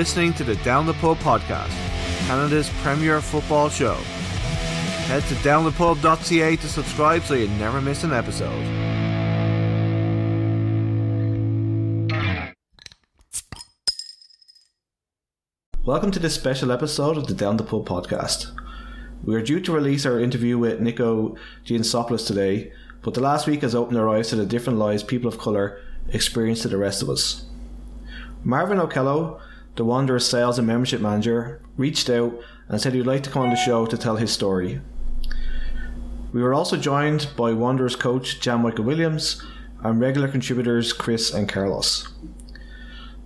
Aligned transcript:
Listening 0.00 0.32
to 0.32 0.44
the 0.44 0.56
Down 0.64 0.86
the 0.86 0.94
Pub 0.94 1.18
podcast, 1.18 1.76
Canada's 2.26 2.70
premier 2.80 3.20
football 3.20 3.68
show. 3.68 3.96
Head 5.08 5.22
to 5.24 5.34
downthepub.ca 5.34 6.56
to 6.56 6.68
subscribe 6.68 7.22
so 7.22 7.34
you 7.34 7.48
never 7.58 7.82
miss 7.82 8.02
an 8.02 8.14
episode. 8.14 8.48
Welcome 15.84 16.10
to 16.12 16.18
this 16.18 16.34
special 16.34 16.72
episode 16.72 17.18
of 17.18 17.26
the 17.26 17.34
Down 17.34 17.58
the 17.58 17.62
Pub 17.62 17.86
podcast. 17.86 18.58
We 19.22 19.36
are 19.36 19.42
due 19.42 19.60
to 19.60 19.70
release 19.70 20.06
our 20.06 20.18
interview 20.18 20.56
with 20.56 20.80
Nico 20.80 21.36
Giansopoulos 21.66 22.26
today, 22.26 22.72
but 23.02 23.12
the 23.12 23.20
last 23.20 23.46
week 23.46 23.60
has 23.60 23.74
opened 23.74 23.98
our 23.98 24.08
eyes 24.08 24.28
to 24.28 24.36
the 24.36 24.46
different 24.46 24.78
lives 24.78 25.02
people 25.02 25.28
of 25.28 25.38
colour 25.38 25.78
experience 26.08 26.62
to 26.62 26.68
the 26.68 26.78
rest 26.78 27.02
of 27.02 27.10
us. 27.10 27.44
Marvin 28.42 28.78
Okello, 28.78 29.42
the 29.80 29.86
Wanderers 29.86 30.26
sales 30.26 30.58
and 30.58 30.66
membership 30.66 31.00
manager, 31.00 31.58
reached 31.78 32.10
out 32.10 32.38
and 32.68 32.78
said 32.78 32.92
he'd 32.92 33.06
like 33.06 33.22
to 33.22 33.30
come 33.30 33.44
on 33.44 33.48
the 33.48 33.56
show 33.56 33.86
to 33.86 33.96
tell 33.96 34.16
his 34.16 34.30
story. 34.30 34.78
We 36.34 36.42
were 36.42 36.52
also 36.52 36.76
joined 36.76 37.30
by 37.34 37.54
Wanderers 37.54 37.96
coach 37.96 38.40
Jan 38.40 38.60
Michael 38.60 38.84
Williams 38.84 39.42
and 39.82 39.98
regular 39.98 40.28
contributors 40.28 40.92
Chris 40.92 41.32
and 41.32 41.48
Carlos. 41.48 42.06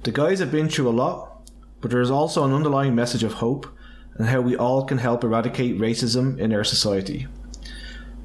The 0.04 0.12
guys 0.12 0.38
have 0.38 0.52
been 0.52 0.68
through 0.68 0.88
a 0.88 0.90
lot, 0.90 1.50
but 1.80 1.90
there 1.90 2.00
is 2.00 2.08
also 2.08 2.44
an 2.44 2.52
underlying 2.52 2.94
message 2.94 3.24
of 3.24 3.32
hope 3.32 3.66
and 4.14 4.28
how 4.28 4.40
we 4.40 4.56
all 4.56 4.84
can 4.84 4.98
help 4.98 5.24
eradicate 5.24 5.80
racism 5.80 6.38
in 6.38 6.52
our 6.52 6.62
society. 6.62 7.26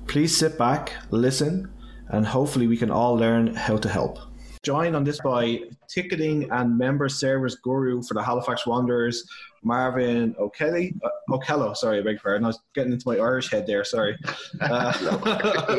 Please 0.06 0.38
sit 0.38 0.56
back, 0.56 0.94
listen, 1.10 1.72
and 2.08 2.28
hopefully 2.28 2.68
we 2.68 2.78
can 2.78 2.92
all 2.92 3.16
learn 3.16 3.56
how 3.56 3.78
to 3.78 3.90
help. 3.90 4.20
Joined 4.64 4.94
on 4.94 5.06
this 5.06 5.22
by 5.22 5.62
ticketing 5.88 6.50
and 6.52 6.78
member 6.78 7.08
service 7.08 7.56
guru 7.56 8.04
for 8.04 8.14
the 8.14 8.22
Halifax 8.22 8.68
Wanderers, 8.68 9.24
Marvin 9.64 10.36
O'Kelly. 10.38 10.94
Uh, 11.02 11.10
Okello, 11.30 11.74
sorry, 11.78 12.00
I 12.00 12.02
beg 12.02 12.16
your 12.16 12.20
pardon. 12.20 12.44
I 12.44 12.48
was 12.48 12.60
getting 12.76 12.92
into 12.92 13.08
my 13.08 13.16
Irish 13.16 13.50
head 13.50 13.66
there, 13.66 13.86
sorry. 13.86 14.18
Uh, 14.62 14.92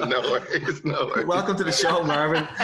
no 0.09 0.21
worries, 0.23 0.83
no 0.85 1.07
worries. 1.07 1.27
welcome 1.27 1.57
to 1.57 1.65
the 1.65 1.71
show, 1.73 2.03
Marvin. 2.03 2.49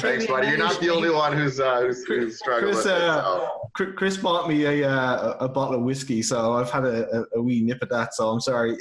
Thanks, 0.00 0.26
buddy. 0.26 0.48
You're 0.48 0.56
not 0.56 0.80
the 0.80 0.88
only 0.88 1.10
one 1.10 1.36
who's 1.36 1.60
uh, 1.60 1.82
who's, 1.82 2.02
who's 2.04 2.38
struggling 2.38 2.72
Chris, 2.72 2.86
with 2.86 2.94
uh, 2.94 3.48
Chris- 3.74 3.94
Chris 3.96 4.16
bought 4.16 4.48
me 4.48 4.64
a, 4.64 4.88
uh, 4.90 5.36
a 5.40 5.48
bottle 5.48 5.74
of 5.74 5.82
whiskey, 5.82 6.22
so 6.22 6.54
I've 6.54 6.70
had 6.70 6.84
a, 6.84 7.18
a, 7.18 7.24
a 7.38 7.42
wee 7.42 7.60
nip 7.60 7.80
at 7.82 7.90
that, 7.90 8.14
so 8.14 8.30
I'm 8.30 8.40
sorry. 8.40 8.70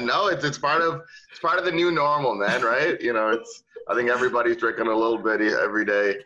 no, 0.00 0.26
it's 0.28 0.44
it's 0.44 0.58
part 0.58 0.82
of 0.82 1.02
it's 1.36 1.42
part 1.42 1.58
of 1.58 1.66
the 1.66 1.72
new 1.72 1.90
normal, 1.90 2.34
man. 2.34 2.62
Right? 2.62 2.98
You 2.98 3.12
know, 3.12 3.28
it's 3.28 3.62
I 3.88 3.94
think 3.94 4.08
everybody's 4.08 4.56
drinking 4.56 4.86
a 4.86 4.96
little 4.96 5.18
bit 5.18 5.42
every 5.52 5.84
day, 5.84 6.16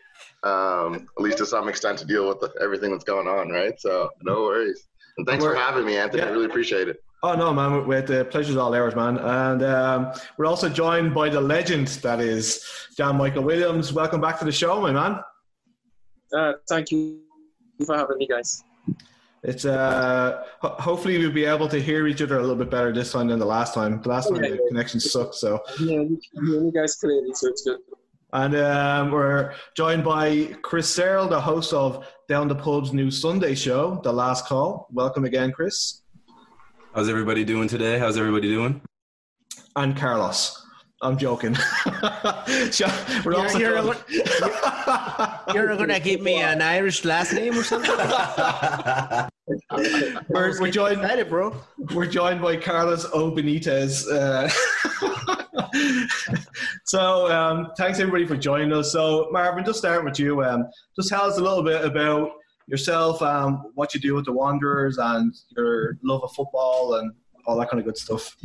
um, 0.43 1.05
at 1.17 1.21
least 1.21 1.37
to 1.39 1.45
some 1.45 1.67
extent, 1.67 1.99
to 1.99 2.05
deal 2.05 2.29
with 2.29 2.39
the, 2.39 2.53
everything 2.61 2.91
that's 2.91 3.03
going 3.03 3.27
on. 3.27 3.49
Right? 3.49 3.77
So 3.77 4.09
no 4.23 4.43
worries. 4.43 4.87
And 5.17 5.27
thanks 5.27 5.43
for 5.43 5.53
having 5.53 5.85
me, 5.85 5.97
Anthony. 5.97 6.23
I 6.23 6.29
really 6.29 6.45
appreciate 6.45 6.87
it. 6.87 7.03
Oh 7.23 7.35
no, 7.35 7.53
man! 7.53 7.85
With 7.85 8.07
the 8.07 8.23
pleasure's 8.23 8.55
all 8.55 8.73
ours, 8.73 8.95
man. 8.95 9.17
And 9.17 9.63
um, 9.63 10.13
we're 10.37 10.45
also 10.45 10.69
joined 10.69 11.13
by 11.13 11.27
the 11.27 11.41
legend 11.41 11.89
that 11.89 12.21
is 12.21 12.65
John 12.95 13.17
Michael 13.17 13.43
Williams. 13.43 13.91
Welcome 13.91 14.21
back 14.21 14.39
to 14.39 14.45
the 14.45 14.51
show, 14.51 14.79
my 14.79 14.93
man. 14.93 15.19
Uh, 16.33 16.53
thank 16.69 16.89
you 16.89 17.19
for 17.85 17.97
having 17.97 18.17
me, 18.17 18.27
guys. 18.27 18.63
It's 19.43 19.65
uh, 19.65 20.43
ho- 20.61 20.75
hopefully 20.79 21.17
we'll 21.17 21.31
be 21.31 21.45
able 21.45 21.67
to 21.69 21.79
hear 21.81 22.05
each 22.07 22.21
other 22.21 22.37
a 22.37 22.41
little 22.41 22.55
bit 22.55 22.69
better 22.69 22.93
this 22.93 23.11
time 23.11 23.27
than 23.27 23.39
the 23.39 23.45
last 23.45 23.73
time. 23.73 23.99
The 24.01 24.09
last 24.09 24.29
time 24.29 24.41
the 24.41 24.59
connection 24.67 24.99
sucked. 24.99 25.35
So, 25.35 25.59
Yeah, 25.79 26.01
you 26.33 26.71
guys 26.73 26.95
clearly, 26.95 27.33
so 27.33 27.47
it's 27.49 27.63
good. 27.63 27.79
and 28.33 28.55
um, 28.55 29.11
we're 29.11 29.53
joined 29.75 30.03
by 30.03 30.55
Chris 30.61 30.87
Searle, 30.93 31.27
the 31.27 31.41
host 31.41 31.73
of 31.73 32.05
Down 32.29 32.47
the 32.47 32.55
Pub's 32.55 32.93
new 32.93 33.09
Sunday 33.09 33.55
show, 33.55 33.99
The 34.03 34.13
Last 34.13 34.45
Call. 34.45 34.87
Welcome 34.91 35.25
again, 35.25 35.51
Chris, 35.51 35.97
How's 36.93 37.07
everybody 37.09 37.43
doing 37.45 37.67
today? 37.69 37.97
How's 37.97 38.17
everybody 38.17 38.47
doing? 38.49 38.81
and 39.77 39.95
Carlos. 39.97 40.57
I'm 41.01 41.17
joking. 41.17 41.55
We're 43.25 43.35
also 43.35 43.57
You're- 43.57 43.81
joined- 43.81 44.03
You're 45.53 45.75
gonna 45.75 45.99
give 45.99 46.21
me 46.21 46.41
an 46.41 46.61
Irish 46.61 47.05
last 47.05 47.33
name 47.33 47.57
or 47.57 47.63
something? 47.63 47.91
we're, 50.29 50.59
we're 50.59 50.71
joined 50.71 51.01
excited, 51.01 51.29
bro. 51.29 51.55
We're 51.93 52.05
joined 52.05 52.41
by 52.41 52.55
Carlos 52.57 53.05
O. 53.13 53.31
Benitez. 53.31 54.07
Uh, 54.09 54.49
so, 56.85 57.31
um, 57.31 57.71
thanks 57.77 57.99
everybody 57.99 58.25
for 58.25 58.37
joining 58.37 58.71
us. 58.73 58.91
So, 58.91 59.27
Marvin, 59.31 59.65
just 59.65 59.79
starting 59.79 60.05
with 60.05 60.19
you. 60.19 60.43
Um, 60.43 60.65
just 60.95 61.09
tell 61.09 61.23
us 61.23 61.37
a 61.37 61.41
little 61.41 61.63
bit 61.63 61.83
about 61.83 62.31
yourself, 62.67 63.21
um, 63.21 63.71
what 63.75 63.93
you 63.93 63.99
do 63.99 64.15
with 64.15 64.25
the 64.25 64.31
Wanderers, 64.31 64.97
and 64.97 65.33
your 65.57 65.97
love 66.03 66.23
of 66.23 66.31
football 66.31 66.95
and 66.95 67.11
all 67.45 67.57
that 67.57 67.69
kind 67.69 67.79
of 67.79 67.85
good 67.85 67.97
stuff. 67.97 68.35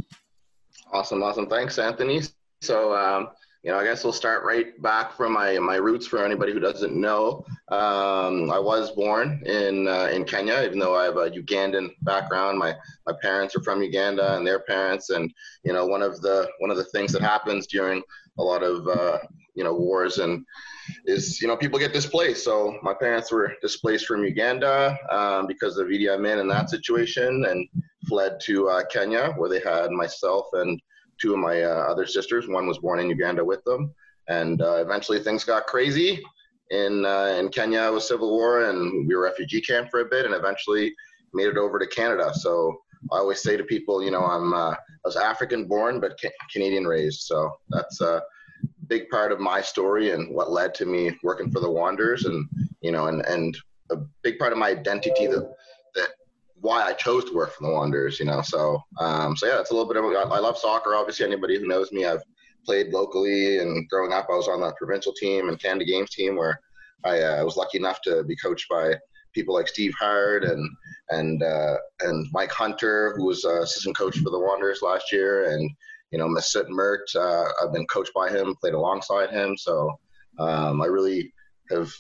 Awesome, 0.93 1.23
awesome. 1.23 1.49
Thanks, 1.49 1.79
Anthony. 1.79 2.23
So, 2.63 2.95
um, 2.97 3.29
you 3.66 3.72
know, 3.72 3.81
I 3.81 3.84
guess 3.84 4.04
we'll 4.04 4.12
start 4.12 4.44
right 4.44 4.81
back 4.81 5.16
from 5.16 5.32
my, 5.32 5.59
my 5.59 5.75
roots 5.75 6.06
for 6.06 6.25
anybody 6.25 6.53
who 6.53 6.60
doesn't 6.60 6.94
know. 6.94 7.44
Um, 7.72 8.49
I 8.49 8.60
was 8.60 8.93
born 8.93 9.43
in 9.44 9.88
uh, 9.88 10.09
in 10.12 10.22
Kenya, 10.22 10.62
even 10.65 10.78
though 10.78 10.94
I 10.97 11.03
have 11.03 11.16
a 11.16 11.28
Ugandan 11.31 11.91
background. 12.03 12.60
My 12.60 12.76
my 13.06 13.12
parents 13.21 13.56
are 13.56 13.62
from 13.65 13.82
Uganda, 13.82 14.37
and 14.37 14.47
their 14.47 14.60
parents. 14.60 15.10
And 15.10 15.34
you 15.65 15.72
know, 15.72 15.84
one 15.84 16.00
of 16.00 16.21
the 16.21 16.49
one 16.60 16.71
of 16.71 16.76
the 16.76 16.84
things 16.84 17.10
that 17.10 17.22
happens 17.22 17.66
during 17.66 18.05
a 18.38 18.43
lot 18.43 18.62
of 18.62 18.87
uh, 18.87 19.19
you 19.56 19.65
know 19.65 19.75
wars 19.75 20.19
and 20.19 20.47
is 21.06 21.43
you 21.43 21.49
know 21.49 21.56
people 21.56 21.81
get 21.81 21.93
displaced. 21.93 22.44
So 22.44 22.78
my 22.84 22.94
parents 22.94 23.32
were 23.32 23.53
displaced 23.62 24.06
from 24.06 24.22
Uganda 24.22 24.97
um, 25.10 25.49
because 25.49 25.76
of 25.76 25.88
Idi 25.88 26.09
Amin 26.09 26.38
and 26.38 26.50
that 26.53 26.71
situation, 26.71 27.44
and 27.47 27.69
fled 28.06 28.38
to 28.44 28.69
uh, 28.69 28.84
Kenya, 28.93 29.32
where 29.37 29.50
they 29.50 29.59
had 29.59 29.91
myself 29.91 30.47
and 30.53 30.81
two 31.21 31.32
of 31.32 31.38
my 31.38 31.62
uh, 31.62 31.87
other 31.91 32.06
sisters. 32.06 32.49
One 32.49 32.66
was 32.66 32.78
born 32.78 33.00
in 33.00 33.10
Uganda 33.10 33.44
with 33.44 33.62
them, 33.65 33.94
and 34.28 34.60
uh, 34.62 34.77
eventually 34.77 35.21
things 35.21 35.44
got 35.44 35.66
crazy 35.66 36.22
in 36.71 37.04
uh, 37.04 37.37
in 37.38 37.49
Kenya 37.49 37.91
with 37.93 38.03
civil 38.03 38.31
war, 38.31 38.65
and 38.65 39.06
we 39.06 39.15
were 39.15 39.22
refugee 39.25 39.60
camp 39.60 39.91
for 39.91 40.00
a 40.00 40.05
bit, 40.05 40.26
and 40.26 40.34
eventually 40.34 40.94
made 41.32 41.49
it 41.49 41.56
over 41.56 41.78
to 41.78 41.87
Canada. 41.87 42.32
So 42.34 42.76
I 43.12 43.19
always 43.19 43.43
say 43.43 43.56
to 43.56 43.65
people, 43.65 44.03
you 44.03 44.10
know, 44.10 44.25
I'm 44.25 44.53
uh, 44.53 44.72
I 44.72 45.05
was 45.05 45.16
African 45.16 45.66
born 45.66 46.00
but 46.00 46.19
ca- 46.21 46.31
Canadian 46.53 46.87
raised, 46.87 47.22
so 47.22 47.50
that's 47.69 48.00
a 48.00 48.22
big 48.88 49.09
part 49.10 49.32
of 49.32 49.41
my 49.41 49.60
story 49.60 50.12
and 50.12 50.34
what 50.34 50.50
led 50.50 50.75
to 50.75 50.87
me 50.87 51.16
working 51.22 51.50
for 51.50 51.60
the 51.60 51.71
Wanderers, 51.71 52.25
and 52.25 52.49
you 52.81 52.93
know, 52.93 53.06
and 53.06 53.25
and 53.26 53.56
a 53.91 53.97
big 54.22 54.38
part 54.38 54.53
of 54.53 54.59
my 54.59 54.71
identity 54.71 55.26
that 55.26 55.55
why 56.66 56.82
I 56.82 56.93
chose 56.94 57.25
to 57.27 57.34
work 57.34 57.53
for 57.53 57.62
the 57.62 57.72
Wanderers, 57.72 58.19
you 58.19 58.27
know. 58.27 58.43
So, 58.43 58.82
um, 58.99 59.37
so 59.37 59.47
yeah, 59.47 59.60
it's 59.60 59.71
a 59.71 59.75
little 59.75 59.88
bit 59.88 59.97
of. 59.97 60.32
I 60.32 60.38
love 60.41 60.59
soccer. 60.59 60.97
Obviously, 60.97 61.25
anybody 61.25 61.59
who 61.59 61.69
knows 61.69 61.93
me, 61.93 62.04
I've 62.04 62.22
played 62.65 62.88
locally, 62.88 63.59
and 63.59 63.88
growing 63.88 64.12
up, 64.12 64.27
I 64.28 64.34
was 64.34 64.49
on 64.49 64.60
the 64.60 64.75
provincial 64.76 65.12
team 65.12 65.49
and 65.49 65.62
Canada 65.62 65.84
Games 65.84 66.10
team, 66.10 66.34
where 66.37 66.60
I 67.05 67.21
uh, 67.21 67.44
was 67.44 67.56
lucky 67.56 67.78
enough 67.78 68.00
to 68.03 68.25
be 68.25 68.34
coached 68.37 68.69
by 68.69 68.94
people 69.32 69.55
like 69.55 69.69
Steve 69.69 69.94
Hart 69.99 70.43
and 70.43 70.69
and 71.10 71.41
uh, 71.43 71.76
and 72.00 72.26
Mike 72.32 72.53
Hunter, 72.53 73.14
who 73.17 73.26
was 73.26 73.44
uh, 73.44 73.62
assistant 73.62 73.96
coach 73.96 74.19
for 74.19 74.31
the 74.31 74.38
Wanderers 74.38 74.82
last 74.82 75.12
year, 75.12 75.52
and 75.52 75.70
you 76.11 76.19
know 76.19 76.26
Mesut 76.26 76.69
Mert. 76.69 77.08
Uh, 77.14 77.44
I've 77.62 77.73
been 77.73 77.87
coached 77.87 78.12
by 78.12 78.29
him, 78.29 78.56
played 78.61 78.75
alongside 78.75 79.31
him, 79.31 79.56
so 79.56 79.93
um, 80.41 80.82
I 80.82 80.87
really 80.87 81.32
have 81.70 81.93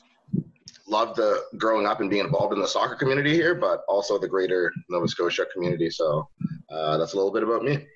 loved 0.88 1.16
the 1.16 1.42
growing 1.56 1.86
up 1.86 2.00
and 2.00 2.08
being 2.08 2.24
involved 2.24 2.52
in 2.54 2.60
the 2.60 2.68
soccer 2.68 2.94
community 2.94 3.34
here, 3.34 3.54
but 3.54 3.82
also 3.88 4.18
the 4.18 4.28
greater 4.28 4.72
Nova 4.88 5.08
Scotia 5.08 5.46
community. 5.52 5.90
So 5.90 6.28
uh, 6.70 6.96
that's 6.98 7.12
a 7.12 7.16
little 7.16 7.32
bit 7.32 7.42
about 7.42 7.62
me. 7.62 7.86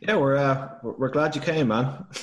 Yeah, 0.00 0.16
we're 0.16 0.36
uh, 0.36 0.70
we're 0.82 0.92
we're 0.92 1.10
glad 1.10 1.34
you 1.34 1.42
came, 1.42 1.68
man. 1.68 2.06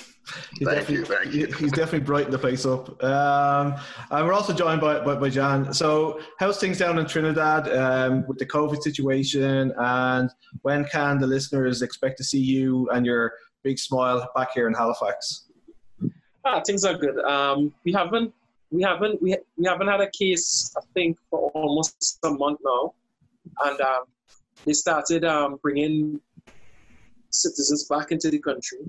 He's 0.58 0.68
Thank 0.68 0.80
definitely, 0.80 0.96
you, 0.96 1.06
thank 1.06 1.34
you. 1.34 1.46
He's 1.58 1.72
definitely 1.72 2.02
brightened 2.02 2.34
the 2.34 2.40
place 2.40 2.66
up. 2.66 3.02
Um, 3.04 3.76
and 4.12 4.26
we're 4.26 4.34
also 4.34 4.54
joined 4.54 4.82
by, 4.82 5.00
by, 5.00 5.16
by 5.16 5.30
Jan. 5.30 5.74
So, 5.74 6.20
how's 6.40 6.60
things 6.60 6.78
down 6.78 7.00
in 7.00 7.06
Trinidad 7.06 7.70
um, 7.74 8.26
with 8.28 8.38
the 8.38 8.46
COVID 8.46 8.82
situation? 8.82 9.74
And 9.78 10.30
when 10.64 10.86
can 10.86 11.20
the 11.20 11.28
listeners 11.28 11.82
expect 11.82 12.18
to 12.18 12.24
see 12.24 12.40
you 12.40 12.90
and 12.90 13.06
your 13.06 13.34
big 13.64 13.80
smile 13.80 14.30
back 14.36 14.50
here 14.54 14.68
in 14.68 14.74
Halifax? 14.74 15.46
Ah, 16.44 16.62
things 16.66 16.84
are 16.84 16.98
good. 16.98 17.18
Um, 17.20 17.74
we 17.84 17.94
haven't, 17.94 18.34
we 18.72 18.84
haven't, 18.84 19.22
we, 19.22 19.38
we 19.58 19.66
haven't 19.66 19.88
had 19.88 20.02
a 20.02 20.10
case, 20.12 20.74
I 20.78 20.82
think, 20.94 21.18
for 21.30 21.50
almost 21.52 22.20
a 22.24 22.30
month 22.30 22.60
now, 22.64 22.94
and 23.66 23.82
um, 23.82 24.04
they 24.66 24.74
started 24.74 25.24
um, 25.26 25.58
bringing 25.62 26.20
citizens 27.30 27.86
back 27.86 28.12
into 28.12 28.30
the 28.30 28.40
country. 28.40 28.80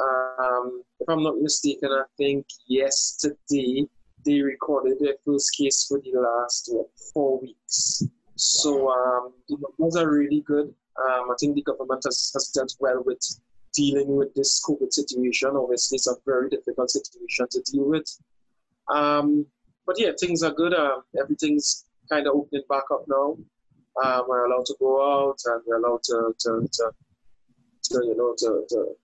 Um, 0.00 0.82
if 1.00 1.08
I'm 1.08 1.22
not 1.22 1.38
mistaken, 1.38 1.90
I 1.90 2.04
think 2.16 2.46
yesterday 2.66 3.86
they 4.24 4.40
recorded 4.40 4.98
their 5.00 5.14
first 5.24 5.56
case 5.56 5.86
for 5.88 6.00
the 6.00 6.18
last 6.18 6.68
what, 6.72 6.86
four 7.12 7.40
weeks. 7.40 8.02
So 8.36 8.90
um, 8.90 9.32
the 9.48 9.56
numbers 9.78 9.96
are 9.96 10.10
really 10.10 10.40
good. 10.40 10.74
Um, 10.96 11.30
I 11.30 11.34
think 11.38 11.54
the 11.54 11.62
government 11.62 12.02
has, 12.04 12.30
has 12.34 12.48
done 12.48 12.66
well 12.80 13.02
with 13.04 13.20
dealing 13.74 14.16
with 14.16 14.34
this 14.34 14.62
COVID 14.64 14.92
situation. 14.92 15.50
Obviously, 15.54 15.96
it's 15.96 16.06
a 16.06 16.14
very 16.24 16.48
difficult 16.48 16.90
situation 16.90 17.46
to 17.50 17.62
deal 17.72 17.88
with. 17.88 18.06
Um, 18.88 19.46
but 19.86 19.96
yeah, 19.98 20.10
things 20.18 20.42
are 20.42 20.52
good. 20.52 20.74
Um, 20.74 21.02
everything's 21.20 21.84
kind 22.10 22.26
of 22.26 22.34
opening 22.34 22.64
back 22.68 22.84
up 22.92 23.04
now. 23.08 23.36
Um, 24.02 24.24
we're 24.28 24.46
allowed 24.46 24.66
to 24.66 24.76
go 24.80 25.02
out 25.02 25.38
and 25.44 25.62
we're 25.66 25.76
allowed 25.76 26.02
to, 26.04 26.34
to, 26.38 26.68
to, 26.72 26.90
to 27.84 28.04
you 28.04 28.16
know, 28.16 28.34
to, 28.38 28.64
to 28.68 28.96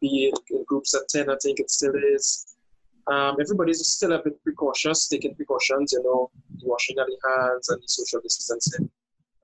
be 0.00 0.26
in, 0.26 0.56
in, 0.56 0.64
groups 0.64 0.94
of 0.94 1.02
10, 1.08 1.28
I 1.28 1.36
think 1.42 1.60
it 1.60 1.70
still 1.70 1.92
is. 2.14 2.56
Um, 3.08 3.36
everybody's 3.40 3.86
still 3.86 4.12
a 4.12 4.22
bit 4.22 4.42
precautious, 4.42 5.08
taking 5.08 5.34
precautions, 5.34 5.92
you 5.92 6.02
know, 6.02 6.30
washing 6.62 6.98
of 6.98 7.06
the 7.06 7.16
hands 7.28 7.68
and 7.68 7.82
social 7.84 8.20
distancing, 8.20 8.88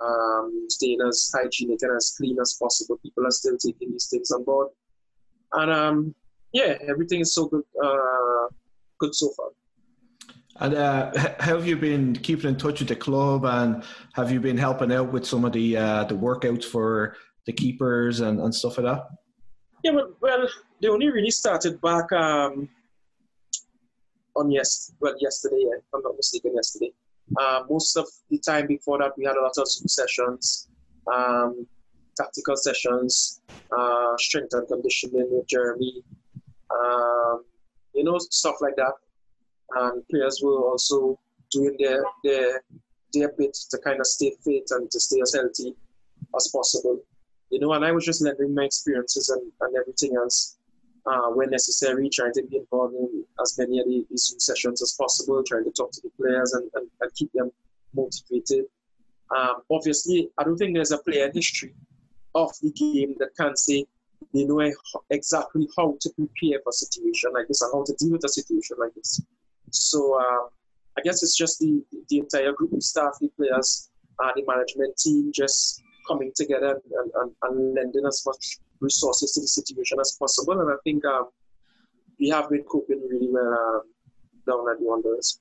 um, 0.00 0.66
staying 0.68 1.00
as 1.06 1.30
hygienic 1.34 1.80
and 1.82 1.96
as 1.96 2.14
clean 2.16 2.38
as 2.40 2.56
possible. 2.60 2.98
People 3.02 3.26
are 3.26 3.30
still 3.32 3.58
taking 3.58 3.90
these 3.90 4.08
things 4.08 4.30
on 4.30 4.44
board. 4.44 4.68
And 5.52 5.70
um, 5.72 6.14
yeah, 6.52 6.78
everything 6.88 7.20
is 7.20 7.34
so 7.34 7.46
good, 7.46 7.64
uh, 7.82 8.46
good 8.98 9.14
so 9.14 9.30
far. 9.36 9.48
And 10.60 10.74
uh, 10.74 11.12
have 11.40 11.66
you 11.66 11.76
been 11.76 12.14
keeping 12.14 12.48
in 12.48 12.56
touch 12.56 12.80
with 12.80 12.88
the 12.88 12.96
club, 12.96 13.44
and 13.44 13.84
have 14.14 14.32
you 14.32 14.40
been 14.40 14.58
helping 14.58 14.92
out 14.92 15.12
with 15.12 15.24
some 15.24 15.44
of 15.44 15.52
the 15.52 15.76
uh, 15.76 16.04
the 16.04 16.14
workouts 16.14 16.64
for 16.64 17.16
the 17.46 17.52
keepers 17.52 18.20
and, 18.20 18.40
and 18.40 18.54
stuff 18.54 18.78
like 18.78 18.86
that? 18.86 19.06
Yeah, 19.84 19.92
well, 19.92 20.12
well 20.20 20.48
they 20.82 20.88
only 20.88 21.10
really 21.10 21.30
started 21.30 21.80
back 21.80 22.10
um, 22.12 22.68
on 24.34 24.50
yes, 24.50 24.92
well 25.00 25.14
yesterday, 25.20 25.56
if 25.56 25.84
I'm 25.94 26.02
not 26.02 26.16
mistaken, 26.16 26.54
yesterday. 26.54 26.92
Uh, 27.38 27.62
most 27.70 27.96
of 27.96 28.06
the 28.30 28.38
time 28.38 28.66
before 28.66 28.98
that, 28.98 29.12
we 29.16 29.24
had 29.24 29.36
a 29.36 29.40
lot 29.40 29.52
of 29.58 29.68
sessions, 29.68 30.68
um, 31.12 31.66
tactical 32.16 32.56
sessions, 32.56 33.42
uh, 33.76 34.16
strength 34.16 34.54
and 34.54 34.66
conditioning 34.66 35.28
with 35.30 35.46
Jeremy, 35.46 36.02
um, 36.70 37.44
you 37.94 38.02
know, 38.02 38.18
stuff 38.18 38.56
like 38.60 38.74
that 38.76 38.94
and 39.76 40.06
players 40.08 40.40
were 40.42 40.70
also 40.70 41.18
doing 41.50 41.76
their 41.78 42.02
their 42.24 42.62
their 43.12 43.32
bit 43.38 43.56
to 43.70 43.78
kind 43.78 44.00
of 44.00 44.06
stay 44.06 44.32
fit 44.44 44.64
and 44.70 44.90
to 44.90 45.00
stay 45.00 45.20
as 45.20 45.34
healthy 45.34 45.74
as 46.36 46.50
possible. 46.54 47.00
You 47.50 47.60
know, 47.60 47.72
and 47.72 47.84
I 47.84 47.92
was 47.92 48.04
just 48.04 48.22
lending 48.22 48.54
my 48.54 48.64
experiences 48.64 49.30
and, 49.30 49.50
and 49.60 49.76
everything 49.76 50.16
else 50.16 50.58
uh, 51.06 51.30
when 51.30 51.50
necessary, 51.50 52.10
trying 52.10 52.32
to 52.34 52.42
be 52.42 52.58
involved 52.58 52.94
in 52.94 53.24
as 53.40 53.56
many 53.58 53.78
of 53.80 53.86
the, 53.86 54.04
these 54.10 54.34
sessions 54.38 54.82
as 54.82 54.94
possible, 55.00 55.42
trying 55.42 55.64
to 55.64 55.70
talk 55.70 55.90
to 55.92 56.00
the 56.02 56.10
players 56.20 56.52
and, 56.52 56.70
and, 56.74 56.88
and 57.00 57.14
keep 57.14 57.32
them 57.32 57.50
motivated. 57.94 58.66
Um, 59.34 59.62
obviously, 59.70 60.30
I 60.36 60.44
don't 60.44 60.56
think 60.56 60.74
there's 60.74 60.92
a 60.92 60.98
player 60.98 61.26
in 61.26 61.32
history 61.32 61.74
of 62.34 62.50
the 62.62 62.70
game 62.72 63.14
that 63.18 63.34
can 63.38 63.56
say 63.56 63.86
they 64.34 64.44
know 64.44 64.60
exactly 65.10 65.68
how 65.76 65.96
to 66.00 66.10
prepare 66.10 66.60
for 66.62 66.70
a 66.70 66.72
situation 66.72 67.32
like 67.32 67.48
this 67.48 67.62
and 67.62 67.70
how 67.72 67.84
to 67.84 67.94
deal 67.98 68.12
with 68.12 68.24
a 68.24 68.28
situation 68.28 68.76
like 68.78 68.94
this. 68.94 69.22
So 69.72 70.18
um, 70.18 70.48
I 70.96 71.00
guess 71.02 71.22
it's 71.22 71.36
just 71.36 71.58
the, 71.60 71.82
the 72.08 72.18
entire 72.18 72.52
group 72.52 72.72
of 72.72 72.82
staff, 72.82 73.12
the 73.20 73.28
players, 73.36 73.90
uh, 74.22 74.30
the 74.34 74.44
management 74.46 74.96
team 74.96 75.30
just 75.34 75.82
coming 76.08 76.32
together 76.34 76.80
and, 76.90 77.10
and, 77.14 77.30
and, 77.42 77.74
lending 77.74 78.06
as 78.06 78.22
much 78.26 78.58
resources 78.80 79.32
to 79.32 79.40
the 79.40 79.46
situation 79.46 79.98
as 80.00 80.16
possible. 80.18 80.60
And 80.60 80.70
I 80.70 80.76
think 80.82 81.04
um, 81.04 81.28
we 82.18 82.30
have 82.30 82.48
been 82.48 82.62
coping 82.64 83.00
really 83.08 83.28
well 83.30 83.52
um, 83.52 83.82
down 84.46 84.72
at 84.72 84.78
the 84.78 84.86
Wanderers. 84.86 85.40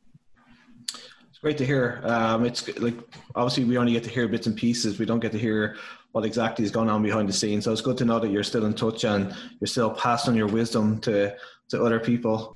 It's 1.38 1.40
great 1.42 1.58
to 1.60 1.66
hear. 1.66 2.02
Um, 2.04 2.46
it's 2.46 2.68
like 2.80 2.96
obviously 3.36 3.64
we 3.64 3.78
only 3.78 3.94
get 3.94 4.04
to 4.04 4.10
hear 4.10 4.28
bits 4.28 4.48
and 4.48 4.56
pieces. 4.56 5.00
We 5.00 5.06
don't 5.06 5.20
get 5.20 5.32
to 5.32 5.40
hear 5.40 5.78
what 6.12 6.26
exactly 6.26 6.66
is 6.66 6.72
going 6.72 6.90
on 6.90 7.04
behind 7.04 7.30
the 7.30 7.34
scenes. 7.34 7.66
So 7.66 7.72
it's 7.72 7.82
good 7.82 7.98
to 8.00 8.06
know 8.06 8.20
that 8.20 8.32
you're 8.32 8.44
still 8.44 8.66
in 8.66 8.74
touch 8.74 9.04
and 9.04 9.36
you're 9.60 9.68
still 9.68 9.92
passing 9.92 10.36
your 10.36 10.48
wisdom 10.48 11.00
to 11.02 11.36
to 11.70 11.84
other 11.84 12.00
people. 12.00 12.56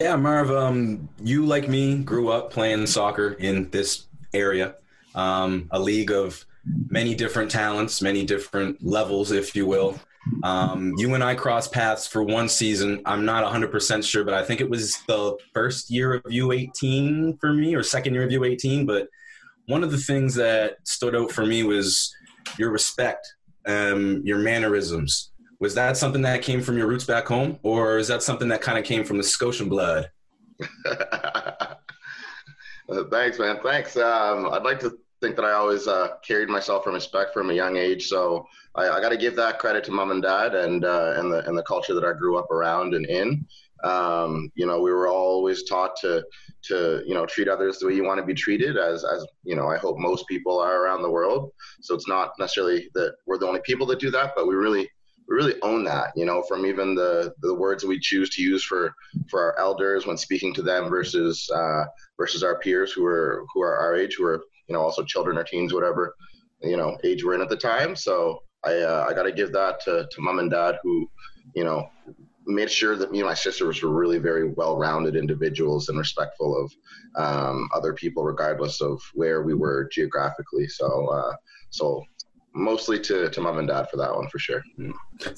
Yeah, 0.00 0.14
Marv, 0.14 0.52
um, 0.52 1.08
you 1.20 1.44
like 1.44 1.68
me 1.68 1.98
grew 1.98 2.28
up 2.28 2.52
playing 2.52 2.86
soccer 2.86 3.32
in 3.32 3.68
this 3.70 4.06
area, 4.32 4.76
um, 5.16 5.66
a 5.72 5.80
league 5.80 6.12
of 6.12 6.46
many 6.88 7.16
different 7.16 7.50
talents, 7.50 8.00
many 8.00 8.24
different 8.24 8.84
levels, 8.84 9.32
if 9.32 9.56
you 9.56 9.66
will. 9.66 9.98
Um, 10.44 10.94
you 10.98 11.14
and 11.14 11.24
I 11.24 11.34
crossed 11.34 11.72
paths 11.72 12.06
for 12.06 12.22
one 12.22 12.48
season. 12.48 13.02
I'm 13.06 13.24
not 13.24 13.44
100% 13.44 14.04
sure, 14.04 14.22
but 14.22 14.34
I 14.34 14.44
think 14.44 14.60
it 14.60 14.70
was 14.70 15.02
the 15.08 15.36
first 15.52 15.90
year 15.90 16.14
of 16.14 16.22
U18 16.22 17.40
for 17.40 17.52
me 17.52 17.74
or 17.74 17.82
second 17.82 18.14
year 18.14 18.22
of 18.22 18.30
U18. 18.30 18.86
But 18.86 19.08
one 19.66 19.82
of 19.82 19.90
the 19.90 19.98
things 19.98 20.36
that 20.36 20.76
stood 20.84 21.16
out 21.16 21.32
for 21.32 21.44
me 21.44 21.64
was 21.64 22.14
your 22.56 22.70
respect, 22.70 23.34
um, 23.66 24.22
your 24.24 24.38
mannerisms, 24.38 25.32
was 25.60 25.74
that 25.74 25.96
something 25.96 26.22
that 26.22 26.42
came 26.42 26.62
from 26.62 26.78
your 26.78 26.86
roots 26.86 27.04
back 27.04 27.26
home, 27.26 27.58
or 27.62 27.98
is 27.98 28.08
that 28.08 28.22
something 28.22 28.48
that 28.48 28.60
kind 28.60 28.78
of 28.78 28.84
came 28.84 29.04
from 29.04 29.16
the 29.16 29.24
Scotian 29.24 29.68
blood? 29.68 30.10
Thanks, 33.10 33.38
man. 33.38 33.58
Thanks. 33.62 33.96
Um, 33.96 34.48
I'd 34.52 34.62
like 34.62 34.80
to 34.80 34.96
think 35.20 35.36
that 35.36 35.44
I 35.44 35.52
always 35.52 35.86
uh, 35.86 36.16
carried 36.26 36.48
myself 36.48 36.84
from 36.84 36.94
respect 36.94 37.34
from 37.34 37.50
a 37.50 37.54
young 37.54 37.76
age. 37.76 38.06
So 38.06 38.46
I, 38.74 38.88
I 38.88 39.00
got 39.00 39.10
to 39.10 39.16
give 39.16 39.36
that 39.36 39.58
credit 39.58 39.84
to 39.84 39.90
mom 39.90 40.10
and 40.10 40.22
dad 40.22 40.54
and 40.54 40.84
uh, 40.84 41.14
and 41.16 41.32
the 41.32 41.46
and 41.46 41.58
the 41.58 41.62
culture 41.64 41.94
that 41.94 42.04
I 42.04 42.12
grew 42.12 42.38
up 42.38 42.50
around 42.50 42.94
and 42.94 43.06
in. 43.06 43.46
Um, 43.84 44.50
you 44.54 44.66
know, 44.66 44.80
we 44.80 44.92
were 44.92 45.08
always 45.08 45.64
taught 45.64 45.96
to 46.00 46.24
to 46.64 47.02
you 47.06 47.14
know 47.14 47.26
treat 47.26 47.48
others 47.48 47.78
the 47.78 47.86
way 47.86 47.94
you 47.94 48.04
want 48.04 48.18
to 48.18 48.26
be 48.26 48.34
treated, 48.34 48.76
as 48.76 49.04
as 49.04 49.26
you 49.44 49.56
know. 49.56 49.68
I 49.68 49.76
hope 49.76 49.98
most 49.98 50.26
people 50.28 50.58
are 50.58 50.84
around 50.84 51.02
the 51.02 51.10
world. 51.10 51.52
So 51.80 51.94
it's 51.94 52.08
not 52.08 52.32
necessarily 52.38 52.88
that 52.94 53.16
we're 53.26 53.38
the 53.38 53.46
only 53.46 53.60
people 53.64 53.86
that 53.88 54.00
do 54.00 54.10
that, 54.12 54.32
but 54.36 54.46
we 54.46 54.54
really 54.54 54.88
we 55.28 55.36
really 55.36 55.60
own 55.62 55.84
that, 55.84 56.12
you 56.16 56.24
know, 56.24 56.42
from 56.42 56.64
even 56.64 56.94
the 56.94 57.34
the 57.40 57.54
words 57.54 57.84
we 57.84 58.00
choose 58.00 58.30
to 58.30 58.42
use 58.42 58.64
for 58.64 58.94
for 59.30 59.40
our 59.42 59.58
elders 59.58 60.06
when 60.06 60.16
speaking 60.16 60.54
to 60.54 60.62
them 60.62 60.88
versus 60.88 61.48
uh, 61.54 61.84
versus 62.16 62.42
our 62.42 62.58
peers 62.58 62.92
who 62.92 63.04
are 63.04 63.44
who 63.52 63.60
are 63.60 63.76
our 63.76 63.96
age, 63.96 64.16
who 64.16 64.24
are 64.24 64.42
you 64.68 64.74
know 64.74 64.80
also 64.80 65.04
children 65.04 65.36
or 65.36 65.44
teens, 65.44 65.74
whatever 65.74 66.14
you 66.62 66.76
know 66.76 66.96
age 67.04 67.24
we're 67.24 67.34
in 67.34 67.42
at 67.42 67.48
the 67.48 67.56
time. 67.56 67.94
So 67.94 68.40
I 68.64 68.76
uh, 68.76 69.06
I 69.08 69.14
got 69.14 69.24
to 69.24 69.32
give 69.32 69.52
that 69.52 69.80
to 69.84 70.08
to 70.10 70.20
mom 70.20 70.38
and 70.38 70.50
dad 70.50 70.78
who 70.82 71.08
you 71.54 71.64
know 71.64 71.90
made 72.48 72.70
sure 72.70 72.96
that 72.96 73.12
me 73.12 73.18
and 73.18 73.28
my 73.28 73.34
sisters 73.34 73.82
were 73.82 73.90
really 73.90 74.18
very 74.18 74.48
well-rounded 74.52 75.14
individuals 75.14 75.90
and 75.90 75.98
respectful 75.98 76.56
of 76.56 76.72
um, 77.22 77.68
other 77.74 77.92
people, 77.92 78.24
regardless 78.24 78.80
of 78.80 79.02
where 79.12 79.42
we 79.42 79.52
were 79.52 79.88
geographically. 79.92 80.66
So, 80.66 81.08
uh, 81.08 81.34
so 81.68 82.02
mostly 82.58 82.98
to, 83.00 83.30
to 83.30 83.40
mom 83.40 83.58
and 83.58 83.68
dad 83.68 83.88
for 83.90 83.96
that 83.96 84.14
one 84.14 84.28
for 84.28 84.38
sure. 84.38 84.62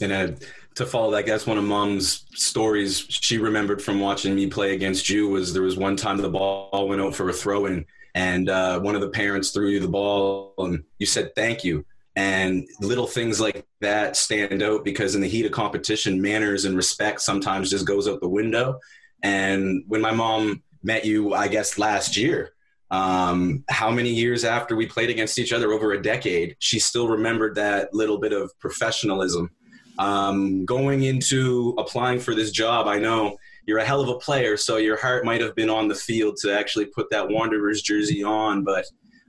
And 0.00 0.12
uh, 0.12 0.28
to 0.74 0.86
follow 0.86 1.10
that, 1.12 1.26
that's 1.26 1.46
one 1.46 1.58
of 1.58 1.64
mom's 1.64 2.24
stories 2.34 3.06
she 3.08 3.38
remembered 3.38 3.82
from 3.82 4.00
watching 4.00 4.34
me 4.34 4.46
play 4.46 4.74
against 4.74 5.08
you 5.08 5.28
was 5.28 5.52
there 5.52 5.62
was 5.62 5.76
one 5.76 5.96
time 5.96 6.16
the 6.16 6.30
ball 6.30 6.88
went 6.88 7.00
out 7.00 7.14
for 7.14 7.28
a 7.28 7.32
throw 7.32 7.66
in 7.66 7.84
and 8.14 8.48
uh, 8.48 8.80
one 8.80 8.94
of 8.94 9.00
the 9.00 9.10
parents 9.10 9.50
threw 9.50 9.68
you 9.68 9.80
the 9.80 9.88
ball 9.88 10.54
and 10.58 10.82
you 10.98 11.06
said 11.06 11.34
thank 11.34 11.64
you. 11.64 11.84
And 12.16 12.66
little 12.80 13.06
things 13.06 13.40
like 13.40 13.64
that 13.80 14.16
stand 14.16 14.62
out 14.62 14.84
because 14.84 15.14
in 15.14 15.20
the 15.20 15.28
heat 15.28 15.46
of 15.46 15.52
competition, 15.52 16.20
manners 16.20 16.64
and 16.64 16.76
respect 16.76 17.20
sometimes 17.20 17.70
just 17.70 17.86
goes 17.86 18.08
out 18.08 18.20
the 18.20 18.28
window. 18.28 18.80
And 19.22 19.84
when 19.86 20.00
my 20.00 20.10
mom 20.10 20.62
met 20.82 21.04
you, 21.04 21.34
I 21.34 21.48
guess 21.48 21.78
last 21.78 22.16
year, 22.16 22.52
um, 22.90 23.64
how 23.68 23.90
many 23.90 24.10
years 24.10 24.44
after 24.44 24.74
we 24.74 24.86
played 24.86 25.10
against 25.10 25.38
each 25.38 25.52
other 25.52 25.72
over 25.72 25.92
a 25.92 26.02
decade, 26.02 26.56
she 26.58 26.78
still 26.78 27.08
remembered 27.08 27.54
that 27.54 27.94
little 27.94 28.18
bit 28.18 28.32
of 28.32 28.56
professionalism. 28.58 29.50
Um, 29.98 30.64
going 30.64 31.04
into 31.04 31.74
applying 31.78 32.18
for 32.20 32.34
this 32.34 32.50
job, 32.50 32.88
I 32.88 32.98
know 32.98 33.36
you're 33.66 33.78
a 33.78 33.84
hell 33.84 34.00
of 34.00 34.08
a 34.08 34.18
player, 34.18 34.56
so 34.56 34.78
your 34.78 34.96
heart 34.96 35.24
might 35.24 35.40
have 35.40 35.54
been 35.54 35.70
on 35.70 35.88
the 35.88 35.94
field 35.94 36.36
to 36.38 36.52
actually 36.52 36.86
put 36.86 37.10
that 37.10 37.28
Wanderers 37.28 37.82
jersey 37.82 38.24
on. 38.24 38.64
But 38.64 38.86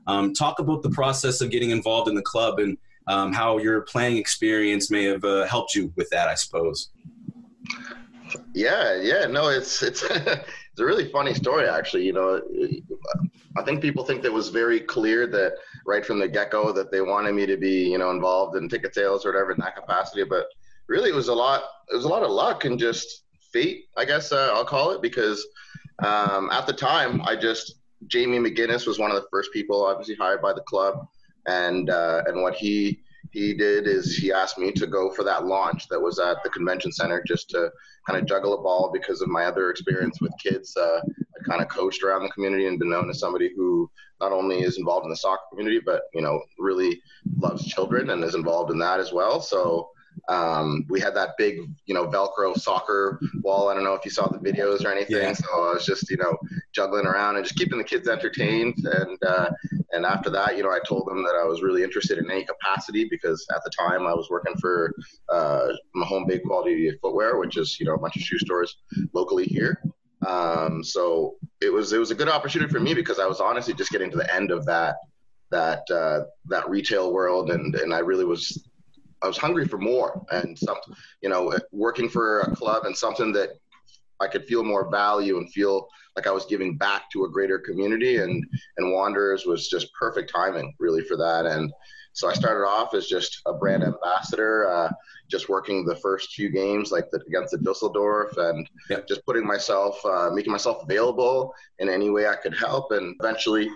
um, 0.07 0.33
talk 0.33 0.59
about 0.59 0.81
the 0.81 0.89
process 0.89 1.41
of 1.41 1.51
getting 1.51 1.69
involved 1.69 2.09
in 2.09 2.15
the 2.15 2.21
club 2.21 2.59
and 2.59 2.77
um, 3.07 3.33
how 3.33 3.57
your 3.57 3.81
playing 3.81 4.17
experience 4.17 4.89
may 4.89 5.03
have 5.03 5.23
uh, 5.23 5.45
helped 5.45 5.75
you 5.75 5.91
with 5.95 6.09
that, 6.11 6.27
I 6.27 6.35
suppose. 6.35 6.89
Yeah, 8.53 8.99
yeah, 9.01 9.25
no, 9.25 9.49
it's 9.49 9.83
it's 9.83 10.03
it's 10.09 10.79
a 10.79 10.85
really 10.85 11.11
funny 11.11 11.33
story 11.33 11.67
actually. 11.67 12.05
You 12.05 12.13
know, 12.13 12.41
I 13.57 13.63
think 13.63 13.81
people 13.81 14.03
think 14.03 14.21
that 14.21 14.29
it 14.29 14.33
was 14.33 14.49
very 14.49 14.79
clear 14.79 15.27
that 15.27 15.53
right 15.85 16.05
from 16.05 16.19
the 16.19 16.27
get 16.27 16.51
go 16.51 16.71
that 16.71 16.91
they 16.91 17.01
wanted 17.01 17.33
me 17.33 17.45
to 17.45 17.57
be, 17.57 17.89
you 17.89 17.97
know, 17.97 18.11
involved 18.11 18.55
in 18.55 18.69
ticket 18.69 18.95
sales 18.95 19.25
or 19.25 19.31
whatever 19.31 19.51
in 19.51 19.59
that 19.59 19.75
capacity. 19.75 20.23
But 20.23 20.45
really, 20.87 21.09
it 21.09 21.15
was 21.15 21.27
a 21.27 21.33
lot. 21.33 21.63
It 21.91 21.95
was 21.95 22.05
a 22.05 22.09
lot 22.09 22.23
of 22.23 22.31
luck 22.31 22.65
and 22.65 22.79
just 22.79 23.23
fate, 23.51 23.85
I 23.97 24.05
guess 24.05 24.31
uh, 24.31 24.51
I'll 24.53 24.65
call 24.65 24.91
it, 24.91 25.01
because 25.01 25.45
um, 26.03 26.49
at 26.51 26.65
the 26.65 26.73
time, 26.73 27.21
I 27.23 27.35
just 27.35 27.75
Jamie 28.07 28.39
McGinnis 28.39 28.87
was 28.87 28.99
one 28.99 29.11
of 29.11 29.17
the 29.17 29.27
first 29.29 29.51
people, 29.51 29.85
obviously 29.85 30.15
hired 30.15 30.41
by 30.41 30.53
the 30.53 30.61
club, 30.61 31.07
and 31.47 31.89
uh, 31.89 32.23
and 32.27 32.41
what 32.41 32.55
he 32.55 33.01
he 33.31 33.53
did 33.53 33.87
is 33.87 34.15
he 34.15 34.31
asked 34.31 34.57
me 34.57 34.71
to 34.73 34.85
go 34.85 35.09
for 35.09 35.23
that 35.23 35.45
launch 35.45 35.87
that 35.87 36.01
was 36.01 36.19
at 36.19 36.43
the 36.43 36.49
convention 36.49 36.91
center 36.91 37.23
just 37.25 37.49
to 37.49 37.71
kind 38.07 38.19
of 38.19 38.27
juggle 38.27 38.53
a 38.53 38.61
ball 38.61 38.91
because 38.93 39.21
of 39.21 39.29
my 39.29 39.45
other 39.45 39.69
experience 39.69 40.19
with 40.21 40.33
kids. 40.41 40.75
Uh, 40.75 40.99
I 41.07 41.49
kind 41.49 41.61
of 41.61 41.69
coached 41.69 42.03
around 42.03 42.23
the 42.23 42.29
community 42.29 42.67
and 42.67 42.77
been 42.77 42.89
known 42.89 43.09
as 43.09 43.19
somebody 43.19 43.51
who 43.55 43.89
not 44.19 44.33
only 44.33 44.61
is 44.61 44.77
involved 44.77 45.05
in 45.05 45.09
the 45.09 45.17
soccer 45.17 45.43
community, 45.49 45.79
but 45.83 46.03
you 46.13 46.21
know 46.21 46.41
really 46.59 47.01
loves 47.37 47.65
children 47.65 48.09
and 48.09 48.23
is 48.23 48.35
involved 48.35 48.71
in 48.71 48.79
that 48.79 48.99
as 48.99 49.13
well. 49.13 49.39
So 49.39 49.89
um, 50.27 50.85
we 50.89 50.99
had 50.99 51.15
that 51.15 51.31
big, 51.37 51.59
you 51.85 51.93
know, 51.93 52.07
Velcro 52.07 52.55
soccer 52.57 53.19
wall. 53.41 53.69
I 53.69 53.73
don't 53.73 53.83
know 53.83 53.93
if 53.93 54.05
you 54.05 54.11
saw 54.11 54.27
the 54.27 54.37
videos 54.37 54.85
or 54.85 54.91
anything. 54.91 55.17
Yeah. 55.17 55.33
So 55.33 55.45
I 55.53 55.73
was 55.73 55.85
just, 55.85 56.09
you 56.09 56.17
know, 56.17 56.37
juggling 56.73 57.05
around 57.05 57.35
and 57.35 57.45
just 57.45 57.57
keeping 57.57 57.77
the 57.77 57.83
kids 57.83 58.07
entertained. 58.07 58.75
And 58.85 59.17
uh, 59.23 59.49
and 59.91 60.05
after 60.05 60.29
that, 60.29 60.57
you 60.57 60.63
know, 60.63 60.71
I 60.71 60.79
told 60.87 61.07
them 61.07 61.23
that 61.23 61.35
I 61.41 61.45
was 61.45 61.61
really 61.61 61.83
interested 61.83 62.17
in 62.17 62.29
any 62.29 62.45
capacity 62.45 63.07
because 63.09 63.45
at 63.53 63.63
the 63.63 63.71
time 63.71 64.07
I 64.07 64.13
was 64.13 64.29
working 64.29 64.55
for 64.57 64.93
uh, 65.29 65.69
Mahone 65.95 66.27
Big 66.27 66.43
Quality 66.43 66.91
Footwear, 67.01 67.37
which 67.37 67.57
is, 67.57 67.79
you 67.79 67.85
know, 67.85 67.95
a 67.95 67.99
bunch 67.99 68.15
of 68.15 68.21
shoe 68.21 68.39
stores 68.39 68.77
locally 69.13 69.45
here. 69.45 69.81
Um, 70.27 70.83
so 70.83 71.35
it 71.61 71.73
was 71.73 71.93
it 71.93 71.97
was 71.97 72.11
a 72.11 72.15
good 72.15 72.29
opportunity 72.29 72.71
for 72.71 72.79
me 72.79 72.93
because 72.93 73.19
I 73.19 73.25
was 73.25 73.39
honestly 73.39 73.73
just 73.73 73.91
getting 73.91 74.11
to 74.11 74.17
the 74.17 74.33
end 74.33 74.51
of 74.51 74.65
that 74.65 74.97
that 75.49 75.83
uh, 75.91 76.21
that 76.45 76.69
retail 76.69 77.11
world, 77.11 77.51
and 77.51 77.75
and 77.75 77.93
I 77.93 77.99
really 77.99 78.25
was 78.25 78.67
I 79.23 79.27
was 79.27 79.37
hungry 79.37 79.67
for 79.67 79.77
more 79.77 80.25
and 80.31 80.57
something 80.57 80.93
you 81.21 81.29
know 81.29 81.57
working 81.71 82.09
for 82.09 82.41
a 82.41 82.55
club 82.55 82.85
and 82.85 82.95
something 82.95 83.31
that 83.33 83.51
I 84.19 84.27
could 84.27 84.45
feel 84.45 84.63
more 84.63 84.89
value 84.89 85.37
and 85.37 85.51
feel 85.51 85.87
like 86.15 86.27
I 86.27 86.31
was 86.31 86.45
giving 86.45 86.77
back 86.77 87.09
to 87.11 87.23
a 87.25 87.29
greater 87.29 87.57
community, 87.59 88.17
and 88.17 88.45
and 88.77 88.93
Wanderers 88.93 89.45
was 89.45 89.67
just 89.69 89.93
perfect 89.93 90.31
timing 90.31 90.73
really 90.79 91.03
for 91.03 91.17
that, 91.17 91.45
and 91.45 91.71
so 92.13 92.29
I 92.29 92.33
started 92.33 92.65
off 92.67 92.93
as 92.93 93.07
just 93.07 93.41
a 93.45 93.53
brand 93.53 93.83
ambassador. 93.83 94.69
Uh, 94.69 94.91
just 95.29 95.47
working 95.47 95.85
the 95.85 95.95
first 95.95 96.33
few 96.33 96.49
games, 96.49 96.91
like 96.91 97.09
the, 97.09 97.21
against 97.25 97.51
the 97.51 97.57
Dusseldorf, 97.59 98.35
and 98.35 98.67
Yep. 98.89 99.07
just 99.07 99.25
putting 99.25 99.47
myself, 99.47 100.05
uh, 100.05 100.29
making 100.33 100.51
myself 100.51 100.83
available 100.83 101.55
in 101.79 101.87
any 101.87 102.09
way 102.09 102.27
I 102.27 102.35
could 102.35 102.53
help. 102.53 102.91
And 102.91 103.15
eventually, 103.21 103.69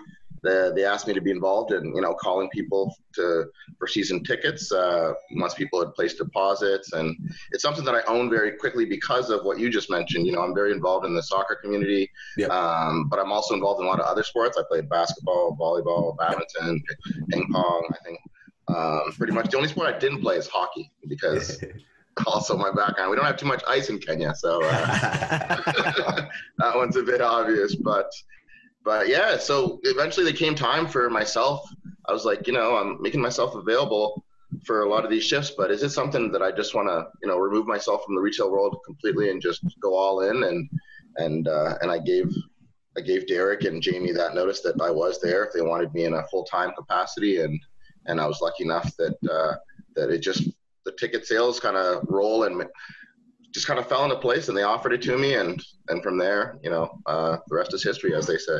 the, 0.46 0.72
they 0.74 0.84
asked 0.84 1.06
me 1.06 1.14
to 1.14 1.20
be 1.20 1.30
involved 1.30 1.72
in, 1.72 1.84
you 1.94 2.00
know, 2.00 2.14
calling 2.14 2.48
people 2.50 2.94
to 3.14 3.46
for 3.78 3.86
season 3.86 4.22
tickets 4.22 4.70
uh, 4.72 5.12
once 5.32 5.54
people 5.54 5.80
had 5.80 5.92
placed 5.94 6.18
deposits. 6.18 6.92
And 6.92 7.16
it's 7.52 7.62
something 7.62 7.84
that 7.84 7.94
I 7.94 8.02
own 8.06 8.30
very 8.30 8.52
quickly 8.52 8.84
because 8.84 9.30
of 9.30 9.44
what 9.44 9.58
you 9.58 9.68
just 9.70 9.90
mentioned. 9.90 10.26
You 10.26 10.32
know, 10.32 10.42
I'm 10.42 10.54
very 10.54 10.72
involved 10.72 11.04
in 11.04 11.14
the 11.14 11.22
soccer 11.22 11.58
community, 11.62 12.10
Yep. 12.36 12.50
um, 12.50 13.08
but 13.08 13.18
I'm 13.18 13.32
also 13.32 13.54
involved 13.54 13.80
in 13.80 13.86
a 13.86 13.90
lot 13.90 14.00
of 14.00 14.06
other 14.06 14.22
sports. 14.22 14.56
I 14.58 14.62
played 14.68 14.88
basketball, 14.88 15.56
volleyball, 15.60 16.16
badminton, 16.16 16.82
ping 17.30 17.46
pong. 17.52 17.90
I 17.92 18.04
think 18.04 18.18
um, 18.68 19.12
pretty 19.18 19.32
much 19.32 19.50
the 19.50 19.56
only 19.56 19.68
sport 19.68 19.94
I 19.94 19.98
didn't 19.98 20.20
play 20.20 20.36
is 20.36 20.46
hockey 20.46 20.90
because 21.08 21.62
also 22.26 22.56
my 22.56 22.70
background. 22.70 23.10
We 23.10 23.16
don't 23.16 23.26
have 23.26 23.36
too 23.36 23.46
much 23.46 23.62
ice 23.68 23.90
in 23.90 23.98
Kenya, 23.98 24.34
so 24.34 24.62
uh, 24.64 24.86
that 26.58 26.76
one's 26.76 26.96
a 26.96 27.02
bit 27.02 27.20
obvious. 27.20 27.74
But 27.74 28.10
but 28.86 29.08
yeah, 29.08 29.36
so 29.36 29.80
eventually 29.82 30.24
there 30.24 30.32
came 30.32 30.54
time 30.54 30.86
for 30.86 31.10
myself. 31.10 31.68
I 32.08 32.12
was 32.12 32.24
like, 32.24 32.46
you 32.46 32.52
know, 32.52 32.76
I'm 32.76 33.02
making 33.02 33.20
myself 33.20 33.56
available 33.56 34.24
for 34.64 34.82
a 34.82 34.88
lot 34.88 35.04
of 35.04 35.10
these 35.10 35.24
shifts, 35.24 35.52
but 35.58 35.72
is 35.72 35.82
it 35.82 35.90
something 35.90 36.30
that 36.30 36.40
I 36.40 36.52
just 36.52 36.72
want 36.72 36.88
to, 36.88 37.08
you 37.20 37.28
know, 37.28 37.36
remove 37.36 37.66
myself 37.66 38.04
from 38.04 38.14
the 38.14 38.20
retail 38.20 38.48
world 38.48 38.78
completely 38.86 39.30
and 39.30 39.42
just 39.42 39.64
go 39.82 39.96
all 39.96 40.20
in? 40.20 40.44
And 40.44 40.70
and 41.16 41.48
uh, 41.48 41.74
and 41.80 41.90
I 41.90 41.98
gave 41.98 42.32
I 42.96 43.00
gave 43.00 43.26
Derek 43.26 43.64
and 43.64 43.82
Jamie 43.82 44.12
that 44.12 44.36
notice 44.36 44.60
that 44.60 44.80
I 44.80 44.92
was 44.92 45.20
there 45.20 45.44
if 45.44 45.52
they 45.52 45.62
wanted 45.62 45.92
me 45.92 46.04
in 46.04 46.14
a 46.14 46.26
full 46.28 46.44
time 46.44 46.70
capacity, 46.78 47.40
and 47.40 47.60
and 48.06 48.20
I 48.20 48.26
was 48.28 48.40
lucky 48.40 48.62
enough 48.62 48.96
that 48.98 49.16
uh, 49.28 49.56
that 49.96 50.10
it 50.10 50.20
just 50.20 50.48
the 50.84 50.92
ticket 50.92 51.26
sales 51.26 51.58
kind 51.58 51.76
of 51.76 52.04
roll 52.08 52.44
and 52.44 52.62
just 53.56 53.66
kind 53.66 53.78
of 53.78 53.88
fell 53.88 54.04
into 54.04 54.16
place, 54.16 54.48
and 54.48 54.56
they 54.56 54.64
offered 54.64 54.92
it 54.92 55.00
to 55.00 55.16
me, 55.16 55.34
and 55.34 55.64
and 55.88 56.02
from 56.02 56.18
there, 56.18 56.58
you 56.62 56.68
know, 56.68 57.00
uh, 57.06 57.38
the 57.48 57.54
rest 57.54 57.72
is 57.72 57.82
history, 57.82 58.14
as 58.14 58.26
they 58.26 58.36
say. 58.36 58.58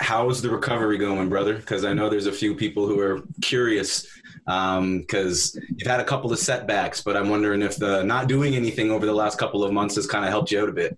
How's 0.00 0.40
the 0.40 0.48
recovery 0.48 0.96
going, 0.96 1.28
brother? 1.28 1.56
Because 1.56 1.84
I 1.84 1.92
know 1.92 2.08
there's 2.08 2.26
a 2.26 2.32
few 2.32 2.54
people 2.54 2.86
who 2.86 2.98
are 3.00 3.20
curious 3.42 4.06
because 4.46 5.60
you've 5.76 5.86
had 5.86 6.00
a 6.00 6.04
couple 6.04 6.32
of 6.32 6.38
setbacks, 6.38 7.02
but 7.02 7.18
I'm 7.18 7.28
wondering 7.28 7.60
if 7.60 7.76
the 7.76 8.02
not 8.02 8.28
doing 8.28 8.54
anything 8.54 8.90
over 8.90 9.04
the 9.04 9.12
last 9.12 9.38
couple 9.38 9.62
of 9.62 9.74
months 9.74 9.96
has 9.96 10.06
kind 10.06 10.24
of 10.24 10.30
helped 10.30 10.50
you 10.50 10.62
out 10.62 10.70
a 10.70 10.72
bit. 10.72 10.96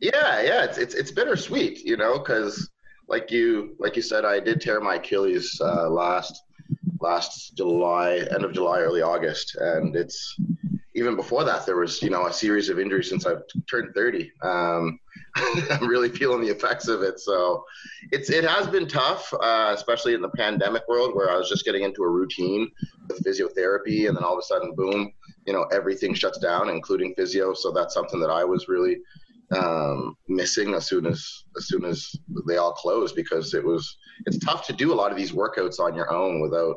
Yeah, 0.00 0.42
yeah, 0.42 0.64
it's 0.64 0.78
it's 0.78 0.94
it's 0.94 1.12
bittersweet, 1.12 1.84
you 1.84 1.96
know, 1.96 2.18
because 2.18 2.70
like 3.06 3.30
you 3.30 3.76
like 3.78 3.94
you 3.94 4.02
said, 4.02 4.24
I 4.24 4.40
did 4.40 4.60
tear 4.60 4.80
my 4.80 4.96
Achilles 4.96 5.60
uh, 5.62 5.88
last 5.88 6.42
last 7.00 7.56
July, 7.56 8.26
end 8.34 8.44
of 8.44 8.52
July, 8.52 8.80
early 8.80 9.02
August, 9.02 9.54
and 9.60 9.94
it's 9.94 10.36
even 10.96 11.14
before 11.14 11.44
that 11.44 11.66
there 11.66 11.76
was 11.76 12.02
you 12.02 12.10
know 12.10 12.26
a 12.26 12.32
series 12.32 12.68
of 12.68 12.80
injuries 12.80 13.08
since 13.08 13.26
I've 13.26 13.42
turned 13.70 13.94
30. 13.94 14.32
Um, 14.42 14.98
I'm 15.70 15.86
really 15.86 16.08
feeling 16.08 16.40
the 16.40 16.50
effects 16.50 16.88
of 16.88 17.02
it, 17.02 17.20
so 17.20 17.64
it's 18.10 18.30
it 18.30 18.44
has 18.44 18.66
been 18.66 18.88
tough, 18.88 19.32
uh, 19.34 19.72
especially 19.74 20.14
in 20.14 20.22
the 20.22 20.30
pandemic 20.30 20.82
world 20.88 21.14
where 21.14 21.30
I 21.30 21.36
was 21.36 21.48
just 21.48 21.64
getting 21.64 21.82
into 21.82 22.02
a 22.02 22.08
routine 22.08 22.70
with 23.08 23.22
physiotherapy, 23.22 24.08
and 24.08 24.16
then 24.16 24.24
all 24.24 24.32
of 24.32 24.38
a 24.38 24.42
sudden, 24.42 24.74
boom, 24.74 25.12
you 25.46 25.52
know 25.52 25.64
everything 25.72 26.14
shuts 26.14 26.38
down, 26.38 26.70
including 26.70 27.14
physio. 27.14 27.52
So 27.52 27.70
that's 27.70 27.94
something 27.94 28.20
that 28.20 28.30
I 28.30 28.44
was 28.44 28.68
really 28.68 28.96
um, 29.54 30.16
missing 30.28 30.74
as 30.74 30.86
soon 30.86 31.06
as 31.06 31.44
as 31.56 31.68
soon 31.68 31.84
as 31.84 32.14
they 32.48 32.56
all 32.56 32.72
closed 32.72 33.14
because 33.14 33.54
it 33.54 33.64
was 33.64 33.96
it's 34.24 34.38
tough 34.38 34.66
to 34.66 34.72
do 34.72 34.92
a 34.92 34.96
lot 34.96 35.12
of 35.12 35.18
these 35.18 35.32
workouts 35.32 35.78
on 35.78 35.94
your 35.94 36.12
own 36.12 36.40
without 36.40 36.76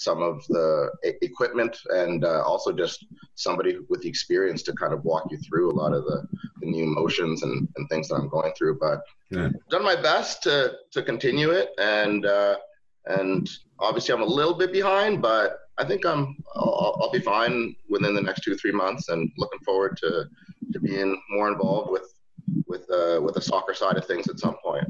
some 0.00 0.22
of 0.22 0.42
the 0.48 0.90
equipment 1.20 1.76
and 1.90 2.24
uh, 2.24 2.42
also 2.42 2.72
just 2.72 3.04
somebody 3.34 3.76
with 3.90 4.00
the 4.00 4.08
experience 4.08 4.62
to 4.62 4.72
kind 4.72 4.94
of 4.94 5.04
walk 5.04 5.24
you 5.30 5.36
through 5.38 5.70
a 5.70 5.76
lot 5.82 5.92
of 5.92 6.04
the, 6.04 6.26
the 6.60 6.66
new 6.66 6.86
motions 6.86 7.42
and, 7.42 7.68
and 7.76 7.88
things 7.90 8.08
that 8.08 8.14
I'm 8.14 8.30
going 8.30 8.52
through. 8.56 8.78
But 8.78 9.02
Yeah. 9.30 9.50
done 9.68 9.84
my 9.84 9.98
best 10.10 10.42
to 10.44 10.54
to 10.94 11.00
continue 11.02 11.50
it 11.60 11.68
and 11.78 12.24
uh, 12.24 12.56
and 13.16 13.42
obviously 13.78 14.14
I'm 14.14 14.22
a 14.22 14.34
little 14.38 14.56
bit 14.62 14.72
behind, 14.72 15.20
but 15.20 15.48
I 15.76 15.84
think 15.84 16.06
I'm 16.06 16.22
I'll, 16.56 16.96
I'll 17.00 17.16
be 17.18 17.26
fine 17.36 17.56
within 17.94 18.14
the 18.14 18.26
next 18.28 18.40
two 18.42 18.56
three 18.56 18.76
months 18.84 19.04
and 19.10 19.30
looking 19.42 19.62
forward 19.68 19.92
to 20.02 20.10
to 20.72 20.78
being 20.80 21.10
more 21.34 21.48
involved 21.52 21.90
with 21.94 22.08
with 22.66 22.84
uh, 22.98 23.20
with 23.24 23.34
the 23.34 23.44
soccer 23.50 23.74
side 23.74 23.98
of 24.00 24.06
things 24.06 24.28
at 24.32 24.38
some 24.44 24.56
point. 24.64 24.88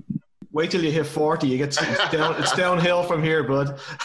Wait 0.52 0.70
till 0.70 0.82
you 0.82 0.90
hit 0.90 1.06
40. 1.06 1.46
You 1.46 1.58
get 1.58 1.68
it's, 1.68 2.10
down, 2.10 2.34
it's 2.38 2.54
downhill 2.56 3.04
from 3.04 3.22
here, 3.22 3.44
bud. 3.44 3.78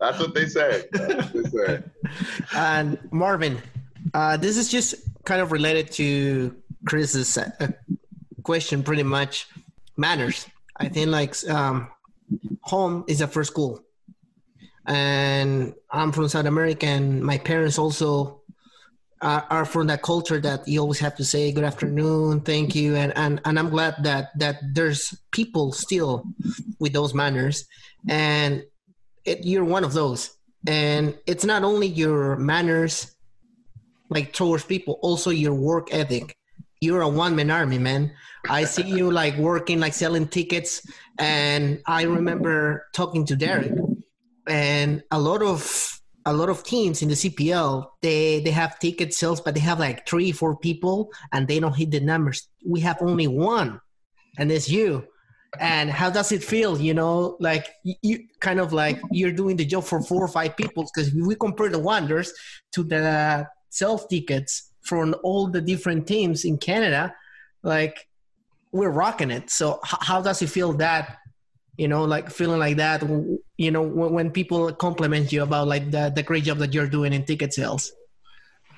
That's 0.00 0.18
what 0.18 0.34
they 0.34 0.46
say. 0.46 0.84
What 0.92 1.32
they 1.32 1.42
say. 1.44 1.82
And 2.54 2.98
Marvin, 3.12 3.58
uh, 4.14 4.36
this 4.36 4.56
is 4.56 4.68
just 4.68 4.96
kind 5.24 5.40
of 5.40 5.52
related 5.52 5.92
to 5.92 6.56
Chris's 6.86 7.38
uh, 7.38 7.50
question, 8.42 8.82
pretty 8.82 9.04
much 9.04 9.46
manners. 9.96 10.46
I 10.76 10.88
think 10.88 11.10
like 11.10 11.36
um, 11.48 11.88
home 12.62 13.04
is 13.06 13.20
the 13.20 13.28
first 13.28 13.52
school, 13.52 13.84
and 14.86 15.74
I'm 15.90 16.10
from 16.10 16.28
South 16.28 16.46
America, 16.46 16.86
and 16.86 17.22
my 17.22 17.38
parents 17.38 17.78
also 17.78 18.39
are, 19.22 19.46
are 19.50 19.64
from 19.64 19.86
that 19.88 20.02
culture 20.02 20.40
that 20.40 20.66
you 20.66 20.80
always 20.80 20.98
have 20.98 21.16
to 21.16 21.24
say 21.24 21.52
good 21.52 21.64
afternoon, 21.64 22.40
thank 22.40 22.74
you, 22.74 22.96
and 22.96 23.16
and 23.16 23.40
and 23.44 23.58
I'm 23.58 23.70
glad 23.70 23.96
that 24.02 24.30
that 24.38 24.56
there's 24.72 25.14
people 25.32 25.72
still 25.72 26.24
with 26.78 26.92
those 26.92 27.14
manners, 27.14 27.66
and 28.08 28.64
it, 29.24 29.44
you're 29.44 29.64
one 29.64 29.84
of 29.84 29.92
those. 29.92 30.30
And 30.66 31.18
it's 31.26 31.44
not 31.44 31.64
only 31.64 31.86
your 31.86 32.36
manners 32.36 33.14
like 34.10 34.32
towards 34.32 34.64
people 34.64 34.98
also 35.02 35.30
your 35.30 35.54
work 35.54 35.88
ethic. 35.92 36.36
You're 36.82 37.02
a 37.02 37.08
one-man 37.08 37.50
army 37.50 37.78
man. 37.78 38.12
I 38.48 38.64
see 38.64 38.82
you 38.82 39.10
like 39.10 39.36
working 39.36 39.80
like 39.80 39.92
selling 39.92 40.26
tickets 40.26 40.82
and 41.20 41.82
i 41.86 42.02
remember 42.02 42.86
talking 42.94 43.26
to 43.26 43.36
derek 43.36 43.72
and 44.48 45.02
a 45.10 45.20
lot 45.20 45.42
of 45.42 45.99
a 46.26 46.32
lot 46.32 46.48
of 46.48 46.62
teams 46.62 47.02
in 47.02 47.08
the 47.08 47.14
cpl 47.14 47.86
they 48.02 48.40
they 48.40 48.50
have 48.50 48.78
ticket 48.78 49.14
sales 49.14 49.40
but 49.40 49.54
they 49.54 49.60
have 49.60 49.80
like 49.80 50.06
three 50.06 50.32
four 50.32 50.56
people 50.56 51.10
and 51.32 51.48
they 51.48 51.58
don't 51.58 51.76
hit 51.76 51.90
the 51.90 52.00
numbers. 52.00 52.48
We 52.64 52.80
have 52.80 52.98
only 53.00 53.26
one 53.26 53.80
and 54.38 54.52
it's 54.52 54.68
you. 54.68 55.04
And 55.58 55.90
how 55.90 56.10
does 56.10 56.30
it 56.30 56.44
feel 56.44 56.80
you 56.80 56.94
know? 56.94 57.36
Like 57.40 57.66
you, 57.82 58.20
kind 58.38 58.60
of 58.60 58.72
like 58.72 59.00
you're 59.10 59.32
doing 59.32 59.56
the 59.56 59.64
job 59.64 59.82
for 59.82 60.00
four 60.00 60.24
or 60.24 60.28
five 60.28 60.56
people 60.56 60.84
because 60.84 61.12
we 61.12 61.34
compare 61.34 61.68
the 61.68 61.78
wonders 61.78 62.32
to 62.72 62.84
the 62.84 63.48
self 63.70 64.08
tickets 64.08 64.70
from 64.82 65.16
all 65.24 65.48
the 65.48 65.60
different 65.60 66.06
teams 66.06 66.44
in 66.44 66.56
canada 66.56 67.12
like 67.62 68.06
we're 68.72 68.90
rocking 68.90 69.30
it. 69.30 69.50
So 69.50 69.80
how 69.82 70.22
does 70.22 70.42
it 70.42 70.48
feel 70.48 70.72
that 70.74 71.18
you 71.80 71.88
know 71.88 72.04
like 72.04 72.30
feeling 72.30 72.60
like 72.66 72.76
that 72.76 73.02
you 73.56 73.70
know 73.70 73.82
when, 73.82 74.12
when 74.16 74.30
people 74.30 74.72
compliment 74.72 75.32
you 75.32 75.42
about 75.42 75.66
like 75.66 75.90
the, 75.90 76.12
the 76.14 76.22
great 76.22 76.44
job 76.44 76.58
that 76.58 76.74
you're 76.74 76.92
doing 76.98 77.12
in 77.12 77.24
ticket 77.24 77.52
sales 77.52 77.92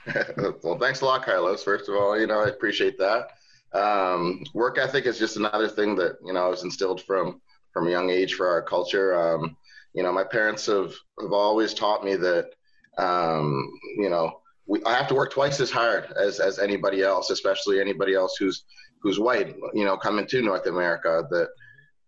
well, 0.62 0.78
thanks 0.78 1.00
a 1.00 1.04
lot, 1.04 1.25
Carlos. 1.25 1.62
First 1.62 1.88
of 1.88 1.94
all, 1.94 2.18
you 2.18 2.26
know 2.26 2.40
I 2.40 2.49
appreciate 2.49 2.99
that. 2.99 3.30
Um, 3.73 4.44
work 4.52 4.78
ethic 4.78 5.06
is 5.06 5.18
just 5.18 5.37
another 5.37 5.68
thing 5.68 5.94
that 5.97 6.16
you 6.25 6.32
know 6.32 6.44
I 6.44 6.49
was 6.49 6.64
instilled 6.64 7.02
from 7.02 7.40
from 7.73 7.87
a 7.87 7.90
young 7.90 8.11
age 8.11 8.35
for 8.35 8.49
our 8.49 8.62
culture. 8.62 9.14
Um, 9.14 9.56
you 9.94 10.02
know, 10.02 10.12
my 10.12 10.25
parents 10.25 10.66
have 10.66 10.92
have 11.21 11.32
always 11.32 11.73
taught 11.73 12.04
me 12.04 12.16
that 12.16 12.50
um, 12.99 13.71
you 13.97 14.11
know 14.11 14.40
we, 14.66 14.82
I 14.85 14.94
have 14.94 15.09
to 15.09 15.14
work 15.14 15.32
twice 15.32 15.61
as 15.61 15.71
hard 15.71 16.12
as 16.16 16.40
as 16.40 16.59
anybody 16.59 17.02
else, 17.02 17.30
especially 17.30 17.80
anybody 17.80 18.14
else 18.14 18.37
who's 18.37 18.64
who's 19.02 19.21
white. 19.21 19.54
You 19.73 19.85
know, 19.85 19.97
coming 19.97 20.26
to 20.26 20.42
North 20.42 20.66
America, 20.66 21.25
that 21.30 21.49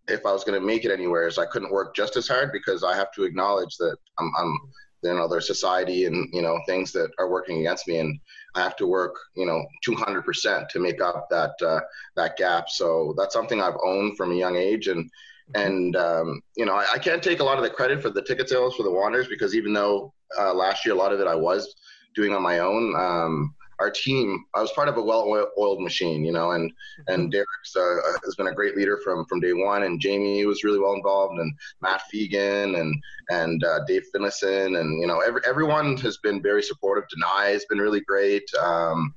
if 0.09 0.27
I 0.27 0.33
was 0.33 0.45
going 0.45 0.61
to 0.61 0.67
make 0.67 0.85
it 0.85 0.91
anywhere, 0.91 1.27
is 1.27 1.39
I 1.39 1.47
couldn't 1.47 1.73
work 1.73 1.95
just 1.95 2.17
as 2.17 2.29
hard 2.29 2.53
because 2.53 2.85
I 2.85 2.95
have 2.95 3.13
to 3.13 3.25
acknowledge 3.25 3.77
that 3.79 3.97
I'm, 4.19 4.31
I'm 4.39 4.59
you 5.03 5.15
know 5.15 5.29
there's 5.29 5.47
society 5.47 6.07
and 6.07 6.29
you 6.33 6.43
know 6.43 6.59
things 6.67 6.93
that 6.93 7.11
are 7.19 7.29
working 7.29 7.61
against 7.61 7.87
me 7.87 7.99
and 7.99 8.19
I 8.55 8.63
have 8.63 8.77
to 8.77 8.87
work 8.87 9.15
you 9.37 9.47
know 9.47 9.65
200% 9.87 10.69
to 10.69 10.79
make 10.79 11.01
up 11.01 11.27
that 11.31 11.53
uh, 11.65 11.81
that 12.17 12.37
gap. 12.37 12.69
So 12.69 13.15
that's 13.17 13.35
something 13.35 13.61
I've 13.61 13.77
owned 13.85 14.17
from 14.17 14.33
a 14.33 14.37
young 14.37 14.57
age 14.57 14.89
and 14.89 15.11
and 15.55 15.95
um, 15.97 16.41
you 16.57 16.65
know 16.65 16.75
I, 16.75 16.87
I, 16.95 16.99
can't 16.99 17.23
take 17.23 17.41
a 17.41 17.45
lot 17.45 17.59
of 17.59 17.65
the 17.65 17.71
credit 17.71 18.01
for 18.01 18.11
the 18.11 18.23
ticket 18.23 18.49
sales 18.49 18.77
for 18.77 18.83
the 18.83 18.91
Wanderers 18.91 19.29
because 19.29 19.55
even 19.55 19.75
though 19.75 20.13
uh, 20.39 20.55
last 20.55 20.87
year 20.87 20.95
a 20.95 20.99
lot 20.99 21.13
of 21.13 21.21
it 21.21 21.27
I 21.27 21.35
was 21.35 21.75
doing 22.15 22.33
on 22.33 22.43
my 22.43 22.61
own 22.61 22.95
um, 22.97 23.55
our 23.85 23.91
team, 23.91 24.47
I 24.55 24.63
was 24.63 24.73
part 24.73 24.89
of 24.89 24.97
a 24.97 25.03
well-oiled 25.03 25.83
machine, 25.83 26.25
you 26.25 26.33
know, 26.33 26.53
and 26.53 26.73
and 27.09 27.25
mm-hmm. 27.25 27.31
Derek's 27.31 27.77
uh, 27.77 28.19
has 28.25 28.35
been 28.35 28.47
a 28.47 28.55
great 28.55 28.77
leader 28.77 28.99
from 29.05 29.27
from 29.27 29.41
day 29.41 29.53
one, 29.53 29.83
and 29.83 30.01
Jamie 30.01 30.47
was 30.47 30.65
really 30.65 30.79
well 30.79 30.95
involved, 30.95 31.39
and 31.39 31.53
Matt 31.83 32.03
Fegan 32.13 32.81
and 32.81 32.95
and 33.29 33.63
uh, 33.63 33.81
Dave 33.87 34.05
Finnison, 34.11 34.77
and 34.77 35.01
you 35.01 35.07
know, 35.07 35.21
every, 35.21 35.43
everyone 35.47 35.99
has 35.99 36.17
been 36.19 36.41
very 36.43 36.63
supportive. 36.63 37.05
Denai 37.05 37.53
has 37.53 37.67
been 37.67 37.79
really 37.79 38.01
great. 38.01 38.45
Um, 38.55 39.15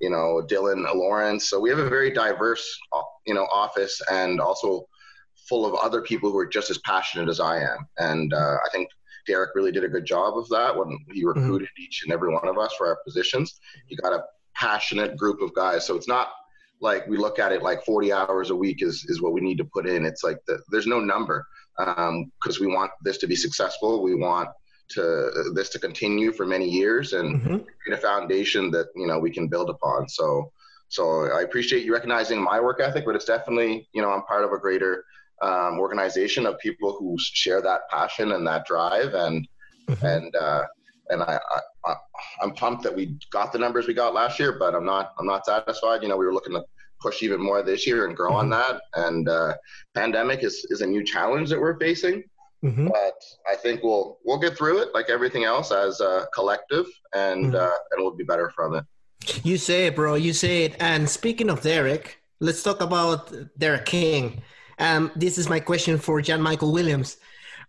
you 0.00 0.10
know, 0.10 0.42
Dylan 0.50 0.82
Lawrence. 0.94 1.48
So 1.48 1.58
we 1.58 1.70
have 1.70 1.78
a 1.78 1.88
very 1.88 2.10
diverse, 2.10 2.66
uh, 2.92 3.00
you 3.26 3.32
know, 3.32 3.46
office, 3.52 4.00
and 4.10 4.40
also 4.40 4.86
full 5.48 5.64
of 5.64 5.74
other 5.74 6.02
people 6.02 6.30
who 6.30 6.38
are 6.38 6.46
just 6.58 6.70
as 6.70 6.78
passionate 6.78 7.30
as 7.30 7.40
I 7.40 7.60
am. 7.60 7.88
And 7.98 8.34
uh, 8.34 8.56
I 8.64 8.68
think 8.72 8.88
Derek 9.26 9.50
really 9.54 9.72
did 9.72 9.84
a 9.84 9.88
good 9.88 10.04
job 10.04 10.36
of 10.36 10.48
that 10.50 10.76
when 10.76 10.98
he 11.12 11.20
mm-hmm. 11.20 11.28
recruited 11.28 11.68
mm-hmm. 11.68 11.82
each 11.82 12.02
and 12.04 12.12
every 12.12 12.32
one 12.32 12.46
of 12.46 12.58
us 12.58 12.74
for 12.76 12.86
our 12.86 12.98
positions. 13.04 13.60
He 13.86 13.96
got 13.96 14.12
a 14.12 14.24
passionate 14.54 15.16
group 15.16 15.40
of 15.42 15.54
guys. 15.54 15.86
So 15.86 15.96
it's 15.96 16.08
not 16.08 16.28
like 16.80 17.06
we 17.06 17.16
look 17.16 17.38
at 17.38 17.52
it 17.52 17.62
like 17.62 17.84
40 17.84 18.12
hours 18.12 18.50
a 18.50 18.56
week 18.56 18.82
is, 18.82 19.04
is 19.08 19.22
what 19.22 19.32
we 19.32 19.40
need 19.40 19.58
to 19.58 19.64
put 19.64 19.86
in. 19.86 20.04
It's 20.04 20.22
like 20.22 20.38
the, 20.46 20.60
there's 20.70 20.86
no 20.86 21.00
number 21.00 21.46
because 21.76 21.98
um, 22.08 22.60
we 22.60 22.66
want 22.66 22.90
this 23.02 23.18
to 23.18 23.26
be 23.26 23.36
successful. 23.36 24.02
We 24.02 24.14
want 24.14 24.48
to 24.88 25.50
this 25.54 25.68
to 25.70 25.78
continue 25.78 26.32
for 26.32 26.46
many 26.46 26.68
years 26.68 27.12
and 27.12 27.40
mm-hmm. 27.40 27.56
create 27.82 27.98
a 27.98 28.00
foundation 28.00 28.70
that 28.70 28.86
you 28.94 29.06
know 29.06 29.18
we 29.18 29.30
can 29.30 29.48
build 29.48 29.68
upon. 29.68 30.08
So 30.08 30.52
so 30.88 31.24
I 31.32 31.42
appreciate 31.42 31.84
you 31.84 31.92
recognizing 31.92 32.40
my 32.40 32.60
work 32.60 32.80
ethic, 32.80 33.04
but 33.04 33.16
it's 33.16 33.24
definitely 33.24 33.88
you 33.92 34.02
know 34.02 34.10
I'm 34.10 34.22
part 34.22 34.44
of 34.44 34.52
a 34.52 34.58
greater 34.58 35.04
um, 35.42 35.78
organization 35.78 36.46
of 36.46 36.58
people 36.58 36.96
who 36.98 37.16
share 37.18 37.60
that 37.62 37.88
passion 37.90 38.32
and 38.32 38.46
that 38.46 38.64
drive 38.66 39.14
and 39.14 39.46
mm-hmm. 39.88 40.06
and 40.06 40.36
uh, 40.36 40.62
and 41.10 41.22
I, 41.22 41.38
I 41.84 41.94
I'm 42.42 42.52
pumped 42.54 42.82
that 42.82 42.94
we 42.94 43.16
got 43.30 43.52
the 43.52 43.58
numbers 43.58 43.86
we 43.86 43.94
got 43.94 44.14
last 44.14 44.38
year, 44.38 44.56
but 44.58 44.74
I'm 44.74 44.84
not 44.84 45.14
I'm 45.18 45.26
not 45.26 45.46
satisfied. 45.46 46.02
You 46.02 46.08
know, 46.08 46.16
we 46.16 46.26
were 46.26 46.34
looking 46.34 46.54
to 46.54 46.64
push 47.00 47.22
even 47.22 47.40
more 47.40 47.62
this 47.62 47.86
year 47.86 48.06
and 48.06 48.16
grow 48.16 48.30
mm-hmm. 48.30 48.38
on 48.38 48.50
that. 48.50 48.80
And 48.94 49.28
uh, 49.28 49.54
pandemic 49.94 50.42
is 50.42 50.66
is 50.70 50.80
a 50.80 50.86
new 50.86 51.04
challenge 51.04 51.50
that 51.50 51.60
we're 51.60 51.78
facing. 51.78 52.24
Mm-hmm. 52.64 52.88
But 52.88 53.22
I 53.48 53.54
think 53.56 53.82
we'll 53.82 54.18
we'll 54.24 54.38
get 54.38 54.56
through 54.56 54.82
it 54.82 54.88
like 54.94 55.08
everything 55.10 55.44
else 55.44 55.70
as 55.70 56.00
a 56.00 56.26
collective, 56.34 56.86
and 57.14 57.52
mm-hmm. 57.52 57.56
uh, 57.56 57.78
and 57.90 57.98
we'll 57.98 58.16
be 58.16 58.24
better 58.24 58.50
from 58.50 58.74
it. 58.74 58.84
You 59.44 59.58
say 59.58 59.86
it, 59.86 59.96
bro. 59.96 60.14
You 60.14 60.32
say 60.32 60.64
it. 60.64 60.76
And 60.80 61.08
speaking 61.08 61.50
of 61.50 61.60
Derek, 61.60 62.18
let's 62.40 62.62
talk 62.62 62.80
about 62.80 63.32
Derek 63.58 63.86
King. 63.86 64.42
Um, 64.78 65.10
this 65.16 65.38
is 65.38 65.48
my 65.48 65.60
question 65.60 65.98
for 65.98 66.20
John 66.20 66.40
Michael 66.40 66.72
Williams. 66.72 67.16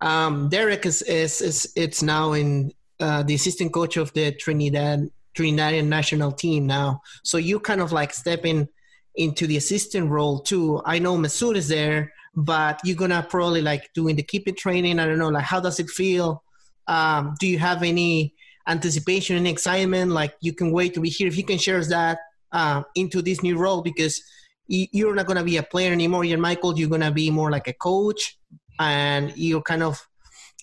Um, 0.02 0.50
Derek 0.50 0.86
is, 0.86 1.02
is, 1.04 1.42
is 1.42 1.72
it's 1.76 2.04
now 2.04 2.34
in 2.34 2.72
uh, 3.00 3.24
the 3.24 3.36
assistant 3.36 3.74
coach 3.74 3.98
of 3.98 4.14
the 4.14 4.32
Trinidad 4.34 5.10
Trinidadian 5.38 5.88
national 5.88 6.32
team 6.32 6.66
now. 6.66 7.02
So 7.24 7.38
you 7.38 7.60
kind 7.60 7.82
of 7.82 7.92
like 7.92 8.14
stepping 8.14 8.68
into 9.16 9.48
the 9.48 9.58
assistant 9.58 10.10
role 10.10 10.40
too. 10.40 10.82
I 10.86 11.00
know 11.00 11.18
Mesut 11.18 11.56
is 11.56 11.68
there, 11.68 12.12
but 12.36 12.80
you're 12.84 12.96
gonna 12.96 13.26
probably 13.28 13.62
like 13.62 13.92
doing 13.94 14.16
the 14.16 14.24
keeping 14.24 14.56
training. 14.56 15.00
I 15.00 15.06
don't 15.06 15.20
know, 15.20 15.30
like 15.30 15.44
how 15.44 15.60
does 15.60 15.80
it 15.80 15.90
feel? 15.90 16.44
Um, 16.88 17.36
do 17.40 17.48
you 17.48 17.60
have 17.60 17.84
any 17.84 18.34
anticipation 18.68 19.38
and 19.38 19.48
excitement? 19.48 20.12
Like 20.12 20.34
you 20.42 20.54
can 20.54 20.72
wait 20.72 20.94
to 20.96 21.02
be 21.02 21.10
here. 21.10 21.28
If 21.28 21.38
you 21.38 21.44
can 21.44 21.58
share 21.58 21.84
that 21.86 22.20
uh, 22.52 22.84
into 22.96 23.22
this 23.22 23.44
new 23.44 23.58
role, 23.58 23.82
because 23.82 24.22
you're 24.68 25.16
not 25.16 25.26
going 25.26 25.38
to 25.38 25.44
be 25.44 25.58
a 25.58 25.64
player 25.64 25.92
anymore. 25.92 26.26
You're 26.26 26.38
Michael. 26.38 26.78
You're 26.78 26.90
going 26.90 27.02
to 27.02 27.12
be 27.12 27.32
more 27.32 27.52
like 27.52 27.68
a 27.68 27.74
coach, 27.74 28.38
and 28.80 29.36
you're 29.36 29.62
kind 29.62 29.84
of 29.84 30.06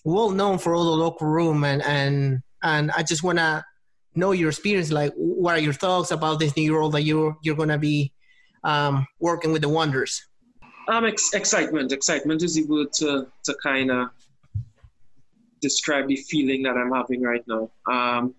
well 0.03 0.29
known 0.29 0.57
for 0.57 0.75
all 0.75 0.85
the 0.85 1.03
local 1.03 1.27
room. 1.27 1.63
And 1.63 1.83
and 1.83 2.41
and 2.63 2.91
I 2.91 3.03
just 3.03 3.23
want 3.23 3.39
to 3.39 3.63
know 4.15 4.31
your 4.31 4.49
experience. 4.49 4.91
Like, 4.91 5.13
what 5.15 5.55
are 5.55 5.59
your 5.59 5.73
thoughts 5.73 6.11
about 6.11 6.39
this 6.39 6.55
new 6.55 6.75
role 6.75 6.89
that 6.91 7.01
you're 7.01 7.37
you're 7.41 7.55
going 7.55 7.69
to 7.69 7.77
be 7.77 8.13
um, 8.63 9.05
working 9.19 9.51
with 9.51 9.61
the 9.61 9.69
Wonders? 9.69 10.21
Um, 10.87 11.05
ex- 11.05 11.33
excitement. 11.33 11.91
Excitement 11.91 12.43
is 12.43 12.57
a 12.59 12.63
word 12.63 12.93
to 12.97 13.27
to 13.45 13.55
kind 13.63 13.91
of 13.91 14.09
describe 15.61 16.07
the 16.07 16.15
feeling 16.15 16.63
that 16.63 16.77
I'm 16.77 16.91
having 16.91 17.21
right 17.21 17.43
now. 17.47 17.71
Um, 17.91 18.35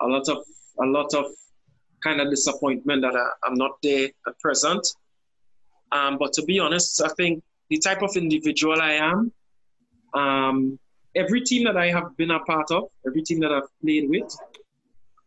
a 0.00 0.06
lot 0.06 0.28
of 0.28 0.38
a 0.80 0.86
lot 0.86 1.14
of 1.14 1.26
kind 2.02 2.20
of 2.20 2.30
disappointment 2.30 3.02
that 3.02 3.14
I, 3.16 3.48
am 3.48 3.54
not 3.54 3.72
there 3.82 4.08
at 4.26 4.38
present. 4.40 4.86
Um, 5.92 6.18
but 6.18 6.32
to 6.34 6.42
be 6.42 6.58
honest, 6.58 7.02
I 7.02 7.08
think 7.16 7.42
the 7.70 7.78
type 7.78 8.02
of 8.02 8.16
individual 8.16 8.80
I 8.80 8.92
am, 8.92 9.32
um, 10.14 10.78
every 11.14 11.40
team 11.42 11.64
that 11.64 11.76
I 11.76 11.90
have 11.90 12.16
been 12.16 12.30
a 12.30 12.40
part 12.40 12.70
of, 12.70 12.84
every 13.06 13.22
team 13.22 13.40
that 13.40 13.52
I've 13.52 13.68
played 13.82 14.08
with, 14.08 14.36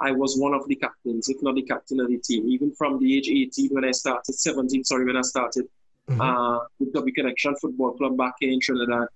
I 0.01 0.11
was 0.11 0.37
one 0.37 0.53
of 0.53 0.67
the 0.67 0.75
captains, 0.75 1.27
if 1.29 1.41
not 1.41 1.55
the 1.55 1.63
captain 1.63 1.99
of 1.99 2.07
the 2.07 2.17
team, 2.17 2.47
even 2.49 2.73
from 2.73 2.99
the 2.99 3.17
age 3.17 3.27
18 3.27 3.69
when 3.71 3.83
I 3.83 3.91
started, 3.91 4.33
17, 4.33 4.83
sorry, 4.85 5.05
when 5.05 5.17
I 5.17 5.21
started 5.21 5.65
mm-hmm. 6.09 6.21
uh, 6.21 6.59
with 6.79 6.93
W 6.93 7.13
Connection 7.13 7.55
Football 7.57 7.93
Club 7.93 8.17
back 8.17 8.35
in 8.41 8.59
Trinidad, 8.61 9.07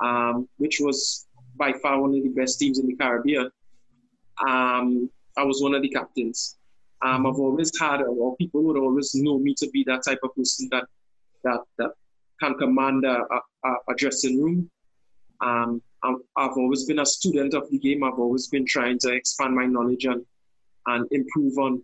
um, 0.00 0.48
which 0.56 0.80
was 0.80 1.26
by 1.56 1.72
far 1.82 2.00
one 2.00 2.14
of 2.14 2.22
the 2.22 2.30
best 2.30 2.58
teams 2.58 2.78
in 2.78 2.86
the 2.86 2.96
Caribbean. 2.96 3.50
Um, 4.46 5.10
I 5.36 5.44
was 5.44 5.62
one 5.62 5.74
of 5.74 5.82
the 5.82 5.88
captains. 5.88 6.56
Um, 7.04 7.26
I've 7.26 7.38
always 7.38 7.70
had, 7.80 8.02
or 8.02 8.36
people 8.36 8.62
would 8.62 8.76
always 8.78 9.14
know 9.14 9.38
me 9.38 9.54
to 9.58 9.68
be 9.70 9.84
that 9.84 10.02
type 10.06 10.20
of 10.22 10.34
person 10.36 10.68
that 10.70 10.84
that 11.44 11.60
that 11.78 11.90
can 12.40 12.54
command 12.54 13.04
a, 13.04 13.24
a, 13.64 13.68
a 13.88 13.94
dressing 13.96 14.42
room. 14.42 14.70
Um, 15.40 15.82
I've 16.04 16.56
always 16.56 16.84
been 16.84 17.00
a 17.00 17.06
student 17.06 17.54
of 17.54 17.70
the 17.70 17.78
game. 17.78 18.02
I've 18.04 18.18
always 18.18 18.48
been 18.48 18.66
trying 18.66 18.98
to 19.00 19.12
expand 19.12 19.54
my 19.54 19.66
knowledge 19.66 20.04
and 20.04 20.24
and 20.86 21.06
improve 21.12 21.58
on 21.58 21.82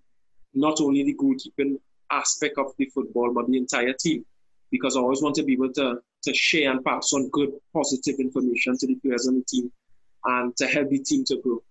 not 0.55 0.81
only 0.81 1.05
the 1.05 1.15
goalkeeping 1.15 1.79
aspect 2.11 2.59
of 2.59 2.73
the 2.79 2.87
football, 2.87 3.33
but 3.33 3.47
the 3.47 3.57
entire 3.57 3.93
team. 3.93 4.25
Because 4.71 4.97
I 4.97 5.01
always 5.01 5.23
want 5.23 5.35
to 5.37 5.45
be 5.45 5.55
able 5.55 5.73
to, 5.75 6.01
to 6.25 6.35
share 6.35 6.71
and 6.71 6.85
pass 6.85 7.13
on 7.13 7.29
good, 7.31 7.53
positive 7.73 8.17
information 8.19 8.77
to 8.79 8.87
the 8.87 8.97
players 8.97 9.27
on 9.29 9.37
the 9.37 9.45
team 9.45 9.73
and 10.25 10.57
to 10.57 10.67
help 10.67 10.91
the 10.91 10.99
team 10.99 11.25
to 11.25 11.41
grow. 11.43 11.63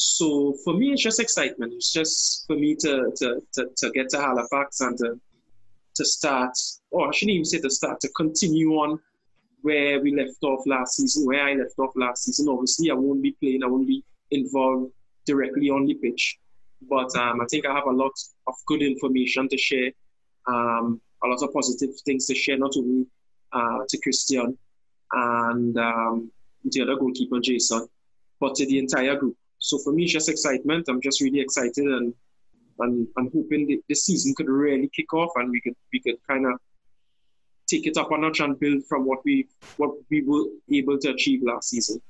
So 0.00 0.54
for 0.62 0.74
me, 0.74 0.92
it's 0.92 1.02
just 1.02 1.18
excitement. 1.18 1.72
It's 1.74 1.92
just 1.92 2.46
for 2.46 2.54
me 2.54 2.76
to, 2.76 3.10
to, 3.16 3.42
to, 3.54 3.66
to 3.76 3.90
get 3.90 4.08
to 4.10 4.20
Halifax 4.20 4.80
and 4.80 4.96
to, 4.98 5.20
to 5.96 6.04
start, 6.04 6.56
or 6.92 7.08
I 7.08 7.10
shouldn't 7.10 7.34
even 7.34 7.44
say 7.44 7.58
to 7.58 7.70
start, 7.70 7.98
to 8.00 8.08
continue 8.10 8.70
on 8.74 9.00
where 9.62 10.00
we 10.00 10.14
left 10.14 10.42
off 10.44 10.60
last 10.66 10.96
season, 10.96 11.26
where 11.26 11.44
I 11.44 11.54
left 11.54 11.76
off 11.78 11.90
last 11.96 12.24
season. 12.24 12.48
Obviously, 12.48 12.92
I 12.92 12.94
won't 12.94 13.22
be 13.22 13.32
playing, 13.40 13.64
I 13.64 13.66
won't 13.66 13.88
be 13.88 14.04
involved 14.30 14.92
directly 15.26 15.68
on 15.68 15.84
the 15.84 15.94
pitch. 15.94 16.38
But 16.88 17.14
um, 17.16 17.40
I 17.40 17.46
think 17.50 17.66
I 17.66 17.74
have 17.74 17.86
a 17.88 17.92
lot 17.92 18.12
of 18.46 18.54
good 18.66 18.82
information 18.82 19.48
to 19.48 19.58
share, 19.58 19.90
um, 20.46 21.00
a 21.24 21.26
lot 21.26 21.42
of 21.42 21.52
positive 21.52 21.90
things 22.04 22.26
to 22.26 22.36
share, 22.36 22.56
not 22.56 22.76
only 22.76 23.04
uh, 23.52 23.78
to 23.88 23.98
Christian 24.00 24.56
and 25.10 25.76
um, 25.76 26.30
the 26.62 26.82
other 26.82 26.94
goalkeeper, 26.94 27.40
Jason, 27.40 27.88
but 28.38 28.54
to 28.54 28.66
the 28.66 28.78
entire 28.78 29.16
group. 29.16 29.36
So 29.58 29.78
for 29.78 29.92
me, 29.92 30.04
it's 30.04 30.12
just 30.12 30.28
excitement. 30.28 30.86
I'm 30.88 31.00
just 31.00 31.20
really 31.20 31.40
excited 31.40 31.84
and 31.84 32.14
and 32.80 33.08
I'm 33.16 33.30
hoping 33.34 33.66
the, 33.66 33.80
the 33.88 33.94
season 33.94 34.34
could 34.36 34.48
really 34.48 34.88
kick 34.94 35.12
off 35.12 35.32
and 35.36 35.50
we 35.50 35.60
could 35.60 35.74
we 35.92 36.00
could 36.00 36.16
kind 36.28 36.46
of 36.46 36.52
take 37.68 37.86
it 37.86 37.96
up 37.96 38.10
a 38.10 38.18
notch 38.18 38.40
and 38.40 38.58
build 38.58 38.84
from 38.86 39.04
what 39.04 39.24
we 39.24 39.48
what 39.76 39.90
we 40.10 40.22
were 40.22 40.44
able 40.72 40.98
to 40.98 41.10
achieve 41.10 41.42
last 41.42 41.70
season. 41.70 42.00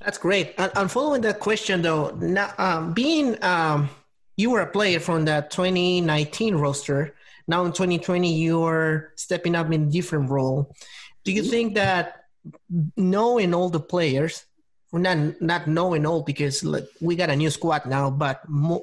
That's 0.00 0.18
great. 0.18 0.54
And, 0.58 0.70
and 0.76 0.90
following 0.90 1.22
that 1.22 1.40
question 1.40 1.82
though, 1.82 2.10
now, 2.10 2.52
um, 2.58 2.94
being 2.94 3.42
um, 3.42 3.90
you 4.36 4.50
were 4.50 4.60
a 4.60 4.70
player 4.70 5.00
from 5.00 5.24
that 5.26 5.50
2019 5.50 6.54
roster. 6.54 7.14
Now 7.46 7.64
in 7.64 7.72
2020, 7.72 8.32
you 8.32 8.62
are 8.62 9.12
stepping 9.16 9.54
up 9.54 9.72
in 9.72 9.88
a 9.88 9.90
different 9.90 10.30
role. 10.30 10.74
Do 11.24 11.32
you 11.32 11.42
mm-hmm. 11.42 11.50
think 11.50 11.74
that 11.74 12.24
knowing 12.96 13.54
all 13.54 13.68
the 13.68 13.80
players 13.80 14.44
not 14.92 15.40
not 15.40 15.66
knowing 15.66 16.06
all 16.06 16.22
because 16.22 16.64
we 17.00 17.16
got 17.16 17.30
a 17.30 17.36
new 17.36 17.50
squad 17.50 17.84
now, 17.86 18.10
but 18.10 18.40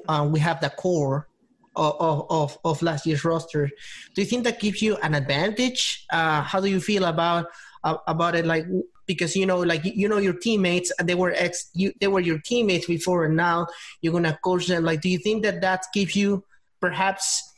uh, 0.08 0.28
we 0.30 0.38
have 0.40 0.60
the 0.60 0.70
core 0.70 1.28
of, 1.74 2.26
of, 2.30 2.58
of 2.64 2.82
last 2.82 3.06
year's 3.06 3.24
roster. 3.24 3.70
Do 4.14 4.22
you 4.22 4.26
think 4.26 4.44
that 4.44 4.60
gives 4.60 4.80
you 4.80 4.96
an 4.96 5.14
advantage? 5.14 6.06
Uh, 6.10 6.42
how 6.42 6.60
do 6.60 6.68
you 6.68 6.80
feel 6.80 7.04
about 7.04 7.46
uh, 7.84 7.96
about 8.06 8.34
it? 8.34 8.46
Like 8.46 8.66
because 9.06 9.36
you 9.36 9.46
know, 9.46 9.58
like 9.58 9.84
you 9.84 10.08
know, 10.08 10.18
your 10.18 10.34
teammates 10.34 10.92
they 11.02 11.14
were 11.14 11.32
ex 11.32 11.70
you 11.74 11.92
they 12.00 12.08
were 12.08 12.20
your 12.20 12.38
teammates 12.38 12.86
before, 12.86 13.24
and 13.24 13.36
now 13.36 13.66
you're 14.00 14.12
gonna 14.12 14.38
coach 14.42 14.66
them. 14.66 14.84
Like, 14.84 15.00
do 15.00 15.08
you 15.08 15.18
think 15.18 15.42
that 15.42 15.60
that 15.60 15.86
gives 15.92 16.14
you 16.14 16.44
perhaps 16.80 17.52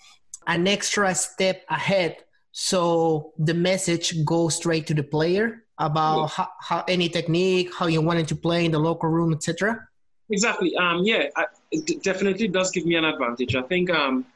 an 0.46 0.66
extra 0.66 1.14
step 1.14 1.64
ahead? 1.68 2.16
So 2.52 3.34
the 3.38 3.54
message 3.54 4.24
goes 4.24 4.56
straight 4.56 4.87
to 4.88 4.94
the 4.94 5.02
player 5.02 5.64
about 5.78 6.26
how, 6.30 6.48
how 6.60 6.84
any 6.88 7.08
technique, 7.08 7.74
how 7.74 7.86
you 7.86 8.00
wanted 8.00 8.28
to 8.28 8.36
play 8.36 8.64
in 8.64 8.72
the 8.72 8.78
local 8.78 9.08
room, 9.08 9.32
etc. 9.32 9.88
Exactly. 10.30 10.76
Um, 10.76 11.04
yeah, 11.04 11.28
I, 11.36 11.46
it 11.70 12.02
definitely 12.02 12.48
does 12.48 12.70
give 12.70 12.84
me 12.84 12.96
an 12.96 13.04
advantage. 13.04 13.54
I 13.54 13.62
think 13.62 13.90
um, 13.90 14.26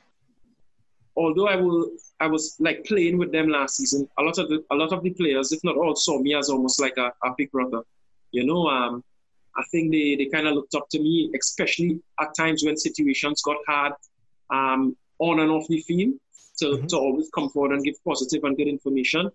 although 1.17 1.49
I 1.49 1.57
will, 1.57 1.91
I 2.21 2.27
was 2.27 2.57
like 2.59 2.85
playing 2.85 3.19
with 3.19 3.33
them 3.33 3.49
last 3.49 3.77
season. 3.77 4.09
A 4.19 4.23
lot 4.23 4.39
of 4.39 4.49
the, 4.49 4.65
a 4.71 4.75
lot 4.75 4.93
of 4.93 5.03
the 5.03 5.11
players, 5.11 5.53
if 5.53 5.63
not 5.65 5.77
all, 5.77 5.95
saw 5.97 6.19
me 6.19 6.35
as 6.35 6.49
almost 6.49 6.81
like 6.81 6.97
a, 6.97 7.13
a 7.25 7.35
big 7.37 7.51
brother. 7.51 7.83
You 8.31 8.47
know, 8.47 8.67
um, 8.69 9.05
I 9.57 9.63
think 9.71 9.93
they, 9.93 10.17
they 10.17 10.27
kind 10.27 10.47
of 10.47 10.55
looked 10.55 10.75
up 10.75 10.89
to 10.91 10.99
me, 10.99 11.31
especially 11.39 12.01
at 12.21 12.35
times 12.35 12.65
when 12.65 12.77
situations 12.77 13.43
got 13.43 13.59
hard 13.67 13.93
um, 14.51 14.97
on 15.19 15.41
and 15.41 15.51
off 15.51 15.67
the 15.69 15.81
field, 15.81 16.15
to, 16.59 16.65
mm-hmm. 16.67 16.87
to 16.87 16.97
always 16.97 17.29
come 17.35 17.51
forward 17.51 17.73
and 17.73 17.85
give 17.85 17.95
positive 18.05 18.45
and 18.45 18.57
good 18.57 18.69
information. 18.69 19.31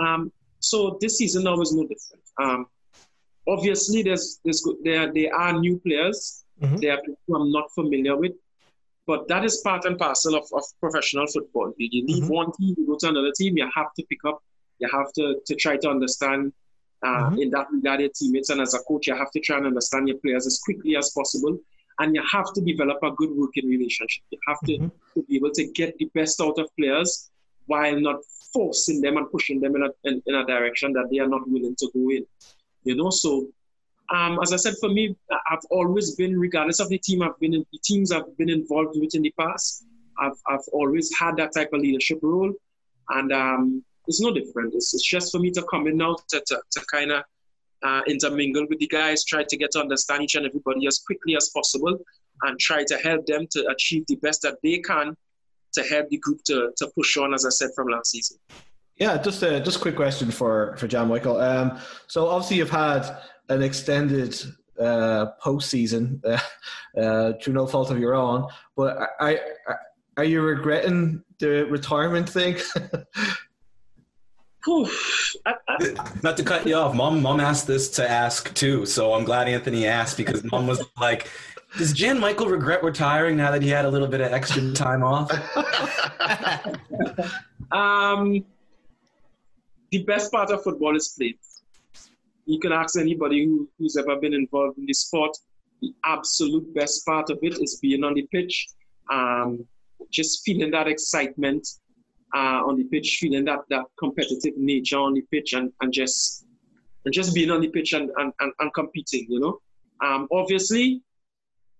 Um, 0.00 0.32
so 0.70 0.98
this 1.00 1.18
season 1.18 1.44
now 1.44 1.60
is 1.60 1.72
no 1.72 1.82
different. 1.82 2.24
Um, 2.42 2.66
obviously, 3.48 4.02
there's, 4.02 4.40
there's 4.44 4.64
there, 4.82 5.12
there 5.12 5.34
are 5.34 5.52
new 5.58 5.78
players. 5.78 6.44
Mm-hmm. 6.60 6.76
There 6.76 6.92
are 6.94 7.00
people 7.02 7.36
I'm 7.36 7.52
not 7.52 7.72
familiar 7.74 8.16
with. 8.16 8.32
But 9.06 9.28
that 9.28 9.44
is 9.44 9.58
part 9.58 9.84
and 9.84 9.96
parcel 9.96 10.34
of, 10.34 10.46
of 10.52 10.64
professional 10.80 11.26
football. 11.28 11.72
You 11.78 12.04
leave 12.04 12.24
mm-hmm. 12.24 12.32
one 12.32 12.52
team, 12.52 12.74
you 12.76 12.86
go 12.86 12.96
to 12.98 13.08
another 13.08 13.32
team, 13.38 13.56
you 13.56 13.68
have 13.72 13.94
to 13.94 14.02
pick 14.10 14.18
up, 14.26 14.42
you 14.80 14.88
have 14.92 15.12
to, 15.12 15.36
to 15.46 15.54
try 15.54 15.76
to 15.76 15.88
understand 15.88 16.52
uh, 17.04 17.08
mm-hmm. 17.08 17.38
in 17.38 17.50
that 17.50 17.68
regard 17.72 18.00
your 18.00 18.10
teammates. 18.18 18.50
And 18.50 18.60
as 18.60 18.74
a 18.74 18.80
coach, 18.80 19.06
you 19.06 19.14
have 19.14 19.30
to 19.30 19.40
try 19.40 19.58
and 19.58 19.66
understand 19.66 20.08
your 20.08 20.18
players 20.18 20.46
as 20.46 20.58
quickly 20.58 20.96
as 20.96 21.10
possible. 21.10 21.56
And 22.00 22.16
you 22.16 22.22
have 22.32 22.52
to 22.54 22.60
develop 22.60 22.98
a 23.04 23.12
good 23.12 23.30
working 23.30 23.68
relationship. 23.68 24.24
You 24.30 24.38
have 24.48 24.60
to, 24.66 24.72
mm-hmm. 24.72 24.88
to 25.14 25.22
be 25.28 25.36
able 25.36 25.52
to 25.52 25.64
get 25.72 25.96
the 25.98 26.10
best 26.12 26.40
out 26.40 26.58
of 26.58 26.68
players 26.76 27.30
while 27.66 27.98
not 28.00 28.16
forcing 28.56 29.00
them 29.04 29.16
and 29.18 29.30
pushing 29.30 29.60
them 29.60 29.76
in 29.76 29.82
a, 29.88 29.90
in, 30.08 30.22
in 30.26 30.34
a 30.42 30.44
direction 30.46 30.92
that 30.96 31.06
they 31.10 31.18
are 31.24 31.28
not 31.34 31.48
willing 31.54 31.76
to 31.80 31.86
go 31.94 32.04
in. 32.16 32.24
You 32.84 32.96
know, 32.96 33.10
so 33.10 33.30
um, 34.16 34.38
as 34.42 34.52
I 34.52 34.58
said, 34.64 34.74
for 34.80 34.88
me, 34.88 35.16
I've 35.50 35.66
always 35.70 36.14
been, 36.20 36.38
regardless 36.46 36.80
of 36.80 36.88
the 36.88 36.98
team 36.98 37.22
I've 37.22 37.38
been 37.40 37.54
in, 37.54 37.64
the 37.72 37.80
teams 37.90 38.12
I've 38.12 38.36
been 38.40 38.52
involved 38.60 38.94
with 39.00 39.14
in 39.14 39.22
the 39.22 39.34
past, 39.38 39.84
I've, 40.18 40.38
I've 40.48 40.66
always 40.72 41.06
had 41.18 41.36
that 41.36 41.52
type 41.52 41.70
of 41.72 41.80
leadership 41.80 42.20
role. 42.22 42.52
And 43.10 43.32
um, 43.32 43.84
it's 44.06 44.20
no 44.20 44.32
different. 44.32 44.74
It's, 44.74 44.94
it's 44.94 45.08
just 45.14 45.32
for 45.32 45.38
me 45.38 45.50
to 45.52 45.62
come 45.70 45.86
in 45.86 45.96
now 45.96 46.16
to, 46.30 46.42
to, 46.46 46.60
to 46.70 46.80
kind 46.92 47.10
of 47.12 47.22
uh, 47.82 48.02
intermingle 48.06 48.66
with 48.68 48.78
the 48.78 48.86
guys, 48.86 49.24
try 49.24 49.42
to 49.48 49.56
get 49.56 49.70
to 49.72 49.80
understand 49.80 50.22
each 50.22 50.36
and 50.36 50.46
everybody 50.46 50.86
as 50.86 51.00
quickly 51.06 51.36
as 51.36 51.50
possible, 51.54 51.98
and 52.42 52.58
try 52.58 52.84
to 52.84 52.96
help 52.98 53.26
them 53.26 53.46
to 53.50 53.66
achieve 53.74 54.04
the 54.08 54.16
best 54.16 54.42
that 54.42 54.56
they 54.62 54.78
can 54.78 55.16
to 55.76 55.82
help 55.84 56.08
the 56.08 56.18
group 56.18 56.42
to, 56.44 56.72
to 56.76 56.88
push 56.94 57.16
on, 57.16 57.32
as 57.32 57.46
I 57.46 57.50
said 57.50 57.70
from 57.74 57.88
last 57.88 58.10
season. 58.10 58.38
Yeah, 58.96 59.18
just 59.18 59.42
a 59.42 59.60
just 59.60 59.76
a 59.76 59.80
quick 59.80 59.96
question 59.96 60.30
for 60.30 60.74
for 60.78 60.88
Jan 60.88 61.08
Michael. 61.08 61.38
Um, 61.38 61.78
so 62.06 62.28
obviously 62.28 62.56
you've 62.56 62.70
had 62.70 63.06
an 63.50 63.62
extended 63.62 64.40
uh, 64.80 65.26
postseason 65.42 66.24
uh, 66.24 66.38
uh, 67.00 67.32
through 67.40 67.54
no 67.54 67.66
fault 67.66 67.90
of 67.90 67.98
your 67.98 68.14
own. 68.14 68.48
But 68.74 68.96
are, 69.20 69.38
are 70.16 70.24
you 70.24 70.42
regretting 70.42 71.22
the 71.38 71.66
retirement 71.66 72.28
thing? 72.28 72.56
Not 76.22 76.36
to 76.36 76.42
cut 76.44 76.66
you 76.66 76.74
off, 76.74 76.94
mom. 76.94 77.22
Mom 77.22 77.38
asked 77.38 77.66
this 77.66 77.88
to 77.90 78.10
ask 78.10 78.52
too, 78.54 78.84
so 78.86 79.14
I'm 79.14 79.24
glad 79.24 79.48
Anthony 79.48 79.86
asked 79.86 80.16
because 80.16 80.42
mom 80.44 80.66
was 80.66 80.82
like, 81.00 81.30
"Does 81.78 81.92
Jan 81.92 82.18
Michael 82.18 82.48
regret 82.48 82.82
retiring 82.82 83.36
now 83.36 83.50
that 83.50 83.62
he 83.62 83.68
had 83.68 83.84
a 83.84 83.90
little 83.90 84.08
bit 84.08 84.20
of 84.20 84.32
extra 84.32 84.72
time 84.72 85.02
off?" 85.02 85.30
um, 87.72 88.44
the 89.90 90.02
best 90.04 90.32
part 90.32 90.50
of 90.50 90.62
football 90.62 90.96
is 90.96 91.14
playing 91.16 91.34
you 92.46 92.60
can 92.60 92.72
ask 92.72 92.98
anybody 92.98 93.44
who, 93.44 93.68
who's 93.78 93.96
ever 93.96 94.16
been 94.16 94.32
involved 94.32 94.78
in 94.78 94.86
the 94.86 94.94
sport. 94.94 95.36
The 95.82 95.92
absolute 96.04 96.72
best 96.74 97.04
part 97.04 97.28
of 97.28 97.38
it 97.42 97.60
is 97.60 97.78
being 97.82 98.04
on 98.04 98.14
the 98.14 98.26
pitch, 98.32 98.68
um, 99.12 99.66
just 100.10 100.42
feeling 100.44 100.70
that 100.70 100.86
excitement 100.86 101.66
uh, 102.34 102.62
on 102.64 102.76
the 102.76 102.84
pitch, 102.84 103.18
feeling 103.20 103.44
that 103.44 103.60
that 103.68 103.84
competitive 103.98 104.56
nature 104.56 104.98
on 104.98 105.12
the 105.12 105.22
pitch, 105.30 105.52
and, 105.52 105.72
and 105.80 105.92
just 105.92 106.46
and 107.04 107.12
just 107.12 107.34
being 107.34 107.50
on 107.50 107.60
the 107.60 107.68
pitch 107.68 107.92
and, 107.92 108.10
and, 108.16 108.32
and, 108.40 108.52
and 108.60 108.74
competing. 108.74 109.26
You 109.28 109.40
know, 109.40 109.60
um, 110.02 110.28
obviously, 110.32 111.02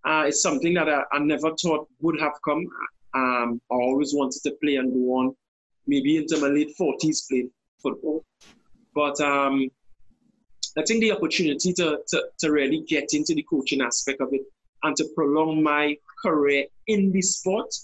uh, 0.07 0.25
it's 0.27 0.43
something 0.43 0.75
that 0.75 0.89
I, 0.89 1.03
I, 1.13 1.19
never 1.19 1.51
thought 1.61 1.89
would 2.01 2.21
have 2.21 2.35
come. 2.45 2.67
Um, 3.15 3.61
I 3.71 3.75
always 3.75 4.15
wanted 4.15 4.41
to 4.45 4.53
play 4.63 4.77
and 4.77 4.93
go 4.93 5.15
on, 5.17 5.37
maybe 5.87 6.17
into 6.17 6.41
my 6.41 6.49
late 6.49 6.75
forties, 6.77 7.27
play 7.29 7.49
football, 7.83 8.25
but 8.95 9.21
um, 9.21 9.69
I 10.79 10.83
think 10.83 11.01
the 11.01 11.13
opportunity 11.13 11.73
to, 11.75 12.01
to, 12.09 12.25
to 12.39 12.53
really 12.53 12.83
get 12.87 13.15
into 13.15 13.35
the 13.35 13.43
coaching 13.49 13.81
aspect 13.81 14.21
of 14.21 14.29
it 14.33 14.43
and 14.83 14.95
to 14.97 15.09
prolong 15.15 15.63
my 15.63 15.97
career 16.23 16.67
in 16.87 17.11
the 17.13 17.23
sport 17.23 17.75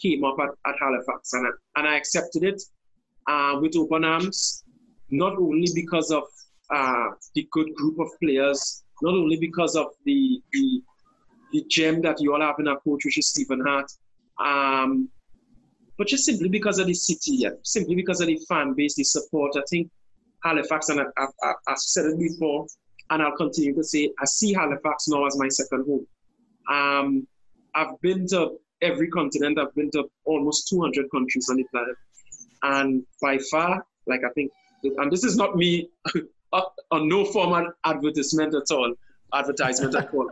came 0.00 0.24
up 0.24 0.36
at, 0.40 0.48
at 0.66 0.78
Halifax. 0.80 1.32
And 1.34 1.46
I, 1.46 1.50
and 1.78 1.88
I 1.88 1.96
accepted 1.96 2.44
it 2.44 2.62
uh, 3.28 3.58
with 3.60 3.76
open 3.76 4.04
arms, 4.04 4.64
not 5.10 5.36
only 5.36 5.68
because 5.74 6.10
of 6.10 6.24
uh, 6.70 7.08
the 7.34 7.46
good 7.52 7.74
group 7.74 7.98
of 7.98 8.08
players, 8.22 8.82
not 9.02 9.14
only 9.14 9.36
because 9.36 9.76
of 9.76 9.88
the, 10.04 10.40
the, 10.52 10.82
the 11.52 11.64
gem 11.68 12.00
that 12.02 12.20
you 12.20 12.32
all 12.32 12.40
have 12.40 12.56
in 12.58 12.68
our 12.68 12.78
coach, 12.80 13.04
which 13.04 13.18
is 13.18 13.28
Stephen 13.28 13.60
Hart, 13.60 13.90
um, 14.44 15.08
but 15.96 16.06
just 16.06 16.24
simply 16.24 16.48
because 16.48 16.78
of 16.78 16.86
the 16.86 16.94
city, 16.94 17.44
simply 17.64 17.96
because 17.96 18.20
of 18.20 18.28
the 18.28 18.38
fan 18.48 18.74
base, 18.74 18.94
the 18.94 19.04
support. 19.04 19.56
I 19.56 19.62
think 19.68 19.90
Halifax, 20.44 20.88
and 20.88 21.00
I've, 21.00 21.28
I've, 21.66 21.78
said 21.78 22.06
it 22.06 22.18
before, 22.18 22.66
and 23.10 23.22
I'll 23.22 23.36
continue 23.36 23.74
to 23.74 23.82
say, 23.82 24.10
I 24.20 24.24
see 24.24 24.52
Halifax 24.52 25.08
now 25.08 25.26
as 25.26 25.36
my 25.36 25.48
second 25.48 25.86
home. 25.86 26.06
Um, 26.70 27.26
I've 27.74 28.00
been 28.00 28.26
to 28.28 28.58
every 28.80 29.08
continent. 29.08 29.58
I've 29.58 29.74
been 29.74 29.90
to 29.92 30.04
almost 30.24 30.68
200 30.68 31.10
countries 31.10 31.48
on 31.50 31.56
the 31.56 31.64
planet, 31.72 31.96
and 32.62 33.02
by 33.20 33.38
far, 33.50 33.84
like 34.06 34.20
I 34.24 34.30
think, 34.34 34.52
and 34.84 35.10
this 35.10 35.24
is 35.24 35.36
not 35.36 35.56
me 35.56 35.90
on 36.52 37.08
no 37.08 37.24
formal 37.24 37.72
advertisement 37.84 38.54
at 38.54 38.70
all, 38.70 38.94
advertisement 39.34 39.96
at 39.96 40.14
all. 40.14 40.30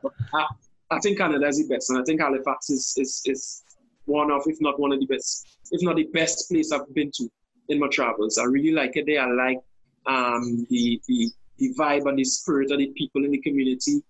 I, 0.90 0.98
think 1.00 1.18
Canada 1.18 1.46
is 1.46 1.58
the 1.58 1.74
best, 1.74 1.90
and 1.90 1.98
I 1.98 2.04
think 2.04 2.20
Halifax 2.20 2.70
is, 2.70 2.94
is 2.96 3.22
is 3.26 3.62
one 4.06 4.30
of, 4.30 4.42
if 4.46 4.56
not 4.60 4.78
one 4.80 4.92
of 4.92 5.00
the 5.00 5.06
best, 5.06 5.58
if 5.70 5.82
not 5.82 5.96
the 5.96 6.08
best 6.12 6.48
place 6.50 6.72
I've 6.72 6.92
been 6.94 7.10
to 7.16 7.28
in 7.68 7.78
my 7.78 7.88
travels. 7.88 8.38
I 8.38 8.44
really 8.44 8.72
like 8.72 8.96
it 8.96 9.06
there. 9.06 9.20
I 9.20 9.32
like 9.32 9.58
um, 10.06 10.66
the, 10.70 11.00
the, 11.08 11.30
the 11.58 11.74
vibe 11.74 12.08
and 12.08 12.18
the 12.18 12.24
spirit 12.24 12.70
of 12.70 12.78
the 12.78 12.92
people 12.96 13.24
in 13.24 13.30
the 13.30 13.40
community. 13.40 14.02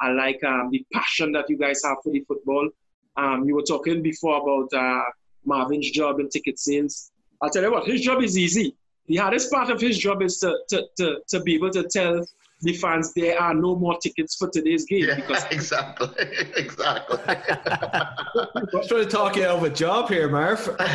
I 0.00 0.10
like 0.10 0.42
um, 0.44 0.70
the 0.70 0.84
passion 0.92 1.32
that 1.32 1.48
you 1.48 1.56
guys 1.56 1.82
have 1.84 1.98
for 2.02 2.12
the 2.12 2.24
football. 2.26 2.68
Um, 3.16 3.44
you 3.44 3.54
were 3.54 3.62
talking 3.62 4.02
before 4.02 4.40
about 4.40 4.72
uh, 4.72 5.04
Marvin's 5.44 5.90
job 5.90 6.18
in 6.18 6.28
ticket 6.28 6.58
sales. 6.58 7.10
I'll 7.40 7.50
tell 7.50 7.62
you 7.62 7.72
what, 7.72 7.86
his 7.86 8.00
job 8.00 8.22
is 8.22 8.38
easy. 8.38 8.74
The 9.06 9.16
hardest 9.16 9.52
part 9.52 9.68
of 9.68 9.80
his 9.80 9.98
job 9.98 10.22
is 10.22 10.38
to, 10.38 10.56
to, 10.70 10.84
to, 10.96 11.16
to 11.28 11.40
be 11.40 11.54
able 11.54 11.70
to 11.70 11.84
tell 11.84 12.24
the 12.62 12.72
fans 12.74 13.12
there 13.14 13.40
are 13.40 13.54
no 13.54 13.74
more 13.74 13.98
tickets 13.98 14.36
for 14.36 14.48
today's 14.48 14.84
game. 14.84 15.06
Yeah, 15.06 15.16
because 15.16 15.44
exactly, 15.50 16.08
exactly. 16.56 17.18
I'm 17.26 18.86
trying 18.86 19.04
to 19.04 19.06
talk 19.06 19.34
you 19.36 19.44
out 19.44 19.58
of 19.58 19.64
a 19.64 19.70
job 19.70 20.08
here, 20.08 20.28
Marv. 20.28 20.60
He's 20.60 20.78
right 20.78 20.90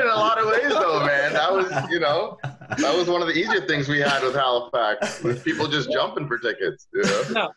in 0.00 0.08
a 0.08 0.16
lot 0.16 0.38
of 0.38 0.46
ways, 0.46 0.68
though, 0.68 1.06
man. 1.06 1.32
That 1.32 1.52
was, 1.52 1.70
you 1.90 2.00
know, 2.00 2.38
that 2.42 2.94
was 2.96 3.08
one 3.08 3.22
of 3.22 3.28
the 3.28 3.34
easier 3.34 3.64
things 3.66 3.88
we 3.88 4.00
had 4.00 4.22
with 4.22 4.34
Halifax, 4.34 5.22
with 5.22 5.44
people 5.44 5.68
just 5.68 5.92
jumping 5.92 6.26
for 6.26 6.38
tickets. 6.38 6.88
You 6.92 7.02
know? 7.34 7.52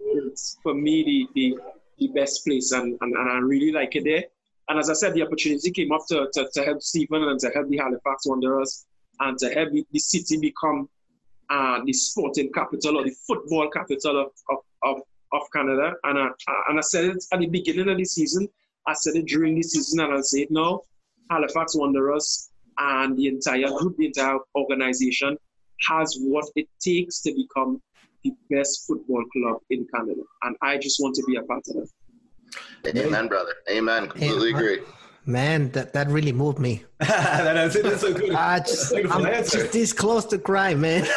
it's 0.00 0.56
for 0.62 0.72
me 0.74 1.04
the, 1.04 1.28
the, 1.34 1.58
the 1.98 2.08
best 2.18 2.46
place, 2.46 2.72
and, 2.72 2.96
and, 3.02 3.14
and 3.14 3.30
I 3.30 3.36
really 3.38 3.72
like 3.72 3.94
it 3.94 4.04
there. 4.04 4.24
And 4.70 4.78
as 4.78 4.90
I 4.90 4.94
said, 4.94 5.14
the 5.14 5.22
opportunity 5.22 5.70
came 5.70 5.92
up 5.92 6.02
to, 6.08 6.28
to, 6.32 6.48
to 6.54 6.64
help 6.64 6.82
Stephen 6.82 7.24
and 7.24 7.38
to 7.40 7.50
help 7.50 7.68
the 7.68 7.78
Halifax 7.78 8.26
Wanderers 8.26 8.86
and 9.20 9.38
to 9.38 9.50
help 9.50 9.70
the 9.72 9.98
city 9.98 10.38
become 10.38 10.88
uh, 11.50 11.80
the 11.84 11.92
sporting 11.92 12.50
capital 12.52 12.98
or 12.98 13.04
the 13.04 13.14
football 13.26 13.68
capital 13.70 14.20
of, 14.20 14.30
of, 14.50 14.58
of, 14.82 15.02
of 15.32 15.42
Canada. 15.54 15.94
And 16.04 16.18
I, 16.18 16.28
and 16.68 16.78
I 16.78 16.82
said 16.82 17.04
it 17.06 17.24
at 17.32 17.40
the 17.40 17.46
beginning 17.46 17.88
of 17.88 17.96
the 17.96 18.04
season, 18.04 18.48
I 18.86 18.94
said 18.94 19.16
it 19.16 19.26
during 19.26 19.54
the 19.54 19.62
season, 19.62 20.00
and 20.00 20.12
I'll 20.12 20.22
say 20.22 20.40
it 20.40 20.50
now. 20.50 20.82
Halifax 21.30 21.74
Wanderers 21.74 22.50
and 22.78 23.16
the 23.16 23.28
entire 23.28 23.68
group, 23.68 23.96
the 23.98 24.06
entire 24.06 24.38
organization 24.56 25.36
has 25.88 26.16
what 26.20 26.46
it 26.56 26.68
takes 26.80 27.20
to 27.22 27.34
become 27.34 27.82
the 28.24 28.32
best 28.50 28.86
football 28.86 29.24
club 29.32 29.58
in 29.70 29.86
Canada. 29.94 30.22
And 30.42 30.56
I 30.62 30.78
just 30.78 31.00
want 31.00 31.14
to 31.16 31.22
be 31.26 31.36
a 31.36 31.42
part 31.42 31.64
of 31.68 31.76
it. 32.84 32.96
Amen, 32.96 33.28
brother. 33.28 33.54
Amen. 33.70 34.08
Completely 34.08 34.50
agree. 34.50 34.80
Man, 35.28 35.70
that, 35.72 35.92
that 35.92 36.08
really 36.08 36.32
moved 36.32 36.58
me. 36.58 36.84
that's, 37.00 37.82
that's 37.82 38.02
a 38.02 38.14
good, 38.14 38.32
I 38.32 38.60
just, 38.60 38.94
I'm 38.94 39.26
answer. 39.26 39.58
just 39.58 39.72
this 39.74 39.92
close 39.92 40.24
to 40.24 40.38
crying, 40.38 40.80
man. 40.80 41.06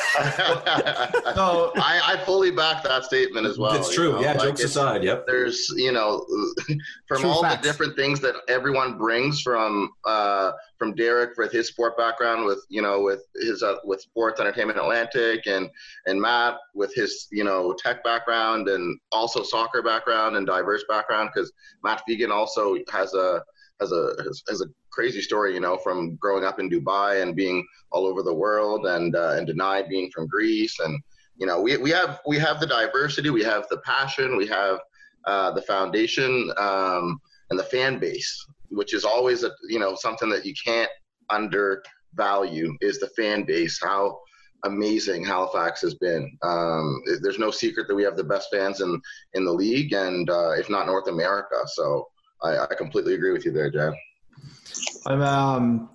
So 1.34 1.71
I, 1.78 2.02
I 2.04 2.21
fully 2.26 2.52
back 2.52 2.84
that 2.84 3.06
statement 3.06 3.47
as 3.47 3.58
well. 3.58 3.74
It's 3.74 3.89
you 3.91 3.95
true. 3.95 4.12
know, 4.12 4.21
yeah, 4.21 4.34
like 4.34 4.50
jokes 4.50 4.63
aside. 4.65 5.02
Yep. 5.02 5.28
there's 5.28 5.74
you 5.78 5.93
know 5.93 6.26
from 7.08 7.21
True 7.21 7.30
all 7.30 7.41
facts. 7.41 7.62
the 7.62 7.63
different 7.63 7.95
things 7.95 8.19
that 8.19 8.36
everyone 8.50 8.97
brings 8.97 9.41
from 9.41 9.89
uh, 10.06 10.52
from 10.78 10.93
Derek 10.93 11.38
with 11.38 11.54
his 11.54 11.69
sport 11.69 11.97
background 11.97 12.45
with 12.45 12.63
you 12.67 12.82
know 12.82 13.00
with 13.02 13.24
his 13.36 13.63
uh, 13.63 13.78
with 13.86 14.02
sports 14.02 14.41
entertainment 14.41 14.78
Atlantic 14.78 15.47
and 15.47 15.69
and 16.06 16.21
Matt 16.21 16.58
with 16.76 16.93
his 16.93 17.28
you 17.32 17.45
know 17.45 17.74
tech 17.80 18.04
background 18.04 18.67
and 18.67 19.00
also 19.13 19.41
soccer 19.41 19.82
background 19.82 20.36
and 20.36 20.45
diverse 20.45 20.84
background 20.89 21.30
because 21.34 21.52
Matt 21.82 22.04
Fegan 22.08 22.30
also 22.30 22.76
has 22.91 23.13
a 23.13 23.41
has 23.82 23.91
a 23.91 24.13
has, 24.48 24.62
a 24.62 24.67
crazy 24.91 25.22
story 25.22 25.54
you 25.54 25.60
know 25.60 25.78
from 25.78 26.15
growing 26.15 26.46
up 26.46 26.60
in 26.60 26.70
Dubai 26.70 27.22
and 27.22 27.36
being 27.36 27.65
all 27.91 28.06
over 28.06 28.24
the 28.24 28.34
world 28.34 28.86
and 28.86 29.15
uh, 29.15 29.34
and 29.38 29.48
Denai 29.48 29.89
being 29.89 30.10
from 30.12 30.28
Greece. 30.28 30.80
And 30.80 31.02
you 31.38 31.48
know 31.48 31.60
we, 31.60 31.76
we 31.78 31.89
have 31.89 32.22
we 32.26 32.38
have 32.38 32.60
the 32.60 32.67
diversity 32.67 33.30
we 33.30 33.44
have 33.44 33.65
the 33.70 33.80
passion 33.80 34.38
we 34.38 34.48
have 34.48 34.80
uh, 35.26 35.52
the 35.52 35.62
foundation 35.63 36.52
um, 36.58 37.20
and 37.50 37.60
the 37.60 37.63
fan 37.63 38.00
base 38.00 38.46
which 38.70 38.94
is 38.94 39.04
always 39.04 39.44
a 39.44 39.52
you 39.67 39.80
know 39.80 39.96
something 39.96 40.30
that 40.30 40.46
you 40.46 40.54
can't 40.63 40.91
undervalue 41.30 42.76
is 42.82 43.00
the 43.00 43.10
fan 43.17 43.44
base 43.44 43.80
how 43.82 44.20
amazing 44.63 45.26
Halifax 45.26 45.82
has 45.82 45.96
been. 45.96 46.38
Um, 46.44 47.02
there's 47.24 47.39
no 47.39 47.50
secret 47.50 47.88
that 47.88 47.96
we 47.96 48.04
have 48.04 48.15
the 48.15 48.24
best 48.24 48.50
fans 48.54 48.80
in 48.82 49.02
in 49.34 49.44
the 49.44 49.52
league 49.52 49.94
and 49.94 50.30
uh, 50.30 50.52
if 50.52 50.70
not 50.70 50.86
North 50.86 51.08
America. 51.08 51.56
So 51.65 52.08
I, 52.43 52.58
I 52.60 52.75
completely 52.75 53.13
agree 53.13 53.32
with 53.32 53.45
you 53.45 53.51
there 53.51 53.69
Jan 53.69 53.93
I'm 55.06 55.21
um 55.21 55.89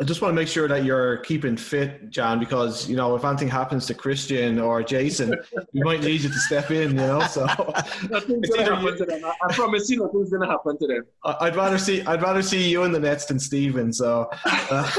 I 0.00 0.04
just 0.04 0.22
want 0.22 0.32
to 0.32 0.34
make 0.34 0.48
sure 0.48 0.66
that 0.68 0.84
you're 0.84 1.18
keeping 1.18 1.54
fit, 1.54 2.08
John, 2.08 2.40
because 2.40 2.88
you 2.88 2.96
know 2.96 3.14
if 3.14 3.26
anything 3.26 3.46
happens 3.48 3.84
to 3.86 3.94
Christian 3.94 4.58
or 4.58 4.82
Jason, 4.82 5.36
we 5.74 5.82
might 5.82 6.00
need 6.00 6.22
you 6.22 6.30
to 6.30 6.38
step 6.38 6.70
in. 6.70 6.92
You 6.92 6.96
know, 6.96 7.20
so 7.20 7.44
Nothing's 8.10 8.48
gonna 8.48 8.62
either 8.62 8.74
happen 8.74 8.96
to 8.96 9.04
them. 9.04 9.22
I, 9.24 9.34
I 9.46 9.52
promise 9.52 9.90
you, 9.90 9.98
nothing's 9.98 10.30
gonna 10.30 10.46
happen 10.48 10.78
to 10.78 10.86
them. 10.86 11.02
I- 11.24 11.36
I'd 11.42 11.56
rather 11.56 11.76
see 11.76 12.00
I'd 12.02 12.22
rather 12.22 12.40
see 12.42 12.70
you 12.70 12.84
in 12.84 12.92
the 12.92 13.00
nets 13.00 13.26
than 13.26 13.38
Stephen. 13.38 13.92
So, 13.92 14.30
uh, 14.46 14.90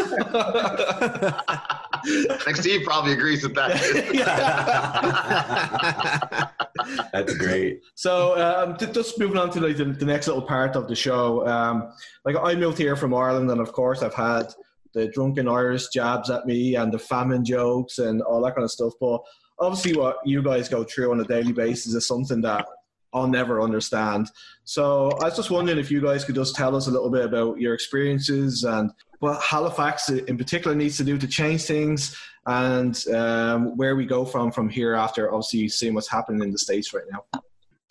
next 2.45 2.61
Steve 2.61 2.81
probably 2.83 3.13
agrees 3.13 3.43
with 3.43 3.55
that 3.55 3.73
That's 7.13 7.35
great. 7.37 7.81
so 7.95 8.39
um, 8.41 8.77
t- 8.77 8.87
just 8.87 9.19
moving 9.19 9.37
on 9.37 9.49
to 9.51 9.61
like 9.61 9.77
the, 9.77 9.85
the 9.85 10.05
next 10.05 10.27
little 10.27 10.41
part 10.41 10.75
of 10.75 10.87
the 10.87 10.95
show. 10.95 11.47
Um, 11.47 11.91
like 12.25 12.35
I 12.41 12.55
moved 12.55 12.77
here 12.77 12.95
from 12.95 13.13
Ireland, 13.13 13.49
and 13.51 13.61
of 13.61 13.71
course 13.71 14.01
I've 14.01 14.13
had 14.13 14.53
the 14.93 15.07
drunken 15.07 15.47
Irish 15.47 15.89
jabs 15.89 16.29
at 16.29 16.45
me 16.45 16.75
and 16.75 16.91
the 16.91 16.99
famine 16.99 17.45
jokes 17.45 17.99
and 17.99 18.21
all 18.21 18.41
that 18.43 18.55
kind 18.55 18.63
of 18.63 18.71
stuff. 18.71 18.93
But 18.99 19.21
obviously, 19.59 19.93
what 19.93 20.17
you 20.25 20.41
guys 20.41 20.69
go 20.69 20.83
through 20.83 21.11
on 21.11 21.19
a 21.19 21.25
daily 21.25 21.53
basis 21.53 21.93
is 21.93 22.07
something 22.07 22.41
that 22.41 22.65
I'll 23.13 23.27
never 23.27 23.61
understand. 23.61 24.29
So 24.63 25.11
I 25.21 25.25
was 25.25 25.35
just 25.35 25.51
wondering 25.51 25.77
if 25.77 25.91
you 25.91 26.01
guys 26.01 26.23
could 26.23 26.35
just 26.35 26.55
tell 26.55 26.75
us 26.75 26.87
a 26.87 26.91
little 26.91 27.09
bit 27.09 27.25
about 27.25 27.59
your 27.59 27.73
experiences 27.73 28.63
and 28.63 28.91
what 29.19 29.41
Halifax 29.41 30.09
in 30.09 30.37
particular 30.37 30.75
needs 30.75 30.97
to 30.97 31.03
do 31.03 31.17
to 31.17 31.27
change 31.27 31.63
things 31.63 32.17
and 32.45 33.07
um, 33.09 33.77
where 33.77 33.95
we 33.95 34.05
go 34.05 34.25
from 34.25 34.51
from 34.51 34.69
here 34.69 34.93
after 34.93 35.33
obviously 35.33 35.67
seeing 35.69 35.93
what's 35.93 36.09
happening 36.09 36.43
in 36.43 36.51
the 36.51 36.57
states 36.57 36.93
right 36.93 37.05
now. 37.11 37.41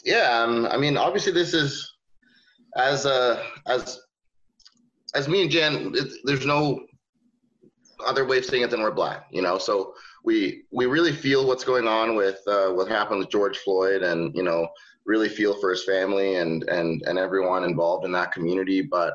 Yeah, 0.05 0.43
um, 0.43 0.67
I 0.67 0.77
mean, 0.77 0.97
obviously, 0.97 1.33
this 1.33 1.55
is 1.55 1.95
as 2.77 3.07
uh, 3.07 3.43
as 3.67 4.01
as 5.15 5.29
me 5.29 5.43
and 5.43 5.51
Jan. 5.51 5.93
It, 5.95 6.13
there's 6.25 6.45
no 6.45 6.81
other 8.05 8.27
way 8.27 8.39
of 8.39 8.45
saying 8.45 8.65
it 8.65 8.71
than 8.71 8.83
we're 8.83 8.91
black, 8.91 9.27
you 9.31 9.43
know. 9.43 9.59
So 9.59 9.95
we 10.25 10.65
we 10.73 10.87
really 10.87 11.13
feel 11.13 11.47
what's 11.47 11.65
going 11.65 11.87
on 11.87 12.17
with 12.17 12.41
uh, 12.47 12.71
what 12.71 12.89
happened 12.89 13.21
with 13.21 13.31
George 13.31 13.59
Floyd, 13.59 14.03
and 14.03 14.35
you 14.35 14.43
know, 14.43 14.67
really 15.07 15.29
feel 15.29 15.59
for 15.61 15.71
his 15.71 15.85
family 15.85 16.37
and 16.37 16.65
and 16.65 17.03
and 17.07 17.19
everyone 17.19 17.65
involved 17.65 18.05
in 18.05 18.13
that 18.13 18.33
community. 18.33 18.83
But 18.83 19.15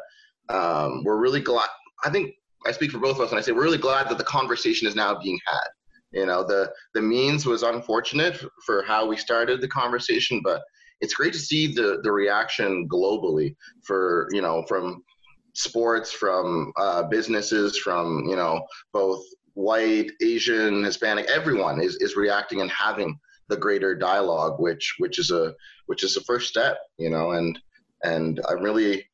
um, 0.49 1.03
we're 1.03 1.17
really 1.17 1.41
glad. 1.41 1.69
I 2.03 2.09
think 2.09 2.33
I 2.65 2.71
speak 2.71 2.91
for 2.91 2.99
both 2.99 3.17
of 3.17 3.21
us 3.21 3.31
when 3.31 3.39
I 3.39 3.41
say 3.41 3.51
we're 3.51 3.63
really 3.63 3.77
glad 3.77 4.09
that 4.09 4.17
the 4.17 4.23
conversation 4.23 4.87
is 4.87 4.95
now 4.95 5.17
being 5.21 5.39
had. 5.45 5.67
You 6.11 6.25
know, 6.25 6.43
the 6.43 6.71
the 6.93 7.01
means 7.01 7.45
was 7.45 7.63
unfortunate 7.63 8.43
for 8.65 8.83
how 8.83 9.05
we 9.05 9.17
started 9.17 9.61
the 9.61 9.67
conversation, 9.67 10.41
but 10.43 10.61
it's 11.01 11.13
great 11.13 11.33
to 11.33 11.39
see 11.39 11.73
the 11.73 11.99
the 12.03 12.11
reaction 12.11 12.87
globally 12.87 13.55
for 13.85 14.27
you 14.31 14.41
know 14.41 14.63
from 14.67 15.03
sports, 15.53 16.11
from 16.11 16.71
uh, 16.77 17.03
businesses, 17.03 17.77
from 17.77 18.25
you 18.27 18.35
know 18.35 18.65
both 18.93 19.23
white, 19.53 20.11
Asian, 20.21 20.83
Hispanic, 20.83 21.25
everyone 21.29 21.81
is 21.81 21.97
is 21.97 22.15
reacting 22.15 22.61
and 22.61 22.71
having 22.71 23.19
the 23.49 23.57
greater 23.57 23.95
dialogue, 23.95 24.59
which 24.59 24.95
which 24.97 25.19
is 25.19 25.31
a 25.31 25.53
which 25.85 26.03
is 26.03 26.17
a 26.17 26.21
first 26.21 26.49
step, 26.49 26.77
you 26.97 27.09
know, 27.09 27.31
and 27.31 27.57
and 28.03 28.41
I'm 28.47 28.61
really 28.61 29.05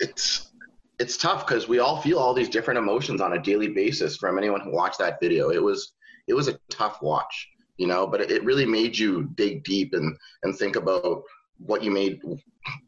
it's 0.00 0.52
it's 0.98 1.16
tough 1.16 1.46
because 1.46 1.68
we 1.68 1.78
all 1.78 2.00
feel 2.00 2.18
all 2.18 2.32
these 2.34 2.48
different 2.48 2.78
emotions 2.78 3.20
on 3.20 3.34
a 3.34 3.42
daily 3.42 3.68
basis 3.68 4.16
from 4.16 4.38
anyone 4.38 4.60
who 4.60 4.72
watched 4.72 4.98
that 4.98 5.20
video. 5.20 5.50
It 5.50 5.62
was 5.62 5.92
it 6.26 6.34
was 6.34 6.48
a 6.48 6.58
tough 6.70 7.02
watch, 7.02 7.48
you 7.76 7.86
know, 7.86 8.06
but 8.06 8.20
it 8.20 8.44
really 8.44 8.66
made 8.66 8.96
you 8.96 9.28
dig 9.34 9.64
deep 9.64 9.92
and 9.92 10.16
and 10.42 10.56
think 10.56 10.76
about 10.76 11.22
what 11.58 11.82
you 11.82 11.90
made 11.90 12.20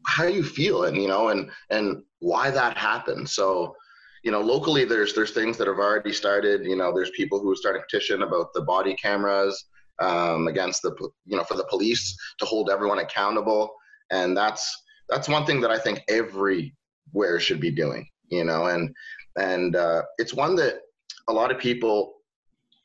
how 0.05 0.25
you 0.25 0.43
feel 0.43 0.83
and 0.83 0.97
you 0.97 1.07
know 1.07 1.29
and 1.29 1.49
and 1.69 2.03
why 2.19 2.49
that 2.51 2.77
happened. 2.77 3.29
So 3.29 3.75
you 4.23 4.31
know, 4.31 4.41
locally 4.41 4.85
there's 4.85 5.13
there's 5.13 5.31
things 5.31 5.57
that 5.57 5.67
have 5.67 5.77
already 5.77 6.13
started. 6.13 6.65
You 6.65 6.75
know, 6.75 6.93
there's 6.93 7.11
people 7.11 7.39
who 7.39 7.51
are 7.51 7.55
starting 7.55 7.81
a 7.81 7.85
petition 7.85 8.23
about 8.23 8.53
the 8.53 8.61
body 8.61 8.95
cameras 8.95 9.65
um, 10.01 10.47
against 10.47 10.81
the 10.81 10.95
you 11.25 11.37
know 11.37 11.43
for 11.43 11.55
the 11.55 11.65
police 11.69 12.15
to 12.39 12.45
hold 12.45 12.69
everyone 12.69 12.99
accountable, 12.99 13.73
and 14.11 14.35
that's 14.35 14.83
that's 15.09 15.27
one 15.27 15.45
thing 15.45 15.61
that 15.61 15.71
I 15.71 15.79
think 15.79 16.01
everywhere 16.09 17.39
should 17.39 17.59
be 17.59 17.71
doing. 17.71 18.07
You 18.29 18.43
know, 18.43 18.67
and 18.67 18.93
and 19.37 19.75
uh, 19.75 20.03
it's 20.17 20.33
one 20.33 20.55
that 20.57 20.81
a 21.27 21.33
lot 21.33 21.51
of 21.51 21.59
people 21.59 22.15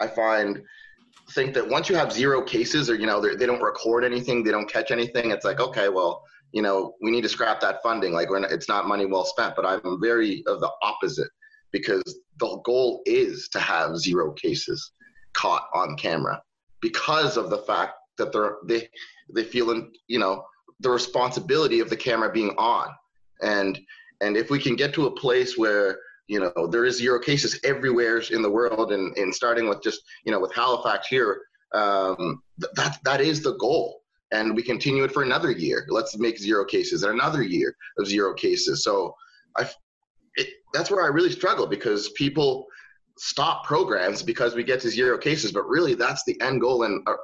I 0.01 0.07
find 0.07 0.63
think 1.31 1.55
that 1.55 1.69
once 1.69 1.89
you 1.89 1.97
have 1.97 2.13
zero 2.13 2.43
cases 2.43 2.91
or 2.91 2.95
you 2.95 3.07
know 3.07 3.21
they're- 3.21 3.37
don't 3.37 3.63
record 3.63 4.05
anything, 4.05 4.43
they 4.43 4.51
don't 4.51 4.71
catch 4.71 4.91
anything, 4.91 5.31
it's 5.31 5.45
like 5.45 5.61
okay, 5.61 5.89
well 5.89 6.23
you 6.55 6.63
know, 6.63 6.95
we 7.03 7.11
need 7.11 7.23
to 7.23 7.29
scrap 7.29 7.61
that 7.61 7.83
funding. 7.83 8.13
Like, 8.13 8.29
not, 8.31 8.53
it's 8.53 8.69
not 8.69 8.87
money 8.87 9.07
well 9.07 9.25
spent. 9.25 9.57
But 9.57 9.67
I'm 9.67 10.01
very 10.01 10.45
of 10.47 10.61
the 10.61 10.71
opposite 10.83 11.29
because 11.73 12.05
the 12.39 12.61
goal 12.65 13.03
is 13.07 13.49
to 13.49 13.59
have 13.59 13.99
zero 13.99 14.33
cases 14.33 14.93
caught 15.35 15.67
on 15.75 15.97
camera 15.97 16.41
because 16.85 17.39
of 17.39 17.49
the 17.49 17.63
fact 17.71 17.95
that 18.19 18.31
they're 18.31 18.57
they 18.69 18.87
they 19.35 19.43
feel 19.43 19.69
you 20.07 20.19
know 20.19 20.45
the 20.81 20.91
responsibility 20.91 21.81
of 21.81 21.89
the 21.89 21.97
camera 21.97 22.31
being 22.31 22.51
on 22.59 22.89
and 23.41 23.81
and 24.21 24.37
if 24.37 24.51
we 24.51 24.59
can 24.59 24.77
get 24.77 24.93
to 24.93 25.07
a 25.07 25.17
place 25.25 25.57
where 25.57 25.99
you 26.29 26.39
know 26.41 26.67
there 26.67 26.85
is 26.85 26.99
zero 26.99 27.19
cases 27.19 27.59
everywhere 27.65 28.19
in 28.37 28.43
the 28.43 28.55
world 28.59 28.93
and 28.93 29.17
and 29.17 29.35
starting 29.35 29.67
with 29.67 29.83
just 29.83 30.01
you 30.27 30.33
know 30.33 30.41
with 30.45 30.55
Halifax 30.55 31.09
here 31.09 31.41
um, 31.73 32.43
th- 32.61 32.73
that 32.75 32.99
that 33.05 33.21
is 33.23 33.43
the 33.43 33.57
goal 33.57 34.03
and 34.35 34.55
we 34.55 34.63
continue 34.63 35.05
it 35.05 35.13
for 35.13 35.23
another 35.23 35.53
year. 35.53 35.87
Let's 35.89 36.19
make 36.19 36.39
zero 36.39 36.65
cases 36.65 37.03
and 37.03 37.13
another 37.13 37.43
year 37.43 37.77
of 37.99 38.07
zero 38.07 38.35
cases. 38.35 38.83
So 38.83 39.15
I, 39.57 39.71
it, 40.35 40.49
that's 40.73 40.91
where 40.91 41.05
I 41.05 41.09
really 41.09 41.31
struggle 41.31 41.67
because 41.67 42.09
people 42.11 42.67
stop 43.19 43.65
programs 43.65 44.23
because 44.23 44.55
we 44.55 44.65
get 44.65 44.81
to 44.81 44.91
zero 44.91 45.19
cases, 45.19 45.53
but 45.53 45.67
really 45.67 45.95
that's 45.95 46.25
the 46.25 46.41
end 46.41 46.61
goal 46.61 46.83
and 46.83 47.07
uh, 47.07 47.15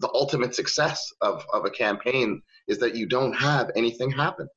the 0.00 0.10
ultimate 0.12 0.54
success 0.54 1.12
of, 1.20 1.44
of 1.52 1.64
a 1.64 1.70
campaign 1.70 2.42
is 2.68 2.78
that 2.78 2.94
you 2.94 3.06
don't 3.06 3.32
have 3.32 3.70
anything 3.76 4.10
happen. 4.10 4.48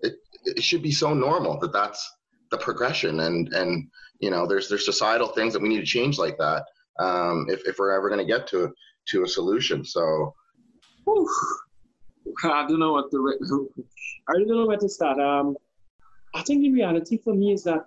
It, 0.00 0.14
it 0.44 0.62
should 0.62 0.82
be 0.82 0.92
so 0.92 1.12
normal 1.12 1.58
that 1.60 1.72
that's 1.72 2.08
the 2.50 2.58
progression 2.58 3.20
and, 3.20 3.52
and, 3.52 3.88
you 4.20 4.30
know, 4.30 4.46
there's, 4.46 4.68
there's 4.68 4.84
societal 4.84 5.28
things 5.28 5.52
that 5.52 5.62
we 5.62 5.68
need 5.68 5.80
to 5.80 5.86
change 5.86 6.18
like 6.18 6.38
that. 6.38 6.64
Um, 6.98 7.46
if, 7.48 7.66
if 7.66 7.78
we're 7.78 7.92
ever 7.92 8.08
going 8.08 8.26
to 8.26 8.32
get 8.32 8.46
to, 8.48 8.72
to 9.10 9.22
a 9.22 9.28
solution. 9.28 9.84
So. 9.84 10.34
I 12.44 12.66
don't 12.66 12.80
know 12.80 12.92
what 12.92 13.10
to. 13.10 13.68
I 14.28 14.32
don't 14.34 14.48
know 14.48 14.66
where 14.66 14.76
to 14.76 14.88
start. 14.88 15.18
Um, 15.18 15.56
I 16.34 16.42
think 16.42 16.62
the 16.62 16.70
reality 16.70 17.18
for 17.18 17.34
me 17.34 17.52
is 17.52 17.62
that 17.64 17.86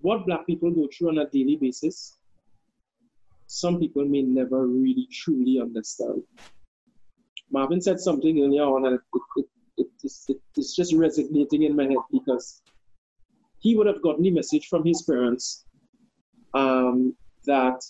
what 0.00 0.26
Black 0.26 0.46
people 0.46 0.70
go 0.70 0.88
through 0.96 1.10
on 1.10 1.18
a 1.18 1.28
daily 1.28 1.56
basis, 1.56 2.16
some 3.46 3.78
people 3.78 4.04
may 4.04 4.22
never 4.22 4.66
really 4.66 5.08
truly 5.10 5.60
understand. 5.60 6.22
Marvin 7.50 7.80
said 7.80 7.98
something 7.98 8.42
earlier 8.42 8.62
on, 8.62 8.86
and 8.86 8.94
it, 8.94 9.20
it, 9.36 9.46
it, 9.76 9.86
it's, 10.04 10.24
it, 10.28 10.40
it's 10.56 10.74
just 10.74 10.94
resonating 10.94 11.64
in 11.64 11.74
my 11.74 11.84
head 11.84 11.96
because 12.12 12.62
he 13.58 13.76
would 13.76 13.86
have 13.86 14.00
gotten 14.02 14.22
the 14.22 14.30
message 14.30 14.68
from 14.68 14.84
his 14.84 15.02
parents 15.02 15.64
um, 16.54 17.14
that 17.44 17.82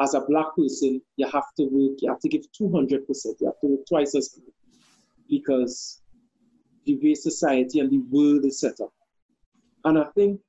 as 0.00 0.14
a 0.14 0.20
black 0.22 0.54
person, 0.56 1.00
you 1.16 1.28
have 1.28 1.54
to 1.56 1.64
work, 1.64 1.98
you 2.00 2.10
have 2.10 2.20
to 2.20 2.28
give 2.28 2.42
200%, 2.60 3.06
you 3.40 3.46
have 3.46 3.60
to 3.60 3.66
work 3.66 3.80
twice 3.88 4.14
as 4.14 4.34
hard 4.34 4.52
because 5.28 6.00
the 6.86 6.98
way 7.02 7.14
society 7.14 7.78
and 7.78 7.90
the 7.90 8.02
world 8.10 8.44
is 8.44 8.60
set 8.60 8.80
up. 8.80 8.92
And 9.84 9.98
I 9.98 10.04
think 10.16 10.40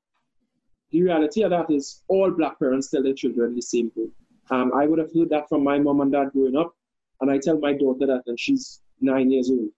the 0.92 1.02
reality 1.02 1.44
of 1.44 1.52
that 1.52 1.70
is 1.70 2.04
all 2.08 2.30
black 2.32 2.60
parents 2.60 2.90
tell 2.90 3.04
their 3.04 3.14
children 3.14 3.56
the 3.56 3.62
same 3.62 3.90
thing. 3.92 4.12
Um, 4.50 4.74
I 4.76 4.86
would 4.86 5.00
have 5.00 5.14
heard 5.14 5.30
that 5.30 5.48
from 5.48 5.64
my 5.64 5.80
mom 5.80 6.02
and 6.02 6.12
dad 6.12 6.32
growing 6.34 6.58
up, 6.58 6.76
and 7.22 7.32
I 7.32 7.38
tell 7.38 7.58
my 7.58 7.74
daughter 7.74 8.06
that, 8.08 8.24
and 8.28 8.40
she's 8.40 8.82
nine 9.00 9.32
years 9.32 9.50
old. 9.50 9.70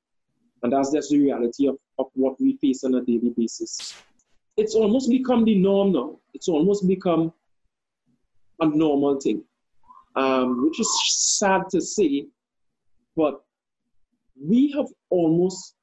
And 0.63 0.73
that's 0.73 0.91
just 0.91 1.11
the 1.11 1.19
reality 1.19 1.67
of, 1.67 1.77
of 1.99 2.07
what 2.13 2.39
we 2.39 2.57
face 2.57 2.83
on 2.83 2.95
a 2.95 3.01
daily 3.01 3.33
basis. 3.37 3.93
It's 4.57 4.75
almost 4.75 5.09
become 5.09 5.45
the 5.45 5.55
norm 5.55 5.91
now. 5.91 6.19
It's 6.33 6.47
almost 6.47 6.87
become 6.87 7.33
a 8.59 8.65
normal 8.65 9.19
thing, 9.19 9.43
um, 10.15 10.65
which 10.65 10.79
is 10.79 10.89
sad 11.39 11.63
to 11.71 11.81
say, 11.81 12.27
but 13.15 13.41
we 14.41 14.71
have 14.71 14.87
almost 15.09 15.75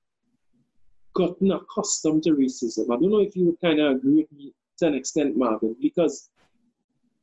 gotten 1.14 1.52
accustomed 1.52 2.22
to 2.24 2.30
racism. 2.30 2.84
I 2.86 2.98
don't 2.98 3.10
know 3.10 3.20
if 3.20 3.36
you 3.36 3.46
would 3.46 3.60
kind 3.60 3.80
of 3.80 3.96
agree 3.96 4.16
with 4.16 4.32
me 4.32 4.54
to 4.80 4.86
an 4.86 4.94
extent, 4.94 5.36
Marvin, 5.36 5.76
because 5.80 6.30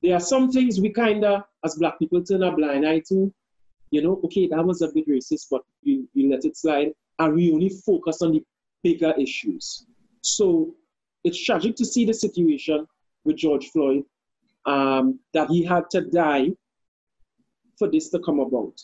there 0.01 0.15
are 0.15 0.21
some 0.21 0.51
things 0.51 0.79
we 0.79 0.91
kind 0.91 1.23
of, 1.25 1.43
as 1.65 1.75
black 1.75 1.99
people, 1.99 2.23
turn 2.23 2.43
a 2.43 2.51
blind 2.55 2.87
eye 2.87 3.01
to. 3.09 3.33
You 3.89 4.01
know, 4.01 4.19
okay, 4.25 4.47
that 4.47 4.63
was 4.63 4.81
a 4.81 4.89
bit 4.93 5.07
racist, 5.07 5.47
but 5.49 5.61
we, 5.85 6.05
let 6.15 6.45
it 6.45 6.57
slide, 6.57 6.93
and 7.19 7.33
we 7.33 7.51
only 7.51 7.69
focus 7.69 8.21
on 8.21 8.33
the 8.33 8.43
bigger 8.83 9.13
issues. 9.17 9.85
So 10.21 10.75
it's 11.23 11.43
tragic 11.43 11.75
to 11.77 11.85
see 11.85 12.05
the 12.05 12.13
situation 12.13 12.85
with 13.23 13.37
George 13.37 13.67
Floyd, 13.67 14.03
um, 14.65 15.19
that 15.33 15.49
he 15.49 15.63
had 15.63 15.89
to 15.91 16.01
die 16.01 16.49
for 17.77 17.89
this 17.89 18.09
to 18.09 18.19
come 18.19 18.39
about. 18.39 18.79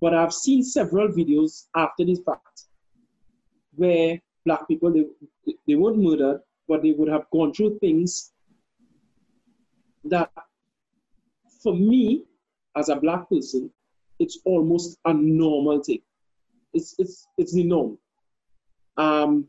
But 0.00 0.14
I've 0.14 0.34
seen 0.34 0.62
several 0.62 1.08
videos 1.08 1.66
after 1.74 2.04
this 2.04 2.20
fact 2.20 2.64
where 3.76 4.20
black 4.44 4.68
people, 4.68 4.92
they, 4.92 5.54
they 5.66 5.74
weren't 5.74 5.98
murdered, 5.98 6.40
but 6.68 6.82
they 6.82 6.92
would 6.92 7.08
have 7.08 7.28
gone 7.30 7.52
through 7.52 7.78
things 7.78 8.32
that, 10.04 10.30
for 11.62 11.74
me, 11.74 12.24
as 12.76 12.88
a 12.88 12.96
black 12.96 13.28
person, 13.28 13.70
it's 14.18 14.38
almost 14.44 14.98
a 15.04 15.12
normal 15.14 15.82
thing. 15.82 16.00
It's, 16.72 16.94
it's, 16.98 17.26
it's 17.38 17.54
the 17.54 17.64
norm. 17.64 17.98
Um, 18.96 19.46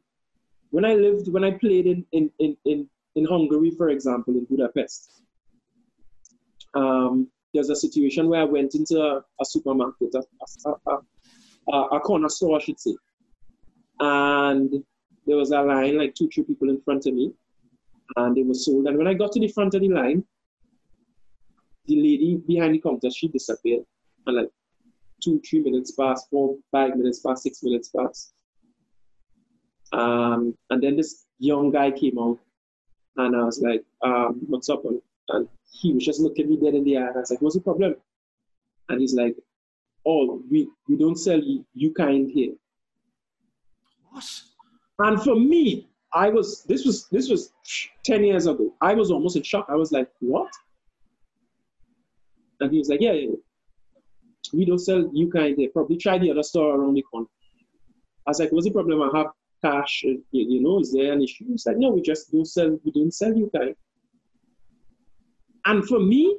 when 0.69 0.85
I 0.85 0.95
lived, 0.95 1.31
when 1.31 1.43
I 1.43 1.51
played 1.51 1.87
in, 1.87 2.05
in, 2.11 2.31
in, 2.39 2.57
in, 2.65 2.89
in 3.15 3.25
Hungary, 3.25 3.71
for 3.71 3.89
example, 3.89 4.33
in 4.33 4.45
Budapest, 4.45 5.23
um, 6.73 7.29
there's 7.53 7.69
a 7.69 7.75
situation 7.75 8.27
where 8.27 8.41
I 8.41 8.45
went 8.45 8.75
into 8.75 9.01
a, 9.01 9.23
a 9.39 9.45
supermarket, 9.45 10.13
a, 10.13 10.23
a, 10.69 10.97
a, 11.71 11.81
a 11.95 11.99
corner 12.01 12.29
store, 12.29 12.57
I 12.57 12.63
should 12.63 12.79
say, 12.79 12.95
and 13.99 14.83
there 15.25 15.37
was 15.37 15.51
a 15.51 15.61
line, 15.61 15.97
like 15.97 16.15
two, 16.15 16.29
three 16.29 16.43
people 16.43 16.69
in 16.69 16.81
front 16.81 17.05
of 17.05 17.13
me, 17.13 17.33
and 18.15 18.35
they 18.35 18.43
were 18.43 18.53
sold. 18.53 18.87
And 18.87 18.97
when 18.97 19.07
I 19.07 19.13
got 19.13 19.31
to 19.33 19.39
the 19.39 19.47
front 19.47 19.73
of 19.73 19.81
the 19.81 19.89
line, 19.89 20.23
the 21.87 21.95
lady 21.95 22.41
behind 22.47 22.75
the 22.75 22.79
counter, 22.79 23.09
she 23.11 23.27
disappeared. 23.27 23.83
And 24.25 24.37
like 24.37 24.49
two, 25.23 25.41
three 25.47 25.61
minutes 25.61 25.91
passed, 25.91 26.29
four, 26.29 26.57
five 26.71 26.95
minutes 26.95 27.19
passed, 27.19 27.43
six 27.43 27.63
minutes 27.63 27.89
passed. 27.89 28.33
Um, 29.91 30.55
and 30.69 30.81
then 30.83 30.95
this 30.95 31.25
young 31.39 31.71
guy 31.71 31.91
came 31.91 32.19
out, 32.19 32.39
and 33.17 33.35
I 33.35 33.43
was 33.43 33.61
like, 33.61 33.83
um, 34.01 34.41
what's 34.47 34.69
up? 34.69 34.83
And, 34.85 35.01
he 35.71 35.91
was 35.91 36.05
just 36.05 36.21
looking 36.21 36.49
me 36.49 36.57
dead 36.57 36.73
in 36.73 36.85
the 36.85 36.97
eye. 36.97 37.07
And 37.07 37.17
I 37.17 37.19
was 37.19 37.31
like, 37.31 37.41
what's 37.41 37.55
the 37.55 37.61
problem? 37.61 37.95
And 38.87 39.01
he's 39.01 39.13
like, 39.13 39.35
oh, 40.05 40.41
we, 40.49 40.69
we 40.87 40.95
don't 40.95 41.17
sell 41.17 41.39
you, 41.39 41.65
you 41.73 41.93
kind 41.93 42.31
here. 42.31 42.53
What? 44.09 44.23
And 44.99 45.21
for 45.21 45.35
me, 45.35 45.89
I 46.13 46.29
was 46.29 46.63
this 46.63 46.85
was 46.85 47.07
this 47.09 47.29
was 47.29 47.51
10 48.05 48.23
years 48.23 48.47
ago. 48.47 48.73
I 48.81 48.93
was 48.93 49.11
almost 49.11 49.35
in 49.35 49.43
shock. 49.43 49.65
I 49.69 49.75
was 49.75 49.91
like, 49.91 50.09
what? 50.19 50.51
And 52.61 52.71
he 52.71 52.77
was 52.77 52.87
like, 52.87 53.01
yeah, 53.01 53.13
we 54.53 54.65
don't 54.65 54.79
sell 54.79 55.09
you 55.13 55.29
kind. 55.29 55.57
Probably 55.73 55.97
try 55.97 56.17
the 56.17 56.31
other 56.31 56.43
store 56.43 56.75
around 56.75 56.93
the 56.93 57.01
corner. 57.01 57.27
I 58.25 58.29
was 58.29 58.39
like, 58.39 58.51
what's 58.51 58.65
the 58.65 58.71
problem? 58.71 59.01
I 59.01 59.17
have 59.17 59.27
cash. 59.61 60.03
Uh, 60.05 60.11
you, 60.31 60.55
you 60.55 60.61
know, 60.61 60.79
is 60.79 60.93
there 60.93 61.11
an 61.11 61.21
issue? 61.21 61.45
He's 61.47 61.65
like, 61.65 61.77
no, 61.77 61.89
we 61.89 62.01
just 62.01 62.31
don't 62.31 62.45
sell. 62.45 62.79
We 62.85 62.91
don't 62.91 63.13
sell 63.13 63.35
you 63.35 63.51
kind. 63.53 63.75
And 65.65 65.85
for 65.85 65.99
me, 65.99 66.37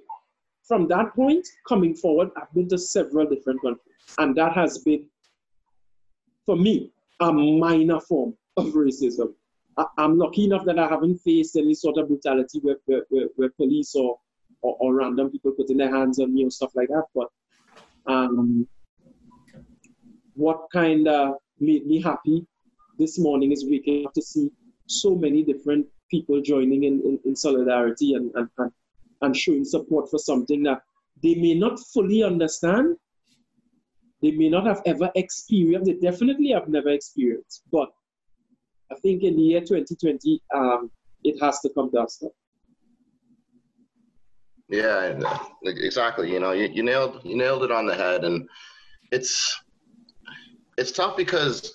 from 0.67 0.89
that 0.89 1.15
point 1.15 1.47
coming 1.69 1.95
forward, 1.95 2.31
I've 2.37 2.53
been 2.55 2.69
to 2.71 2.79
several 2.79 3.27
different 3.27 3.61
countries, 3.61 3.95
and 4.19 4.35
that 4.37 4.53
has 4.55 4.79
been, 4.79 5.05
for 6.45 6.57
me, 6.57 6.93
a 7.21 7.33
minor 7.33 8.01
form 8.01 8.35
of 8.57 8.67
racism. 8.73 9.35
I, 9.77 9.85
am 9.99 10.19
lucky 10.19 10.45
enough 10.45 10.65
that 10.65 10.79
I 10.79 10.89
haven't 10.89 11.19
faced 11.19 11.57
any 11.57 11.75
sort 11.75 11.99
of 11.99 12.09
brutality 12.09 12.61
where, 12.61 12.77
where, 12.87 13.03
where, 13.11 13.29
where 13.37 13.51
police 13.51 13.95
or, 13.95 14.19
or, 14.63 14.77
or, 14.81 14.95
random 14.95 15.31
people 15.31 15.53
putting 15.53 15.77
their 15.77 15.95
hands 15.95 16.19
on 16.19 16.35
me 16.35 16.45
or 16.45 16.51
stuff 16.51 16.73
like 16.75 16.89
that. 16.89 17.05
But 17.15 17.29
um, 18.07 18.67
what 20.35 20.67
kind 20.73 21.07
of 21.09 21.35
made 21.61 21.87
me 21.87 22.01
happy 22.01 22.47
this 22.99 23.19
morning 23.19 23.53
is 23.53 23.67
waking 23.67 24.07
up 24.07 24.15
to 24.15 24.23
see 24.23 24.51
so 24.87 25.15
many 25.15 25.43
different 25.43 25.87
people 26.11 26.41
joining 26.41 26.85
in, 26.85 27.03
in, 27.03 27.19
in 27.25 27.37
solidarity 27.37 28.15
and, 28.15 28.31
and, 28.35 28.49
and, 28.59 28.73
and 29.23 29.37
showing 29.37 29.65
support 29.65 30.11
for 30.11 30.19
something 30.19 30.63
that 30.63 30.83
they 31.23 31.35
may 31.35 31.55
not 31.55 31.79
fully 31.93 32.23
understand, 32.23 32.97
they 34.23 34.31
may 34.31 34.49
not 34.49 34.67
have 34.67 34.83
ever 34.87 35.11
experienced, 35.15 35.87
they 35.87 35.95
definitely 35.95 36.51
have 36.51 36.69
never 36.69 36.91
experienced, 36.91 37.63
but 37.73 37.91
I 38.91 38.95
think 38.97 39.23
in 39.23 39.37
the 39.37 39.43
year 39.43 39.61
2020, 39.61 40.43
um, 40.55 40.91
it 41.25 41.43
has 41.43 41.61
to 41.61 41.71
come 41.71 41.91
to. 41.91 42.31
Yeah, 44.69 45.19
exactly. 45.63 46.33
You 46.33 46.41
know, 46.41 46.53
you, 46.53 46.69
you 46.73 46.83
nailed 46.83 47.21
you 47.25 47.37
nailed 47.37 47.63
it 47.63 47.71
on 47.71 47.87
the 47.87 47.95
head, 47.95 48.25
and 48.25 48.49
it's 49.13 49.61
it's 50.77 50.93
tough 50.93 51.17
because 51.17 51.75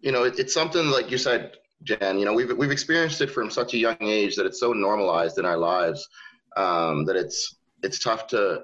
you 0.00 0.12
know 0.12 0.24
it, 0.24 0.38
it's 0.38 0.54
something 0.54 0.86
like 0.86 1.10
you 1.10 1.18
said, 1.18 1.56
Jan. 1.82 2.18
You 2.18 2.24
know, 2.24 2.34
we've 2.34 2.56
we've 2.56 2.70
experienced 2.70 3.20
it 3.20 3.30
from 3.30 3.50
such 3.50 3.74
a 3.74 3.78
young 3.78 3.96
age 4.00 4.36
that 4.36 4.46
it's 4.46 4.60
so 4.60 4.72
normalized 4.72 5.38
in 5.38 5.44
our 5.44 5.58
lives 5.58 6.08
um, 6.56 7.04
that 7.06 7.16
it's 7.16 7.56
it's 7.82 7.98
tough 7.98 8.28
to 8.28 8.62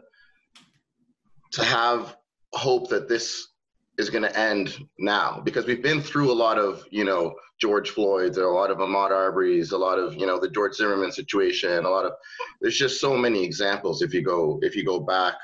to 1.52 1.64
have 1.64 2.16
hope 2.52 2.88
that 2.90 3.08
this 3.08 3.48
is 3.98 4.10
going 4.10 4.22
to 4.22 4.38
end 4.38 4.86
now 4.98 5.40
because 5.44 5.64
we've 5.64 5.82
been 5.82 6.02
through 6.02 6.30
a 6.30 6.34
lot 6.34 6.58
of 6.58 6.84
you 6.90 7.04
know 7.04 7.34
George 7.60 7.90
Floyd's, 7.90 8.36
a 8.36 8.44
lot 8.44 8.70
of 8.70 8.78
Ahmaud 8.78 9.10
Arbery's, 9.10 9.72
a 9.72 9.78
lot 9.78 9.98
of 9.98 10.14
you 10.14 10.26
know 10.26 10.38
the 10.38 10.50
George 10.50 10.74
Zimmerman 10.74 11.12
situation, 11.12 11.84
a 11.84 11.90
lot 11.90 12.04
of 12.04 12.12
there's 12.60 12.78
just 12.78 13.00
so 13.00 13.16
many 13.16 13.42
examples 13.44 14.02
if 14.02 14.12
you 14.12 14.22
go 14.22 14.58
if 14.62 14.76
you 14.76 14.84
go 14.84 15.00
back 15.00 15.34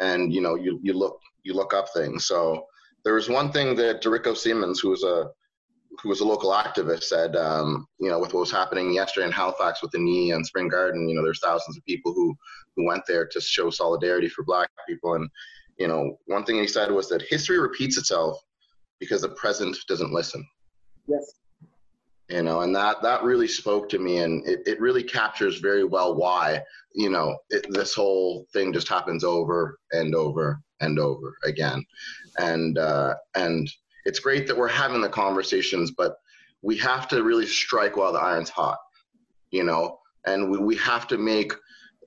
and 0.00 0.32
you 0.32 0.40
know 0.40 0.56
you 0.56 0.80
you 0.82 0.92
look 0.92 1.20
you 1.44 1.54
look 1.54 1.74
up 1.74 1.88
things. 1.94 2.26
So 2.26 2.66
there 3.04 3.14
was 3.14 3.28
one 3.28 3.52
thing 3.52 3.74
that 3.76 4.02
DeRico 4.02 4.36
Symonds, 4.36 4.80
who 4.80 4.90
was 4.90 5.02
a 5.04 5.30
who 6.02 6.08
was 6.08 6.20
a 6.20 6.24
local 6.24 6.50
activist, 6.50 7.04
said, 7.04 7.36
um, 7.36 7.86
you 8.00 8.08
know, 8.08 8.18
with 8.18 8.32
what 8.32 8.40
was 8.40 8.50
happening 8.50 8.92
yesterday 8.92 9.26
in 9.26 9.32
Halifax 9.32 9.82
with 9.82 9.90
the 9.90 9.98
knee 9.98 10.32
and 10.32 10.44
Spring 10.44 10.68
Garden, 10.68 11.08
you 11.08 11.14
know, 11.14 11.22
there's 11.22 11.40
thousands 11.40 11.76
of 11.76 11.84
people 11.84 12.12
who 12.12 12.34
who 12.76 12.86
went 12.86 13.02
there 13.06 13.26
to 13.26 13.40
show 13.40 13.70
solidarity 13.70 14.28
for 14.28 14.44
Black 14.44 14.68
people, 14.88 15.14
and 15.14 15.28
you 15.82 15.88
know, 15.88 16.16
one 16.26 16.44
thing 16.44 16.58
he 16.58 16.68
said 16.68 16.92
was 16.92 17.08
that 17.08 17.22
history 17.22 17.58
repeats 17.58 17.98
itself 17.98 18.40
because 19.00 19.22
the 19.22 19.30
present 19.30 19.76
doesn't 19.88 20.12
listen. 20.12 20.46
Yes. 21.08 21.32
You 22.28 22.44
know, 22.44 22.60
and 22.60 22.74
that 22.76 23.02
that 23.02 23.24
really 23.24 23.48
spoke 23.48 23.88
to 23.88 23.98
me, 23.98 24.18
and 24.18 24.46
it, 24.46 24.60
it 24.64 24.80
really 24.80 25.02
captures 25.02 25.58
very 25.58 25.82
well 25.82 26.14
why 26.14 26.62
you 26.94 27.10
know 27.10 27.36
it, 27.50 27.66
this 27.70 27.94
whole 27.94 28.46
thing 28.52 28.72
just 28.72 28.88
happens 28.88 29.24
over 29.24 29.80
and 29.90 30.14
over 30.14 30.62
and 30.80 31.00
over 31.00 31.34
again, 31.44 31.84
and 32.38 32.78
uh, 32.78 33.14
and 33.34 33.68
it's 34.04 34.20
great 34.20 34.46
that 34.46 34.56
we're 34.56 34.68
having 34.68 35.00
the 35.00 35.08
conversations, 35.08 35.90
but 35.90 36.14
we 36.62 36.78
have 36.78 37.08
to 37.08 37.24
really 37.24 37.46
strike 37.46 37.96
while 37.96 38.12
the 38.12 38.20
iron's 38.20 38.50
hot, 38.50 38.78
you 39.50 39.64
know, 39.64 39.98
and 40.26 40.48
we, 40.48 40.58
we 40.58 40.76
have 40.76 41.08
to 41.08 41.18
make 41.18 41.52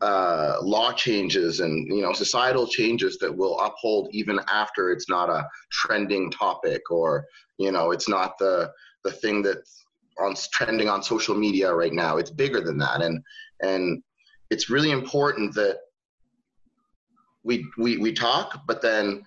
uh, 0.01 0.57
law 0.61 0.91
changes 0.91 1.59
and 1.61 1.87
you 1.87 2.01
know 2.01 2.13
societal 2.13 2.67
changes 2.67 3.17
that 3.19 3.35
will 3.35 3.59
uphold 3.59 4.09
even 4.11 4.39
after 4.51 4.91
it's 4.91 5.09
not 5.09 5.29
a 5.29 5.47
trending 5.71 6.29
topic 6.31 6.81
or 6.91 7.25
you 7.57 7.71
know 7.71 7.91
it's 7.91 8.09
not 8.09 8.37
the 8.37 8.71
the 9.03 9.11
thing 9.11 9.41
that's 9.41 9.85
on 10.19 10.35
trending 10.51 10.89
on 10.89 11.03
social 11.03 11.35
media 11.35 11.73
right 11.73 11.93
now. 11.93 12.17
It's 12.17 12.31
bigger 12.31 12.61
than 12.61 12.77
that. 12.79 13.01
And 13.01 13.21
and 13.61 14.01
it's 14.49 14.69
really 14.69 14.91
important 14.91 15.53
that 15.55 15.79
we 17.43 17.65
we 17.77 17.97
we 17.97 18.11
talk 18.11 18.61
but 18.67 18.81
then 18.81 19.23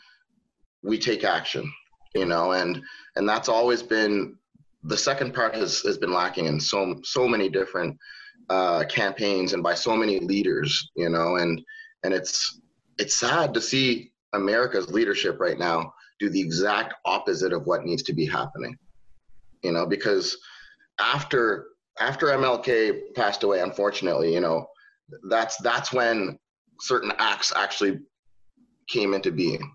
we 0.82 0.98
take 0.98 1.24
action 1.24 1.72
you 2.14 2.26
know 2.26 2.52
and 2.52 2.82
and 3.16 3.28
that's 3.28 3.48
always 3.48 3.82
been 3.82 4.36
the 4.84 4.96
second 4.96 5.32
part 5.32 5.54
has 5.54 5.80
has 5.80 5.98
been 5.98 6.12
lacking 6.12 6.46
in 6.46 6.60
so 6.60 7.00
so 7.02 7.26
many 7.26 7.48
different 7.48 7.96
uh, 8.50 8.84
campaigns 8.84 9.52
and 9.52 9.62
by 9.62 9.74
so 9.74 9.96
many 9.96 10.20
leaders, 10.20 10.90
you 10.96 11.08
know, 11.08 11.36
and 11.36 11.60
and 12.04 12.14
it's 12.14 12.60
it's 12.98 13.16
sad 13.16 13.54
to 13.54 13.60
see 13.60 14.12
America's 14.32 14.90
leadership 14.90 15.38
right 15.40 15.58
now 15.58 15.92
do 16.18 16.28
the 16.28 16.40
exact 16.40 16.94
opposite 17.04 17.52
of 17.52 17.66
what 17.66 17.84
needs 17.84 18.02
to 18.02 18.12
be 18.12 18.26
happening, 18.26 18.76
you 19.62 19.72
know, 19.72 19.86
because 19.86 20.36
after 20.98 21.66
after 22.00 22.26
MLK 22.26 23.14
passed 23.14 23.42
away, 23.42 23.60
unfortunately, 23.60 24.32
you 24.32 24.40
know, 24.40 24.66
that's 25.28 25.56
that's 25.58 25.92
when 25.92 26.38
certain 26.80 27.12
acts 27.18 27.52
actually 27.54 28.00
came 28.88 29.14
into 29.14 29.30
being. 29.30 29.74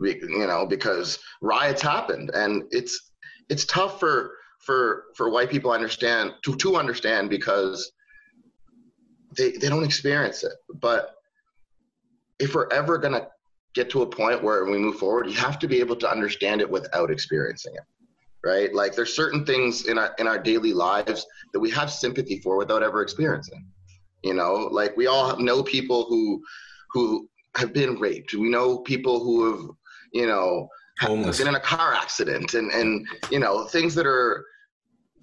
You 0.00 0.48
know, 0.48 0.66
because 0.66 1.20
riots 1.42 1.80
happened, 1.80 2.30
and 2.34 2.64
it's 2.72 3.12
it's 3.48 3.64
tough 3.66 4.00
for 4.00 4.32
for 4.58 5.04
for 5.14 5.30
white 5.30 5.48
people 5.48 5.70
understand 5.70 6.32
to 6.42 6.56
to 6.56 6.76
understand 6.76 7.30
because 7.30 7.92
they 9.36 9.52
they 9.52 9.68
don't 9.68 9.84
experience 9.84 10.44
it. 10.44 10.52
But 10.80 11.14
if 12.38 12.54
we're 12.54 12.68
ever 12.70 12.98
gonna 12.98 13.28
get 13.74 13.90
to 13.90 14.02
a 14.02 14.06
point 14.06 14.42
where 14.42 14.64
we 14.64 14.78
move 14.78 14.98
forward, 14.98 15.26
you 15.28 15.34
have 15.34 15.58
to 15.60 15.68
be 15.68 15.80
able 15.80 15.96
to 15.96 16.10
understand 16.10 16.60
it 16.60 16.70
without 16.70 17.10
experiencing 17.10 17.74
it. 17.74 17.82
Right? 18.44 18.74
Like 18.74 18.94
there's 18.94 19.14
certain 19.14 19.46
things 19.46 19.86
in 19.86 19.98
our 19.98 20.14
in 20.18 20.26
our 20.26 20.38
daily 20.38 20.72
lives 20.72 21.24
that 21.52 21.60
we 21.60 21.70
have 21.70 21.90
sympathy 21.90 22.40
for 22.40 22.56
without 22.56 22.82
ever 22.82 23.02
experiencing. 23.02 23.66
You 24.22 24.34
know, 24.34 24.68
like 24.70 24.96
we 24.96 25.06
all 25.06 25.38
know 25.38 25.62
people 25.62 26.04
who 26.08 26.42
who 26.90 27.28
have 27.56 27.72
been 27.72 27.98
raped. 27.98 28.34
We 28.34 28.48
know 28.48 28.78
people 28.78 29.22
who 29.22 29.50
have, 29.50 29.70
you 30.12 30.26
know, 30.26 30.68
have 30.98 31.38
been 31.38 31.48
in 31.48 31.54
a 31.54 31.60
car 31.60 31.94
accident 31.94 32.54
and 32.54 32.70
and 32.72 33.06
you 33.30 33.38
know, 33.38 33.66
things 33.66 33.94
that 33.94 34.06
are 34.06 34.44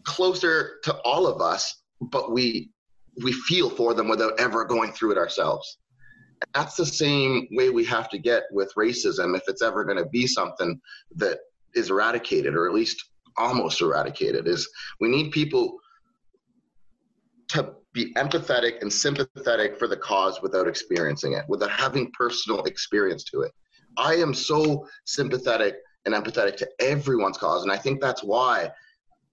closer 0.04 0.80
to 0.84 0.94
all 1.02 1.28
of 1.28 1.42
us, 1.42 1.82
but 2.02 2.32
we 2.32 2.72
we 3.24 3.34
feel 3.34 3.70
for 3.70 3.94
them 3.94 4.08
without 4.08 4.40
ever 4.40 4.66
going 4.66 4.92
through 4.92 5.12
it 5.12 5.18
ourselves. 5.18 5.78
That's 6.54 6.76
the 6.76 6.86
same 6.86 7.48
way 7.52 7.70
we 7.70 7.84
have 7.86 8.10
to 8.10 8.18
get 8.18 8.44
with 8.52 8.74
racism 8.78 9.36
if 9.36 9.44
it's 9.48 9.62
ever 9.62 9.84
going 9.84 9.98
to 9.98 10.10
be 10.10 10.26
something 10.26 10.80
that 11.16 11.40
is 11.76 11.90
eradicated 11.90 12.56
or 12.56 12.68
at 12.68 12.74
least 12.74 13.04
almost 13.38 13.82
eradicated 13.82 14.48
is 14.48 14.70
we 15.00 15.08
need 15.08 15.32
people 15.32 15.78
to 17.50 17.74
be 17.94 18.14
empathetic 18.14 18.82
and 18.82 18.92
sympathetic 18.92 19.78
for 19.78 19.88
the 19.88 19.98
cause 19.98 20.42
without 20.42 20.68
experiencing 20.68 21.34
it, 21.34 21.46
without 21.48 21.72
having 21.72 22.12
personal 22.12 22.64
experience 22.64 23.24
to 23.24 23.42
it. 23.42 23.52
I 23.98 24.16
am 24.16 24.34
so 24.34 24.88
sympathetic 25.06 25.78
and 26.06 26.14
empathetic 26.14 26.56
to 26.58 26.70
everyone's 26.80 27.38
cause, 27.38 27.64
and 27.64 27.72
I 27.72 27.78
think 27.78 28.00
that's 28.00 28.24
why 28.24 28.70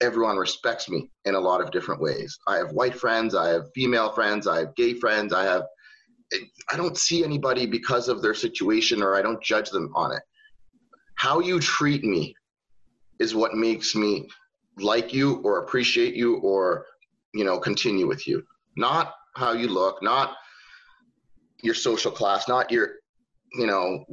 everyone 0.01 0.37
respects 0.37 0.89
me 0.89 1.11
in 1.25 1.35
a 1.35 1.41
lot 1.41 1.61
of 1.61 1.71
different 1.71 2.01
ways. 2.01 2.39
I 2.47 2.57
have 2.57 2.73
white 2.73 2.95
friends, 2.95 3.35
I 3.35 3.49
have 3.49 3.73
female 3.75 4.13
friends, 4.13 4.47
I 4.47 4.59
have 4.59 4.75
gay 4.77 4.95
friends, 4.95 5.33
I 5.33 5.45
have 5.45 5.65
I 6.71 6.77
don't 6.77 6.99
see 6.99 7.23
anybody 7.23 7.67
because 7.67 8.09
of 8.09 8.21
their 8.21 8.35
situation 8.35 9.01
or 9.01 9.15
I 9.15 9.23
don't 9.23 9.43
judge 9.43 9.71
them 9.71 9.93
on 9.95 10.13
it. 10.13 10.23
How 11.15 11.39
you 11.39 11.61
treat 11.61 12.03
me 12.03 12.35
is 13.21 13.35
what 13.35 13.55
makes 13.55 13.95
me 13.95 14.29
like 14.79 15.15
you 15.15 15.37
or 15.45 15.61
appreciate 15.61 16.15
you 16.15 16.39
or 16.39 16.85
you 17.33 17.45
know 17.45 17.59
continue 17.59 18.07
with 18.07 18.27
you. 18.27 18.43
Not 18.77 19.15
how 19.37 19.53
you 19.53 19.69
look, 19.69 20.03
not 20.03 20.35
your 21.63 21.75
social 21.75 22.11
class, 22.11 22.49
not 22.49 22.71
your 22.71 22.97
you 23.53 23.67
know 23.67 24.05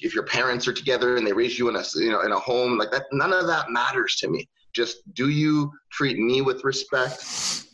if 0.00 0.14
your 0.14 0.24
parents 0.24 0.66
are 0.66 0.72
together 0.72 1.16
and 1.16 1.26
they 1.26 1.32
raise 1.32 1.58
you 1.58 1.68
in 1.68 1.76
a 1.76 1.84
you 1.96 2.10
know 2.10 2.22
in 2.22 2.32
a 2.32 2.38
home 2.38 2.78
like 2.78 2.90
that 2.90 3.04
none 3.12 3.32
of 3.32 3.46
that 3.46 3.70
matters 3.70 4.16
to 4.16 4.28
me 4.28 4.48
just 4.72 4.98
do 5.14 5.28
you 5.28 5.70
treat 5.90 6.18
me 6.18 6.42
with 6.42 6.64
respect? 6.64 7.64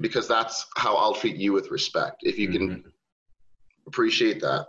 Because 0.00 0.26
that's 0.26 0.66
how 0.76 0.96
i'll 0.96 1.14
treat 1.14 1.36
you 1.36 1.52
with 1.52 1.70
respect 1.70 2.16
if 2.22 2.38
you 2.38 2.48
can 2.48 2.68
mm-hmm. 2.68 2.88
appreciate 3.86 4.40
that 4.40 4.66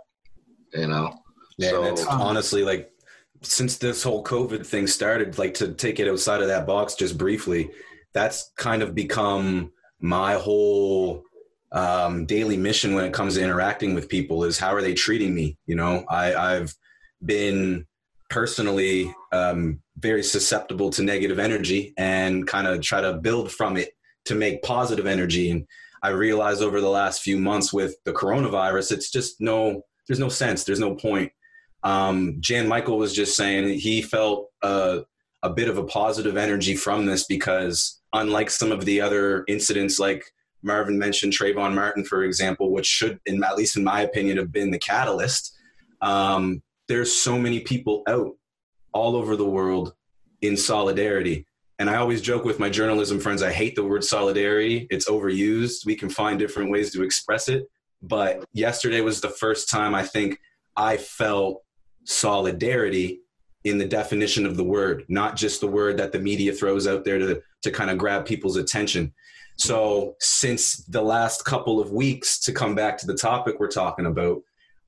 you 0.72 0.86
know? 0.86 1.12
Yeah 1.58 1.70
so, 1.70 1.82
that's 1.82 2.06
um, 2.06 2.20
honestly 2.20 2.62
like 2.62 2.90
since 3.42 3.76
this 3.76 4.02
whole 4.02 4.22
covid 4.22 4.64
thing 4.64 4.86
started 4.86 5.38
like 5.38 5.54
to 5.54 5.72
take 5.72 5.98
it 5.98 6.08
outside 6.08 6.40
of 6.40 6.48
that 6.48 6.66
box 6.66 6.94
just 6.94 7.18
briefly 7.18 7.70
that's 8.12 8.52
kind 8.56 8.82
of 8.82 8.94
become 8.94 9.72
my 10.00 10.34
whole 10.34 11.22
um, 11.72 12.24
daily 12.26 12.56
mission 12.56 12.94
when 12.94 13.04
it 13.04 13.12
comes 13.12 13.34
to 13.34 13.42
interacting 13.42 13.94
with 13.94 14.08
people 14.08 14.44
is 14.44 14.58
how 14.58 14.72
are 14.72 14.82
they 14.82 14.94
treating 14.94 15.34
me 15.34 15.58
you 15.66 15.74
know? 15.74 16.04
I, 16.08 16.34
i've 16.34 16.74
been 17.24 17.86
personally 18.34 19.14
um, 19.30 19.80
very 19.98 20.24
susceptible 20.24 20.90
to 20.90 21.04
negative 21.04 21.38
energy 21.38 21.94
and 21.96 22.48
kind 22.48 22.66
of 22.66 22.80
try 22.80 23.00
to 23.00 23.12
build 23.14 23.52
from 23.52 23.76
it 23.76 23.90
to 24.24 24.34
make 24.34 24.60
positive 24.60 25.06
energy. 25.06 25.50
And 25.52 25.64
I 26.02 26.08
realized 26.08 26.60
over 26.60 26.80
the 26.80 26.90
last 26.90 27.22
few 27.22 27.38
months 27.38 27.72
with 27.72 27.94
the 28.04 28.12
coronavirus, 28.12 28.90
it's 28.90 29.12
just 29.12 29.40
no, 29.40 29.82
there's 30.08 30.18
no 30.18 30.28
sense, 30.28 30.64
there's 30.64 30.80
no 30.80 30.96
point. 30.96 31.30
Um, 31.84 32.38
Jan 32.40 32.66
Michael 32.66 32.98
was 32.98 33.14
just 33.14 33.36
saying 33.36 33.78
he 33.78 34.02
felt 34.02 34.48
uh, 34.62 35.02
a 35.44 35.50
bit 35.50 35.68
of 35.68 35.78
a 35.78 35.84
positive 35.84 36.36
energy 36.36 36.74
from 36.74 37.06
this 37.06 37.26
because, 37.26 38.00
unlike 38.14 38.50
some 38.50 38.72
of 38.72 38.84
the 38.84 39.00
other 39.00 39.44
incidents, 39.46 40.00
like 40.00 40.24
Marvin 40.60 40.98
mentioned, 40.98 41.34
Trayvon 41.34 41.72
Martin, 41.72 42.04
for 42.04 42.24
example, 42.24 42.72
which 42.72 42.86
should, 42.86 43.20
in, 43.26 43.44
at 43.44 43.56
least 43.56 43.76
in 43.76 43.84
my 43.84 44.00
opinion, 44.00 44.38
have 44.38 44.50
been 44.50 44.72
the 44.72 44.78
catalyst. 44.78 45.56
Um, 46.00 46.62
there's 46.88 47.12
so 47.12 47.38
many 47.38 47.60
people 47.60 48.02
out 48.08 48.32
all 48.92 49.16
over 49.16 49.36
the 49.36 49.44
world 49.44 49.94
in 50.42 50.56
solidarity. 50.56 51.46
And 51.78 51.90
I 51.90 51.96
always 51.96 52.20
joke 52.20 52.44
with 52.44 52.60
my 52.60 52.70
journalism 52.70 53.18
friends, 53.18 53.42
I 53.42 53.52
hate 53.52 53.74
the 53.74 53.84
word 53.84 54.04
solidarity. 54.04 54.86
It's 54.90 55.08
overused. 55.08 55.84
We 55.86 55.96
can 55.96 56.08
find 56.08 56.38
different 56.38 56.70
ways 56.70 56.92
to 56.92 57.02
express 57.02 57.48
it. 57.48 57.64
But 58.02 58.44
yesterday 58.52 59.00
was 59.00 59.20
the 59.20 59.30
first 59.30 59.68
time 59.68 59.94
I 59.94 60.02
think 60.02 60.38
I 60.76 60.96
felt 60.96 61.62
solidarity 62.04 63.20
in 63.64 63.78
the 63.78 63.86
definition 63.86 64.44
of 64.44 64.56
the 64.56 64.64
word, 64.64 65.04
not 65.08 65.36
just 65.36 65.60
the 65.60 65.66
word 65.66 65.96
that 65.96 66.12
the 66.12 66.18
media 66.18 66.52
throws 66.52 66.86
out 66.86 67.04
there 67.04 67.18
to, 67.18 67.42
to 67.62 67.70
kind 67.70 67.90
of 67.90 67.98
grab 67.98 68.26
people's 68.26 68.56
attention. 68.56 69.12
So, 69.56 70.16
since 70.20 70.84
the 70.84 71.00
last 71.00 71.44
couple 71.44 71.80
of 71.80 71.92
weeks, 71.92 72.40
to 72.40 72.52
come 72.52 72.74
back 72.74 72.98
to 72.98 73.06
the 73.06 73.14
topic 73.14 73.56
we're 73.58 73.68
talking 73.68 74.06
about, 74.06 74.42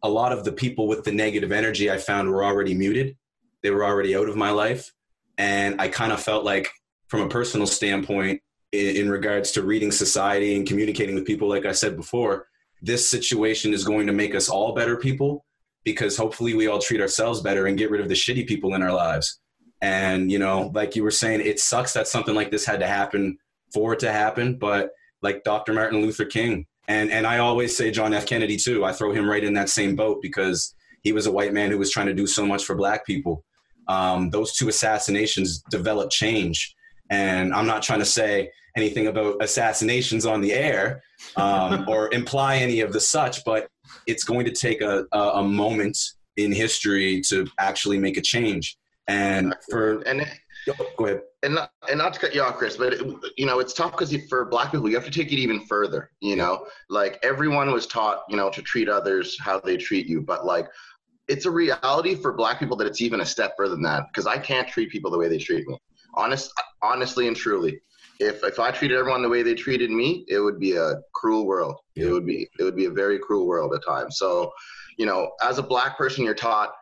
a 0.07 0.09
lot 0.09 0.33
of 0.33 0.45
the 0.45 0.53
people 0.53 0.87
with 0.87 1.05
the 1.05 1.13
negative 1.13 1.51
energy 1.51 1.91
I 1.91 1.99
found 1.99 2.31
were 2.31 2.45
already 2.45 2.75
muted. 2.75 3.17
They 3.63 3.71
were 3.71 3.85
already 3.85 4.17
out 4.17 4.29
of 4.29 4.37
my 4.37 4.51
life. 4.51 4.93
And 5.37 5.81
I 5.81 5.89
kind 5.89 6.13
of 6.13 6.23
felt 6.23 6.45
like, 6.45 6.71
from 7.09 7.21
a 7.21 7.29
personal 7.29 7.67
standpoint, 7.67 8.41
in, 8.73 8.97
in 8.97 9.11
regards 9.11 9.51
to 9.53 9.63
reading 9.63 9.91
society 9.91 10.57
and 10.57 10.67
communicating 10.67 11.15
with 11.15 11.25
people, 11.25 11.49
like 11.49 11.67
I 11.67 11.73
said 11.73 11.97
before, 11.97 12.47
this 12.81 13.09
situation 13.11 13.75
is 13.75 13.85
going 13.85 14.07
to 14.07 14.13
make 14.13 14.35
us 14.35 14.49
all 14.49 14.75
better 14.75 14.97
people 14.97 15.45
because 15.85 16.17
hopefully 16.17 16.55
we 16.55 16.67
all 16.67 16.81
treat 16.81 17.01
ourselves 17.01 17.41
better 17.41 17.67
and 17.67 17.79
get 17.79 17.91
rid 17.91 18.01
of 18.01 18.09
the 18.09 18.15
shitty 18.15 18.47
people 18.47 18.75
in 18.75 18.83
our 18.83 18.93
lives. 18.93 19.41
And, 19.83 20.31
you 20.31 20.39
know, 20.39 20.71
like 20.75 20.97
you 20.97 21.03
were 21.03 21.11
saying, 21.11 21.41
it 21.41 21.61
sucks 21.61 21.93
that 21.95 22.09
something 22.09 22.35
like 22.35 22.51
this 22.51 22.65
had 22.65 22.81
to 22.81 22.87
happen 22.87 23.39
for 23.73 23.93
it 23.93 24.01
to 24.01 24.13
happen. 24.13 24.59
But 24.59 24.91
like 25.23 25.45
Dr. 25.45 25.73
Martin 25.73 26.01
Luther 26.01 26.25
King, 26.25 26.67
and 26.89 27.11
and 27.11 27.27
I 27.27 27.39
always 27.39 27.77
say 27.77 27.91
John 27.91 28.15
F. 28.15 28.27
Kennedy 28.27 28.57
too. 28.57 28.85
I 28.85 28.93
throw 28.93 29.13
him 29.13 29.29
right 29.29 29.43
in 29.43 29.55
that 29.55 29.69
same 29.69 29.97
boat 29.97 30.21
because 30.23 30.75
he 31.03 31.13
was 31.13 31.27
a 31.27 31.33
white 31.33 31.53
man 31.53 31.71
who 31.71 31.79
was 31.79 31.91
trying 31.91 32.07
to 32.07 32.15
do 32.15 32.27
so 32.27 32.47
much 32.47 32.65
for 32.65 32.75
black 32.75 33.07
people. 33.07 33.45
Um, 33.89 34.31
those 34.31 34.55
two 34.55 34.69
assassinations 34.69 35.63
developed 35.71 36.13
change, 36.13 36.75
and 37.11 37.55
I'm 37.55 37.67
not 37.67 37.83
trying 37.83 38.01
to 38.01 38.05
say 38.05 38.51
anything 38.77 39.07
about 39.07 39.43
assassinations 39.43 40.27
on 40.27 40.41
the 40.41 40.53
air 40.53 41.03
um, 41.37 41.85
or 41.89 42.13
imply 42.13 42.57
any 42.57 42.81
of 42.81 42.93
the 42.93 43.01
such, 43.01 43.45
but 43.45 43.69
it's 44.07 44.25
going 44.25 44.45
to 44.45 44.53
take 44.53 44.83
a, 44.83 45.07
a, 45.13 45.19
a 45.19 45.43
moment 45.43 45.99
in 46.37 46.53
history 46.53 47.23
to 47.29 47.47
actually 47.59 47.99
make 47.99 48.17
a 48.17 48.21
change. 48.21 48.77
And 49.09 49.55
for 49.71 50.01
and 50.03 50.27
go 50.67 51.07
ahead 51.07 51.21
and 51.47 51.55
not, 51.55 51.71
and 51.89 51.99
not 51.99 52.13
to 52.13 52.19
cut 52.19 52.35
you 52.35 52.43
off, 52.43 52.57
Chris, 52.57 52.77
but 52.77 52.93
it, 52.93 53.07
you 53.37 53.47
know 53.47 53.61
it's 53.61 53.73
tough 53.73 53.93
because 53.93 54.15
for 54.29 54.45
Black 54.45 54.73
people, 54.73 54.89
you 54.89 54.97
have 54.97 55.05
to 55.05 55.13
take 55.13 55.33
it 55.33 55.37
even 55.37 55.61
further. 55.61 56.11
You 56.21 56.35
know, 56.35 56.67
like 56.91 57.21
everyone 57.23 57.71
was 57.71 57.87
taught, 57.87 58.25
you 58.29 58.37
know, 58.37 58.51
to 58.51 58.61
treat 58.61 58.89
others 58.89 59.39
how 59.41 59.61
they 59.61 59.77
treat 59.77 60.07
you, 60.07 60.21
but 60.21 60.45
like 60.45 60.67
it's 61.29 61.47
a 61.47 61.51
reality 61.51 62.17
for 62.17 62.33
Black 62.33 62.59
people 62.59 62.77
that 62.79 62.87
it's 62.89 63.01
even 63.01 63.21
a 63.21 63.25
step 63.25 63.55
further 63.57 63.75
than 63.75 63.83
that 63.85 64.09
because 64.09 64.27
I 64.27 64.39
can't 64.39 64.69
treat 64.69 64.91
people 64.91 65.11
the 65.11 65.19
way 65.19 65.29
they 65.29 65.39
treat 65.39 65.67
me. 65.69 65.79
Honest, 66.15 66.53
honestly 66.83 67.29
and 67.29 67.37
truly, 67.37 67.81
if 68.19 68.43
if 68.43 68.59
I 68.59 68.73
treated 68.73 68.99
everyone 68.99 69.23
the 69.23 69.29
way 69.29 69.45
they 69.45 69.55
treated 69.55 69.91
me, 69.91 70.25
it 70.29 70.41
would 70.41 70.59
be 70.59 70.75
a 70.75 70.95
cruel 71.15 71.47
world. 71.47 71.77
Yeah. 71.95 72.07
It 72.07 72.13
would 72.13 72.27
be 72.27 72.49
it 72.59 72.65
would 72.65 72.77
be 72.77 72.87
a 72.87 72.91
very 72.91 73.21
cruel 73.21 73.47
world 73.47 73.73
at 73.73 73.85
times. 73.87 74.19
So, 74.19 74.53
you 74.99 75.07
know, 75.07 75.31
as 75.45 75.59
a 75.59 75.63
Black 75.63 75.97
person, 75.97 76.25
you're 76.25 76.35
taught 76.35 76.73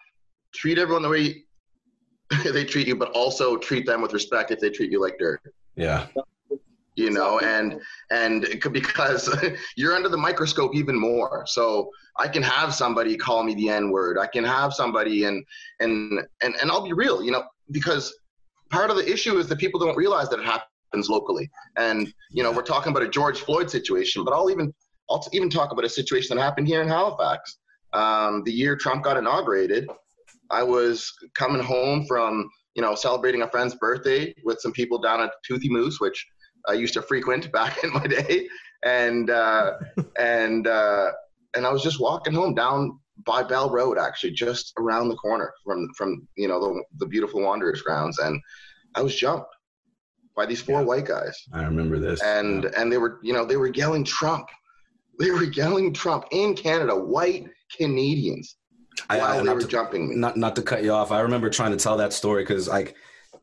treat 0.54 0.78
everyone 0.78 1.02
the 1.02 1.08
way 1.08 1.43
they 2.44 2.64
treat 2.64 2.86
you, 2.86 2.96
but 2.96 3.10
also 3.10 3.56
treat 3.56 3.86
them 3.86 4.00
with 4.02 4.12
respect 4.12 4.50
if 4.50 4.60
they 4.60 4.70
treat 4.70 4.90
you 4.90 5.00
like 5.00 5.18
dirt. 5.18 5.40
Yeah. 5.76 6.06
You 6.96 7.10
know, 7.10 7.40
and 7.40 7.80
and 8.10 8.46
because 8.70 9.34
you're 9.76 9.94
under 9.94 10.08
the 10.08 10.16
microscope 10.16 10.76
even 10.76 10.98
more. 10.98 11.44
So 11.46 11.90
I 12.18 12.28
can 12.28 12.42
have 12.42 12.72
somebody 12.72 13.16
call 13.16 13.42
me 13.42 13.54
the 13.54 13.68
N 13.68 13.90
word. 13.90 14.16
I 14.16 14.28
can 14.28 14.44
have 14.44 14.72
somebody 14.72 15.24
and 15.24 15.44
and 15.80 16.20
and 16.42 16.54
and 16.60 16.70
I'll 16.70 16.84
be 16.84 16.92
real. 16.92 17.22
You 17.22 17.32
know, 17.32 17.44
because 17.72 18.16
part 18.70 18.90
of 18.90 18.96
the 18.96 19.12
issue 19.12 19.38
is 19.38 19.48
that 19.48 19.58
people 19.58 19.80
don't 19.80 19.96
realize 19.96 20.28
that 20.30 20.38
it 20.38 20.44
happens 20.44 21.08
locally. 21.08 21.50
And 21.76 22.12
you 22.30 22.44
know, 22.44 22.52
we're 22.52 22.62
talking 22.62 22.92
about 22.92 23.02
a 23.02 23.08
George 23.08 23.40
Floyd 23.40 23.68
situation, 23.68 24.22
but 24.24 24.32
I'll 24.32 24.50
even 24.50 24.72
I'll 25.10 25.26
even 25.32 25.50
talk 25.50 25.72
about 25.72 25.84
a 25.84 25.88
situation 25.88 26.36
that 26.36 26.42
happened 26.42 26.68
here 26.68 26.80
in 26.80 26.88
Halifax. 26.88 27.58
Um, 27.92 28.42
the 28.44 28.52
year 28.52 28.76
Trump 28.76 29.02
got 29.02 29.16
inaugurated, 29.16 29.88
I 30.50 30.62
was 30.62 31.12
coming 31.34 31.62
home 31.62 32.06
from 32.06 32.48
you 32.74 32.82
know, 32.82 32.94
celebrating 32.94 33.42
a 33.42 33.48
friend's 33.50 33.74
birthday 33.76 34.34
with 34.44 34.60
some 34.60 34.72
people 34.72 34.98
down 34.98 35.20
at 35.20 35.30
Toothy 35.46 35.68
Moose, 35.68 36.00
which 36.00 36.26
I 36.68 36.72
used 36.72 36.94
to 36.94 37.02
frequent 37.02 37.52
back 37.58 37.82
in 37.84 37.92
my 37.92 38.06
day, 38.06 38.48
and 38.84 39.30
uh, 39.30 39.74
and 40.18 40.66
uh, 40.66 41.12
and 41.54 41.66
I 41.66 41.72
was 41.72 41.82
just 41.82 42.00
walking 42.00 42.34
home 42.34 42.54
down 42.54 42.98
by 43.24 43.44
Bell 43.44 43.70
Road, 43.70 43.96
actually, 43.96 44.32
just 44.32 44.72
around 44.78 45.08
the 45.08 45.16
corner 45.16 45.52
from 45.64 45.88
from 45.96 46.26
you 46.36 46.48
know 46.48 46.60
the 46.60 46.84
the 46.98 47.06
beautiful 47.06 47.42
Wanderers 47.42 47.82
grounds, 47.82 48.18
and 48.18 48.40
I 48.96 49.02
was 49.02 49.14
jumped 49.14 49.46
by 50.36 50.46
these 50.46 50.60
four 50.60 50.80
Yeah. 50.80 50.86
white 50.86 51.06
guys, 51.06 51.36
I 51.52 51.62
remember 51.62 52.00
this. 52.00 52.20
and 52.22 52.64
and 52.64 52.90
they 52.90 52.98
were 52.98 53.20
you 53.22 53.32
know 53.32 53.44
they 53.44 53.56
were 53.56 53.68
yelling 53.68 54.02
Trump, 54.02 54.48
they 55.20 55.30
were 55.30 55.44
yelling 55.44 55.92
Trump. 55.92 56.24
In 56.32 56.56
Canada, 56.56 56.96
white 56.96 57.46
Canadians, 57.76 58.56
I, 59.10 59.18
while 59.18 59.40
I, 59.40 59.42
they 59.42 59.52
were 59.54 59.60
to- 59.60 59.66
jumping 59.66 60.08
me. 60.10 60.16
not 60.16 60.36
not 60.36 60.54
to 60.56 60.62
cut 60.62 60.82
you 60.84 60.92
off. 60.92 61.10
I 61.10 61.20
remember 61.20 61.50
trying 61.50 61.72
to 61.72 61.76
tell 61.76 61.96
that 61.96 62.12
story 62.12 62.42
because 62.42 62.68
like 62.68 62.94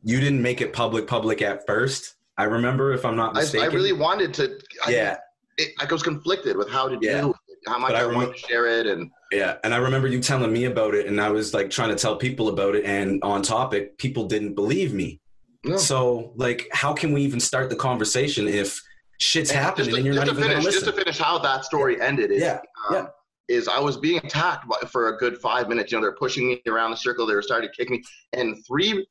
you 0.04 0.20
didn't 0.20 0.42
make 0.42 0.62
it 0.62 0.74
public 0.74 1.08
public 1.08 1.42
at 1.42 1.66
first. 1.68 2.16
I 2.38 2.46
remember, 2.46 2.94
if 2.94 3.06
I'm 3.06 3.16
not 3.16 3.38
I, 3.38 3.62
I 3.62 3.66
really 3.68 3.94
wanted 3.94 4.34
to. 4.36 4.58
I, 4.86 4.92
yeah, 4.92 5.18
it, 5.58 5.70
I 5.80 5.86
was 5.92 6.02
conflicted 6.02 6.58
with 6.58 6.70
how 6.70 6.88
to 6.88 6.98
Yeah. 7.02 7.22
do 7.22 7.34
how 7.68 7.78
much 7.78 7.92
But 7.92 7.98
I 7.98 8.00
I, 8.00 8.04
remember- 8.04 8.34
to 8.34 8.40
share 8.40 8.66
it, 8.68 8.88
and 8.88 9.12
yeah. 9.32 9.58
And 9.64 9.74
I 9.74 9.78
remember 9.78 10.08
you 10.08 10.20
telling 10.20 10.52
me 10.52 10.66
about 10.66 10.96
it, 10.96 11.06
and 11.08 11.20
I 11.22 11.30
was 11.30 11.54
like 11.54 11.70
trying 11.70 11.90
to 11.90 11.96
tell 11.96 12.16
people 12.16 12.50
about 12.50 12.76
it, 12.76 12.86
and 12.86 13.22
on 13.24 13.44
topic, 13.44 13.98
people 14.00 14.26
didn't 14.26 14.56
believe 14.56 14.94
me. 14.94 15.20
no. 15.64 15.78
So 15.78 16.32
like, 16.36 16.68
how 16.72 16.94
can 16.94 17.12
we 17.14 17.22
even 17.22 17.40
start 17.40 17.70
the 17.70 17.76
conversation 17.76 18.48
if 18.48 18.82
shit's 19.20 19.52
And 19.52 19.60
happening 19.60 19.90
to, 19.92 19.96
and 19.98 20.06
you're 20.06 20.16
not 20.16 20.28
even 20.28 20.38
finish, 20.42 20.54
going 20.56 20.66
to 20.66 20.72
just 20.72 20.86
to 20.86 20.94
finish 20.94 21.20
how 21.20 21.38
that 21.40 21.64
story 21.66 22.02
ended. 22.02 22.32
Is, 22.32 22.42
Yeah, 22.42 22.62
um, 22.90 22.96
yeah. 22.96 23.06
Is 23.48 23.68
I 23.68 23.80
was 23.80 23.98
being 23.98 24.18
attacked 24.18 24.68
by, 24.68 24.78
for 24.88 25.10
a 25.10 25.18
good 25.18 25.38
five 25.40 25.68
minutes. 25.68 25.92
You 25.92 25.98
know, 25.98 26.04
they're 26.04 26.16
pushing 26.16 26.48
me 26.48 26.62
around 26.68 26.92
the 26.92 26.98
circle. 26.98 27.26
They 27.26 27.36
were 27.36 27.42
starting 27.42 27.70
to 27.70 27.76
kick 27.76 27.90
me, 27.90 28.02
and 28.34 28.56
three 28.66 29.06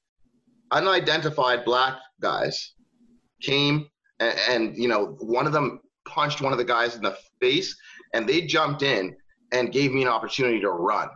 unidentified 0.71 1.65
black 1.65 1.99
guys 2.21 2.75
came, 3.43 3.87
and, 4.19 4.39
and 4.49 4.77
you 4.77 4.89
know, 4.89 5.17
one 5.21 5.47
of 5.47 5.53
them 5.53 5.81
punched 6.09 6.41
one 6.41 6.53
of 6.53 6.59
the 6.59 6.65
guys 6.65 6.97
in 6.97 7.03
the 7.03 7.17
face, 7.41 7.77
and 8.15 8.29
they 8.29 8.43
jumped 8.43 8.83
in 8.83 9.15
and 9.53 9.73
gave 9.73 9.93
me 9.93 10.03
an 10.03 10.09
opportunity 10.09 10.61
to 10.61 10.71
run. 10.71 11.09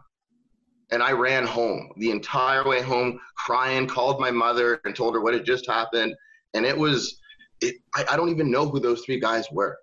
And 0.90 1.02
I 1.02 1.12
ran 1.12 1.46
home 1.46 1.90
the 1.96 2.10
entire 2.10 2.68
way 2.68 2.82
home, 2.82 3.18
crying, 3.36 3.86
called 3.86 4.20
my 4.20 4.30
mother 4.30 4.80
and 4.84 4.94
told 4.94 5.14
her 5.14 5.20
what 5.20 5.34
had 5.34 5.44
just 5.44 5.66
happened. 5.66 6.14
And 6.52 6.66
it 6.66 6.76
was, 6.76 7.20
it, 7.60 7.76
I, 7.94 8.04
I 8.10 8.16
don't 8.16 8.28
even 8.28 8.50
know 8.50 8.68
who 8.68 8.80
those 8.80 9.02
three 9.04 9.18
guys 9.18 9.46
were. 9.50 9.76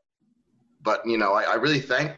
But, 0.82 1.02
you 1.06 1.18
know, 1.18 1.34
I, 1.34 1.44
I 1.44 1.56
really 1.56 1.80
thank, 1.80 2.18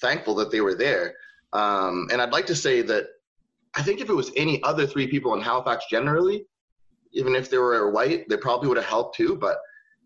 thankful 0.00 0.34
that 0.36 0.50
they 0.50 0.60
were 0.60 0.74
there. 0.74 1.14
Um, 1.52 2.08
and 2.12 2.20
I'd 2.20 2.32
like 2.32 2.46
to 2.46 2.56
say 2.56 2.82
that 2.82 3.06
I 3.74 3.82
think 3.82 4.00
if 4.00 4.08
it 4.08 4.14
was 4.14 4.32
any 4.36 4.62
other 4.62 4.86
three 4.86 5.06
people 5.06 5.34
in 5.34 5.40
Halifax 5.40 5.86
generally, 5.90 6.44
even 7.12 7.34
if 7.34 7.50
they 7.50 7.58
were 7.58 7.90
white, 7.90 8.28
they 8.28 8.36
probably 8.36 8.68
would 8.68 8.76
have 8.76 8.86
helped 8.86 9.16
too. 9.16 9.36
But 9.36 9.58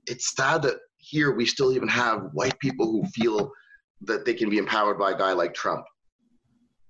it's 0.06 0.34
sad 0.34 0.62
that 0.62 0.76
here 0.98 1.32
we 1.32 1.46
still 1.46 1.72
even 1.72 1.88
have 1.88 2.30
white 2.32 2.58
people 2.58 2.90
who 2.90 3.04
feel 3.08 3.52
that 4.02 4.24
they 4.24 4.34
can 4.34 4.50
be 4.50 4.58
empowered 4.58 4.98
by 4.98 5.12
a 5.12 5.18
guy 5.18 5.32
like 5.32 5.54
Trump. 5.54 5.84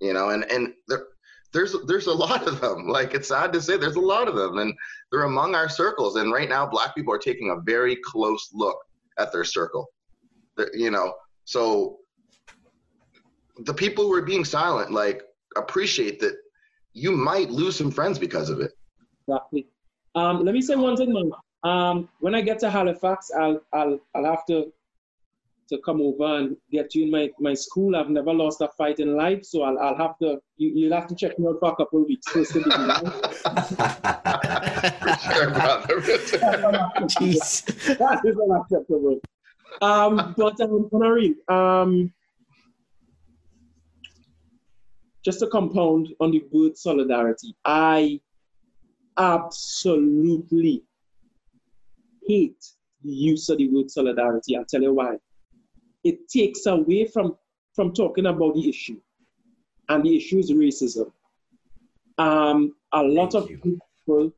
You 0.01 0.13
know, 0.13 0.31
and 0.31 0.45
and 0.51 0.73
there, 0.89 1.07
there's 1.53 1.77
there's 1.87 2.07
a 2.07 2.13
lot 2.13 2.47
of 2.47 2.61
them. 2.61 2.89
Like 2.89 3.15
it's 3.15 3.29
sad 3.29 3.53
to 3.53 3.63
say, 3.63 3.77
there's 3.77 3.97
a 3.97 4.01
lot 4.01 4.29
of 4.29 4.35
them, 4.35 4.59
and 4.59 4.75
they're 5.11 5.23
among 5.23 5.55
our 5.55 5.69
circles. 5.69 6.17
And 6.17 6.33
right 6.33 6.49
now, 6.49 6.67
Black 6.67 6.95
people 6.95 7.15
are 7.15 7.19
taking 7.19 7.51
a 7.51 7.61
very 7.63 7.97
close 8.05 8.51
look 8.53 8.77
at 9.19 9.33
their 9.33 9.45
circle. 9.45 9.87
You 10.73 10.91
know, 10.91 11.15
so 11.45 11.99
the 13.59 13.75
people 13.75 14.05
who 14.05 14.15
are 14.15 14.23
being 14.23 14.45
silent, 14.45 14.91
like 14.91 15.23
appreciate 15.57 16.21
that 16.21 16.37
you 16.93 17.13
might 17.13 17.51
lose 17.51 17.77
some 17.77 17.91
friends 17.91 18.19
because 18.19 18.51
of 18.51 18.61
it. 18.61 18.73
Exactly. 19.27 19.67
Um, 20.15 20.45
let 20.45 20.55
me 20.55 20.63
say 20.63 20.77
one 20.77 20.97
thing, 20.97 21.13
man. 21.13 21.31
Um, 21.65 22.09
when 22.21 22.35
I 22.35 22.41
get 22.41 22.59
to 22.61 22.71
Halifax, 22.71 23.31
I'll 23.39 23.61
I'll 23.73 23.99
I'll 24.15 24.25
have 24.25 24.45
to 24.47 24.73
to 25.71 25.79
come 25.79 26.03
over 26.03 26.37
and 26.37 26.57
get 26.71 26.95
you 26.95 27.05
in 27.05 27.11
my, 27.11 27.31
my 27.41 27.55
school. 27.55 27.97
I've 27.97 28.11
never 28.11 28.35
lost 28.35 28.61
a 28.61 28.69
fight 28.77 29.01
in 29.01 29.17
life, 29.17 29.45
so 29.45 29.63
I'll 29.63 29.79
I'll 29.79 29.97
have 29.97 30.19
to 30.19 30.39
you, 30.57 30.73
you'll 30.75 30.95
have 30.95 31.07
to 31.09 31.15
check 31.15 31.39
me 31.39 31.47
out 31.49 31.59
for 31.59 31.73
a 31.73 31.77
couple 31.77 32.03
of 32.03 32.07
weeks 32.07 32.29
first 32.29 32.53
to 32.53 32.59
begin. 32.59 32.73
Sure, 35.25 35.51
brother. 35.51 36.01
Jeez. 37.17 37.65
that 37.99 38.21
is 38.25 38.37
unacceptable. 38.39 39.21
Um, 39.81 40.35
but 40.37 40.61
um, 40.61 40.89
Honorine, 40.93 41.37
um, 41.49 42.13
just 45.25 45.41
to 45.41 45.47
compound 45.47 46.09
on 46.21 46.31
the 46.31 46.45
word 46.53 46.77
solidarity, 46.77 47.57
I 47.65 48.21
absolutely 49.17 50.85
hate 52.27 52.65
the 53.03 53.13
use 53.13 53.49
of 53.49 53.59
the 53.59 53.69
word 53.69 53.91
solidarity. 53.91 54.57
I'll 54.57 54.65
tell 54.65 54.83
you 54.83 54.93
why. 54.93 55.17
It 56.05 56.29
takes 56.29 56.67
away 56.67 57.07
from, 57.07 57.37
from 57.75 57.93
talking 57.95 58.27
about 58.27 58.55
the 58.55 58.69
issue, 58.69 59.01
and 59.89 60.05
the 60.05 60.17
issue 60.17 60.39
is 60.39 60.53
racism. 60.53 61.11
Um, 62.19 62.75
a 62.93 63.03
lot 63.03 63.33
Thank 63.33 63.45
of 63.45 63.51
you. 63.51 63.59
people 63.59 64.33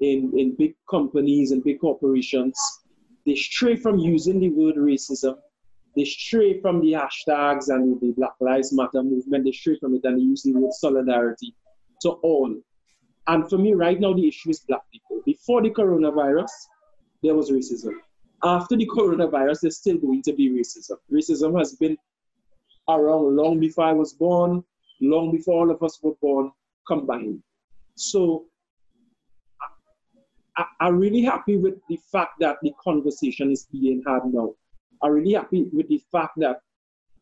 in, 0.00 0.32
in 0.38 0.56
big 0.56 0.74
companies 0.88 1.52
and 1.52 1.62
big 1.62 1.80
corporations, 1.80 2.58
they 3.26 3.34
stray 3.34 3.76
from 3.76 3.98
using 3.98 4.40
the 4.40 4.48
word 4.50 4.76
racism. 4.76 5.36
They 5.96 6.04
stray 6.04 6.60
from 6.60 6.80
the 6.80 6.92
hashtags 6.92 7.68
and 7.68 8.00
the 8.00 8.12
Black 8.12 8.34
Lives 8.40 8.72
Matter 8.72 9.02
movement. 9.02 9.44
They 9.44 9.52
stray 9.52 9.78
from 9.78 9.94
it 9.94 10.00
and 10.04 10.18
they 10.18 10.22
use 10.22 10.42
the 10.42 10.52
word 10.52 10.72
solidarity 10.72 11.54
to 12.02 12.10
all. 12.10 12.54
And 13.26 13.48
for 13.48 13.58
me, 13.58 13.74
right 13.74 13.98
now, 13.98 14.12
the 14.12 14.28
issue 14.28 14.50
is 14.50 14.60
black 14.60 14.82
people. 14.92 15.22
Before 15.24 15.62
the 15.62 15.70
coronavirus, 15.70 16.50
there 17.22 17.34
was 17.34 17.50
racism. 17.50 17.92
After 18.42 18.76
the 18.76 18.86
coronavirus, 18.86 19.60
there's 19.62 19.78
still 19.78 19.96
going 19.96 20.22
to 20.22 20.32
be 20.34 20.50
racism. 20.50 20.96
Racism 21.10 21.58
has 21.58 21.74
been 21.76 21.96
around 22.88 23.36
long 23.36 23.60
before 23.60 23.84
I 23.84 23.92
was 23.92 24.12
born, 24.12 24.62
long 25.00 25.32
before 25.32 25.60
all 25.60 25.70
of 25.70 25.82
us 25.82 25.98
were 26.02 26.14
born 26.20 26.52
combined. 26.86 27.42
So 27.94 28.44
I, 30.56 30.64
I'm 30.80 30.98
really 30.98 31.22
happy 31.22 31.56
with 31.56 31.74
the 31.88 31.98
fact 32.12 32.40
that 32.40 32.58
the 32.62 32.72
conversation 32.82 33.50
is 33.50 33.66
being 33.72 34.02
had 34.06 34.20
now. 34.26 34.54
I'm 35.02 35.12
really 35.12 35.34
happy 35.34 35.66
with 35.72 35.88
the 35.88 36.00
fact 36.10 36.32
that 36.38 36.60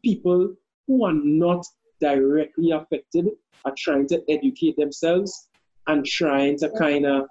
people 0.05 0.55
who 0.87 1.05
are 1.05 1.12
not 1.12 1.64
directly 2.01 2.73
affected 2.73 3.29
are 3.64 3.75
trying 3.77 4.09
to 4.09 4.23
educate 4.29 4.77
themselves 4.77 5.49
and 5.87 6.05
trying 6.05 6.59
to 6.59 6.70
kind 6.79 7.07
of 7.07 7.27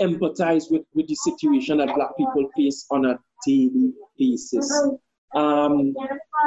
empathize 0.00 0.70
with, 0.70 0.82
with 0.94 1.06
the 1.08 1.14
situation 1.14 1.78
that 1.78 1.94
black 1.94 2.16
people 2.16 2.48
face 2.56 2.86
on 2.90 3.04
a 3.04 3.18
daily 3.46 3.92
basis. 4.18 4.70
Um, 5.34 5.94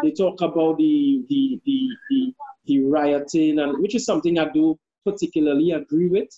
they 0.02 0.12
talk 0.12 0.42
about 0.42 0.78
the, 0.78 1.24
the, 1.30 1.62
the, 1.66 1.88
the, 2.10 2.34
the 2.66 2.84
rioting, 2.84 3.60
and 3.60 3.82
which 3.82 3.96
is 3.96 4.06
something 4.06 4.40
I 4.40 4.50
do 4.50 4.78
particularly 5.06 5.72
agree 5.72 6.10
with. 6.10 6.30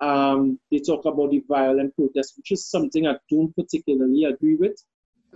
Um, 0.00 0.58
they 0.70 0.78
talk 0.78 1.04
about 1.06 1.30
the 1.30 1.42
violent 1.48 1.94
protests, 1.96 2.34
which 2.36 2.52
is 2.52 2.66
something 2.66 3.06
I 3.06 3.16
don't 3.30 3.54
particularly 3.56 4.24
agree 4.24 4.56
with. 4.56 4.76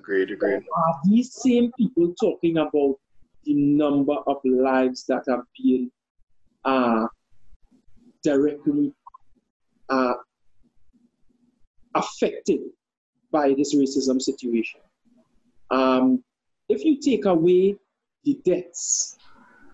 Agreed, 0.00 0.30
agreed. 0.30 0.62
Are 0.76 0.94
these 1.04 1.34
same 1.34 1.70
people 1.78 2.14
talking 2.18 2.56
about 2.56 2.96
the 3.44 3.52
number 3.52 4.16
of 4.26 4.38
lives 4.44 5.04
that 5.08 5.24
have 5.28 5.42
been 5.62 5.90
uh, 6.64 7.06
directly 8.22 8.94
uh, 9.90 10.14
affected 11.94 12.60
by 13.30 13.52
this 13.52 13.74
racism 13.74 14.22
situation? 14.22 14.80
Um, 15.70 16.24
if 16.70 16.82
you 16.82 16.98
take 16.98 17.26
away 17.26 17.76
the 18.24 18.38
deaths, 18.42 19.18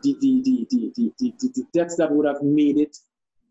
the, 0.02 0.16
the, 0.20 0.42
the, 0.44 0.66
the, 0.70 0.92
the, 0.96 1.12
the, 1.20 1.48
the 1.54 1.66
deaths 1.72 1.96
that 1.98 2.10
would 2.10 2.26
have 2.26 2.42
made 2.42 2.78
it 2.78 2.96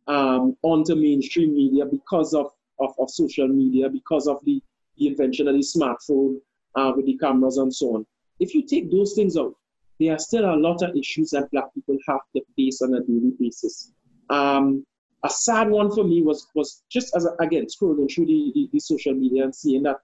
um, 0.07 0.57
onto 0.61 0.93
mainstream 0.95 1.55
media 1.55 1.86
because 1.86 2.34
of, 2.34 2.51
of, 2.80 2.93
of 2.99 3.09
social 3.09 3.47
media, 3.47 3.88
because 3.89 4.28
of 4.28 4.39
the, 4.43 4.61
the 4.97 5.07
invention 5.07 5.47
of 5.47 5.53
the 5.53 5.61
smartphone, 5.61 6.36
uh, 6.76 6.93
with 6.95 7.05
the 7.05 7.17
cameras 7.17 7.57
and 7.57 7.73
so 7.73 7.95
on. 7.95 8.05
If 8.39 8.53
you 8.53 8.65
take 8.65 8.91
those 8.91 9.13
things 9.13 9.38
out, 9.38 9.53
there 9.99 10.13
are 10.13 10.19
still 10.19 10.45
a 10.53 10.57
lot 10.57 10.82
of 10.82 10.95
issues 10.95 11.30
that 11.32 11.49
black 11.51 11.73
people 11.73 11.97
have 12.07 12.19
to 12.36 12.41
face 12.55 12.82
on 12.82 12.93
a 12.93 13.01
daily 13.01 13.32
basis. 13.39 13.91
Um, 14.30 14.86
a 15.23 15.30
sad 15.30 15.69
one 15.69 15.91
for 15.91 16.03
me 16.03 16.21
was 16.21 16.47
was 16.53 16.84
just 16.91 17.15
as 17.15 17.28
again 17.39 17.65
scrolling 17.65 18.13
through 18.13 18.28
the, 18.28 18.51
the, 18.53 18.69
the 18.73 18.80
social 18.80 19.13
media 19.13 19.43
and 19.43 19.55
seeing 19.55 19.84
that 19.84 19.97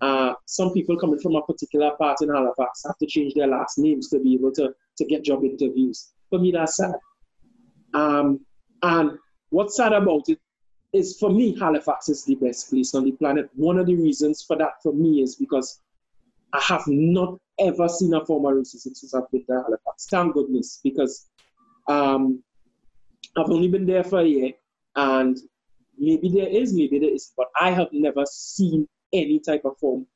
uh, 0.00 0.32
some 0.46 0.72
people 0.72 0.98
coming 0.98 1.18
from 1.18 1.36
a 1.36 1.42
particular 1.42 1.90
part 1.96 2.20
in 2.22 2.28
Halifax 2.28 2.82
have 2.86 2.96
to 2.98 3.06
change 3.06 3.34
their 3.34 3.46
last 3.46 3.78
names 3.78 4.08
to 4.08 4.18
be 4.18 4.34
able 4.34 4.52
to, 4.52 4.72
to 4.96 5.04
get 5.04 5.24
job 5.24 5.44
interviews. 5.44 6.10
For 6.30 6.38
me, 6.38 6.52
that's 6.52 6.76
sad. 6.76 6.94
Um, 7.92 8.40
and 8.82 9.18
what's 9.50 9.76
sad 9.76 9.92
about 9.92 10.28
it 10.28 10.38
is 10.92 11.18
for 11.18 11.30
me, 11.30 11.56
Halifax 11.58 12.08
is 12.08 12.24
the 12.24 12.34
best 12.36 12.70
place 12.70 12.94
on 12.94 13.04
the 13.04 13.12
planet. 13.12 13.50
One 13.54 13.78
of 13.78 13.86
the 13.86 13.94
reasons 13.94 14.42
for 14.42 14.56
that 14.56 14.82
for 14.82 14.92
me 14.92 15.22
is 15.22 15.36
because 15.36 15.82
I 16.52 16.60
have 16.60 16.84
not 16.86 17.38
ever 17.58 17.88
seen 17.88 18.14
a 18.14 18.24
form 18.24 18.46
of 18.46 18.52
racism 18.52 18.94
since 18.94 19.14
I've 19.14 19.30
been 19.30 19.44
to 19.46 19.52
Halifax. 19.52 20.06
Thank 20.10 20.34
goodness, 20.34 20.80
because 20.82 21.28
um, 21.88 22.42
I've 23.36 23.50
only 23.50 23.68
been 23.68 23.86
there 23.86 24.04
for 24.04 24.20
a 24.20 24.24
year, 24.24 24.52
and 24.96 25.38
maybe 25.98 26.28
there 26.28 26.48
is, 26.48 26.72
maybe 26.72 26.98
there 26.98 27.14
is, 27.14 27.32
but 27.36 27.46
I 27.60 27.70
have 27.70 27.88
never 27.92 28.24
seen 28.26 28.88
any 29.12 29.38
type 29.40 29.64
of 29.64 29.76
form 29.78 30.06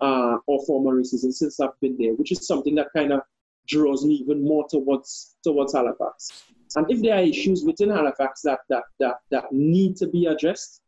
uh, 0.00 0.36
or 0.46 0.64
form 0.66 0.86
of 0.86 0.94
racism 0.94 1.32
since 1.32 1.60
I've 1.60 1.78
been 1.80 1.96
there, 1.98 2.14
which 2.14 2.32
is 2.32 2.46
something 2.46 2.74
that 2.76 2.88
kind 2.94 3.12
of 3.12 3.20
draws 3.66 4.04
me 4.04 4.14
even 4.14 4.44
more 4.44 4.66
towards 4.68 5.36
towards 5.44 5.74
Halifax. 5.74 6.44
And 6.76 6.90
if 6.90 7.02
there 7.02 7.16
are 7.16 7.22
issues 7.22 7.64
within 7.64 7.90
Halifax 7.90 8.42
that 8.42 8.60
that 8.68 8.84
that, 8.98 9.16
that 9.30 9.52
need 9.52 9.96
to 9.96 10.08
be 10.08 10.26
addressed, 10.26 10.82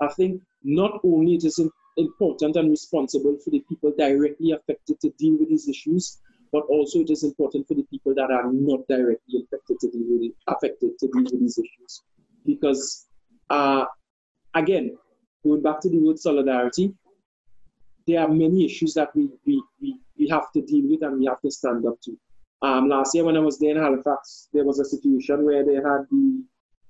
I 0.00 0.08
think 0.08 0.42
not 0.62 1.00
only 1.04 1.34
it 1.34 1.44
is 1.44 1.58
important 1.98 2.56
and 2.56 2.70
responsible 2.70 3.36
for 3.44 3.50
the 3.50 3.62
people 3.68 3.92
directly 3.98 4.52
affected 4.52 5.00
to 5.00 5.10
deal 5.18 5.36
with 5.38 5.48
these 5.48 5.68
issues, 5.68 6.18
but 6.52 6.64
also 6.70 7.00
it 7.00 7.10
is 7.10 7.24
important 7.24 7.66
for 7.68 7.74
the 7.74 7.84
people 7.90 8.14
that 8.14 8.30
are 8.30 8.50
not 8.52 8.80
directly 8.88 9.44
affected 9.44 9.78
to 9.80 9.90
deal 9.90 10.06
with 10.08 10.32
affected 10.46 10.98
to 10.98 11.08
deal 11.08 11.24
with 11.24 11.40
these 11.40 11.58
issues. 11.58 12.02
Because 12.46 13.06
uh, 13.50 13.84
again, 14.54 14.96
going 15.44 15.62
back 15.62 15.80
to 15.80 15.90
the 15.90 15.98
word 15.98 16.18
solidarity, 16.18 16.94
there 18.06 18.20
are 18.20 18.28
many 18.28 18.64
issues 18.64 18.94
that 18.94 19.14
we, 19.14 19.28
we, 19.44 19.62
we, 19.80 20.00
we 20.18 20.28
have 20.28 20.50
to 20.52 20.62
deal 20.62 20.88
with 20.88 21.02
and 21.02 21.18
we 21.18 21.26
have 21.26 21.40
to 21.42 21.50
stand 21.50 21.84
up 21.86 22.00
to. 22.02 22.16
Um, 22.62 22.88
last 22.88 23.14
year 23.14 23.24
when 23.24 23.36
I 23.36 23.40
was 23.40 23.58
there 23.58 23.70
in 23.70 23.82
Halifax, 23.82 24.48
there 24.52 24.64
was 24.64 24.78
a 24.78 24.84
situation 24.84 25.44
where 25.44 25.64
they 25.64 25.74
had 25.74 26.06
the, 26.10 26.42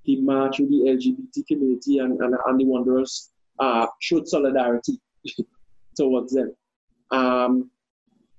the 0.05 0.21
march 0.21 0.61
with 0.61 0.71
the 0.71 0.89
LGBT 0.89 1.47
community 1.47 1.99
and, 1.99 2.19
and, 2.21 2.35
and 2.47 2.61
the 2.61 2.65
Wanderers 2.65 3.31
uh, 3.59 3.87
showed 4.01 4.29
solidarity 4.29 5.01
towards 5.97 6.33
them. 6.33 6.55
Um, 7.11 7.71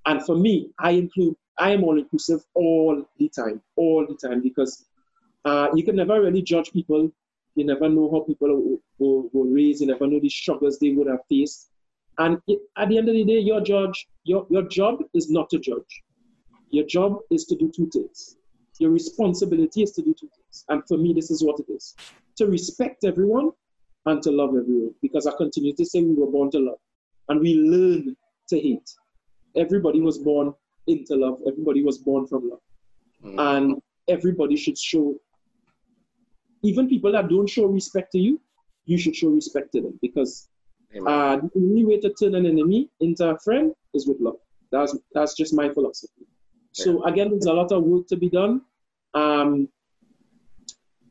and 0.06 0.24
for 0.24 0.36
me, 0.36 0.70
I 0.78 0.92
include, 0.92 1.36
I 1.58 1.70
am 1.72 1.84
all 1.84 1.98
inclusive 1.98 2.40
all 2.54 3.04
the 3.18 3.28
time, 3.28 3.60
all 3.76 4.06
the 4.06 4.14
time, 4.28 4.42
because 4.42 4.86
uh, 5.44 5.68
you 5.74 5.84
can 5.84 5.96
never 5.96 6.20
really 6.20 6.42
judge 6.42 6.72
people. 6.72 7.10
You 7.54 7.64
never 7.64 7.88
know 7.88 8.10
how 8.10 8.20
people 8.20 8.78
were, 8.98 9.22
were 9.32 9.52
raised. 9.52 9.80
You 9.80 9.88
never 9.88 10.06
know 10.06 10.20
the 10.20 10.28
struggles 10.28 10.78
they 10.78 10.90
would 10.90 11.08
have 11.08 11.20
faced. 11.28 11.70
And 12.18 12.38
it, 12.46 12.60
at 12.76 12.88
the 12.88 12.98
end 12.98 13.08
of 13.08 13.14
the 13.14 13.24
day, 13.24 13.38
your 13.38 13.60
judge, 13.60 14.06
your, 14.24 14.46
your 14.50 14.62
job 14.62 15.00
is 15.14 15.30
not 15.30 15.50
to 15.50 15.58
judge. 15.58 16.02
Your 16.70 16.86
job 16.86 17.18
is 17.30 17.44
to 17.46 17.56
do 17.56 17.70
two 17.74 17.88
things. 17.90 18.36
Your 18.78 18.90
responsibility 18.90 19.82
is 19.82 19.92
to 19.92 20.02
do 20.02 20.14
two 20.18 20.30
things. 20.34 20.64
And 20.68 20.82
for 20.86 20.96
me, 20.96 21.12
this 21.12 21.30
is 21.30 21.42
what 21.44 21.60
it 21.60 21.70
is 21.70 21.96
to 22.36 22.46
respect 22.46 23.04
everyone 23.04 23.50
and 24.06 24.22
to 24.22 24.30
love 24.30 24.50
everyone. 24.50 24.94
Because 25.02 25.26
I 25.26 25.32
continue 25.36 25.74
to 25.74 25.84
say 25.84 26.02
we 26.02 26.14
were 26.14 26.30
born 26.30 26.50
to 26.52 26.58
love 26.58 26.78
and 27.28 27.40
we 27.40 27.54
learn 27.54 28.16
to 28.48 28.60
hate. 28.60 28.90
Everybody 29.56 30.00
was 30.00 30.18
born 30.18 30.54
into 30.86 31.16
love, 31.16 31.40
everybody 31.46 31.82
was 31.82 31.98
born 31.98 32.26
from 32.26 32.50
love. 32.50 32.60
Mm-hmm. 33.24 33.38
And 33.38 33.82
everybody 34.08 34.56
should 34.56 34.78
show, 34.78 35.14
even 36.62 36.88
people 36.88 37.12
that 37.12 37.28
don't 37.28 37.48
show 37.48 37.66
respect 37.66 38.12
to 38.12 38.18
you, 38.18 38.40
you 38.86 38.98
should 38.98 39.14
show 39.14 39.28
respect 39.28 39.72
to 39.72 39.80
them 39.82 39.98
because 40.02 40.48
uh, 41.06 41.36
the 41.36 41.50
only 41.54 41.84
way 41.84 42.00
to 42.00 42.12
turn 42.14 42.34
an 42.34 42.46
enemy 42.46 42.88
into 43.00 43.28
a 43.28 43.38
friend 43.38 43.72
is 43.94 44.08
with 44.08 44.18
love. 44.20 44.38
That's 44.72 44.96
that's 45.12 45.34
just 45.34 45.54
my 45.54 45.68
philosophy. 45.68 46.26
So 46.72 47.04
again, 47.04 47.30
there's 47.30 47.46
a 47.46 47.52
lot 47.52 47.72
of 47.72 47.82
work 47.82 48.06
to 48.08 48.16
be 48.16 48.28
done. 48.28 48.62
Um, 49.14 49.68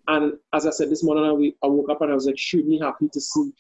and 0.10 0.34
as 0.53 0.66
I 0.66 0.72
said 0.72 0.89
this 0.89 1.03
morning, 1.03 1.53
I, 1.64 1.68
woke 1.68 1.89
up 1.89 2.01
and 2.01 2.12
I 2.12 2.16
was 2.16 2.28
extremely 2.28 2.80
happy 2.80 3.10
to 3.14 3.22
see 3.22 3.51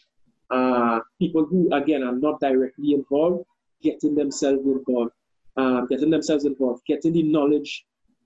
uh, 0.49 0.99
people 1.19 1.45
who, 1.45 1.71
again, 1.71 2.01
are 2.03 2.15
not 2.15 2.39
directly 2.39 2.93
involved, 2.93 3.45
getting 3.83 4.15
themselves 4.15 4.65
involved, 4.65 5.11
uh, 5.57 5.81
getting 5.81 6.09
themselves 6.09 6.45
involved, 6.45 6.81
getting 6.87 7.13
the 7.13 7.21
knowledge 7.21 7.85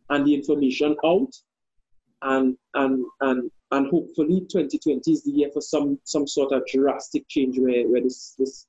and 0.09 0.26
the 0.26 0.34
information 0.34 0.95
out, 1.05 1.34
and 2.21 2.57
and 2.76 3.05
and 3.19 3.51
and 3.71 3.88
hopefully 3.88 4.39
2020 4.49 5.11
is 5.11 5.24
the 5.24 5.32
year 5.32 5.49
for 5.53 5.61
some 5.61 5.99
some 6.05 6.26
sort 6.26 6.53
of 6.53 6.63
drastic 6.67 7.28
change 7.28 7.59
where, 7.59 7.86
where 7.89 8.01
this 8.01 8.36
this 8.39 8.67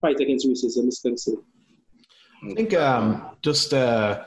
fight 0.00 0.20
against 0.20 0.46
racism 0.46 0.86
is 0.86 1.00
concerned. 1.00 1.42
I 2.48 2.54
think 2.54 2.72
um, 2.74 3.30
just 3.42 3.74
uh, 3.74 4.26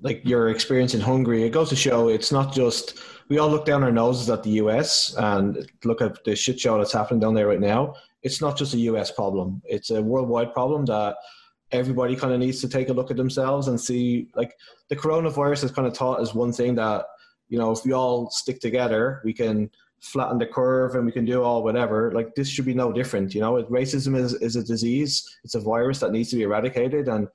like 0.00 0.22
your 0.24 0.48
experience 0.48 0.94
in 0.94 1.00
Hungary, 1.02 1.44
it 1.44 1.50
goes 1.50 1.68
to 1.68 1.76
show 1.76 2.08
it's 2.08 2.32
not 2.32 2.54
just 2.54 2.98
we 3.28 3.38
all 3.38 3.48
look 3.48 3.64
down 3.64 3.82
our 3.82 3.92
noses 3.92 4.28
at 4.30 4.42
the 4.42 4.50
US 4.50 5.14
and 5.16 5.70
look 5.84 6.00
at 6.00 6.22
the 6.24 6.36
shit 6.36 6.60
show 6.60 6.78
that's 6.78 6.92
happening 6.92 7.20
down 7.20 7.34
there 7.34 7.48
right 7.48 7.60
now. 7.60 7.94
It's 8.22 8.40
not 8.40 8.56
just 8.56 8.74
a 8.74 8.78
US 8.78 9.10
problem; 9.10 9.62
it's 9.64 9.90
a 9.90 10.02
worldwide 10.02 10.52
problem 10.52 10.84
that 10.86 11.16
everybody 11.72 12.14
kind 12.16 12.32
of 12.32 12.40
needs 12.40 12.60
to 12.60 12.68
take 12.68 12.88
a 12.88 12.92
look 12.92 13.10
at 13.10 13.16
themselves 13.16 13.68
and 13.68 13.80
see. 13.80 14.28
Like 14.34 14.56
the 14.88 14.96
coronavirus 14.96 15.62
has 15.62 15.70
kind 15.70 15.88
of 15.88 15.94
taught 15.94 16.20
us 16.20 16.34
one 16.34 16.52
thing 16.52 16.74
that 16.76 17.06
you 17.48 17.58
know 17.58 17.70
if 17.70 17.84
we 17.84 17.92
all 17.92 18.30
stick 18.30 18.60
together, 18.60 19.20
we 19.24 19.32
can 19.32 19.70
flatten 20.00 20.38
the 20.38 20.46
curve 20.46 20.96
and 20.96 21.06
we 21.06 21.12
can 21.12 21.24
do 21.24 21.42
all 21.42 21.62
whatever. 21.62 22.12
Like 22.12 22.34
this 22.34 22.48
should 22.48 22.66
be 22.66 22.74
no 22.74 22.92
different. 22.92 23.34
You 23.34 23.40
know, 23.40 23.62
racism 23.64 24.16
is 24.16 24.34
is 24.34 24.56
a 24.56 24.64
disease. 24.64 25.38
It's 25.44 25.54
a 25.54 25.60
virus 25.60 26.00
that 26.00 26.12
needs 26.12 26.30
to 26.30 26.36
be 26.36 26.42
eradicated 26.42 27.08
and. 27.08 27.28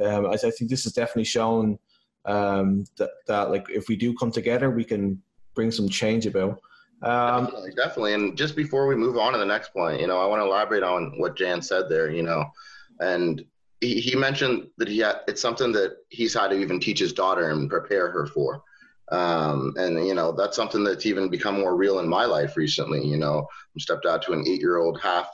Um, 0.00 0.26
I, 0.26 0.32
I 0.32 0.50
think 0.50 0.70
this 0.70 0.84
has 0.84 0.94
definitely 0.94 1.24
shown 1.24 1.78
um, 2.24 2.86
that, 2.96 3.10
that 3.26 3.50
like 3.50 3.66
if 3.68 3.88
we 3.88 3.96
do 3.96 4.14
come 4.14 4.30
together, 4.30 4.70
we 4.70 4.84
can 4.84 5.20
bring 5.54 5.70
some 5.70 5.88
change 5.88 6.26
about. 6.26 6.60
Um, 7.02 7.46
definitely, 7.46 7.70
definitely. 7.74 8.14
And 8.14 8.36
just 8.36 8.54
before 8.56 8.86
we 8.86 8.94
move 8.94 9.16
on 9.16 9.32
to 9.32 9.38
the 9.38 9.44
next 9.44 9.72
point, 9.72 10.00
you 10.00 10.06
know, 10.06 10.18
I 10.18 10.26
want 10.26 10.40
to 10.40 10.46
elaborate 10.46 10.82
on 10.82 11.18
what 11.18 11.36
Jan 11.36 11.62
said 11.62 11.88
there. 11.88 12.10
You 12.10 12.22
know, 12.22 12.50
and 13.00 13.44
he, 13.80 14.00
he 14.00 14.16
mentioned 14.16 14.68
that 14.78 14.88
he 14.88 14.98
had 14.98 15.20
it's 15.26 15.40
something 15.40 15.72
that 15.72 15.96
he's 16.10 16.34
had 16.34 16.48
to 16.48 16.58
even 16.58 16.80
teach 16.80 16.98
his 16.98 17.12
daughter 17.12 17.50
and 17.50 17.70
prepare 17.70 18.10
her 18.10 18.26
for. 18.26 18.62
Um, 19.10 19.74
and 19.76 20.06
you 20.06 20.14
know 20.14 20.30
that's 20.30 20.56
something 20.56 20.84
that's 20.84 21.06
even 21.06 21.28
become 21.28 21.58
more 21.58 21.74
real 21.76 21.98
in 21.98 22.08
my 22.08 22.24
life 22.26 22.56
recently. 22.56 23.04
You 23.04 23.16
know, 23.16 23.46
I'm 23.90 23.98
out 24.08 24.22
to 24.22 24.32
an 24.32 24.44
eight-year-old 24.46 25.00
half, 25.00 25.28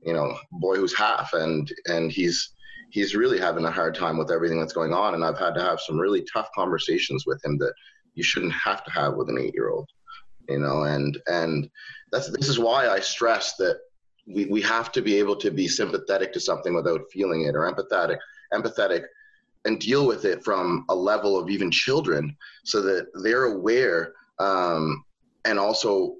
you 0.00 0.12
know, 0.12 0.36
boy 0.52 0.76
who's 0.76 0.96
half, 0.96 1.32
and 1.32 1.72
and 1.86 2.12
he's 2.12 2.50
he's 2.90 3.14
really 3.14 3.38
having 3.38 3.64
a 3.64 3.70
hard 3.70 3.94
time 3.94 4.18
with 4.18 4.30
everything 4.30 4.58
that's 4.58 4.74
going 4.74 4.92
on. 4.92 5.14
And 5.14 5.24
I've 5.24 5.38
had 5.38 5.54
to 5.54 5.62
have 5.62 5.80
some 5.80 5.98
really 5.98 6.24
tough 6.32 6.48
conversations 6.54 7.24
with 7.26 7.42
him 7.44 7.56
that 7.58 7.72
you 8.14 8.22
shouldn't 8.22 8.52
have 8.52 8.84
to 8.84 8.90
have 8.90 9.14
with 9.14 9.28
an 9.28 9.38
eight 9.38 9.54
year 9.54 9.70
old, 9.70 9.88
you 10.48 10.58
know, 10.58 10.84
and, 10.84 11.18
and 11.26 11.68
that's, 12.12 12.30
this 12.30 12.48
is 12.48 12.58
why 12.58 12.88
I 12.88 13.00
stress 13.00 13.56
that 13.56 13.78
we, 14.26 14.46
we 14.46 14.62
have 14.62 14.92
to 14.92 15.02
be 15.02 15.18
able 15.18 15.36
to 15.36 15.50
be 15.50 15.68
sympathetic 15.68 16.32
to 16.32 16.40
something 16.40 16.74
without 16.74 17.02
feeling 17.12 17.42
it 17.42 17.54
or 17.54 17.70
empathetic, 17.70 18.18
empathetic 18.52 19.04
and 19.64 19.80
deal 19.80 20.06
with 20.06 20.24
it 20.24 20.44
from 20.44 20.84
a 20.88 20.94
level 20.94 21.38
of 21.38 21.50
even 21.50 21.70
children 21.70 22.36
so 22.64 22.80
that 22.82 23.06
they're 23.22 23.44
aware 23.44 24.12
um, 24.38 25.04
and 25.44 25.58
also 25.58 26.16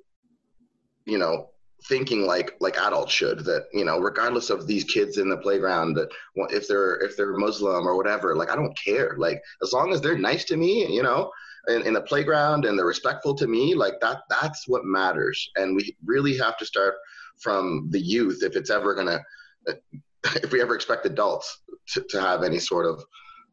you 1.07 1.19
know 1.19 1.51
thinking 1.87 2.25
like 2.25 2.55
like 2.61 2.79
adults 2.79 3.13
should 3.13 3.45
that 3.45 3.67
you 3.73 3.85
know 3.85 3.99
regardless 3.99 4.49
of 4.49 4.67
these 4.67 4.85
kids 4.85 5.19
in 5.19 5.29
the 5.29 5.37
playground 5.37 5.95
that 5.95 6.09
if 6.51 6.67
they're 6.67 6.97
if 7.01 7.15
they're 7.17 7.37
muslim 7.37 7.87
or 7.87 7.97
whatever 7.97 8.35
like 8.35 8.51
i 8.51 8.57
don't 8.57 8.77
care. 8.79 9.15
Like 9.19 9.43
as 9.63 9.73
long 9.73 9.93
as 9.93 10.01
they're 10.01 10.17
nice 10.17 10.45
to 10.47 10.57
me 10.57 10.87
you 10.93 11.03
know 11.03 11.31
in, 11.69 11.83
in 11.83 11.93
the 11.93 12.01
playground 12.01 12.65
and 12.65 12.79
they're 12.79 12.87
respectful 12.87 13.35
to 13.35 13.47
me 13.47 13.75
like 13.75 13.95
that 14.01 14.23
that's 14.29 14.69
what 14.69 14.85
matters 14.85 15.51
and 15.57 15.77
we 15.77 15.97
really 16.05 16.37
have 16.37 16.57
to 16.57 16.67
start 16.67 16.95
from 17.41 17.89
the 17.91 18.01
youth 18.01 18.43
if 18.43 18.57
it's 18.57 18.71
ever 18.71 18.95
gonna 18.95 19.21
if 20.37 20.53
we 20.53 20.61
ever 20.61 20.75
expect 20.75 21.07
adults 21.07 21.63
to, 21.89 22.03
to 22.09 22.21
have 22.21 22.43
any 22.43 22.59
sort 22.59 22.87
of 22.87 23.03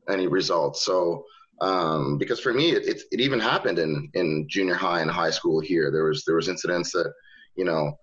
any 0.10 0.28
results 0.28 0.86
so 0.86 1.24
um, 1.62 2.18
because 2.18 2.40
for 2.40 2.54
me 2.54 2.72
it, 2.72 2.86
it, 2.88 3.02
it 3.12 3.20
even 3.20 3.40
happened 3.40 3.80
in 3.80 4.10
in 4.14 4.48
junior 4.50 4.74
high 4.74 5.02
and 5.02 5.12
high 5.12 5.30
school 5.30 5.60
here 5.60 5.92
there 5.92 6.06
was 6.06 6.24
there 6.26 6.36
was 6.36 6.48
incidents 6.48 6.92
that 6.92 7.12
you 7.56 7.66
know 7.66 7.94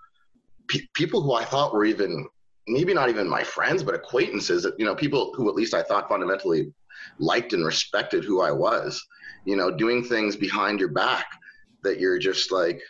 pe- 0.68 0.86
people 0.94 1.22
who 1.22 1.32
I 1.32 1.44
thought 1.44 1.74
were 1.74 1.84
even 1.84 2.26
maybe 2.68 2.94
not 2.94 3.08
even 3.08 3.28
my 3.28 3.42
friends, 3.42 3.82
but 3.82 3.94
acquaintances. 3.94 4.66
You 4.78 4.84
know, 4.84 4.94
people 4.94 5.32
who 5.34 5.48
at 5.48 5.54
least 5.54 5.74
I 5.74 5.82
thought 5.82 6.08
fundamentally 6.08 6.72
liked 7.18 7.52
and 7.52 7.64
respected 7.64 8.24
who 8.24 8.40
I 8.40 8.50
was. 8.50 9.04
You 9.44 9.56
know, 9.56 9.70
doing 9.70 10.04
things 10.04 10.36
behind 10.36 10.80
your 10.80 10.90
back 10.90 11.26
that 11.82 11.98
you're 12.00 12.18
just 12.18 12.52
like, 12.52 12.80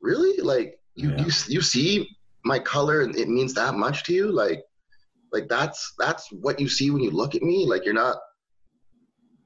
really, 0.00 0.40
like 0.42 0.78
you 0.94 1.10
yeah. 1.10 1.24
you 1.24 1.32
you 1.48 1.60
see 1.60 2.08
my 2.44 2.58
color 2.58 3.02
and 3.02 3.16
it 3.16 3.28
means 3.28 3.54
that 3.54 3.74
much 3.74 4.04
to 4.04 4.12
you, 4.12 4.30
like 4.30 4.62
like 5.32 5.48
that's 5.48 5.94
that's 5.98 6.30
what 6.32 6.60
you 6.60 6.68
see 6.68 6.90
when 6.90 7.02
you 7.02 7.10
look 7.10 7.34
at 7.34 7.42
me 7.42 7.64
like 7.64 7.84
you're 7.84 7.94
not 7.94 8.16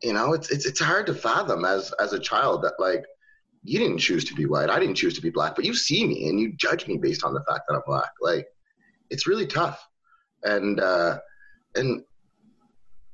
you 0.02 0.14
know 0.14 0.32
it's 0.32 0.50
it's 0.50 0.64
it's 0.64 0.80
hard 0.80 1.04
to 1.04 1.12
fathom 1.12 1.66
as 1.66 1.92
as 2.00 2.14
a 2.14 2.18
child 2.18 2.62
that 2.62 2.72
like 2.78 3.04
you 3.64 3.78
didn't 3.78 3.98
choose 3.98 4.24
to 4.26 4.34
be 4.34 4.44
white. 4.44 4.68
I 4.68 4.78
didn't 4.78 4.94
choose 4.94 5.14
to 5.14 5.22
be 5.22 5.30
black, 5.30 5.56
but 5.56 5.64
you 5.64 5.74
see 5.74 6.06
me 6.06 6.28
and 6.28 6.38
you 6.38 6.52
judge 6.52 6.86
me 6.86 6.98
based 6.98 7.24
on 7.24 7.32
the 7.32 7.42
fact 7.48 7.62
that 7.66 7.74
I'm 7.74 7.82
black. 7.86 8.10
Like, 8.20 8.46
it's 9.08 9.26
really 9.26 9.46
tough. 9.46 9.82
And, 10.42 10.78
uh, 10.80 11.18
and 11.74 12.04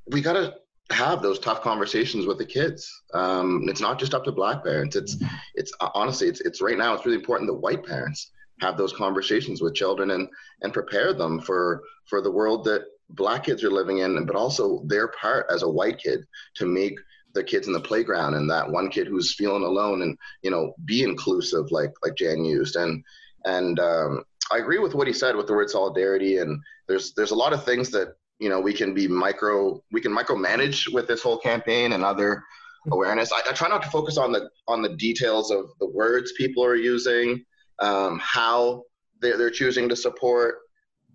we 0.08 0.20
got 0.20 0.32
to 0.32 0.56
have 0.90 1.22
those 1.22 1.38
tough 1.38 1.62
conversations 1.62 2.26
with 2.26 2.38
the 2.38 2.44
kids. 2.44 3.02
Um, 3.14 3.64
it's 3.68 3.80
not 3.80 3.98
just 3.98 4.14
up 4.14 4.24
to 4.24 4.32
black 4.32 4.64
parents. 4.64 4.96
It's, 4.96 5.16
it's 5.54 5.72
honestly, 5.94 6.28
it's, 6.28 6.40
it's 6.40 6.60
right 6.60 6.78
now, 6.78 6.94
it's 6.94 7.06
really 7.06 7.18
important 7.18 7.48
that 7.48 7.54
white 7.54 7.84
parents 7.84 8.30
have 8.60 8.76
those 8.76 8.92
conversations 8.92 9.62
with 9.62 9.74
children 9.74 10.10
and, 10.10 10.28
and 10.62 10.72
prepare 10.72 11.12
them 11.12 11.40
for, 11.40 11.82
for 12.06 12.20
the 12.20 12.30
world 12.30 12.64
that 12.64 12.82
black 13.10 13.44
kids 13.44 13.64
are 13.64 13.70
living 13.70 13.98
in, 13.98 14.24
but 14.26 14.36
also 14.36 14.82
their 14.86 15.08
part 15.08 15.46
as 15.50 15.62
a 15.62 15.68
white 15.68 15.98
kid 15.98 16.24
to 16.56 16.66
make 16.66 16.98
the 17.32 17.44
kids 17.44 17.68
in 17.68 17.72
the 17.72 17.80
playground 17.80 18.34
and 18.34 18.50
that 18.50 18.68
one 18.68 18.90
kid 18.90 19.06
who's 19.06 19.36
feeling 19.36 19.62
alone 19.62 20.02
and 20.02 20.18
you 20.42 20.50
know 20.50 20.74
be 20.84 21.04
inclusive 21.04 21.70
like 21.70 21.92
like 22.02 22.16
jan 22.16 22.44
used 22.44 22.74
and 22.74 23.04
and 23.44 23.78
um, 23.78 24.24
I 24.50 24.58
agree 24.58 24.78
with 24.78 24.94
what 24.94 25.06
he 25.06 25.12
said 25.12 25.36
with 25.36 25.46
the 25.46 25.54
word 25.54 25.70
solidarity. 25.70 26.38
And 26.38 26.62
there's 26.88 27.12
there's 27.14 27.30
a 27.30 27.36
lot 27.36 27.52
of 27.52 27.64
things 27.64 27.90
that 27.90 28.14
you 28.40 28.48
know 28.48 28.60
we 28.60 28.72
can 28.72 28.92
be 28.94 29.06
micro 29.06 29.80
we 29.92 30.00
can 30.00 30.12
micromanage 30.12 30.92
with 30.92 31.06
this 31.06 31.22
whole 31.22 31.38
campaign 31.38 31.92
and 31.92 32.02
other 32.04 32.42
awareness. 32.90 33.32
I, 33.32 33.40
I 33.48 33.52
try 33.52 33.68
not 33.68 33.82
to 33.82 33.90
focus 33.90 34.16
on 34.16 34.32
the 34.32 34.50
on 34.66 34.82
the 34.82 34.90
details 34.96 35.50
of 35.50 35.70
the 35.78 35.86
words 35.86 36.32
people 36.32 36.64
are 36.64 36.76
using, 36.76 37.44
um, 37.78 38.18
how 38.22 38.84
they're, 39.20 39.36
they're 39.36 39.50
choosing 39.50 39.88
to 39.88 39.96
support. 39.96 40.56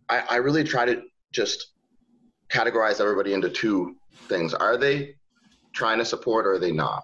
I, 0.10 0.20
I 0.30 0.36
really 0.38 0.64
try 0.64 0.86
to 0.86 1.02
just 1.32 1.72
categorize 2.50 3.02
everybody 3.02 3.34
into 3.34 3.50
two 3.50 3.96
things. 4.28 4.54
Are 4.54 4.78
they 4.78 5.16
trying 5.74 5.98
to 5.98 6.06
support 6.06 6.46
or 6.46 6.54
are 6.54 6.60
they 6.60 6.72
not? 6.72 7.04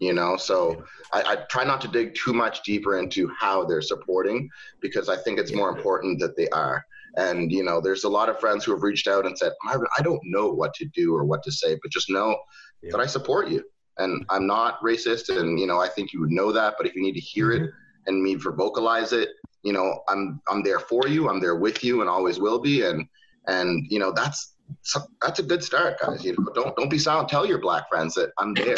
You 0.00 0.12
know, 0.12 0.36
so 0.36 0.84
I, 1.12 1.22
I, 1.22 1.36
try 1.50 1.64
not 1.64 1.80
to 1.80 1.88
dig 1.88 2.14
too 2.14 2.32
much 2.32 2.62
deeper 2.62 3.00
into 3.00 3.28
how 3.36 3.64
they're 3.64 3.82
supporting 3.82 4.48
because 4.80 5.08
I 5.08 5.16
think 5.16 5.40
it's 5.40 5.52
more 5.52 5.70
important 5.70 6.20
that 6.20 6.36
they 6.36 6.48
are. 6.50 6.84
And, 7.16 7.50
you 7.50 7.62
know, 7.62 7.80
there's 7.80 8.04
a 8.04 8.08
lot 8.08 8.28
of 8.28 8.38
friends 8.38 8.64
who 8.64 8.72
have 8.72 8.82
reached 8.82 9.08
out 9.08 9.26
and 9.26 9.36
said, 9.36 9.52
I 9.66 10.02
don't 10.02 10.20
know 10.24 10.48
what 10.48 10.74
to 10.74 10.84
do 10.94 11.14
or 11.14 11.24
what 11.24 11.42
to 11.44 11.52
say, 11.52 11.78
but 11.82 11.90
just 11.90 12.10
know 12.10 12.36
yeah. 12.82 12.90
that 12.92 13.00
I 13.00 13.06
support 13.06 13.48
you 13.48 13.64
and 13.96 14.24
I'm 14.28 14.46
not 14.46 14.80
racist. 14.80 15.34
And, 15.36 15.58
you 15.58 15.66
know, 15.66 15.80
I 15.80 15.88
think 15.88 16.12
you 16.12 16.20
would 16.20 16.30
know 16.30 16.52
that, 16.52 16.74
but 16.78 16.86
if 16.86 16.94
you 16.94 17.02
need 17.02 17.14
to 17.14 17.20
hear 17.20 17.52
it 17.52 17.62
mm-hmm. 17.62 18.08
and 18.08 18.22
me 18.22 18.36
for 18.36 18.52
vocalize 18.52 19.12
it, 19.12 19.30
you 19.62 19.72
know, 19.72 20.00
I'm, 20.08 20.40
I'm 20.48 20.62
there 20.62 20.80
for 20.80 21.08
you. 21.08 21.28
I'm 21.28 21.40
there 21.40 21.56
with 21.56 21.82
you 21.82 22.00
and 22.00 22.10
always 22.10 22.38
will 22.38 22.60
be. 22.60 22.82
And, 22.82 23.04
and, 23.46 23.86
you 23.90 23.98
know, 23.98 24.12
that's, 24.12 24.54
that's 25.22 25.38
a 25.38 25.42
good 25.42 25.64
start, 25.64 25.98
guys. 25.98 26.22
You 26.22 26.36
know, 26.38 26.52
don't 26.54 26.76
don't 26.76 26.90
be 26.90 26.98
silent. 26.98 27.30
Tell 27.30 27.46
your 27.46 27.58
black 27.58 27.88
friends 27.88 28.14
that 28.16 28.32
I'm 28.36 28.52
there. 28.52 28.76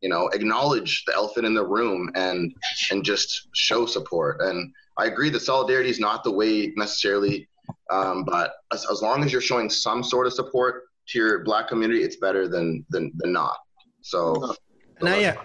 You 0.00 0.08
know, 0.08 0.28
acknowledge 0.28 1.04
the 1.06 1.14
elephant 1.14 1.44
in 1.44 1.54
the 1.54 1.66
room 1.66 2.08
and 2.14 2.54
and 2.92 3.04
just 3.04 3.48
show 3.52 3.84
support. 3.84 4.40
And 4.40 4.72
I 4.98 5.06
agree 5.06 5.30
that 5.30 5.40
solidarity 5.40 5.90
is 5.90 6.00
not 6.00 6.24
the 6.24 6.32
way 6.32 6.72
necessarily, 6.76 7.48
um, 7.90 8.24
but 8.24 8.54
as, 8.72 8.84
as 8.90 9.00
long 9.00 9.24
as 9.24 9.32
you're 9.32 9.40
showing 9.40 9.70
some 9.70 10.02
sort 10.02 10.26
of 10.26 10.32
support 10.32 10.84
to 11.08 11.18
your 11.18 11.44
black 11.44 11.68
community, 11.68 12.02
it's 12.02 12.16
better 12.16 12.48
than 12.48 12.84
than, 12.90 13.12
than 13.16 13.32
not. 13.32 13.56
So, 14.02 14.54
and 15.00 15.08
I 15.08 15.36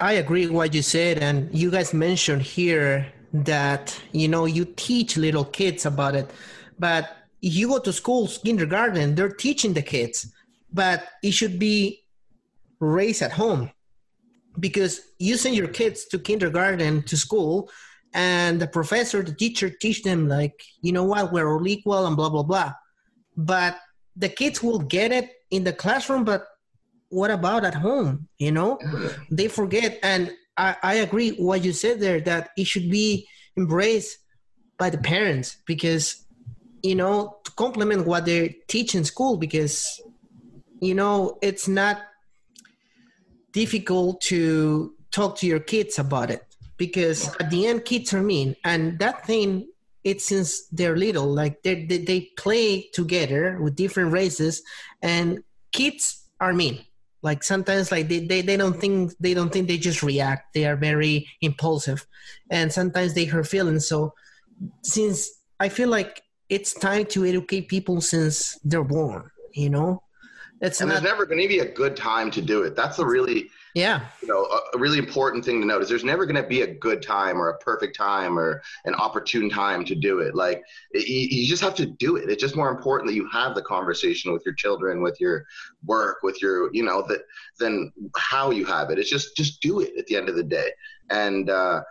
I 0.00 0.12
agree 0.14 0.46
with 0.46 0.54
what 0.54 0.74
you 0.74 0.82
said, 0.82 1.18
and 1.18 1.54
you 1.54 1.70
guys 1.70 1.92
mentioned 1.92 2.42
here 2.42 3.12
that 3.32 4.00
you 4.12 4.28
know 4.28 4.46
you 4.46 4.64
teach 4.64 5.16
little 5.16 5.44
kids 5.44 5.86
about 5.86 6.14
it, 6.14 6.30
but 6.78 7.16
you 7.40 7.68
go 7.68 7.78
to 7.80 7.92
schools, 7.92 8.38
kindergarten, 8.38 9.14
they're 9.14 9.28
teaching 9.28 9.74
the 9.74 9.82
kids, 9.82 10.32
but 10.72 11.04
it 11.22 11.32
should 11.32 11.58
be 11.58 12.00
raised 12.80 13.20
at 13.20 13.32
home 13.32 13.70
because 14.58 15.00
you 15.18 15.36
send 15.36 15.56
your 15.56 15.68
kids 15.68 16.06
to 16.06 16.18
kindergarten 16.18 17.02
to 17.02 17.16
school 17.16 17.68
and 18.14 18.60
the 18.60 18.66
professor 18.66 19.22
the 19.22 19.34
teacher 19.34 19.70
teach 19.70 20.02
them 20.02 20.28
like 20.28 20.62
you 20.82 20.92
know 20.92 21.04
what 21.04 21.32
we're 21.32 21.52
all 21.52 21.66
equal 21.66 22.06
and 22.06 22.16
blah 22.16 22.28
blah 22.28 22.42
blah. 22.42 22.72
But 23.36 23.78
the 24.16 24.28
kids 24.28 24.62
will 24.62 24.78
get 24.78 25.12
it 25.12 25.30
in 25.50 25.64
the 25.64 25.72
classroom 25.72 26.24
but 26.24 26.46
what 27.08 27.30
about 27.30 27.64
at 27.64 27.74
home 27.74 28.28
you 28.38 28.52
know? 28.52 28.78
They 29.30 29.48
forget 29.48 29.98
and 30.02 30.32
I, 30.56 30.76
I 30.82 30.94
agree 30.96 31.30
what 31.30 31.64
you 31.64 31.72
said 31.72 32.00
there 32.00 32.20
that 32.20 32.50
it 32.56 32.66
should 32.66 32.90
be 32.90 33.26
embraced 33.56 34.18
by 34.78 34.90
the 34.90 34.98
parents 34.98 35.56
because 35.66 36.22
you 36.82 36.94
know, 36.94 37.38
to 37.44 37.52
complement 37.52 38.06
what 38.06 38.24
they 38.24 38.56
teach 38.68 38.94
in 38.94 39.04
school 39.04 39.36
because, 39.36 40.00
you 40.80 40.94
know, 40.94 41.38
it's 41.40 41.68
not 41.68 42.00
difficult 43.52 44.20
to 44.22 44.94
talk 45.10 45.36
to 45.38 45.46
your 45.46 45.60
kids 45.60 45.98
about 45.98 46.30
it 46.30 46.42
because 46.86 47.28
at 47.40 47.50
the 47.50 47.66
end, 47.66 47.84
kids 47.84 48.12
are 48.14 48.22
mean. 48.22 48.56
And 48.64 48.98
that 48.98 49.26
thing, 49.26 49.68
it's 50.04 50.26
since 50.26 50.66
they're 50.68 50.96
little, 50.96 51.26
like 51.26 51.62
they, 51.62 51.86
they, 51.86 51.98
they 51.98 52.20
play 52.36 52.88
together 52.92 53.58
with 53.62 53.76
different 53.76 54.12
races 54.12 54.62
and 55.00 55.44
kids 55.72 56.28
are 56.40 56.52
mean. 56.52 56.84
Like 57.22 57.44
sometimes 57.44 57.92
like 57.92 58.08
they, 58.08 58.26
they, 58.26 58.42
they 58.42 58.56
don't 58.56 58.78
think 58.80 59.12
they 59.20 59.32
don't 59.32 59.52
think 59.52 59.68
they 59.68 59.78
just 59.78 60.02
react. 60.02 60.54
They 60.54 60.66
are 60.66 60.74
very 60.74 61.28
impulsive 61.40 62.04
and 62.50 62.72
sometimes 62.72 63.14
they 63.14 63.26
hurt 63.26 63.46
feelings. 63.46 63.86
So 63.86 64.14
since 64.82 65.30
i 65.58 65.68
feel 65.68 65.88
like 65.88 66.22
it's 66.48 66.72
time 66.74 67.04
to 67.04 67.24
educate 67.24 67.66
people 67.66 68.00
since 68.00 68.58
they're 68.62 68.84
born 68.84 69.28
you 69.54 69.70
know? 69.70 70.02
It's 70.60 70.80
and 70.80 70.88
not, 70.88 71.02
there's 71.02 71.12
never 71.12 71.26
going 71.26 71.40
to 71.40 71.48
be 71.48 71.58
a 71.58 71.72
good 71.72 71.96
time 71.96 72.30
to 72.32 72.40
do 72.40 72.62
it. 72.62 72.76
That's 72.76 72.96
the 72.96 73.06
really 73.06 73.50
yeah. 73.74 74.06
You 74.20 74.28
know 74.28 74.44
a, 74.74 74.78
really 74.78 74.98
important 74.98 75.44
thing 75.44 75.60
to 75.60 75.66
note 75.66 75.82
is 75.82 75.88
there's 75.88 76.04
never 76.04 76.26
going 76.26 76.40
to 76.42 76.48
be 76.48 76.62
a 76.62 76.74
good 76.74 77.02
time 77.02 77.40
or 77.40 77.50
a 77.50 77.58
perfect 77.58 77.96
time 77.96 78.38
or 78.38 78.62
an 78.84 78.94
opportune 78.94 79.48
time 79.48 79.84
to 79.86 79.94
do 79.94 80.18
it. 80.20 80.34
Like 80.34 80.62
it, 80.90 81.08
you, 81.08 81.42
you 81.42 81.48
just 81.48 81.62
have 81.62 81.74
to 81.76 81.86
do 81.86 82.16
it. 82.16 82.28
It's 82.28 82.42
just 82.42 82.56
more 82.56 82.70
important 82.70 83.08
that 83.08 83.14
you 83.14 83.28
have 83.30 83.54
the 83.54 83.62
conversation 83.62 84.32
with 84.32 84.44
your 84.44 84.54
children 84.54 85.02
with 85.02 85.20
your 85.20 85.44
work 85.84 86.18
with 86.22 86.40
your 86.42 86.72
you 86.74 86.82
know 86.82 87.02
that 87.08 87.22
than 87.58 87.92
how 88.16 88.50
you 88.50 88.64
have 88.66 88.90
it. 88.90 88.98
It's 88.98 89.10
just 89.10 89.36
just 89.36 89.60
do 89.60 89.80
it 89.80 89.92
at 89.98 90.06
the 90.06 90.16
end 90.16 90.28
of 90.28 90.36
the 90.36 90.44
day. 90.44 90.70
And 91.10 91.48
uh 91.48 91.82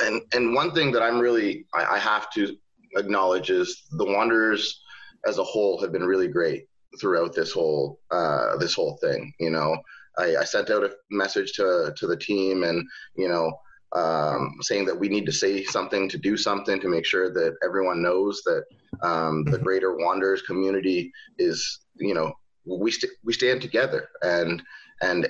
and 0.00 0.22
and 0.32 0.54
one 0.54 0.72
thing 0.72 0.92
that 0.92 1.02
i'm 1.02 1.18
really 1.18 1.66
I, 1.74 1.96
I 1.96 1.98
have 1.98 2.30
to 2.34 2.56
acknowledge 2.96 3.50
is 3.50 3.84
the 3.92 4.04
Wanderers 4.04 4.80
as 5.26 5.38
a 5.38 5.44
whole 5.44 5.80
have 5.80 5.92
been 5.92 6.04
really 6.04 6.28
great 6.28 6.68
throughout 7.00 7.34
this 7.34 7.52
whole 7.52 8.00
uh, 8.10 8.56
this 8.56 8.74
whole 8.74 8.96
thing. 9.00 9.32
You 9.38 9.50
know, 9.50 9.76
I, 10.18 10.36
I, 10.36 10.44
sent 10.44 10.70
out 10.70 10.84
a 10.84 10.92
message 11.10 11.52
to 11.54 11.92
to 11.96 12.06
the 12.06 12.16
team, 12.16 12.64
and 12.64 12.86
you 13.16 13.28
know, 13.28 13.52
um, 13.92 14.56
saying 14.60 14.84
that 14.86 14.98
we 14.98 15.08
need 15.08 15.26
to 15.26 15.32
say 15.32 15.64
something 15.64 16.08
to 16.08 16.18
do 16.18 16.36
something 16.36 16.80
to 16.80 16.88
make 16.88 17.06
sure 17.06 17.32
that 17.32 17.56
everyone 17.64 18.02
knows 18.02 18.42
that 18.44 18.64
um, 19.02 19.44
the 19.44 19.52
mm-hmm. 19.52 19.64
greater 19.64 19.96
Wanderers 19.96 20.42
community 20.42 21.12
is, 21.38 21.80
you 21.96 22.14
know, 22.14 22.32
we 22.64 22.90
st- 22.90 23.12
we 23.24 23.32
stand 23.32 23.62
together, 23.62 24.08
and 24.22 24.62
and 25.02 25.28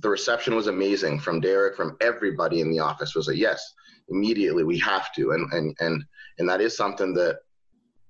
the 0.00 0.08
reception 0.08 0.54
was 0.54 0.66
amazing 0.66 1.18
from 1.20 1.40
Derek, 1.40 1.76
from 1.76 1.96
everybody 2.00 2.60
in 2.60 2.70
the 2.70 2.80
office 2.80 3.14
was 3.14 3.28
a 3.28 3.36
yes 3.36 3.74
immediately 4.08 4.64
we 4.64 4.78
have 4.78 5.12
to 5.12 5.32
and 5.32 5.52
and 5.52 5.76
and 5.80 6.04
and 6.38 6.48
that 6.48 6.60
is 6.60 6.76
something 6.76 7.14
that 7.14 7.38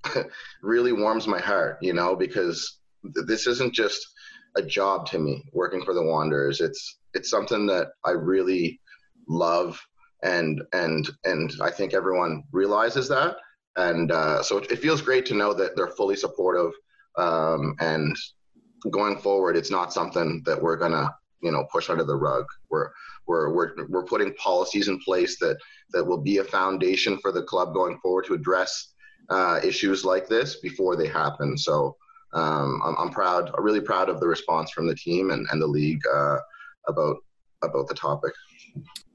really 0.62 0.92
warms 0.92 1.26
my 1.26 1.40
heart 1.40 1.78
you 1.80 1.92
know 1.92 2.14
because 2.14 2.78
this 3.26 3.46
isn't 3.46 3.74
just 3.74 4.06
a 4.56 4.62
job 4.62 5.06
to 5.10 5.18
me 5.18 5.44
working 5.52 5.84
for 5.84 5.94
the 5.94 6.02
wanderers. 6.02 6.60
It's 6.60 6.98
it's 7.14 7.30
something 7.30 7.66
that 7.66 7.88
i 8.04 8.10
really 8.10 8.78
love 9.28 9.80
and 10.22 10.62
and 10.72 11.08
and 11.24 11.52
i 11.62 11.70
think 11.70 11.94
everyone 11.94 12.42
realizes 12.52 13.08
that. 13.08 13.36
And 13.78 14.10
uh, 14.10 14.42
so 14.42 14.56
it, 14.56 14.70
it, 14.70 14.78
feels 14.78 15.02
great 15.02 15.26
to 15.26 15.34
know 15.34 15.52
that 15.52 15.76
they're 15.76 15.96
fully 15.98 16.16
supportive 16.16 16.72
um, 17.18 17.74
and 17.80 18.16
going 18.90 19.18
forward 19.18 19.54
it's 19.54 19.70
not 19.70 19.92
something 19.92 20.42
that 20.46 20.60
we're 20.62 20.78
gonna 20.78 21.10
you 21.42 21.50
know 21.50 21.66
push 21.70 21.90
under 21.90 22.04
the 22.04 22.16
rug. 22.16 22.44
We're 22.70 22.90
we're 23.26 23.52
we're, 23.52 23.86
we're 23.88 24.04
putting 24.04 24.34
policies 24.34 24.88
in 24.88 24.98
place 25.00 25.38
that 25.40 25.58
that 25.92 26.04
will 26.04 26.20
be 26.20 26.38
a 26.38 26.44
foundation 26.44 27.18
for 27.18 27.32
the 27.32 27.42
club 27.42 27.74
going 27.74 27.98
forward 28.02 28.26
to 28.26 28.34
address 28.34 28.94
uh, 29.30 29.60
issues 29.62 30.04
like 30.04 30.28
this 30.28 30.56
before 30.60 30.96
they 30.96 31.08
happen. 31.08 31.56
So 31.56 31.96
um, 32.32 32.82
I'm, 32.84 32.96
I'm, 32.98 33.10
proud, 33.10 33.50
really 33.58 33.80
proud 33.80 34.08
of 34.08 34.20
the 34.20 34.26
response 34.26 34.70
from 34.70 34.86
the 34.86 34.94
team 34.94 35.30
and, 35.30 35.46
and 35.50 35.60
the 35.60 35.66
league 35.66 36.02
uh, 36.12 36.38
about 36.88 37.16
about 37.62 37.88
the 37.88 37.94
topic. 37.94 38.32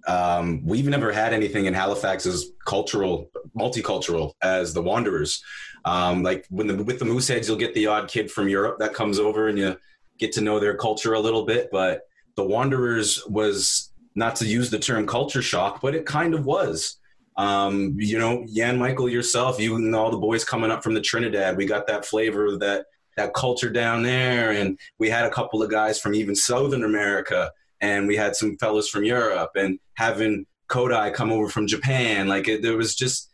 Um, 0.07 0.65
we've 0.65 0.87
never 0.87 1.11
had 1.11 1.33
anything 1.33 1.65
in 1.65 1.73
Halifax 1.73 2.25
as 2.25 2.51
cultural, 2.65 3.29
multicultural 3.57 4.33
as 4.41 4.73
the 4.73 4.81
Wanderers. 4.81 5.43
Um, 5.85 6.23
like 6.23 6.45
when 6.49 6.67
the, 6.67 6.83
with 6.83 6.99
the 6.99 7.05
Mooseheads, 7.05 7.47
you'll 7.47 7.57
get 7.57 7.73
the 7.73 7.87
odd 7.87 8.07
kid 8.07 8.31
from 8.31 8.49
Europe 8.49 8.79
that 8.79 8.93
comes 8.93 9.19
over 9.19 9.47
and 9.47 9.57
you 9.57 9.77
get 10.17 10.31
to 10.33 10.41
know 10.41 10.59
their 10.59 10.75
culture 10.75 11.13
a 11.13 11.19
little 11.19 11.45
bit. 11.45 11.69
But 11.71 12.01
the 12.35 12.43
Wanderers 12.43 13.23
was 13.27 13.91
not 14.15 14.35
to 14.37 14.45
use 14.45 14.69
the 14.69 14.79
term 14.79 15.05
culture 15.05 15.41
shock, 15.41 15.81
but 15.81 15.95
it 15.95 16.05
kind 16.05 16.33
of 16.33 16.45
was. 16.45 16.97
Um, 17.37 17.95
you 17.97 18.19
know, 18.19 18.45
Jan 18.53 18.77
Michael, 18.77 19.09
yourself, 19.09 19.59
you 19.59 19.75
and 19.75 19.95
all 19.95 20.11
the 20.11 20.17
boys 20.17 20.43
coming 20.43 20.69
up 20.69 20.83
from 20.83 20.93
the 20.93 21.01
Trinidad, 21.01 21.57
we 21.57 21.65
got 21.65 21.87
that 21.87 22.05
flavor 22.05 22.57
that 22.57 22.85
that 23.21 23.33
culture 23.33 23.69
down 23.69 24.03
there, 24.03 24.51
and 24.51 24.77
we 24.97 25.09
had 25.09 25.25
a 25.25 25.29
couple 25.29 25.61
of 25.61 25.69
guys 25.69 25.99
from 25.99 26.15
even 26.15 26.35
Southern 26.35 26.83
America, 26.83 27.51
and 27.79 28.07
we 28.07 28.15
had 28.15 28.35
some 28.35 28.57
fellas 28.57 28.89
from 28.89 29.03
Europe, 29.03 29.51
and 29.55 29.79
having 29.95 30.45
Kodai 30.69 31.13
come 31.13 31.31
over 31.31 31.49
from 31.49 31.67
Japan, 31.67 32.27
like 32.27 32.47
it, 32.47 32.61
there 32.61 32.77
was 32.77 32.95
just. 32.95 33.27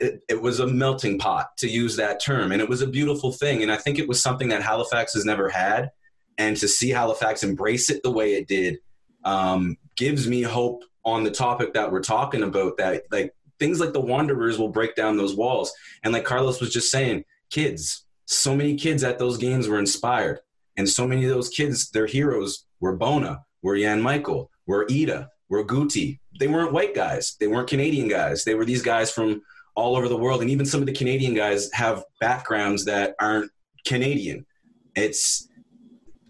It, 0.00 0.24
it 0.28 0.42
was 0.42 0.58
a 0.58 0.66
melting 0.66 1.20
pot 1.20 1.56
to 1.58 1.68
use 1.68 1.94
that 1.96 2.20
term. 2.20 2.50
And 2.50 2.60
it 2.60 2.68
was 2.68 2.82
a 2.82 2.86
beautiful 2.88 3.30
thing. 3.30 3.62
And 3.62 3.70
i 3.70 3.76
think 3.76 3.96
it 3.96 4.08
was 4.08 4.20
something 4.20 4.48
that 4.48 4.60
halifax 4.60 5.14
has 5.14 5.24
never 5.24 5.48
had. 5.48 5.92
And 6.36 6.56
to 6.56 6.66
see 6.66 6.90
halifax 6.90 7.44
embrace 7.44 7.90
it 7.90 8.02
the 8.02 8.10
way 8.10 8.34
it 8.34 8.48
did 8.48 8.78
um, 9.24 9.76
gives 9.94 10.26
me 10.26 10.42
hope 10.42 10.82
on 11.04 11.22
the 11.22 11.30
topic 11.30 11.74
that 11.74 11.92
we're 11.92 12.02
talking 12.02 12.42
about 12.42 12.76
that 12.78 13.04
like 13.12 13.36
things 13.60 13.78
like 13.78 13.92
the 13.92 14.00
wanderers 14.00 14.58
will 14.58 14.68
break 14.68 14.96
down 14.96 15.16
those 15.16 15.36
walls. 15.36 15.72
And 16.02 16.12
like 16.12 16.24
carlos 16.24 16.60
was 16.60 16.72
just 16.72 16.90
saying 16.90 17.24
kids 17.50 18.04
so 18.34 18.56
many 18.56 18.76
kids 18.76 19.04
at 19.04 19.18
those 19.18 19.38
games 19.38 19.68
were 19.68 19.78
inspired. 19.78 20.40
And 20.76 20.88
so 20.88 21.06
many 21.06 21.24
of 21.24 21.30
those 21.30 21.48
kids 21.48 21.90
their 21.90 22.06
heroes 22.06 22.66
were 22.80 22.96
bona 22.96 23.44
were 23.62 23.78
jan 23.78 24.00
michael 24.00 24.50
were 24.66 24.86
iida 24.86 25.28
were 25.48 25.64
guti. 25.64 26.18
They 26.38 26.48
weren't 26.48 26.72
white 26.72 26.94
guys. 26.94 27.36
They 27.38 27.46
weren't 27.46 27.68
canadian 27.68 28.08
guys. 28.08 28.44
They 28.44 28.54
were 28.54 28.64
these 28.64 28.82
guys 28.82 29.10
from 29.10 29.42
all 29.74 29.96
over 29.96 30.08
the 30.08 30.16
world, 30.16 30.40
and 30.40 30.50
even 30.50 30.66
some 30.66 30.80
of 30.80 30.86
the 30.86 30.92
Canadian 30.92 31.34
guys 31.34 31.70
have 31.72 32.04
backgrounds 32.20 32.84
that 32.84 33.14
aren't 33.20 33.50
Canadian. 33.86 34.46
It's 34.94 35.48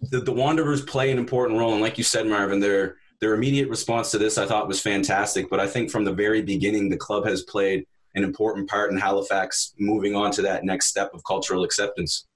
the, 0.01 0.19
the 0.19 0.31
Wanderers 0.31 0.81
play 0.81 1.11
an 1.11 1.17
important 1.17 1.59
role, 1.59 1.73
and 1.73 1.81
like 1.81 1.97
you 1.97 2.03
said, 2.03 2.27
Marvin, 2.27 2.59
their 2.59 2.97
their 3.21 3.33
immediate 3.33 3.69
response 3.69 4.11
to 4.11 4.17
this 4.17 4.37
I 4.37 4.45
thought 4.45 4.67
was 4.67 4.81
fantastic. 4.81 5.49
But 5.49 5.59
I 5.59 5.67
think 5.67 5.89
from 5.89 6.03
the 6.03 6.11
very 6.11 6.41
beginning, 6.41 6.89
the 6.89 6.97
club 6.97 7.25
has 7.25 7.43
played 7.43 7.85
an 8.15 8.23
important 8.23 8.69
part 8.69 8.91
in 8.91 8.97
Halifax 8.97 9.73
moving 9.77 10.15
on 10.15 10.31
to 10.31 10.41
that 10.41 10.63
next 10.63 10.87
step 10.87 11.13
of 11.13 11.23
cultural 11.25 11.63
acceptance. 11.63 12.27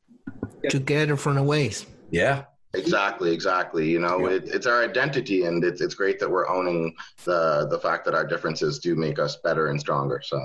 Together 0.69 1.15
from 1.15 1.35
the 1.35 1.43
ways. 1.43 1.85
Yeah, 2.11 2.43
Exactly, 2.75 3.33
exactly. 3.33 3.89
You 3.89 3.99
know, 3.99 4.27
it, 4.27 4.43
it's 4.45 4.67
our 4.67 4.83
identity, 4.83 5.45
and 5.45 5.63
it's 5.63 5.81
it's 5.81 5.95
great 5.95 6.19
that 6.19 6.29
we're 6.29 6.47
owning 6.47 6.95
the 7.23 7.67
the 7.69 7.79
fact 7.79 8.05
that 8.05 8.13
our 8.13 8.25
differences 8.25 8.77
do 8.77 8.95
make 8.95 9.17
us 9.17 9.37
better 9.37 9.69
and 9.69 9.79
stronger. 9.79 10.21
So, 10.23 10.39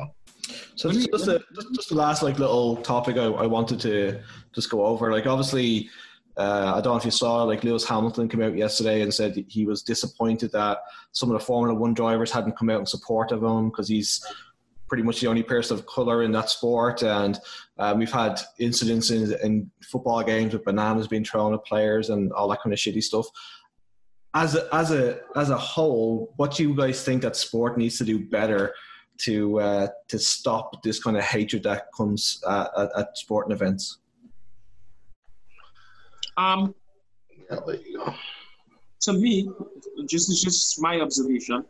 So 0.75 0.91
just, 0.91 1.11
just, 1.11 1.27
the, 1.27 1.45
just, 1.55 1.75
just 1.75 1.89
the 1.91 1.97
last 1.97 2.23
like 2.23 2.39
little 2.39 2.77
topic 2.77 3.19
I, 3.19 3.25
I 3.25 3.47
wanted 3.47 3.79
to 3.81 4.23
just 4.55 4.71
go 4.71 4.87
over. 4.87 5.13
Like 5.13 5.27
obviously, 5.27 5.91
uh, 6.39 6.73
I 6.75 6.81
don't 6.81 6.95
know 6.95 6.97
if 6.97 7.05
you 7.05 7.11
saw 7.11 7.43
like 7.43 7.63
Lewis 7.63 7.87
Hamilton 7.87 8.27
come 8.27 8.41
out 8.41 8.57
yesterday 8.57 9.03
and 9.03 9.13
said 9.13 9.45
he 9.49 9.67
was 9.67 9.83
disappointed 9.83 10.51
that 10.53 10.79
some 11.13 11.31
of 11.31 11.39
the 11.39 11.45
Formula 11.45 11.79
One 11.79 11.93
drivers 11.93 12.31
hadn't 12.31 12.57
come 12.57 12.71
out 12.71 12.81
in 12.81 12.87
support 12.87 13.33
of 13.33 13.43
him 13.43 13.69
because 13.69 13.87
he's 13.87 14.25
pretty 14.89 15.03
much 15.03 15.21
the 15.21 15.27
only 15.27 15.43
person 15.43 15.77
of 15.77 15.87
color 15.87 16.23
in 16.23 16.33
that 16.33 16.51
sport. 16.51 17.03
And 17.03 17.39
um, 17.79 17.99
we've 17.99 18.13
had 18.13 18.41
incidents 18.59 19.11
in, 19.11 19.35
in 19.43 19.71
football 19.83 20.23
games 20.23 20.53
with 20.53 20.65
bananas 20.65 21.09
being 21.09 21.25
thrown 21.25 21.55
at 21.55 21.65
players 21.65 22.11
and 22.11 22.33
all 22.33 22.49
that 22.49 22.63
kind 22.63 22.73
of 22.73 22.79
shitty 22.79 23.03
stuff. 23.03 23.27
As 24.35 24.57
a, 24.57 24.69
as 24.75 24.91
a 24.91 25.21
as 25.37 25.51
a 25.51 25.57
whole, 25.57 26.33
what 26.37 26.57
do 26.57 26.65
you 26.65 26.75
guys 26.75 27.05
think 27.05 27.23
that 27.23 27.37
sport 27.37 27.79
needs 27.79 27.99
to 27.99 28.05
do 28.05 28.19
better 28.19 28.75
to 29.19 29.61
uh, 29.61 29.89
to 30.09 30.19
stop 30.19 30.83
this 30.83 31.01
kind 31.01 31.17
of 31.17 31.23
hatred 31.23 31.63
that 31.63 31.87
comes 31.97 32.43
uh, 32.45 32.67
at, 32.77 32.99
at 32.99 33.19
sporting 33.19 33.53
events? 33.53 33.99
Um, 36.37 36.75
yeah, 37.49 37.59
there 37.65 37.77
you 37.77 37.99
go. 37.99 38.15
to 39.03 39.13
me, 39.13 39.49
just 40.07 40.43
just 40.43 40.81
my 40.81 41.01
observation, 41.01 41.65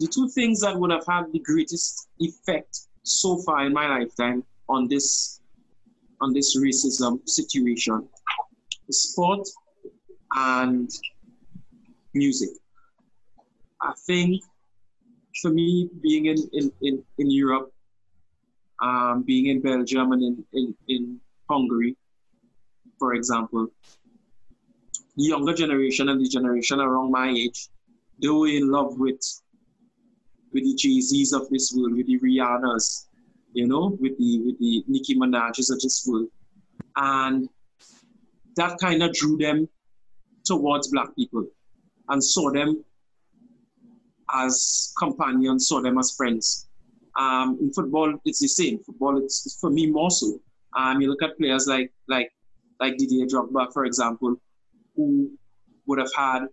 the 0.00 0.06
two 0.06 0.28
things 0.30 0.60
that 0.60 0.76
would 0.76 0.90
have 0.90 1.06
had 1.06 1.30
the 1.32 1.38
greatest 1.40 2.08
effect 2.18 2.80
so 3.02 3.36
far 3.42 3.66
in 3.66 3.72
my 3.72 3.86
lifetime 3.86 4.42
on 4.68 4.88
this 4.88 5.40
on 6.22 6.32
this 6.34 6.56
racism 6.58 7.26
situation, 7.28 8.06
sport 8.90 9.46
and 10.34 10.90
music. 12.14 12.50
I 13.82 13.92
think 14.06 14.42
for 15.40 15.50
me, 15.50 15.88
being 16.02 16.26
in, 16.26 16.36
in, 16.52 16.70
in, 16.82 17.02
in 17.16 17.30
Europe, 17.30 17.72
um, 18.82 19.22
being 19.22 19.46
in 19.46 19.62
Belgium 19.62 20.12
and 20.12 20.22
in, 20.22 20.44
in, 20.52 20.74
in 20.88 21.20
Hungary, 21.48 21.96
for 22.98 23.14
example, 23.14 23.68
the 25.16 25.24
younger 25.24 25.54
generation 25.54 26.10
and 26.10 26.20
the 26.20 26.28
generation 26.28 26.80
around 26.80 27.10
my 27.10 27.30
age, 27.30 27.70
they 28.20 28.28
were 28.28 28.48
in 28.48 28.70
love 28.70 28.98
with 28.98 29.20
with 30.52 30.64
the 30.64 30.74
Jay 30.74 31.00
Z's 31.00 31.32
of 31.32 31.48
this 31.50 31.72
world, 31.74 31.94
with 31.94 32.06
the 32.06 32.18
Rihannas, 32.18 33.06
you 33.52 33.66
know, 33.66 33.96
with 34.00 34.16
the 34.18 34.40
with 34.40 34.58
the 34.58 34.84
Nicki 34.88 35.16
Minaj's 35.16 35.70
of 35.70 35.80
this 35.80 36.04
world, 36.06 36.28
and 36.96 37.48
that 38.56 38.78
kind 38.78 39.02
of 39.02 39.12
drew 39.12 39.36
them 39.36 39.68
towards 40.44 40.88
black 40.88 41.14
people, 41.16 41.46
and 42.08 42.22
saw 42.22 42.50
them 42.50 42.84
as 44.32 44.92
companions, 44.98 45.68
saw 45.68 45.80
them 45.80 45.98
as 45.98 46.14
friends. 46.16 46.68
Um, 47.18 47.58
in 47.60 47.72
football, 47.72 48.14
it's 48.24 48.40
the 48.40 48.48
same. 48.48 48.78
Football, 48.78 49.18
it's, 49.18 49.44
it's 49.46 49.58
for 49.60 49.70
me 49.70 49.90
more 49.90 50.10
so. 50.10 50.40
Um, 50.76 51.00
you 51.00 51.10
look 51.10 51.22
at 51.22 51.36
players 51.36 51.66
like 51.66 51.92
like 52.08 52.32
like 52.78 52.96
Didier 52.96 53.26
Drogba, 53.26 53.72
for 53.72 53.84
example, 53.84 54.36
who 54.94 55.30
would 55.86 55.98
have 55.98 56.12
had 56.16 56.46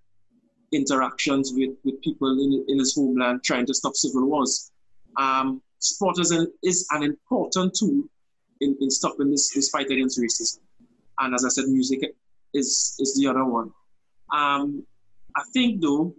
interactions 0.71 1.53
with, 1.55 1.75
with 1.83 2.01
people 2.01 2.31
in, 2.31 2.65
in 2.67 2.79
his 2.79 2.95
homeland 2.95 3.43
trying 3.43 3.65
to 3.65 3.73
stop 3.73 3.95
civil 3.95 4.25
wars. 4.25 4.71
Um, 5.17 5.61
sport 5.79 6.19
is 6.19 6.31
an, 6.31 6.51
is 6.63 6.87
an 6.91 7.03
important 7.03 7.75
tool 7.75 8.03
in, 8.61 8.77
in 8.81 8.89
stopping 8.89 9.31
this, 9.31 9.53
this 9.53 9.69
fight 9.69 9.89
against 9.89 10.19
racism. 10.19 10.59
And 11.19 11.33
as 11.33 11.45
I 11.45 11.49
said, 11.49 11.65
music 11.65 12.01
is, 12.53 12.95
is 12.99 13.15
the 13.19 13.27
other 13.27 13.45
one. 13.45 13.71
Um, 14.33 14.85
I 15.35 15.43
think, 15.53 15.81
though, 15.81 16.13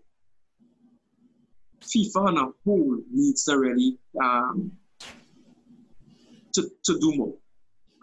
FIFA 1.83 2.29
on 2.29 2.39
a 2.39 2.49
whole 2.65 2.99
needs 3.11 3.45
to 3.45 3.59
really 3.59 3.99
um, 4.23 4.73
to, 6.55 6.71
to 6.85 6.99
do 6.99 7.17
more. 7.17 7.35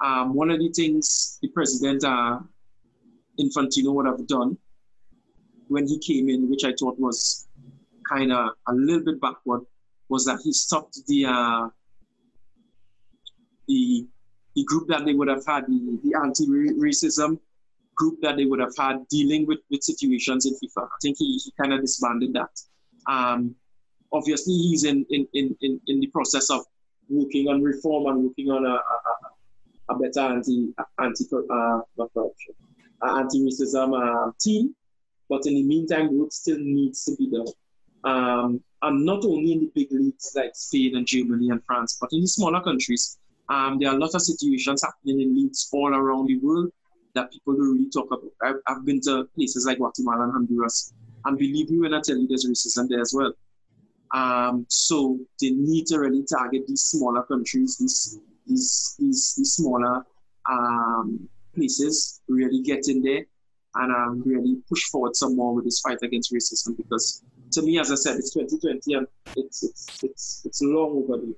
Um, 0.04 0.34
one 0.34 0.50
of 0.50 0.60
the 0.60 0.70
things 0.70 1.40
the 1.42 1.50
president 1.50 2.04
uh, 2.04 2.40
Infantino 3.40 3.94
would 3.94 4.06
have 4.06 4.28
done 4.28 4.58
when 5.68 5.88
he 5.88 6.00
came 6.00 6.30
in, 6.30 6.50
which 6.50 6.64
I 6.64 6.74
thought 6.80 7.00
was 7.00 7.48
kind 8.08 8.32
of 8.32 8.50
a 8.68 8.74
little 8.74 9.04
bit 9.04 9.20
backward, 9.20 9.62
was 10.10 10.26
that 10.26 10.40
he 10.44 10.52
stopped 10.54 11.00
the 11.08 11.26
uh, 11.26 11.68
the 13.68 14.08
the 14.56 14.64
group 14.64 14.88
that 14.88 15.06
they 15.06 15.14
would 15.14 15.28
have 15.28 15.46
had, 15.46 15.66
the, 15.68 16.00
the 16.04 16.18
anti-racism 16.24 17.40
group 17.96 18.22
that 18.22 18.38
they 18.38 18.46
would 18.46 18.60
have 18.60 18.76
had 18.78 19.08
dealing 19.10 19.46
with, 19.46 19.60
with 19.70 19.84
situations 19.84 20.46
in 20.46 20.54
FIFA. 20.54 20.86
I 20.86 20.98
think 21.02 21.18
he, 21.18 21.38
he 21.44 21.52
kind 21.60 21.74
of 21.74 21.82
disbanded 21.82 22.34
that. 22.34 22.50
Um, 23.08 23.56
obviously, 24.14 24.54
he's 24.54 24.84
in, 24.84 25.06
in, 25.10 25.28
in, 25.34 25.56
in, 25.62 25.82
in 25.88 26.00
the 26.00 26.08
process 26.08 26.50
of 26.50 26.62
working 27.10 27.48
on 27.48 27.62
reform 27.62 28.08
and 28.08 28.24
working 28.24 28.50
on 28.50 28.66
a, 28.66 28.76
a, 28.76 29.94
a 29.94 30.00
better 30.00 30.22
anti 30.22 30.74
anti 31.00 31.26
uh, 31.34 31.82
corruption, 31.98 32.56
uh, 33.02 33.18
anti-racism 33.18 33.94
uh, 33.94 34.32
team. 34.40 34.74
But 35.30 35.46
in 35.46 35.56
the 35.56 35.64
meantime, 35.64 36.18
work 36.18 36.32
still 36.32 36.58
needs 36.60 37.04
to 37.06 37.16
be 37.16 37.30
done. 37.30 37.48
Um, 38.04 38.62
and 38.82 39.04
not 39.04 39.26
only 39.26 39.54
in 39.54 39.60
the 39.60 39.72
big 39.74 39.88
leagues 39.92 40.34
like 40.36 40.52
Spain 40.54 40.96
and 40.96 41.08
Germany 41.08 41.50
and 41.50 41.64
France, 41.66 41.98
but 42.00 42.10
in 42.14 42.22
the 42.22 42.28
smaller 42.28 42.62
countries. 42.62 43.18
Um, 43.50 43.78
there 43.80 43.90
are 43.90 43.96
a 43.96 44.00
lot 44.00 44.16
of 44.16 44.22
situations 44.22 44.82
happening 44.84 45.22
in 45.22 45.36
leagues 45.36 45.70
all 45.72 45.94
around 45.94 46.28
the 46.28 46.38
world 46.40 46.72
that 47.14 47.32
people 47.32 47.54
don't 47.54 47.74
really 47.74 47.90
talk 47.90 48.08
about. 48.08 48.32
I've, 48.42 48.56
I've 48.68 48.86
been 48.86 49.02
to 49.02 49.26
places 49.36 49.66
like 49.66 49.78
Guatemala 49.78 50.24
and 50.24 50.34
Honduras, 50.34 50.94
and 51.26 51.38
believe 51.38 51.70
me 51.70 51.80
when 51.80 51.94
I 51.94 52.02
tell 52.02 52.18
you 52.18 52.28
there's 52.28 52.48
racism 52.48 52.88
there 52.90 53.02
as 53.02 53.14
well. 53.16 53.34
Um, 54.14 54.66
so 54.70 55.20
they 55.42 55.52
need 55.52 55.86
to 55.88 56.00
really 56.00 56.24
target 56.24 56.68
these 56.68 56.82
smaller 56.82 57.24
countries, 57.24 57.78
these 57.78 58.20
these 58.48 58.96
these, 59.00 59.36
these 59.38 59.54
smaller 59.54 60.06
um, 60.50 61.28
places, 61.56 62.22
really 62.28 62.62
get 62.62 62.88
in 62.88 63.02
there 63.02 63.26
and 63.76 63.92
um, 63.92 64.24
really 64.26 64.58
push 64.70 64.84
forward 64.86 65.16
some 65.16 65.36
more 65.36 65.54
with 65.54 65.66
this 65.66 65.80
fight 65.82 66.00
against 66.02 66.34
racism 66.34 66.78
because 66.78 67.24
to 67.52 67.62
me, 67.62 67.80
as 67.80 67.92
I 67.92 67.96
said, 67.96 68.18
it's 68.18 68.34
2020 68.34 68.94
and 68.94 69.08
it's 69.36 69.64
it's 69.64 70.04
it's 70.04 70.42
it's 70.46 70.62
long 70.62 71.04
overdue. 71.04 71.36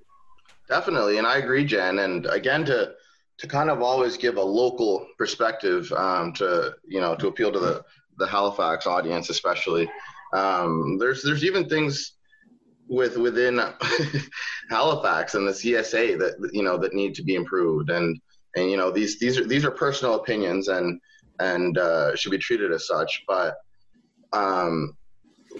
Definitely, 0.68 1.18
and 1.18 1.28
I 1.28 1.38
agree, 1.38 1.66
Jan. 1.66 2.00
And 2.00 2.26
again, 2.28 2.66
to 2.66 2.94
to 3.38 3.48
kind 3.48 3.70
of 3.70 3.82
always 3.82 4.18
give 4.18 4.38
a 4.38 4.42
local 4.42 5.08
perspective 5.18 5.92
um, 5.94 6.34
to 6.34 6.76
you 6.88 7.00
know 7.00 7.16
to 7.16 7.28
appeal 7.28 7.52
to 7.52 7.60
the 7.60 7.84
the 8.18 8.28
Halifax 8.28 8.88
audience, 8.88 9.30
especially. 9.30 9.90
Um, 10.34 10.98
there's 11.00 11.24
there's 11.24 11.44
even 11.44 11.70
things 11.70 12.14
with 12.88 13.18
within 13.18 13.62
Halifax 14.70 15.36
and 15.36 15.48
the 15.48 15.52
CSA 15.52 16.18
that 16.20 16.50
you 16.54 16.64
know 16.64 16.78
that 16.78 16.94
need 16.94 17.16
to 17.16 17.24
be 17.24 17.36
improved, 17.36 17.90
and 17.90 18.20
and 18.56 18.70
you 18.70 18.78
know 18.78 18.92
these 18.92 19.20
these 19.20 19.38
are 19.38 19.46
these 19.46 19.66
are 19.66 19.72
personal 19.72 20.16
opinions 20.16 20.68
and 20.68 21.00
and 21.40 21.78
uh, 21.78 22.16
should 22.16 22.32
be 22.32 22.38
treated 22.38 22.72
as 22.72 22.88
such, 22.88 23.24
but 23.28 23.58
um, 24.34 24.96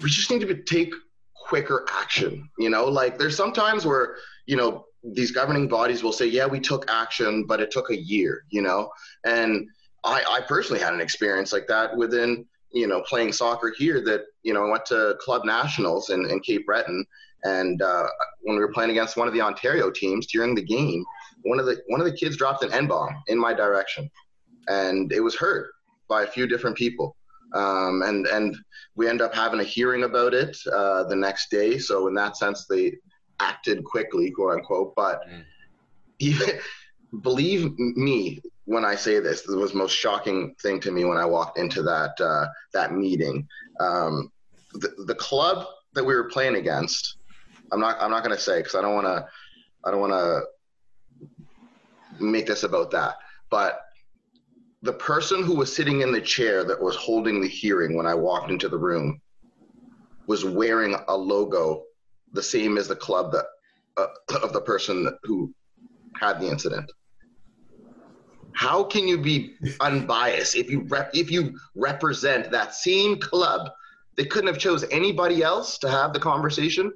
we 0.02 0.10
just 0.10 0.30
need 0.30 0.40
to 0.40 0.62
take 0.62 0.92
quicker 1.34 1.86
action. 1.90 2.48
You 2.58 2.70
know, 2.70 2.84
like 2.86 3.18
there's 3.18 3.36
sometimes 3.36 3.86
where 3.86 4.16
you 4.46 4.56
know 4.56 4.84
these 5.04 5.30
governing 5.30 5.68
bodies 5.68 6.02
will 6.02 6.12
say, 6.12 6.26
yeah, 6.26 6.46
we 6.46 6.60
took 6.60 6.90
action, 6.90 7.44
but 7.44 7.60
it 7.60 7.70
took 7.70 7.90
a 7.90 7.96
year, 7.96 8.44
you 8.50 8.62
know? 8.62 8.90
And 9.24 9.68
I, 10.04 10.22
I 10.28 10.40
personally 10.46 10.82
had 10.82 10.92
an 10.92 11.00
experience 11.00 11.52
like 11.52 11.66
that 11.68 11.96
within, 11.96 12.46
you 12.72 12.86
know, 12.86 13.02
playing 13.02 13.32
soccer 13.32 13.72
here 13.76 14.02
that, 14.04 14.22
you 14.42 14.52
know, 14.54 14.66
I 14.66 14.70
went 14.70 14.86
to 14.86 15.16
club 15.20 15.44
nationals 15.44 16.10
in, 16.10 16.28
in 16.30 16.40
Cape 16.40 16.66
Breton. 16.66 17.04
And 17.44 17.80
uh, 17.80 18.08
when 18.42 18.56
we 18.56 18.62
were 18.62 18.72
playing 18.72 18.90
against 18.90 19.16
one 19.16 19.28
of 19.28 19.34
the 19.34 19.40
Ontario 19.40 19.90
teams 19.90 20.26
during 20.26 20.54
the 20.54 20.64
game, 20.64 21.04
one 21.42 21.60
of 21.60 21.66
the, 21.66 21.80
one 21.86 22.00
of 22.00 22.06
the 22.06 22.12
kids 22.16 22.36
dropped 22.36 22.64
an 22.64 22.72
N-bomb 22.72 23.22
in 23.28 23.38
my 23.38 23.54
direction 23.54 24.10
and 24.68 25.12
it 25.12 25.20
was 25.20 25.34
heard 25.34 25.70
by 26.08 26.22
a 26.22 26.26
few 26.26 26.46
different 26.46 26.76
people. 26.76 27.16
Um, 27.54 28.02
and, 28.02 28.26
and 28.26 28.56
we 28.94 29.08
end 29.08 29.22
up 29.22 29.34
having 29.34 29.60
a 29.60 29.64
hearing 29.64 30.04
about 30.04 30.34
it 30.34 30.56
uh, 30.70 31.04
the 31.04 31.16
next 31.16 31.50
day. 31.50 31.78
So 31.78 32.06
in 32.06 32.14
that 32.14 32.36
sense, 32.36 32.66
they, 32.66 32.92
acted 33.40 33.84
quickly, 33.84 34.30
quote 34.30 34.54
unquote. 34.54 34.94
But 34.94 35.22
mm. 35.28 35.44
even, 36.18 36.58
believe 37.22 37.78
me 37.78 38.40
when 38.64 38.84
I 38.84 38.94
say 38.94 39.18
this, 39.20 39.42
this 39.42 39.54
was 39.54 39.72
the 39.72 39.78
most 39.78 39.96
shocking 39.96 40.54
thing 40.62 40.80
to 40.80 40.90
me 40.90 41.04
when 41.04 41.18
I 41.18 41.24
walked 41.24 41.58
into 41.58 41.82
that 41.82 42.20
uh, 42.20 42.46
that 42.74 42.92
meeting. 42.92 43.46
Um, 43.80 44.30
the, 44.74 44.92
the 45.06 45.14
club 45.14 45.66
that 45.94 46.04
we 46.04 46.14
were 46.14 46.28
playing 46.28 46.56
against, 46.56 47.16
I'm 47.72 47.80
not 47.80 47.96
I'm 48.00 48.10
not 48.10 48.22
going 48.22 48.36
to 48.36 48.42
say 48.42 48.58
because 48.58 48.74
I 48.74 48.82
don't 48.82 48.94
want 48.94 49.06
to 49.06 49.26
I 49.84 49.90
don't 49.90 50.00
want 50.00 50.12
to 50.12 50.42
make 52.20 52.46
this 52.46 52.64
about 52.64 52.90
that, 52.90 53.16
but 53.48 53.80
the 54.82 54.92
person 54.92 55.42
who 55.42 55.56
was 55.56 55.74
sitting 55.74 56.02
in 56.02 56.12
the 56.12 56.20
chair 56.20 56.64
that 56.64 56.80
was 56.80 56.94
holding 56.96 57.40
the 57.40 57.48
hearing 57.48 57.96
when 57.96 58.06
I 58.06 58.14
walked 58.14 58.50
into 58.50 58.68
the 58.68 58.78
room 58.78 59.20
was 60.26 60.44
wearing 60.44 60.94
a 61.08 61.16
logo 61.16 61.84
the 62.32 62.42
same 62.42 62.76
as 62.78 62.86
the 62.86 62.96
club 62.96 63.32
that 63.32 63.46
uh, 63.96 64.06
of 64.42 64.52
the 64.52 64.60
person 64.60 65.08
who 65.24 65.52
had 66.20 66.40
the 66.40 66.48
incident. 66.48 66.90
How 68.52 68.82
can 68.82 69.06
you 69.06 69.18
be 69.18 69.54
unbiased 69.80 70.56
if 70.56 70.70
you 70.70 70.80
rep, 70.88 71.10
if 71.14 71.30
you 71.30 71.58
represent 71.74 72.50
that 72.50 72.74
same 72.74 73.18
club? 73.18 73.70
They 74.16 74.24
couldn't 74.24 74.48
have 74.48 74.58
chose 74.58 74.84
anybody 74.90 75.42
else 75.42 75.78
to 75.78 75.90
have 75.90 76.12
the 76.12 76.18
conversation. 76.18 76.92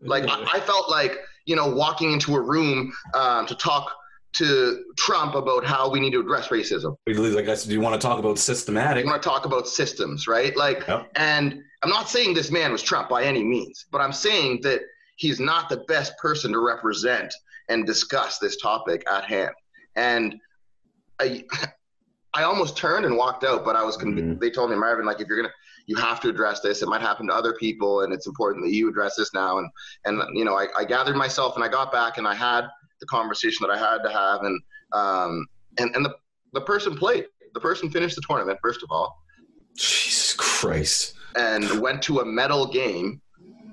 Like 0.00 0.24
I, 0.26 0.44
I 0.54 0.60
felt 0.60 0.90
like 0.90 1.18
you 1.46 1.54
know 1.54 1.66
walking 1.66 2.12
into 2.12 2.34
a 2.34 2.40
room 2.40 2.92
um, 3.14 3.46
to 3.46 3.54
talk 3.54 3.94
to 4.34 4.84
Trump 4.96 5.34
about 5.34 5.64
how 5.64 5.90
we 5.90 6.00
need 6.00 6.12
to 6.12 6.20
address 6.20 6.48
racism. 6.48 6.96
Like 7.06 7.48
I 7.48 7.54
said, 7.54 7.68
do 7.68 7.74
you 7.74 7.80
want 7.80 8.00
to 8.00 8.04
talk 8.06 8.18
about 8.18 8.38
systematic? 8.38 9.04
I 9.04 9.08
want 9.10 9.22
to 9.22 9.28
talk 9.28 9.44
about 9.44 9.68
systems, 9.68 10.26
right? 10.26 10.56
Like, 10.56 10.84
Yep. 10.88 11.10
and 11.16 11.62
I'm 11.82 11.90
not 11.90 12.08
saying 12.08 12.34
this 12.34 12.50
man 12.50 12.72
was 12.72 12.82
Trump 12.82 13.08
by 13.08 13.24
any 13.24 13.42
means, 13.44 13.86
but 13.90 14.00
I'm 14.00 14.12
saying 14.12 14.60
that 14.62 14.80
he's 15.16 15.38
not 15.38 15.68
the 15.68 15.78
best 15.88 16.16
person 16.18 16.52
to 16.52 16.60
represent 16.60 17.32
and 17.68 17.86
discuss 17.86 18.38
this 18.38 18.56
topic 18.56 19.04
at 19.10 19.24
hand. 19.24 19.54
And 19.96 20.36
I, 21.20 21.44
I 22.34 22.44
almost 22.44 22.76
turned 22.78 23.04
and 23.04 23.16
walked 23.16 23.44
out, 23.44 23.62
but 23.64 23.76
I 23.76 23.84
was. 23.84 23.98
Con- 23.98 24.14
Mhm. 24.14 24.40
They 24.40 24.50
told 24.50 24.70
me, 24.70 24.76
Marvin, 24.76 25.04
like 25.04 25.20
if 25.20 25.28
you're 25.28 25.36
gonna, 25.36 25.52
you 25.84 25.96
have 25.96 26.18
to 26.20 26.30
address 26.30 26.60
this. 26.60 26.80
It 26.80 26.88
might 26.88 27.02
happen 27.02 27.26
to 27.26 27.34
other 27.34 27.52
people, 27.60 28.00
and 28.02 28.12
it's 28.12 28.26
important 28.26 28.64
that 28.64 28.72
you 28.72 28.88
address 28.88 29.16
this 29.16 29.34
now. 29.34 29.58
And 29.58 29.68
and 30.06 30.22
you 30.34 30.46
know, 30.46 30.54
I, 30.56 30.68
I 30.78 30.84
gathered 30.86 31.16
myself 31.16 31.56
and 31.56 31.62
I 31.64 31.68
got 31.68 31.92
back 31.92 32.16
and 32.16 32.26
I 32.26 32.34
had 32.34 32.68
the 33.02 33.06
conversation 33.06 33.66
that 33.66 33.70
I 33.70 33.78
had 33.78 33.98
to 33.98 34.10
have, 34.10 34.42
and 34.42 34.60
um 34.92 35.46
and 35.78 35.94
and 35.94 36.04
the 36.04 36.14
the 36.54 36.62
person 36.62 36.96
played. 36.96 37.26
The 37.54 37.60
person 37.60 37.90
finished 37.90 38.16
the 38.16 38.22
tournament 38.26 38.58
first 38.62 38.82
of 38.82 38.88
all, 38.90 39.14
Jesus 39.76 40.34
Christ. 40.34 41.14
and 41.36 41.80
went 41.80 42.00
to 42.02 42.20
a 42.20 42.24
medal 42.24 42.66
game 42.66 43.20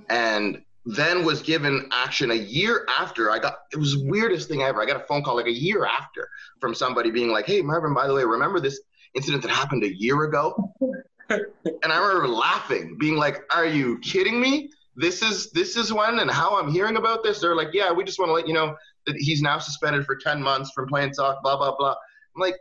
and 0.10 0.62
then 0.86 1.24
was 1.24 1.42
given 1.42 1.88
action 1.92 2.32
a 2.32 2.36
year 2.36 2.86
after 3.00 3.32
I 3.32 3.40
got 3.40 3.60
it 3.72 3.78
was 3.78 3.98
weirdest 3.98 4.50
thing 4.50 4.64
ever. 4.64 4.82
I 4.82 4.86
got 4.86 4.98
a 4.98 5.06
phone 5.08 5.24
call 5.24 5.36
like 5.36 5.46
a 5.46 5.52
year 5.52 5.86
after 5.86 6.28
from 6.60 6.74
somebody 6.74 7.12
being 7.12 7.30
like, 7.30 7.46
Hey 7.46 7.62
Marvin, 7.62 7.94
by 7.94 8.08
the 8.08 8.14
way, 8.14 8.24
remember 8.24 8.60
this 8.60 8.82
incident 9.16 9.44
that 9.44 9.52
happened 9.52 9.84
a 9.84 9.96
year 9.96 10.24
ago? 10.24 10.74
and 11.30 11.94
I 11.94 11.98
remember 11.98 12.28
laughing, 12.28 12.98
being 13.00 13.18
like, 13.18 13.44
Are 13.54 13.66
you 13.66 14.00
kidding 14.00 14.42
me? 14.42 14.70
This 14.96 15.22
is 15.22 15.52
this 15.52 15.78
is 15.78 15.94
when 15.94 16.20
and 16.20 16.32
how 16.32 16.60
I'm 16.60 16.72
hearing 16.72 16.98
about 16.98 17.24
this. 17.24 17.40
They're 17.40 17.56
like, 17.56 17.70
Yeah, 17.74 17.92
we 17.92 18.04
just 18.04 18.20
want 18.20 18.30
to 18.30 18.34
let 18.34 18.48
you 18.48 18.54
know 18.54 18.76
that 19.08 19.16
he's 19.18 19.42
now 19.42 19.58
suspended 19.60 20.06
for 20.06 20.16
10 20.16 20.42
months 20.42 20.72
from 20.72 20.88
playing 20.88 21.14
soccer, 21.14 21.40
blah, 21.44 21.58
blah, 21.58 21.76
blah. 21.76 21.96
I'm 22.36 22.42
like, 22.42 22.56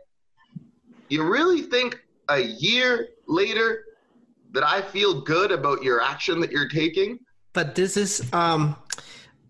you 1.09 1.23
really 1.23 1.61
think 1.61 1.99
a 2.29 2.39
year 2.39 3.09
later 3.27 3.83
that 4.53 4.63
I 4.63 4.81
feel 4.81 5.21
good 5.21 5.51
about 5.51 5.83
your 5.83 6.01
action 6.01 6.39
that 6.41 6.51
you're 6.51 6.69
taking? 6.69 7.19
but 7.51 7.73
this 7.73 7.97
is 7.97 8.31
um 8.31 8.75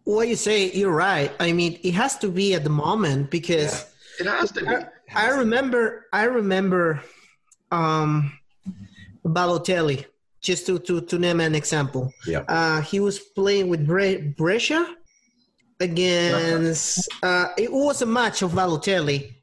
what 0.06 0.30
you 0.30 0.36
say 0.38 0.72
you're 0.72 0.96
right 0.96 1.34
i 1.42 1.52
mean 1.52 1.78
it 1.84 1.94
has 1.94 2.18
to 2.18 2.30
be 2.30 2.54
at 2.54 2.64
the 2.64 2.70
moment 2.70 3.30
because 3.30 3.86
It 4.22 4.26
has 4.26 4.54
to 4.54 4.62
be. 4.62 4.68
I, 4.74 4.86
I 5.14 5.30
remember 5.32 6.06
i 6.14 6.24
remember 6.24 7.04
um 7.72 8.32
balotelli 9.26 10.06
just 10.42 10.66
to 10.68 10.80
to, 10.80 11.02
to 11.02 11.20
name 11.20 11.42
an 11.42 11.56
example 11.56 12.14
Yeah. 12.26 12.44
uh 12.48 12.80
he 12.82 13.02
was 13.02 13.20
playing 13.20 13.68
with 13.68 13.86
Bre- 13.86 14.30
brescia 14.38 14.96
against 15.80 17.08
uh 17.24 17.48
it 17.58 17.72
was 17.72 18.02
a 18.02 18.06
match 18.06 18.42
of 18.42 18.52
balotelli. 18.52 19.36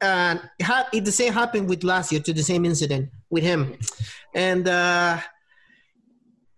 And 0.00 0.40
it, 0.58 0.64
ha- 0.64 0.88
it 0.92 1.04
the 1.04 1.12
same 1.12 1.32
happened 1.32 1.68
with 1.68 1.82
last 1.84 2.12
year 2.12 2.20
to 2.20 2.32
the 2.32 2.42
same 2.42 2.64
incident 2.64 3.10
with 3.30 3.44
him. 3.44 3.76
And 4.34 4.68
uh 4.68 5.18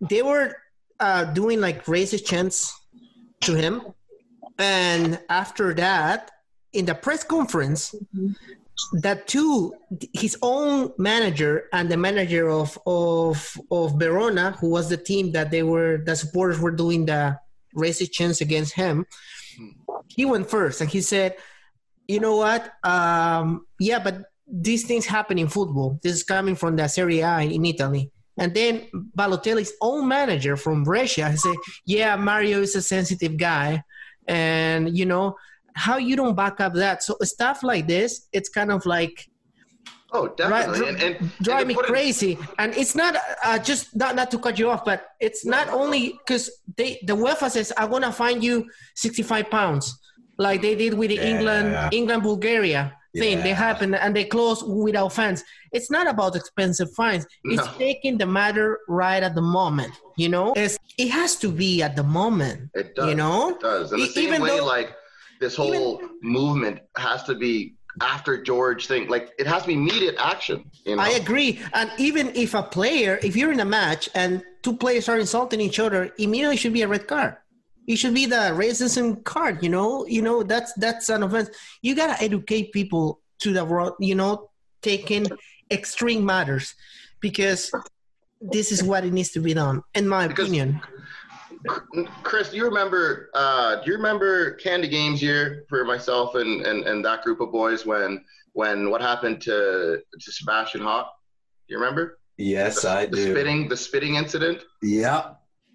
they 0.01 0.22
were 0.22 0.57
uh, 0.99 1.24
doing 1.24 1.61
like 1.61 1.85
racist 1.85 2.24
chants 2.26 2.72
to 3.43 3.55
him. 3.55 3.83
And 4.59 5.20
after 5.28 5.74
that, 5.74 6.30
in 6.72 6.85
the 6.87 6.95
press 6.95 7.24
conference, 7.24 7.95
that 8.95 9.26
two, 9.26 9.74
his 10.12 10.37
own 10.43 10.93
manager 10.99 11.68
and 11.72 11.91
the 11.91 11.97
manager 11.97 12.51
of 12.51 12.78
of 12.87 13.57
of 13.70 13.99
Verona, 13.99 14.53
who 14.61 14.68
was 14.70 14.89
the 14.89 14.97
team 14.97 15.33
that 15.33 15.51
they 15.51 15.62
were, 15.62 15.99
the 16.05 16.16
supporters 16.16 16.59
were 16.59 16.70
doing 16.70 17.07
the 17.07 17.39
racist 17.77 18.12
chants 18.12 18.41
against 18.41 18.75
him. 18.75 19.07
He 20.09 20.25
went 20.25 20.49
first, 20.49 20.81
and 20.81 20.91
he 20.91 21.01
said, 21.01 21.37
"You 22.09 22.20
know 22.20 22.37
what? 22.37 22.73
Um, 22.85 23.66
yeah, 23.79 23.99
but 23.99 24.25
these 24.47 24.85
things 24.85 25.07
happen 25.07 25.39
in 25.39 25.49
football. 25.49 25.99
This 26.03 26.14
is 26.14 26.23
coming 26.23 26.55
from 26.55 26.77
the 26.77 26.89
Serie 26.89 27.20
A 27.20 27.41
in 27.41 27.64
Italy." 27.64 28.11
And 28.39 28.55
then 28.55 28.87
Balotelli's 29.16 29.73
own 29.81 30.09
manager 30.09 30.57
from 30.57 30.85
Brescia 30.85 31.37
said, 31.37 31.57
"Yeah, 31.85 32.16
Mario 32.16 32.62
is 32.62 32.75
a 32.77 32.83
sensitive 32.83 33.37
guy, 33.37 33.83
and 34.27 34.97
you 34.97 35.07
know 35.07 35.37
how 35.75 35.97
you 35.97 36.16
don't 36.16 36.35
back 36.35 36.61
up 36.61 36.75
that. 36.75 37.03
So 37.03 37.16
stuff 37.23 37.62
like 37.62 37.87
this, 37.87 38.29
it's 38.33 38.49
kind 38.49 38.70
of 38.70 38.85
like 38.87 39.27
Oh, 40.15 40.29
definitely. 40.29 40.81
Right, 40.81 40.89
and, 40.91 41.03
and, 41.03 41.17
and 41.17 41.33
drive 41.43 41.61
to 41.61 41.67
me 41.67 41.75
it- 41.75 41.87
crazy. 41.87 42.39
And 42.59 42.75
it's 42.77 42.95
not 42.95 43.17
uh, 43.45 43.59
just 43.59 43.95
not 43.97 44.15
not 44.15 44.31
to 44.33 44.39
cut 44.39 44.59
you 44.59 44.69
off, 44.71 44.85
but 44.85 45.07
it's 45.21 45.45
not 45.45 45.69
only 45.69 46.19
because 46.27 46.51
they 46.77 47.01
the 47.07 47.17
UEFA 47.17 47.51
says 47.51 47.73
I'm 47.77 47.91
gonna 47.91 48.13
fine 48.13 48.43
you 48.43 48.69
65 48.97 49.51
pounds, 49.51 49.99
like 50.39 50.61
they 50.63 50.75
did 50.75 50.95
with 50.95 51.11
the 51.11 51.17
Yeah. 51.17 51.31
England 51.33 51.95
England 51.95 52.23
Bulgaria 52.23 52.93
thing. 53.17 53.39
They 53.43 53.51
Yeah. 53.51 53.55
happened 53.69 53.95
and 53.95 54.15
they 54.17 54.25
closed 54.25 54.63
without 54.67 55.13
fans. 55.13 55.45
It's 55.73 55.91
not 55.91 56.07
about 56.07 56.37
expensive 56.37 56.93
fines. 56.95 57.25
It's 57.45 57.65
No. 57.67 57.73
taking 57.79 58.19
the 58.19 58.27
matter 58.27 58.81
right 58.89 59.23
at 59.23 59.35
the 59.35 59.43
moment. 59.59 59.93
You 60.17 60.29
know, 60.29 60.53
it's, 60.57 60.79
it 60.99 61.09
has 61.09 61.37
to 61.37 61.49
be 61.51 61.83
at 61.83 61.97
the 61.97 62.03
moment. 62.03 62.71
It 62.75 62.95
does. 62.95 63.09
You 63.09 63.15
know? 63.15 63.51
It 63.51 63.61
does. 63.61 63.93
In 63.93 63.99
the 64.01 64.05
E- 64.05 64.09
same 64.11 64.25
even 64.29 64.43
way, 64.43 64.59
though- 64.59 64.67
like 64.67 64.95
this 65.41 65.57
whole 65.57 66.01
movement 66.23 66.81
has 66.97 67.23
to 67.25 67.35
be 67.35 67.75
after 68.01 68.43
George 68.43 68.86
thing. 68.86 69.09
Like 69.09 69.30
it 69.38 69.47
has 69.47 69.62
to 69.62 69.68
be 69.68 69.74
immediate 69.74 70.16
action. 70.18 70.70
You 70.84 70.97
know? 70.97 71.03
I 71.03 71.11
agree. 71.11 71.61
And 71.74 71.90
even 71.99 72.34
if 72.34 72.55
a 72.55 72.62
player, 72.62 73.18
if 73.22 73.36
you're 73.36 73.53
in 73.53 73.61
a 73.61 73.64
match 73.64 74.09
and 74.14 74.43
two 74.62 74.76
players 74.76 75.09
are 75.09 75.18
insulting 75.18 75.61
each 75.61 75.78
other, 75.78 76.12
immediately 76.18 76.57
should 76.57 76.72
be 76.72 76.82
a 76.82 76.88
red 76.88 77.07
card. 77.07 77.36
It 77.86 77.97
should 77.97 78.14
be 78.14 78.26
the 78.26 78.53
racism 78.55 79.22
card. 79.24 79.62
You 79.62 79.68
know, 79.68 80.07
you 80.07 80.22
know 80.22 80.43
that's 80.43 80.72
that's 80.74 81.09
an 81.09 81.22
offense. 81.24 81.51
You 81.82 81.95
gotta 81.95 82.22
educate 82.22 82.72
people 82.72 83.20
to 83.40 83.53
the 83.53 83.64
world. 83.64 83.95
You 83.99 84.14
know, 84.14 84.51
taking 84.82 85.26
extreme 85.70 86.24
matters 86.24 86.74
because 87.20 87.72
this 88.40 88.72
is 88.72 88.82
what 88.82 89.05
it 89.05 89.12
needs 89.12 89.30
to 89.30 89.40
be 89.40 89.55
done, 89.55 89.82
in 89.95 90.07
my 90.09 90.28
Because- 90.28 90.47
opinion. 90.47 90.80
Chris, 92.23 92.51
do 92.51 92.57
you 92.57 92.65
remember? 92.65 93.31
Uh, 93.35 93.77
do 93.83 93.91
you 93.91 93.97
remember 93.97 94.53
Canada 94.55 94.89
Games 94.89 95.23
year 95.23 95.65
for 95.69 95.85
myself 95.85 96.35
and, 96.35 96.65
and, 96.67 96.85
and 96.87 97.05
that 97.05 97.23
group 97.23 97.41
of 97.41 97.53
boys 97.53 97.87
when 97.87 98.25
when 98.53 98.91
what 98.91 99.01
happened 99.01 99.41
to 99.43 100.01
to 100.21 100.33
Sebastian 100.33 100.81
Hawk? 100.81 101.13
Do 101.69 101.75
you 101.75 101.81
remember 101.81 102.19
Yes, 102.39 102.83
the, 102.83 102.91
I 102.91 103.07
the 103.07 103.17
do. 103.17 103.31
spitting 103.33 103.69
the 103.69 103.77
spitting 103.77 104.15
incident? 104.17 104.63
Yeah. 104.83 105.35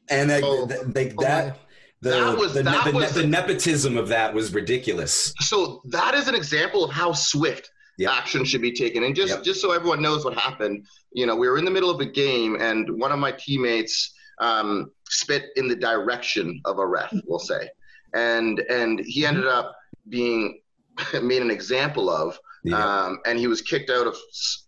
And 0.09 0.29
that, 0.29 0.41
Oh. 0.43 0.65
that, 0.65 0.93
they- 0.93 1.13
Oh, 1.17 1.21
that, 1.21 1.57
the, 2.01 2.09
That 2.11 2.37
was- 2.37 2.53
the, 2.53 2.63
that 2.63 2.85
the, 2.85 2.91
was 2.91 3.13
the 3.13 3.21
the- 3.21 3.27
nepotism 3.27 3.97
of 3.97 4.07
that 4.09 4.33
was 4.33 4.53
ridiculous. 4.53 5.33
So 5.41 5.81
that 5.89 6.13
is 6.15 6.27
an 6.27 6.35
example 6.35 6.83
of 6.83 6.91
how 6.91 7.11
swift 7.13 7.69
Yep. 7.99 8.11
action 8.11 8.45
should 8.45 8.61
be 8.61 8.71
taken. 8.71 9.03
And 9.03 9.15
just 9.15 9.33
Yep. 9.35 9.43
just 9.43 9.61
so 9.61 9.71
everyone 9.71 10.01
knows 10.01 10.23
what 10.25 10.33
happened, 10.37 10.85
you 11.13 11.25
know, 11.25 11.35
we 11.35 11.47
were 11.49 11.57
in 11.57 11.65
the 11.65 11.71
middle 11.71 11.89
of 11.89 11.99
a 11.99 12.05
game, 12.05 12.55
and 12.59 12.87
one 12.99 13.11
of 13.11 13.19
my 13.19 13.31
teammates 13.31 14.13
um, 14.39 14.91
spit 15.09 15.45
in 15.55 15.67
the 15.67 15.75
direction 15.75 16.61
of 16.65 16.79
a 16.79 16.85
ref, 16.85 17.13
we'll 17.25 17.39
say, 17.39 17.69
and 18.13 18.59
and 18.69 18.99
he 18.99 19.25
ended 19.25 19.47
up 19.47 19.75
being 20.09 20.59
made 21.21 21.41
an 21.41 21.51
example 21.51 22.09
of, 22.09 22.39
Yeah. 22.63 22.77
um, 23.05 23.19
and 23.25 23.37
he 23.37 23.47
was 23.47 23.61
kicked 23.61 23.89
out 23.89 24.07
of 24.07 24.15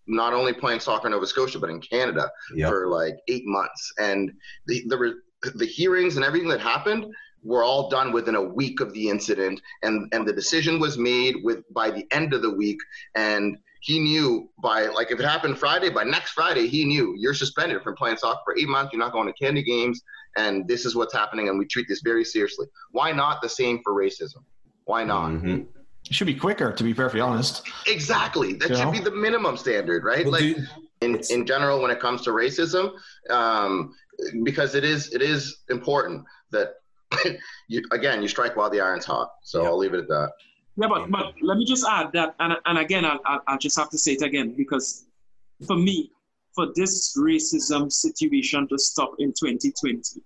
not 0.08 0.34
only 0.34 0.54
playing 0.54 0.80
soccer 0.80 1.08
in 1.08 1.12
Nova 1.14 1.26
Scotia 1.28 1.60
but 1.60 1.70
in 1.70 1.80
Canada 1.82 2.30
for 2.70 2.88
like 2.88 3.16
eight 3.28 3.46
months. 3.46 3.94
And 4.00 4.32
the, 4.68 4.84
the, 4.88 5.16
the 5.56 5.66
hearings 5.66 6.16
and 6.16 6.26
everything 6.26 6.50
that 6.50 6.60
happened 6.60 7.06
were 7.44 7.64
all 7.64 7.90
done 7.90 8.12
within 8.12 8.36
a 8.36 8.42
week 8.42 8.80
of 8.82 8.94
the 8.94 9.10
incident. 9.10 9.62
And, 9.82 10.08
and 10.14 10.28
the 10.28 10.34
decision 10.34 10.80
was 10.80 10.98
made 10.98 11.36
with 11.44 11.64
by 11.74 11.90
the 11.90 12.06
end 12.12 12.34
of 12.34 12.42
the 12.42 12.54
week. 12.54 12.80
And 13.16 13.58
he 13.80 14.00
knew 14.00 14.50
by, 14.62 14.88
like, 14.88 15.12
if 15.12 15.20
it 15.20 15.26
happened 15.26 15.58
Friday, 15.58 15.90
by 15.90 16.04
next 16.04 16.32
Friday, 16.32 16.68
he 16.68 16.84
knew 16.86 17.16
you're 17.18 17.34
suspended 17.34 17.82
from 17.82 17.96
playing 17.96 18.18
soccer 18.18 18.40
for 18.46 18.58
eight 18.58 18.68
months. 18.68 18.92
You're 18.94 19.00
not 19.00 19.14
going 19.14 19.28
to 19.28 19.34
Canada 19.34 19.64
Games. 19.64 20.02
And 20.38 20.68
this 20.68 20.86
is 20.86 20.96
what's 20.96 21.14
happening. 21.14 21.48
And 21.50 21.58
we 21.58 21.66
treat 21.66 21.88
this 21.88 22.02
very 22.02 22.26
seriously. 22.26 22.68
Why 22.92 23.12
not 23.12 23.42
the 23.42 23.50
same 23.50 23.80
for 23.84 23.94
racism? 23.94 24.44
Why 24.86 25.04
not? 25.04 25.32
Mhm. 25.32 25.66
It 26.06 26.14
should 26.14 26.28
be 26.28 26.36
quicker, 26.36 26.72
to 26.72 26.84
be 26.84 26.94
perfectly 26.94 27.22
honest. 27.22 27.64
Exactly. 27.88 28.54
That 28.54 28.70
You 28.70 28.76
should 28.76 28.86
know? 28.86 28.92
be 28.92 29.00
the 29.00 29.12
minimum 29.12 29.58
standard, 29.58 30.04
right? 30.04 30.26
Well, 30.26 30.34
like, 30.34 30.42
do- 30.56 30.64
in, 31.02 31.22
in 31.30 31.46
general 31.46 31.82
when 31.82 31.92
it 31.92 32.00
comes 32.00 32.22
to 32.24 32.32
racism 32.32 32.92
um, 33.30 33.94
because 34.44 34.76
it 34.76 34.84
is 34.84 35.14
it 35.14 35.22
is 35.22 35.60
important 35.70 36.26
that 36.52 36.74
you, 37.70 37.82
again, 37.92 38.22
you 38.22 38.28
strike 38.28 38.56
while 38.58 38.70
the 38.70 38.82
iron's 38.82 39.06
hot. 39.06 39.30
So. 39.44 39.64
I'll 39.66 39.78
leave 39.78 39.94
it 39.94 40.00
at 40.00 40.08
that. 40.10 40.32
Yeah, 40.80 40.88
but, 40.88 41.12
but 41.12 41.34
let 41.42 41.58
me 41.58 41.66
just 41.66 41.86
add 41.86 42.14
that, 42.14 42.36
and, 42.40 42.56
and 42.66 42.78
again, 42.78 43.04
I'll, 43.04 43.20
I'll, 43.48 43.58
just 43.58 43.78
have 43.78 43.90
to 43.90 43.98
say 43.98 44.14
it 44.14 44.22
again 44.22 44.54
because 44.56 45.06
for 45.68 45.76
me, 45.76 46.10
for 46.56 46.68
this 46.74 47.18
racism 47.18 47.92
situation 47.92 48.66
to 48.70 48.80
stop 48.80 49.12
in 49.20 49.34
2020, 49.34 50.22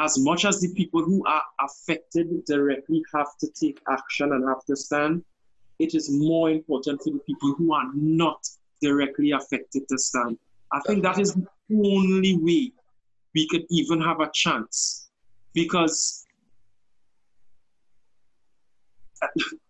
as 0.00 0.18
much 0.18 0.44
as 0.44 0.60
the 0.60 0.74
people 0.74 1.04
who 1.04 1.24
are 1.24 1.42
affected 1.60 2.44
directly 2.46 3.04
have 3.14 3.28
to 3.38 3.48
take 3.54 3.80
action 3.88 4.32
and 4.32 4.44
have 4.48 4.64
to 4.64 4.74
stand, 4.74 5.22
it 5.78 5.94
is 5.94 6.10
more 6.10 6.50
important 6.50 7.00
for 7.00 7.12
the 7.12 7.20
people 7.20 7.54
who 7.54 7.72
are 7.72 7.88
not 7.94 8.44
directly 8.80 9.30
affected 9.30 9.86
to 9.88 9.98
stand. 9.98 10.36
I 10.72 10.80
think 10.80 11.04
that 11.04 11.20
is 11.20 11.34
the 11.34 11.46
only 11.70 12.38
way 12.38 12.72
we 13.36 13.46
could 13.48 13.66
even 13.70 14.00
have 14.00 14.20
a 14.20 14.30
chance 14.34 15.10
because 15.54 16.21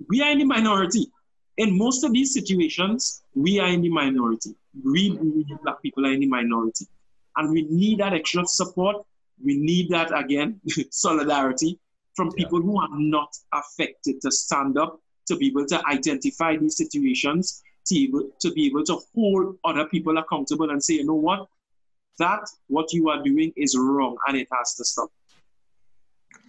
we 0.08 0.20
are 0.22 0.30
in 0.30 0.38
the 0.38 0.44
minority. 0.44 1.06
In 1.58 1.76
most 1.76 2.02
of 2.04 2.12
these 2.12 2.32
situations, 2.32 3.22
we 3.34 3.60
are 3.60 3.68
in 3.68 3.82
the 3.82 3.88
minority. 3.90 4.54
We, 4.84 5.10
we 5.10 5.44
black 5.62 5.82
people 5.82 6.06
are 6.06 6.12
in 6.12 6.20
the 6.20 6.26
minority. 6.26 6.86
And 7.36 7.50
we 7.50 7.62
need 7.62 7.98
that 8.00 8.12
extra 8.14 8.46
support. 8.46 9.04
We 9.44 9.56
need 9.58 9.90
that, 9.90 10.16
again, 10.16 10.60
solidarity 10.90 11.78
from 12.14 12.28
Yeah. 12.28 12.44
people 12.44 12.60
who 12.60 12.80
are 12.80 12.88
not 12.92 13.34
affected 13.52 14.20
to 14.22 14.30
stand 14.30 14.78
up, 14.78 15.00
to 15.28 15.36
be 15.36 15.48
able 15.48 15.66
to 15.66 15.86
identify 15.86 16.56
these 16.56 16.76
situations, 16.76 17.62
to, 17.86 17.98
able, 17.98 18.30
to 18.40 18.52
be 18.52 18.66
able 18.66 18.84
to 18.84 18.98
hold 19.14 19.56
other 19.64 19.86
people 19.86 20.16
accountable 20.18 20.70
and 20.70 20.82
say, 20.82 20.94
you 20.94 21.04
know 21.04 21.14
what? 21.14 21.48
That, 22.18 22.48
what 22.68 22.92
you 22.92 23.08
are 23.10 23.22
doing 23.22 23.52
is 23.56 23.76
wrong 23.78 24.16
and 24.28 24.36
it 24.36 24.48
has 24.52 24.74
to 24.76 24.84
stop. 24.84 25.10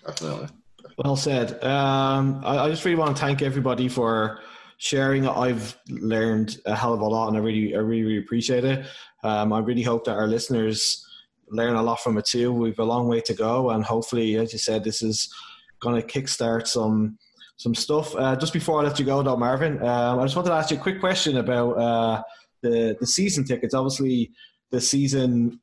Definitely. 0.06 0.50
Well 0.98 1.16
said. 1.16 1.64
Um, 1.64 2.42
I, 2.44 2.60
I 2.60 2.70
just 2.70 2.86
really 2.86 2.98
want 2.98 3.16
to 3.16 3.22
thank 3.22 3.42
everybody 3.42 3.88
for 3.88 4.40
sharing. 4.78 5.28
I've 5.28 5.78
learned 5.90 6.58
a 6.66 6.76
hell 6.76 6.94
of 6.94 7.02
a 7.02 7.06
lot, 7.06 7.30
and 7.30 7.38
I 7.38 7.40
really, 7.40 7.76
I 7.76 7.80
really, 7.80 8.04
really 8.04 8.18
appreciate 8.20 8.64
it. 8.64 8.86
Um, 9.24 9.54
I 9.54 9.60
really 9.60 9.82
hope 9.82 10.06
that 10.06 10.16
our 10.16 10.28
listeners 10.28 11.06
learn 11.50 11.76
a 11.76 11.84
lot 11.84 12.00
from 12.00 12.18
it 12.18 12.26
too. 12.26 12.52
We've 12.52 12.78
a 12.80 12.84
long 12.84 13.08
way 13.08 13.22
to 13.22 13.34
go, 13.34 13.72
and 13.72 13.84
hopefully, 13.84 14.36
as 14.36 14.54
you 14.54 14.60
said, 14.60 14.84
this 14.84 15.02
is 15.02 15.34
going 15.80 16.02
to 16.02 16.08
kickstart 16.08 16.68
some 16.68 17.18
some 17.58 17.76
stuff. 17.76 18.16
Uh, 18.16 18.36
just 18.36 18.52
before 18.52 18.80
I 18.80 18.84
let 18.84 19.00
you 19.00 19.06
go, 19.06 19.22
though, 19.24 19.38
Marvin, 19.38 19.82
um, 19.84 20.20
I 20.20 20.24
just 20.24 20.36
wanted 20.36 20.50
to 20.50 20.56
ask 20.56 20.72
you 20.72 20.78
a 20.78 20.82
quick 20.82 21.00
question 21.00 21.38
about 21.38 21.72
uh, 21.74 22.24
the 22.62 22.98
the 23.00 23.08
season 23.08 23.46
tickets. 23.46 23.74
Obviously, 23.74 24.32
the 24.72 24.82
season 24.82 25.60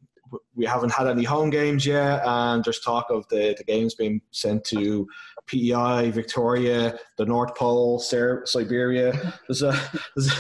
we 0.55 0.65
haven't 0.65 0.93
had 0.93 1.07
any 1.07 1.25
home 1.25 1.51
games 1.51 1.87
yet, 1.87 2.23
and 2.25 2.63
there's 2.65 2.81
talk 2.81 3.07
of 3.11 3.27
the, 3.29 3.55
the 3.57 3.65
games 3.65 3.95
being 3.95 4.21
sent 4.31 4.65
to 4.65 5.07
PEI, 5.47 6.11
Victoria, 6.11 6.99
the 7.17 7.25
North 7.25 7.55
Pole, 7.57 7.99
Ser- 7.99 8.43
Siberia. 8.47 9.13
There's 9.49 9.63
a, 9.63 9.73
there's 10.17 10.33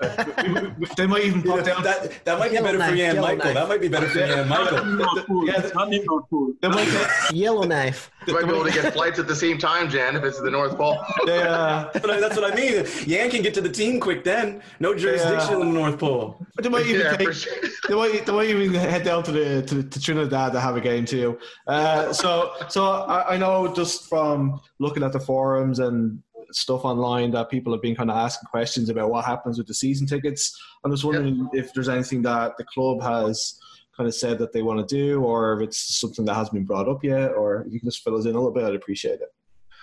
a 0.00 0.74
they 0.96 1.06
might 1.06 1.24
even 1.24 1.42
pop 1.42 1.64
down. 1.64 1.82
that, 1.82 2.24
that 2.24 2.38
might 2.38 2.50
be 2.52 2.58
better 2.58 2.78
for 2.78 2.94
you 2.94 3.04
and 3.04 3.20
Michael. 3.20 3.44
knife. 3.44 3.54
That 3.54 3.68
might 3.68 3.80
be 3.80 3.88
better 3.88 4.08
for 4.08 4.18
you 4.18 4.24
and 4.24 4.48
Michael. 4.48 4.84
Not 4.84 5.26
cool. 5.26 5.46
Yeah, 5.46 5.70
Not 5.74 5.92
in 5.92 6.04
North 6.04 6.30
Pole. 6.30 6.52
They 6.60 6.68
might, 6.68 7.30
Yellowknife. 7.32 8.10
You 8.26 8.34
might 8.34 8.44
be 8.44 8.50
able 8.54 8.64
to 8.64 8.70
get 8.70 8.92
flights 8.92 9.18
at 9.18 9.26
the 9.28 9.34
same 9.36 9.58
time, 9.58 9.88
Jan, 9.88 10.16
if 10.16 10.24
it's 10.24 10.40
the 10.40 10.50
North 10.50 10.76
Pole. 10.76 10.98
yeah, 11.26 11.32
uh, 11.34 11.90
That's 11.92 12.06
what 12.06 12.10
I- 12.16 12.20
That's 12.20 12.36
what 12.36 12.52
I 12.52 12.54
mean. 12.54 12.84
Yan 13.06 13.30
can 13.30 13.42
get 13.42 13.54
to 13.54 13.60
the 13.60 13.68
team 13.68 14.00
quick 14.00 14.24
then. 14.24 14.62
No 14.80 14.94
jurisdiction 14.94 15.58
Yeah. 15.58 15.66
in 15.66 15.72
the 15.72 15.78
North 15.80 15.98
Pole. 15.98 16.44
they 16.60 16.68
might 16.68 16.86
even 16.86 17.00
Yeah, 17.02 17.16
take, 17.16 17.28
for 17.28 17.34
sure. 17.34 17.52
they 17.88 17.94
might, 17.94 18.26
they 18.26 18.32
might 18.32 18.48
even 18.48 18.74
head 18.74 19.04
down 19.04 19.22
to 19.24 19.32
the 19.32 19.62
to, 19.62 19.82
to 19.82 20.00
Trinidad 20.00 20.52
to 20.52 20.60
have 20.60 20.76
a 20.76 20.80
game 20.80 21.04
too. 21.04 21.38
Uh, 21.66 22.12
so 22.12 22.52
so 22.68 22.84
I, 22.84 23.34
I 23.34 23.36
know 23.36 23.72
just 23.74 24.08
from 24.08 24.60
looking 24.78 25.02
at 25.02 25.12
the 25.12 25.20
forums 25.20 25.78
and 25.78 26.22
stuff 26.52 26.84
online 26.84 27.30
that 27.30 27.48
people 27.48 27.72
have 27.72 27.80
been 27.80 27.96
kind 27.96 28.10
of 28.10 28.16
asking 28.16 28.46
questions 28.50 28.90
about 28.90 29.10
what 29.10 29.24
happens 29.24 29.56
with 29.56 29.66
the 29.66 29.72
season 29.74 30.06
tickets. 30.06 30.54
I'm 30.84 30.90
just 30.90 31.02
wondering 31.04 31.48
if 31.54 31.72
there's 31.72 31.88
anything 31.88 32.20
that 32.22 32.56
the 32.58 32.64
club 32.64 33.00
has 33.02 33.58
kind 33.96 34.08
of 34.08 34.14
said 34.14 34.38
that 34.38 34.52
they 34.52 34.62
want 34.62 34.86
to 34.86 34.94
do, 34.94 35.22
or 35.22 35.54
if 35.54 35.68
it's 35.68 36.00
something 36.00 36.24
that 36.24 36.34
hasn't 36.34 36.54
been 36.54 36.64
brought 36.64 36.88
up 36.88 37.04
yet, 37.04 37.32
or 37.32 37.62
if 37.62 37.72
you 37.72 37.80
can 37.80 37.88
just 37.88 38.02
fill 38.02 38.16
us 38.16 38.24
in 38.24 38.34
a 38.34 38.38
little 38.38 38.50
bit. 38.50 38.64
I'd 38.64 38.74
appreciate 38.74 39.20
it. 39.20 39.32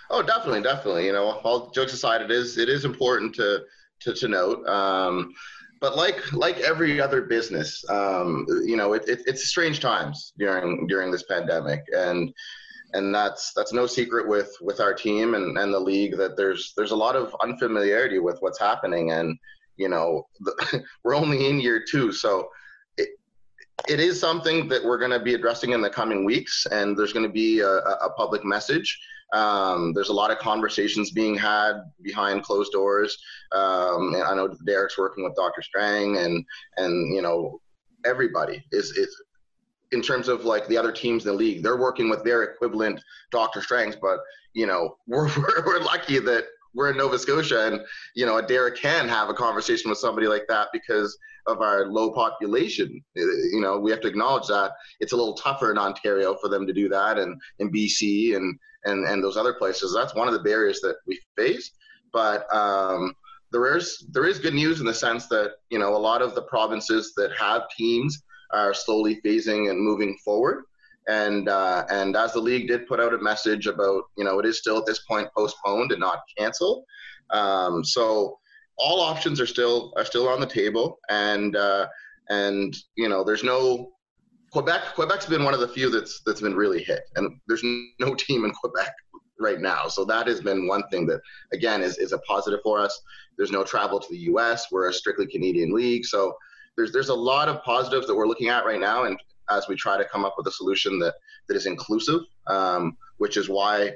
Oh, 0.10 0.24
definitely, 0.24 0.62
definitely. 0.62 1.06
You 1.06 1.14
know, 1.14 1.40
all 1.44 1.70
jokes 1.70 1.94
aside, 1.94 2.22
it 2.22 2.32
is 2.32 2.58
it 2.58 2.70
is 2.70 2.86
important 2.86 3.36
to 3.36 3.64
to, 4.02 4.14
to 4.14 4.28
note. 4.28 4.66
Um, 4.68 5.34
but 5.80 5.96
like 5.96 6.34
like 6.34 6.60
every 6.60 7.00
other 7.00 7.22
business, 7.22 7.84
um, 7.90 8.46
you 8.66 8.76
know, 8.76 8.94
it, 8.94 9.08
it, 9.08 9.22
it's 9.26 9.48
strange 9.48 9.80
times 9.80 10.34
during 10.38 10.88
during 10.88 11.12
this 11.12 11.24
pandemic, 11.24 11.86
and 11.96 12.34
and 12.94 13.14
that's 13.14 13.54
that's 13.54 13.72
no 13.72 13.86
secret 13.86 14.28
with 14.28 14.52
with 14.62 14.80
our 14.80 14.94
team 14.94 15.36
and, 15.36 15.58
and 15.58 15.74
the 15.74 15.80
league 15.80 16.18
that 16.18 16.36
there's 16.36 16.74
there's 16.76 16.92
a 16.92 16.96
lot 16.96 17.16
of 17.16 17.36
unfamiliarity 17.44 18.20
with 18.20 18.38
what's 18.40 18.60
happening, 18.60 19.12
and 19.12 19.38
you 19.78 19.90
know, 19.90 20.28
the, 20.42 20.84
we're 21.04 21.16
only 21.16 21.48
in 21.50 21.60
year 21.60 21.84
two, 21.90 22.12
so. 22.12 22.50
It, 23.88 24.00
is 24.00 24.20
something 24.20 24.68
that 24.68 24.84
we're 24.84 24.98
going 24.98 25.12
to 25.12 25.20
be 25.20 25.34
addressing 25.34 25.72
in 25.72 25.82
the 25.82 25.90
coming 25.90 26.26
weeks, 26.26 26.66
and 26.72 26.98
there's 26.98 27.14
going 27.14 27.26
to 27.26 27.32
be 27.32 27.60
a, 27.60 27.68
a 27.68 27.94
a 28.06 28.14
public 28.18 28.44
message 28.44 29.00
um, 29.34 29.94
there's 29.94 30.10
a 30.10 30.14
lot 30.14 30.32
of 30.32 30.40
conversations 30.40 31.12
being 31.12 31.36
had 31.36 31.84
behind 32.02 32.44
closed 32.44 32.72
doors. 32.72 33.18
Um, 33.52 34.14
and 34.16 34.24
I 34.24 34.36
know 34.36 34.56
Derek's 34.66 34.98
working 34.98 35.24
with 35.24 35.36
Dr. 35.36 35.62
Strang, 35.62 36.18
and 36.18 36.44
and 36.78 37.14
you 37.14 37.22
know 37.22 37.62
everybody 38.06 38.64
is 38.72 38.92
is 38.92 39.16
in 39.92 40.02
terms 40.02 40.28
of 40.28 40.46
like 40.46 40.68
the 40.68 40.78
other 40.78 40.92
teams 40.92 41.26
in 41.26 41.32
the 41.32 41.38
league. 41.38 41.64
They're 41.64 41.78
working 41.78 42.10
with 42.10 42.24
their 42.24 42.44
equivalent 42.44 43.02
Dr. 43.32 43.62
Strangs, 43.62 43.96
but 43.96 44.20
you 44.54 44.66
know 44.66 44.98
we're 45.08 45.28
we're, 45.38 45.66
we're 45.66 45.82
lucky 45.82 46.20
that 46.20 46.46
we're 46.74 46.92
in 46.92 46.98
Nova 46.98 47.18
Scotia, 47.18 47.68
and 47.68 47.82
you 48.16 48.26
know 48.26 48.42
Derek 48.42 48.76
can 48.78 49.08
have 49.08 49.30
a 49.30 49.34
conversation 49.34 49.90
with 49.90 50.00
somebody 50.00 50.28
like 50.28 50.46
that 50.48 50.68
because 50.72 51.18
of 51.48 51.62
our 51.62 51.88
low 51.88 52.12
population. 52.12 53.04
Uh, 53.18 53.22
You 53.54 53.62
know 53.62 53.80
we 53.80 53.92
have 53.92 54.02
to 54.02 54.08
acknowledge 54.08 54.48
that 54.48 54.72
it's 55.00 55.14
a 55.14 55.18
little 55.18 55.36
tougher 55.36 55.72
in 55.72 55.78
Ontario 55.78 56.36
for 56.42 56.50
them 56.50 56.68
to 56.68 56.74
do 56.74 56.90
that, 56.90 57.18
and 57.18 57.40
in 57.60 57.72
BC 57.72 58.36
and 58.36 58.58
and 58.86 59.06
and 59.06 59.24
those 59.24 59.38
other 59.38 59.54
places. 59.54 59.94
That's 59.94 60.16
one 60.16 60.28
of 60.28 60.34
the 60.34 60.44
barriers 60.44 60.80
that 60.82 60.98
we 61.08 61.20
face. 61.36 61.72
But 62.12 62.54
um, 62.54 63.14
there 63.52 63.76
is 63.76 64.06
there 64.12 64.26
is 64.26 64.40
good 64.40 64.54
news 64.54 64.80
in 64.80 64.86
the 64.86 64.94
sense 64.94 65.28
that 65.28 65.54
you 65.70 65.80
know 65.80 65.96
a 65.96 65.98
lot 65.98 66.22
of 66.22 66.36
the 66.36 66.44
provinces 66.44 67.14
that 67.18 67.32
have 67.38 67.64
teams 67.76 68.24
are 68.52 68.74
slowly 68.74 69.22
phasing 69.26 69.70
and 69.70 69.80
moving 69.80 70.18
forward. 70.24 70.64
And 71.10 71.50
uh, 71.50 71.86
and 71.90 72.16
as 72.16 72.34
the 72.34 72.40
league 72.40 72.68
did 72.68 72.88
put 72.88 73.00
out 73.00 73.14
a 73.14 73.18
message 73.18 73.66
about 73.66 74.04
you 74.16 74.24
know 74.24 74.40
it 74.40 74.46
is 74.46 74.60
still 74.60 74.78
at 74.78 74.86
this 74.86 75.00
point 75.00 75.28
postponed 75.36 75.92
and 75.92 76.00
not 76.00 76.20
canceled. 76.38 76.86
Um, 77.32 77.84
so 77.84 78.38
all 78.78 79.02
options 79.02 79.42
are 79.42 79.48
still 79.48 79.92
are 79.98 80.06
still 80.06 80.28
on 80.28 80.40
the 80.40 80.46
table, 80.46 81.00
and 81.10 81.56
uh, 81.56 81.88
and 82.30 82.76
you 82.96 83.10
know 83.10 83.24
there's 83.24 83.44
no 83.44 83.92
Quebec. 84.52 84.96
Quebec's 84.96 85.26
been 85.26 85.44
one 85.44 85.54
of 85.54 85.60
the 85.60 85.68
few 85.68 85.90
that's 85.90 86.22
that's 86.26 86.42
been 86.42 86.56
really 86.56 86.84
hit, 86.84 87.02
and 87.16 87.40
there's 87.48 87.64
no 88.00 88.16
team 88.18 88.46
in 88.46 88.52
Quebec 88.52 88.94
right 89.40 89.60
now. 89.60 89.88
So 89.88 90.06
that 90.06 90.28
has 90.28 90.42
been 90.42 90.68
one 90.68 90.84
thing 90.90 91.06
that 91.08 91.22
again 91.54 91.82
is 91.82 91.98
is 91.98 92.14
a 92.14 92.20
positive 92.20 92.60
for 92.64 92.80
us. 92.80 93.00
There's 93.38 93.52
no 93.52 93.64
travel 93.64 94.00
to 94.00 94.08
the 94.10 94.20
U.S. 94.32 94.68
We're 94.72 94.90
a 94.90 94.94
strictly 94.94 95.28
Canadian 95.28 95.74
league, 95.74 96.06
so 96.06 96.36
there's 96.76 96.92
there's 96.92 97.10
a 97.10 97.16
lot 97.16 97.50
of 97.50 97.64
positives 97.64 98.08
that 98.08 98.16
we're 98.16 98.28
looking 98.28 98.50
at 98.50 98.66
right 98.66 98.80
now, 98.80 99.04
and 99.04 99.18
as 99.50 99.68
we 99.68 99.76
try 99.76 99.98
to 99.98 100.06
come 100.06 100.26
up 100.26 100.36
with 100.38 100.48
a 100.48 100.52
solution 100.52 101.00
that 101.00 101.16
that 101.48 101.58
is 101.58 101.66
inclusive, 101.66 102.22
um, 102.48 102.98
which 103.18 103.38
is 103.38 103.50
why 103.50 103.92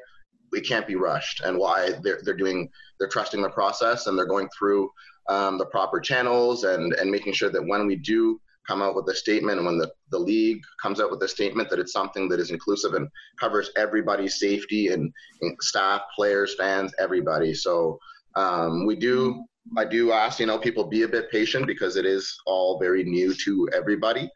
it 0.51 0.67
can't 0.67 0.87
be 0.87 0.95
rushed 0.95 1.41
and 1.41 1.57
why 1.57 1.91
they're 2.01 2.19
they're 2.23 2.37
doing 2.37 2.69
they're 2.99 3.09
trusting 3.09 3.41
the 3.41 3.49
process 3.49 4.07
and 4.07 4.17
they're 4.17 4.25
going 4.25 4.49
through 4.57 4.89
um, 5.29 5.57
the 5.57 5.65
proper 5.65 5.99
channels 5.99 6.63
and 6.63 6.93
and 6.93 7.09
making 7.09 7.33
sure 7.33 7.49
that 7.49 7.65
when 7.65 7.87
we 7.87 7.95
do 7.95 8.39
come 8.67 8.81
out 8.81 8.95
with 8.95 9.07
a 9.09 9.15
statement 9.15 9.57
and 9.57 9.65
when 9.65 9.77
the, 9.77 9.91
the 10.11 10.17
league 10.17 10.61
comes 10.81 10.99
out 10.99 11.11
with 11.11 11.21
a 11.23 11.27
statement 11.27 11.69
that 11.69 11.79
it's 11.79 11.91
something 11.91 12.29
that 12.29 12.39
is 12.39 12.51
inclusive 12.51 12.93
and 12.93 13.07
covers 13.39 13.71
everybody's 13.75 14.39
safety 14.39 14.87
and, 14.87 15.11
and 15.41 15.57
staff, 15.61 16.01
players, 16.15 16.55
fans, 16.55 16.93
everybody. 16.99 17.53
So 17.53 17.99
um, 18.35 18.85
we 18.85 18.95
do, 18.95 19.43
I 19.77 19.85
do 19.85 20.11
ask, 20.11 20.39
you 20.39 20.45
know, 20.45 20.57
people 20.57 20.85
be 20.85 21.03
a 21.03 21.07
bit 21.07 21.31
patient 21.31 21.67
because 21.67 21.95
it 21.95 22.05
is 22.05 22.37
all 22.45 22.79
very 22.79 23.03
new 23.03 23.33
to 23.45 23.69
everybody. 23.73 24.29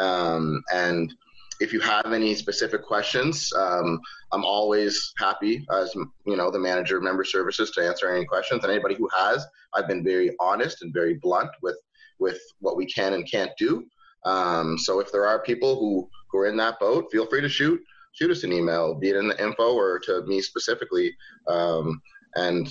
Um, 0.00 0.62
and 0.72 1.12
if 1.60 1.72
you 1.74 1.80
have 1.80 2.12
any 2.12 2.34
specific 2.34 2.82
questions, 2.82 3.52
um, 3.52 4.00
I'm 4.32 4.44
always 4.44 5.12
happy 5.18 5.66
as 5.70 5.94
you 5.94 6.36
know 6.36 6.50
the 6.50 6.58
manager 6.58 6.96
of 6.96 7.02
member 7.02 7.24
services 7.24 7.70
to 7.72 7.86
answer 7.86 8.08
any 8.08 8.24
questions. 8.24 8.64
And 8.64 8.72
anybody 8.72 8.94
who 8.94 9.08
has, 9.16 9.46
I've 9.74 9.86
been 9.86 10.02
very 10.02 10.34
honest 10.40 10.82
and 10.82 10.92
very 10.92 11.14
blunt 11.14 11.50
with 11.62 11.76
with 12.18 12.40
what 12.60 12.76
we 12.76 12.86
can 12.86 13.14
and 13.14 13.30
can't 13.30 13.52
do. 13.58 13.84
Um, 14.24 14.76
so 14.78 15.00
if 15.00 15.10
there 15.10 15.26
are 15.26 15.42
people 15.42 15.78
who, 15.78 16.08
who 16.30 16.38
are 16.38 16.46
in 16.46 16.56
that 16.58 16.78
boat, 16.78 17.10
feel 17.10 17.26
free 17.26 17.40
to 17.40 17.48
shoot 17.48 17.80
shoot 18.12 18.30
us 18.30 18.42
an 18.42 18.52
email, 18.52 18.94
be 18.94 19.10
it 19.10 19.16
in 19.16 19.28
the 19.28 19.42
info 19.42 19.74
or 19.74 19.98
to 20.00 20.22
me 20.26 20.40
specifically, 20.40 21.14
um, 21.46 22.00
and 22.34 22.68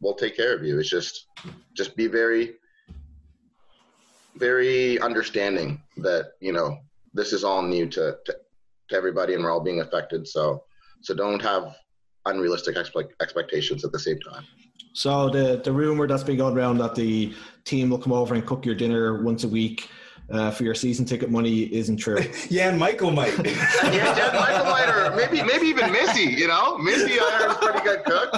we'll 0.00 0.14
take 0.14 0.36
care 0.36 0.54
of 0.54 0.64
you. 0.64 0.78
It's 0.78 0.90
just 0.90 1.26
just 1.74 1.96
be 1.96 2.06
very 2.06 2.54
very 4.38 4.98
understanding 5.00 5.82
that 5.98 6.32
you 6.40 6.52
know 6.52 6.78
this 7.14 7.32
is 7.32 7.44
all 7.44 7.62
new 7.62 7.86
to, 7.88 8.16
to, 8.26 8.36
to 8.88 8.96
everybody 8.96 9.34
and 9.34 9.42
we're 9.42 9.50
all 9.50 9.60
being 9.60 9.80
affected. 9.80 10.28
So 10.28 10.64
So 11.00 11.14
don't 11.14 11.42
have 11.42 11.76
unrealistic 12.26 12.76
expect- 12.76 13.14
expectations 13.22 13.84
at 13.84 13.92
the 13.92 13.98
same 13.98 14.20
time. 14.20 14.44
So 14.92 15.28
the 15.28 15.60
the 15.62 15.72
rumor 15.72 16.06
that's 16.06 16.24
been 16.24 16.38
going 16.38 16.56
around 16.56 16.78
that 16.78 16.94
the 16.94 17.34
team 17.64 17.90
will 17.90 17.98
come 17.98 18.12
over 18.12 18.34
and 18.34 18.44
cook 18.46 18.64
your 18.64 18.74
dinner 18.74 19.22
once 19.22 19.44
a 19.44 19.48
week 19.48 19.88
uh, 20.30 20.50
for 20.50 20.64
your 20.64 20.74
season 20.74 21.04
ticket 21.04 21.30
money 21.30 21.72
isn't 21.74 21.96
true. 21.96 22.18
Yeah, 22.48 22.68
and 22.68 22.78
Michael 22.78 23.10
might. 23.10 23.36
yeah, 23.44 24.14
Jeff 24.14 24.34
Michael 24.34 24.64
might, 24.64 24.88
or 24.88 25.14
maybe 25.16 25.42
maybe 25.42 25.66
even 25.66 25.90
Missy. 25.90 26.22
You 26.22 26.48
know, 26.48 26.78
Missy 26.78 27.18
I 27.18 27.30
heard 27.38 27.50
is 27.50 27.56
a 27.56 27.58
pretty 27.58 27.80
good 27.84 28.04
cook. 28.04 28.30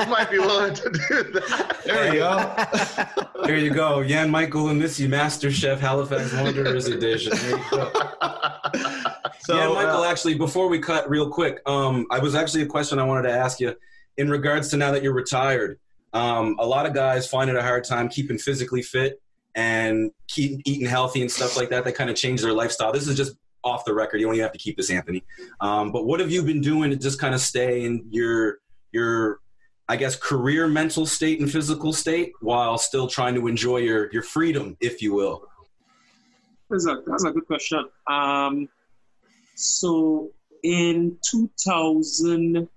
He 0.00 0.10
might 0.10 0.28
be 0.30 0.38
willing 0.38 0.74
to 0.74 0.90
do 0.90 1.22
that. 1.32 1.82
there 1.84 2.12
you 2.12 2.20
go. 2.20 3.42
there 3.44 3.56
you 3.58 3.70
go. 3.72 4.02
Jan 4.04 4.30
Michael 4.30 4.68
and 4.68 4.78
Missy, 4.78 5.06
Master 5.06 5.50
Chef 5.52 5.80
Halifax 5.80 6.32
Wanderers 6.32 6.88
edition. 6.88 7.36
There 7.36 7.58
you 7.58 7.64
go. 7.70 7.92
So 9.44 9.56
yeah, 9.56 9.68
Michael. 9.74 10.02
uh, 10.02 10.10
actually, 10.10 10.34
before 10.34 10.68
we 10.68 10.78
cut, 10.78 11.10
real 11.10 11.28
quick, 11.28 11.60
um, 11.66 12.06
I 12.12 12.20
was 12.20 12.36
actually 12.36 12.62
a 12.62 12.66
question 12.66 13.00
I 13.00 13.04
wanted 13.04 13.22
to 13.22 13.32
ask 13.32 13.58
you 13.58 13.74
in 14.16 14.30
regards 14.30 14.68
to 14.68 14.76
now 14.76 14.92
that 14.92 15.02
you're 15.02 15.12
retired. 15.12 15.80
Um, 16.12 16.54
a 16.60 16.66
lot 16.66 16.86
of 16.86 16.94
guys 16.94 17.26
find 17.26 17.50
it 17.50 17.56
a 17.56 17.62
hard 17.62 17.82
time 17.82 18.08
keeping 18.08 18.38
physically 18.38 18.82
fit 18.82 19.20
and 19.54 20.10
keep 20.28 20.60
eating 20.64 20.86
healthy 20.86 21.20
and 21.20 21.30
stuff 21.30 21.56
like 21.56 21.68
that. 21.70 21.84
that 21.84 21.94
kind 21.94 22.10
of 22.10 22.16
change 22.16 22.42
their 22.42 22.52
lifestyle. 22.52 22.92
This 22.92 23.06
is 23.06 23.16
just 23.16 23.36
off 23.64 23.84
the 23.84 23.94
record. 23.94 24.18
You 24.18 24.26
don't 24.26 24.34
even 24.34 24.44
have 24.44 24.52
to 24.52 24.58
keep 24.58 24.76
this, 24.76 24.90
Anthony. 24.90 25.22
Um, 25.60 25.92
but 25.92 26.04
what 26.04 26.20
have 26.20 26.30
you 26.30 26.42
been 26.42 26.60
doing 26.60 26.90
to 26.90 26.96
just 26.96 27.20
kind 27.20 27.34
of 27.34 27.40
stay 27.40 27.84
in 27.84 28.06
your 28.10 28.58
your 28.92 29.40
I 29.88 29.96
guess 29.96 30.16
career 30.16 30.68
mental 30.68 31.04
state 31.06 31.40
and 31.40 31.50
physical 31.50 31.92
state 31.92 32.32
while 32.40 32.78
still 32.78 33.08
trying 33.08 33.34
to 33.34 33.46
enjoy 33.46 33.78
your 33.78 34.10
your 34.12 34.22
freedom, 34.22 34.76
if 34.80 35.02
you 35.02 35.12
will. 35.12 35.46
That's 36.70 36.86
a, 36.86 37.02
that's 37.06 37.24
a 37.24 37.30
good 37.30 37.46
question. 37.46 37.84
Um, 38.08 38.68
so 39.54 40.30
in 40.62 41.18
2007, 41.30 42.68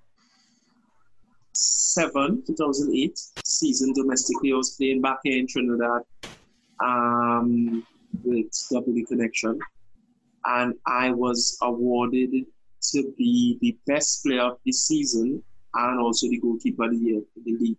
2008 2.45 3.19
season 3.45 3.93
domestically, 3.93 4.51
I 4.51 4.55
was 4.57 4.71
playing 4.71 5.01
back 5.01 5.19
in 5.23 5.47
Trinidad 5.47 6.01
um, 6.79 7.85
with 8.23 8.51
WD 8.71 9.07
Connection, 9.07 9.59
and 10.45 10.75
I 10.85 11.11
was 11.11 11.57
awarded 11.61 12.45
to 12.91 13.13
be 13.17 13.57
the 13.61 13.77
best 13.87 14.23
player 14.23 14.41
of 14.41 14.57
the 14.65 14.71
season 14.71 15.41
and 15.73 15.99
also 15.99 16.29
the 16.29 16.39
goalkeeper 16.39 16.85
of 16.85 16.91
the 16.91 16.97
year 16.97 17.21
in 17.35 17.43
the 17.43 17.57
league. 17.57 17.77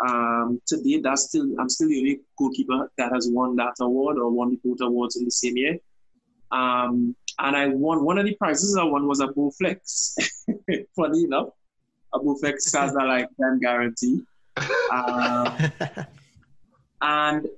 Um, 0.00 0.60
today, 0.66 1.00
that's 1.00 1.28
still 1.28 1.48
I'm 1.58 1.68
still 1.68 1.88
the 1.88 1.98
only 1.98 2.20
goalkeeper 2.36 2.90
that 2.98 3.12
has 3.12 3.28
won 3.30 3.56
that 3.56 3.74
award 3.80 4.18
or 4.18 4.30
won 4.30 4.50
the 4.50 4.60
both 4.64 4.80
awards 4.80 5.16
in 5.16 5.24
the 5.24 5.30
same 5.30 5.56
year. 5.56 5.78
Um, 6.50 7.14
and 7.38 7.56
I 7.56 7.68
won 7.68 8.04
one 8.04 8.18
of 8.18 8.26
the 8.26 8.34
prizes 8.34 8.76
I 8.76 8.84
won 8.84 9.06
was 9.06 9.20
a 9.20 9.28
Bowflex. 9.28 10.16
Funny 10.96 11.24
enough, 11.24 11.48
a 12.12 12.18
Bowflex 12.18 12.76
has 12.76 12.92
that 12.94 13.06
like 13.06 13.28
time 13.40 13.60
guarantee. 13.60 14.22
Um, 14.92 15.72
and 17.00 17.48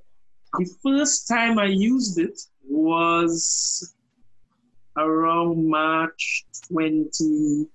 the 0.59 0.75
first 0.83 1.29
time 1.29 1.59
I 1.59 1.67
used 1.67 2.19
it 2.19 2.41
was 2.69 3.95
around 4.97 5.69
March 5.69 6.47
20, 6.69 7.67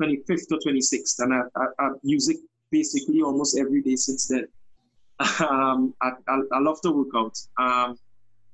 25th 0.00 0.52
or 0.52 0.58
26th, 0.66 1.18
and 1.20 1.34
I, 1.34 1.40
I, 1.56 1.66
I've 1.78 1.98
used 2.02 2.30
it 2.30 2.38
basically 2.70 3.22
almost 3.22 3.58
every 3.58 3.82
day 3.82 3.96
since 3.96 4.28
then. 4.28 4.46
Um, 5.40 5.94
I, 6.02 6.10
I, 6.28 6.40
I 6.52 6.58
love 6.58 6.78
to 6.82 6.92
work 6.92 7.08
out, 7.16 7.38
um, 7.56 7.98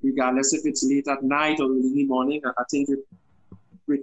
regardless 0.01 0.55
if 0.55 0.61
it's 0.65 0.85
late 0.85 1.09
at 1.09 1.25
night 1.25 1.59
or 1.59 1.65
early 1.65 2.05
morning. 2.05 2.41
I, 2.45 2.51
I 2.51 2.65
think 2.71 2.89
it, 2.89 3.01
with, 3.89 4.03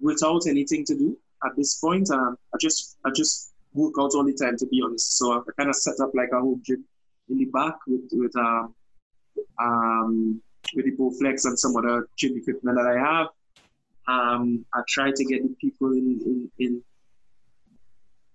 without 0.00 0.46
anything 0.46 0.84
to 0.84 0.96
do 0.96 1.18
at 1.44 1.56
this 1.56 1.80
point, 1.80 2.10
um, 2.10 2.38
I 2.54 2.58
just 2.60 2.96
I 3.04 3.10
just 3.10 3.52
work 3.74 3.94
out 3.98 4.12
all 4.14 4.24
the 4.24 4.34
time. 4.34 4.56
To 4.56 4.66
be 4.66 4.80
honest, 4.84 5.18
so 5.18 5.32
I 5.32 5.40
kind 5.56 5.68
of 5.68 5.74
set 5.74 5.98
up 6.00 6.10
like 6.14 6.30
a 6.32 6.38
home 6.38 6.62
gym 6.64 6.84
in 7.28 7.38
the 7.38 7.44
back 7.46 7.74
with 7.86 8.08
with 8.12 8.36
um, 8.36 8.74
um, 9.60 10.40
with 10.74 10.84
the 10.84 10.92
Bowflex 10.92 11.44
and 11.44 11.58
some 11.58 11.76
other 11.76 12.08
gym 12.16 12.36
equipment 12.36 12.76
that 12.76 12.86
I 12.86 12.98
have. 12.98 13.28
Um, 14.08 14.64
I 14.72 14.82
try 14.88 15.10
to 15.10 15.24
get 15.24 15.42
the 15.42 15.54
people 15.60 15.92
in, 15.92 16.20
in, 16.24 16.50
in 16.58 16.82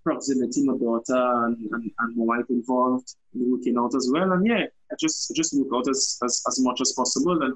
proximity, 0.04 0.66
my 0.66 0.78
daughter 0.78 1.46
and, 1.46 1.58
and, 1.72 1.92
and 2.00 2.18
my 2.18 2.38
wife 2.38 2.46
involved 2.50 3.16
in 3.34 3.52
working 3.52 3.78
out 3.78 3.96
as 3.96 4.10
well. 4.12 4.34
And 4.34 4.46
yeah, 4.46 4.66
I 4.92 4.96
just 5.00 5.32
I 5.32 5.34
just 5.36 5.58
work 5.58 5.70
out 5.74 5.90
as, 5.90 6.20
as, 6.24 6.44
as 6.48 6.60
much 6.60 6.82
as 6.82 6.94
possible. 6.94 7.42
And 7.42 7.54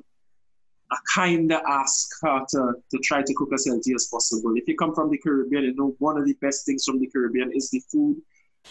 I 0.91 0.97
kind 1.13 1.51
of 1.51 1.61
ask 1.67 2.09
her 2.21 2.45
to, 2.51 2.73
to 2.91 2.97
try 2.99 3.21
to 3.21 3.33
cook 3.33 3.49
as 3.53 3.65
healthy 3.65 3.93
as 3.93 4.07
possible. 4.11 4.53
If 4.55 4.67
you 4.67 4.75
come 4.75 4.93
from 4.93 5.09
the 5.09 5.17
Caribbean, 5.17 5.63
you 5.63 5.75
know 5.75 5.95
one 5.99 6.17
of 6.17 6.25
the 6.25 6.37
best 6.41 6.65
things 6.65 6.85
from 6.85 6.99
the 6.99 7.07
Caribbean 7.07 7.51
is 7.53 7.69
the 7.69 7.81
food. 7.91 8.17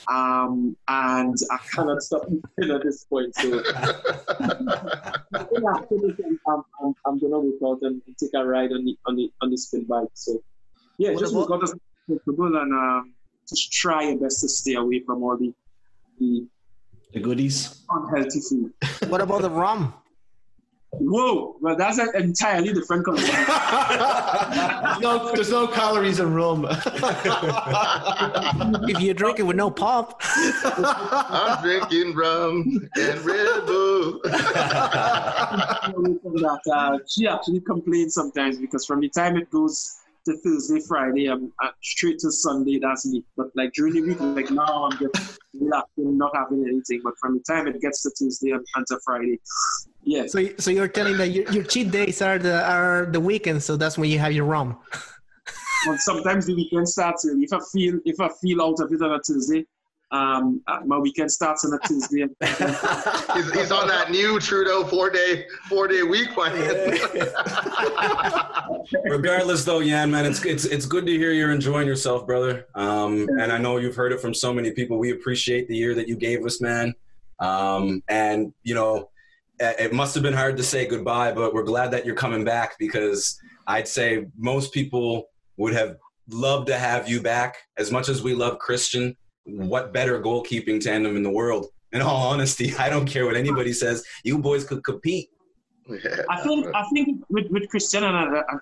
Um, 0.09 0.77
and 0.89 1.37
I 1.51 1.59
cannot 1.75 2.03
stop 2.03 2.23
eating 2.29 2.75
at 2.75 2.83
this 2.83 3.05
point. 3.05 3.35
So 3.37 3.62
I 3.65 5.45
think 5.45 5.65
after 5.75 5.97
this, 6.03 6.16
I'm, 6.49 6.62
I'm, 6.83 6.95
I'm 7.07 7.19
gonna 7.19 7.39
work 7.41 7.55
out 7.65 7.79
and 7.83 8.03
take 8.19 8.31
a 8.35 8.45
ride 8.45 8.73
on 8.73 8.85
the 8.85 8.97
on 9.07 9.16
the 9.16 9.31
on 9.41 9.51
the 9.51 9.57
spin 9.57 9.85
bike. 9.85 10.09
So 10.15 10.43
yeah, 10.99 11.12
What 11.12 11.21
just 11.21 11.33
about- 11.33 11.49
work 11.51 11.59
out 11.59 11.62
as 11.65 11.75
comfortable 12.07 12.57
and 12.57 12.73
um, 12.75 13.15
just 13.49 13.73
try 13.73 14.03
your 14.09 14.19
best 14.19 14.41
to 14.43 14.49
stay 14.49 14.75
away 14.75 15.01
from 15.07 15.23
all 15.23 15.37
the 15.37 15.53
the 16.19 16.47
the 17.12 17.21
goodies. 17.21 17.83
unhealthy 17.89 18.41
food. 18.49 18.73
what 19.11 19.21
about 19.21 19.43
the 19.43 19.51
rum? 19.51 19.95
Whoa, 21.01 21.57
well 21.61 21.77
that's 21.77 21.99
an 21.99 22.11
entirely 22.15 22.73
different 22.73 23.05
concept. 23.05 23.33
there's, 23.37 25.01
no, 25.01 25.33
there's 25.35 25.51
no 25.51 25.66
calories 25.66 26.21
in 26.21 26.35
rum. 26.35 26.66
If 28.87 29.01
you 29.01 29.15
drink 29.15 29.39
it 29.39 29.43
with 29.43 29.57
no 29.57 29.71
pop, 29.71 30.21
I'm 30.23 31.62
drinking 31.62 32.15
rum 32.15 32.89
and 32.97 33.21
Red 33.21 33.66
Bull. 33.66 34.21
that 36.35 36.61
uh, 36.73 36.99
she 37.07 37.27
actually 37.27 37.61
complains 37.61 38.15
sometimes 38.15 38.59
because 38.59 38.85
from 38.87 39.01
the 39.01 39.09
time 39.09 39.37
it 39.37 39.51
goes 39.51 40.01
to 40.25 40.37
Thursday, 40.39 40.81
Friday, 40.81 41.27
I'm 41.27 41.53
uh, 41.62 41.69
straight 41.83 42.19
to 42.21 42.33
Sunday. 42.33 42.79
That's 42.79 43.07
me. 43.07 43.25
But 43.37 43.49
like 43.55 43.73
during 43.75 43.95
the 43.95 44.01
week, 44.01 44.21
like 44.21 44.51
now 44.51 44.89
I'm 44.91 44.99
just 44.99 45.39
relaxing, 45.53 46.16
not 46.19 46.35
having 46.35 46.65
anything. 46.66 47.01
But 47.05 47.15
from 47.21 47.35
the 47.35 47.43
time 47.43 47.66
it 47.66 47.81
gets 47.81 48.03
to 48.03 48.11
Tuesday 48.16 48.51
and, 48.51 48.65
and 48.75 48.87
to 48.89 48.99
Friday, 49.05 49.39
yes. 50.05 50.32
so 50.32 50.47
so 50.59 50.70
you're 50.70 50.89
telling 50.89 51.16
that 51.18 51.28
your, 51.28 51.51
your 51.51 51.64
cheat 51.64 51.90
days 51.90 52.22
are 52.22 52.39
the 52.39 52.64
are 52.64 53.06
the 53.06 53.20
weekends, 53.20 53.64
so 53.64 53.76
that's 53.76 53.98
when 53.98 54.10
you 54.10 54.18
have 54.18 54.32
your 54.32 54.44
rum. 54.44 54.78
But 55.86 55.98
sometimes 55.98 56.47
the 56.47 56.55
weekend 56.55 56.89
starts 56.89 57.26
early. 57.26 57.43
If 57.44 57.52
I 57.52 57.60
feel 57.70 58.01
if 58.06 58.18
I 58.18 58.31
feel 58.40 58.62
out 58.62 58.81
of 58.81 58.90
it 58.90 59.02
on 59.02 59.12
a 59.12 59.20
Tuesday, 59.20 59.66
um, 60.14 60.62
uh, 60.68 60.81
my 60.86 60.97
weekend 60.97 61.31
starts 61.31 61.64
on 61.64 61.74
a 61.74 61.78
Tuesday. 61.86 62.22
He's, 63.35 63.52
he's 63.52 63.72
on 63.72 63.89
that 63.89 64.10
new 64.10 64.39
Trudeau 64.39 64.85
four 64.85 65.10
day 65.10 65.47
four 65.68 65.89
day 65.89 66.02
week 66.02 66.31
plan. 66.32 66.52
Regardless, 69.05 69.64
though, 69.64 69.81
Yan 69.81 70.10
man, 70.10 70.24
it's 70.24 70.44
it's 70.44 70.64
it's 70.64 70.86
good 70.86 71.05
to 71.06 71.12
hear 71.12 71.32
you're 71.32 71.52
enjoying 71.52 71.89
yourself, 71.89 72.26
brother. 72.26 72.66
Um, 72.74 73.28
and 73.40 73.52
I 73.52 73.59
know 73.59 73.78
you've 73.78 73.97
heard 73.97 74.12
it 74.12 74.20
from 74.20 74.35
so 74.35 74.52
many 74.55 74.70
people. 74.70 74.98
We 74.98 75.10
appreciate 75.10 75.68
the 75.68 75.76
year 75.76 75.94
that 75.94 76.06
you 76.06 76.16
gave 76.16 76.44
us, 76.44 76.60
man. 76.60 76.94
Um, 77.40 78.02
and 78.09 78.52
you 78.62 78.74
know, 78.74 79.10
it 79.60 79.76
it 79.78 79.93
must 79.93 80.14
have 80.14 80.22
been 80.22 80.35
hard 80.35 80.56
to 80.56 80.62
say 80.62 80.86
goodbye, 80.86 81.32
but 81.32 81.55
we're 81.55 81.62
glad 81.62 81.90
that 81.93 82.05
you're 82.05 82.14
coming 82.14 82.44
back 82.44 82.78
because 82.78 83.39
I'd 83.66 83.89
say 83.89 84.26
most 84.36 84.72
people 84.72 85.28
would 85.56 85.74
have 85.74 85.97
loved 86.28 86.66
to 86.68 86.78
have 86.78 87.09
you 87.09 87.20
back. 87.20 87.56
As 87.76 87.90
much 87.90 88.09
as 88.09 88.22
we 88.22 88.35
love 88.35 88.59
Christian, 88.59 89.16
what 89.44 89.93
better 89.93 90.20
goalkeeping 90.20 90.81
tandem 90.81 91.16
in 91.16 91.22
the 91.22 91.31
world? 91.31 91.66
In 91.93 92.02
all 92.02 92.28
honesty, 92.28 92.74
I 92.78 92.89
don't 92.89 93.06
care 93.06 93.26
what 93.26 93.36
anybody 93.36 93.72
says. 93.72 94.05
You 94.24 94.39
boys 94.39 94.64
could 94.64 94.82
compete. 94.85 95.31
Yeah. 95.86 96.22
I 96.31 96.40
think 96.40 96.66
I 96.74 96.82
think 96.94 97.24
with, 97.28 97.51
with 97.51 97.68
Christian 97.68 98.05
and 98.05 98.16
I, 98.16 98.40
I, 98.40 98.56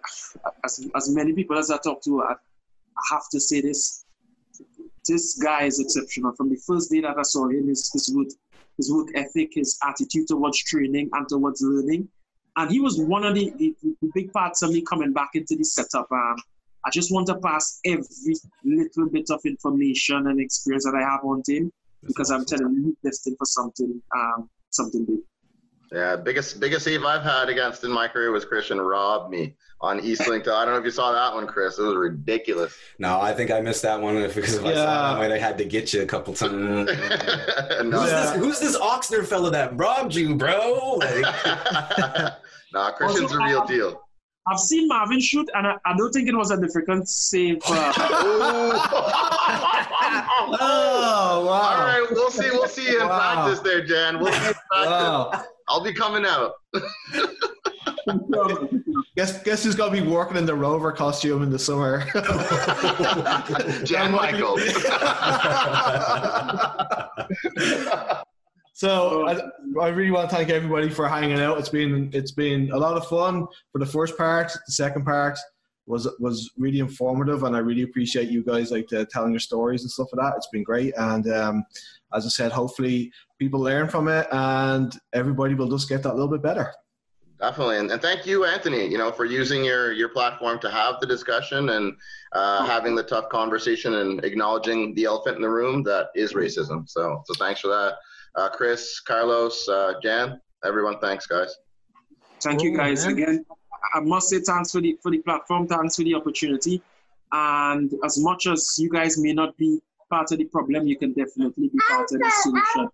as, 0.65 0.89
as 0.97 1.15
many 1.15 1.33
people 1.33 1.57
as 1.57 1.71
I 1.71 1.79
talk 1.79 2.03
to, 2.03 2.23
I, 2.23 2.33
I 2.33 3.03
have 3.13 3.23
to 3.31 3.39
say 3.39 3.61
this: 3.61 4.05
this 5.09 5.41
guy 5.41 5.63
is 5.63 5.79
exceptional. 5.79 6.35
From 6.35 6.51
the 6.51 6.61
first 6.67 6.91
day 6.91 7.01
that 7.01 7.17
I 7.17 7.23
saw 7.23 7.49
him, 7.49 7.69
his 7.69 7.91
his 7.93 8.13
work, 8.15 8.27
his 8.83 8.93
work 8.93 9.09
ethic, 9.15 9.51
his 9.55 9.79
attitude 9.87 10.27
towards 10.27 10.59
training 10.59 11.09
and 11.13 11.29
towards 11.29 11.63
learning, 11.63 12.09
and 12.57 12.71
he 12.71 12.81
was 12.81 13.01
one 13.01 13.25
of 13.25 13.35
the, 13.35 13.53
the, 13.57 13.75
the 13.81 14.11
big 14.15 14.33
parts 14.33 14.63
of 14.63 14.71
me 14.71 14.83
coming 14.83 15.13
back 15.13 15.31
into 15.35 15.57
the 15.57 15.65
setup. 15.65 16.11
Um, 16.11 16.37
I 16.85 16.91
just 16.91 17.13
want 17.13 17.29
to 17.29 17.37
pass 17.37 17.79
every 17.85 18.35
little 18.65 19.09
bit 19.09 19.31
of 19.31 19.41
information 19.45 20.27
and 20.27 20.41
experience 20.41 20.85
that 20.85 20.97
I 20.97 21.03
have 21.03 21.25
on 21.25 21.43
him 21.47 21.71
because 22.05 22.31
I'm 22.31 22.45
telling 22.45 22.75
you, 22.75 22.97
he's 23.03 23.13
destined 23.13 23.37
for 23.39 23.45
something, 23.45 24.03
um, 24.17 24.51
something 24.71 25.05
big. 25.05 25.21
Yeah, 25.93 26.17
biggest 26.17 26.59
biggest 26.59 26.85
save 26.87 27.05
I've 27.05 27.23
had 27.23 27.51
against 27.51 27.85
in 27.85 27.91
my 27.91 28.09
career 28.09 28.31
was 28.31 28.47
Christian 28.47 28.81
robbed 28.81 29.31
me 29.31 29.55
on 29.83 30.01
Eastlink. 30.01 30.43
I 30.49 30.65
don't 30.65 30.73
know 30.75 30.79
if 30.79 30.85
you 30.87 30.91
saw 30.91 31.13
that 31.13 31.35
one, 31.35 31.47
Chris. 31.47 31.79
It 31.79 31.83
was 31.83 31.97
ridiculous. 31.97 32.75
No, 32.99 33.21
I 33.21 33.35
think 33.35 33.51
I 33.51 33.61
missed 33.61 33.83
that 33.83 34.01
one 34.01 34.15
because 34.15 34.55
if 34.55 34.61
I 34.61 34.63
saw 34.63 34.69
Yeah. 34.71 34.75
that, 34.87 34.89
I 34.89 35.19
might 35.19 35.31
have 35.33 35.41
had 35.41 35.59
to 35.59 35.67
get 35.67 35.93
you 35.93 36.01
a 36.01 36.07
couple 36.07 36.33
times. 36.33 36.55
no, 37.85 38.01
Who's, 38.01 38.11
this, 38.11 38.33
who's 38.37 38.59
this 38.61 38.77
Oxner 38.79 39.23
fella 39.27 39.51
that 39.51 39.77
robbed 39.77 40.15
you, 40.15 40.35
bro? 40.35 40.95
Like, 40.99 41.21
nah, 42.73 42.93
Christian's 42.93 43.33
Also, 43.33 43.39
a 43.43 43.45
real 43.47 43.61
um, 43.61 43.67
deal. 43.67 44.01
I've 44.49 44.59
seen 44.61 44.89
Marvin 44.89 45.21
shoot, 45.21 45.49
and 45.55 45.67
I, 45.67 45.77
I 45.85 45.95
don't 45.97 46.11
think 46.11 46.27
it 46.29 46.35
was 46.35 46.51
a 46.53 46.61
difficult 46.61 47.07
save. 47.07 47.61
Uh, 47.67 47.93
Oh 50.65 51.45
wow! 51.47 51.53
All 51.53 51.87
right, 51.87 52.07
we'll 52.11 52.31
see. 52.31 52.51
We'll 52.51 52.69
see 52.69 52.87
you 52.91 53.01
in 53.03 53.09
Wow. 53.09 53.19
practice 53.45 53.61
there, 53.61 53.85
Jan. 53.85 54.19
We'll 54.19 54.33
see 54.33 54.41
you 54.43 54.49
in 54.49 54.55
practice. 54.71 54.87
Wow! 54.87 55.45
I'll 55.73 55.83
be 55.83 55.95
coming 55.95 56.27
out. 56.27 56.53
Guess 59.17 59.43
guess 59.43 59.65
who's 59.65 59.75
gonna 59.75 59.93
be 59.93 60.01
working 60.03 60.37
in 60.37 60.45
the 60.45 60.55
rover 60.55 60.93
costume 60.93 61.43
in 61.43 61.51
the 61.51 61.59
summer? 61.59 62.01
Jan 63.85 64.11
Michael. 64.19 64.59
so 68.73 69.29
I, 69.29 69.41
I 69.81 69.89
really 69.89 70.11
want 70.11 70.29
to 70.29 70.37
thank 70.37 70.51
everybody 70.51 70.91
for 70.91 71.09
hanging 71.09 71.41
out. 71.41 71.59
It's 71.59 71.69
been 71.69 72.11
it's 72.13 72.33
been 72.33 72.71
a 72.73 72.77
lot 72.77 72.97
of 72.97 73.07
fun 73.07 73.47
for 73.71 73.79
the 73.79 73.87
first 73.87 74.19
part. 74.19 74.53
The 74.67 74.73
second 74.73 75.05
part 75.05 75.39
was 75.87 76.09
was 76.19 76.51
really 76.59 76.81
informative, 76.81 77.45
and 77.45 77.55
I 77.55 77.61
really 77.61 77.83
appreciate 77.83 78.29
you 78.29 78.43
guys 78.43 78.71
like 78.71 78.93
uh, 78.93 79.05
telling 79.11 79.33
your 79.33 79.41
stories 79.41 79.83
and 79.83 79.91
stuff 79.91 80.09
like 80.13 80.25
that. 80.25 80.37
It's 80.37 80.49
been 80.49 80.65
great, 80.65 80.95
and 80.97 81.31
um, 81.33 81.65
as 82.15 82.27
I 82.27 82.29
said, 82.29 82.53
hopefully 82.53 83.13
people 83.43 83.61
learn 83.61 83.89
from 83.89 84.09
it, 84.09 84.27
and 84.31 84.97
everybody 85.13 85.55
will 85.55 85.69
just 85.69 85.89
get 85.89 86.03
that 86.05 86.15
little 86.15 86.29
bit 86.31 86.43
better. 86.43 86.73
Definitely, 87.41 87.79
and, 87.79 87.91
and 87.91 88.01
thank 88.01 88.25
you, 88.25 88.45
Anthony. 88.45 88.87
You 88.87 88.99
know, 88.99 89.11
for 89.11 89.25
using 89.25 89.65
your 89.65 89.91
your 89.93 90.11
platform 90.11 90.61
to 90.61 90.71
have 90.71 91.01
the 91.01 91.07
discussion 91.07 91.71
and 91.71 91.93
uh, 92.33 92.65
having 92.65 92.95
the 92.95 93.03
tough 93.03 93.29
conversation 93.31 93.95
and 93.95 94.25
acknowledging 94.25 94.95
the 94.95 95.05
elephant 95.07 95.37
in 95.37 95.43
the 95.43 95.51
room 95.51 95.83
that 95.83 96.07
is 96.15 96.35
racism. 96.35 96.89
So, 96.89 97.23
so 97.27 97.35
thanks 97.35 97.61
for 97.61 97.69
that, 97.69 97.95
uh, 98.37 98.49
Chris, 98.51 99.01
Carlos, 99.01 99.69
uh, 99.69 99.95
Jan, 100.01 100.41
everyone. 100.65 101.01
Thanks, 101.01 101.27
guys. 101.27 101.53
Thank 102.41 102.63
you 102.63 102.75
Oh, 102.75 102.77
guys 102.77 103.07
again. 103.07 103.45
I 103.95 104.01
must 104.01 104.29
say 104.29 104.39
thanks 104.39 104.71
for 104.71 104.81
the 104.81 104.97
for 105.03 105.11
the 105.11 105.19
platform, 105.19 105.67
thanks 105.67 105.97
for 105.97 106.05
the 106.05 106.15
opportunity. 106.15 106.81
And 107.33 107.93
as 108.05 108.19
much 108.19 108.47
as 108.47 108.77
you 108.79 108.89
guys 108.89 109.19
may 109.19 109.33
not 109.33 109.57
be 109.57 109.81
part 110.13 110.31
of 110.31 110.37
the 110.39 110.45
problem, 110.45 110.87
you 110.87 110.97
can 110.97 111.13
definitely 111.15 111.69
be 111.69 111.79
part 111.89 112.07
of 112.13 112.19
the 112.21 112.31
solution. 112.43 112.89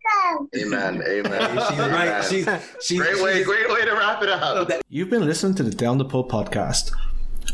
Amen. 0.62 1.02
Amen. 1.02 1.50
She's 1.68 1.78
right. 1.78 2.24
She's, 2.24 2.48
she's, 2.80 3.00
Great 3.00 3.20
way, 3.20 3.34
she's- 3.34 3.46
great 3.46 3.68
way 3.68 3.84
to 3.84 3.92
wrap 3.92 4.22
it 4.22 4.28
up. 4.28 4.70
You've 4.88 5.10
been 5.10 5.26
listening 5.26 5.54
to 5.56 5.64
the 5.64 5.72
Down 5.72 5.98
the 5.98 6.04
Pub 6.04 6.28
podcast. 6.30 6.92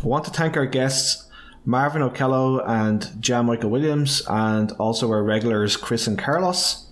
I 0.02 0.06
want 0.06 0.26
to 0.26 0.30
thank 0.30 0.58
our 0.58 0.66
guests, 0.66 1.30
Marvin 1.64 2.02
O'Kello 2.02 2.58
and 2.66 3.10
Jan 3.20 3.46
Michael 3.46 3.70
Williams, 3.70 4.22
and 4.28 4.70
also 4.72 5.08
our 5.10 5.22
regulars, 5.22 5.78
Chris 5.78 6.06
and 6.06 6.18
Carlos. 6.18 6.90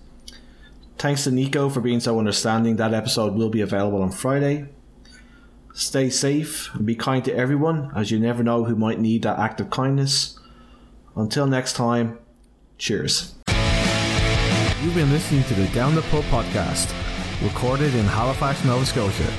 Thanks 0.97 1.25
to 1.25 1.31
Nico 1.31 1.69
for 1.69 1.79
being 1.81 1.99
so 1.99 2.17
understanding. 2.17 2.77
That 2.77 2.93
episode 2.95 3.35
will 3.35 3.49
be 3.51 3.61
available 3.61 4.01
on 4.01 4.09
Friday. 4.11 4.65
Stay 5.75 6.09
safe 6.09 6.73
and 6.73 6.85
be 6.87 6.95
kind 6.95 7.23
to 7.25 7.35
everyone, 7.35 7.91
as 7.95 8.09
you 8.09 8.19
never 8.19 8.41
know 8.43 8.63
who 8.63 8.75
might 8.75 8.99
need 8.99 9.21
that 9.23 9.37
act 9.37 9.59
of 9.61 9.69
kindness. 9.69 10.39
Until 11.15 11.45
next 11.45 11.73
time, 11.73 12.17
cheers. 12.77 13.35
You've 14.81 14.95
been 14.95 15.11
listening 15.11 15.43
to 15.45 15.53
the 15.53 15.67
Down 15.67 15.95
the 15.95 16.01
Pub 16.03 16.23
podcast, 16.25 16.93
recorded 17.41 17.95
in 17.95 18.05
Halifax, 18.05 18.63
Nova 18.65 18.85
Scotia. 18.85 19.31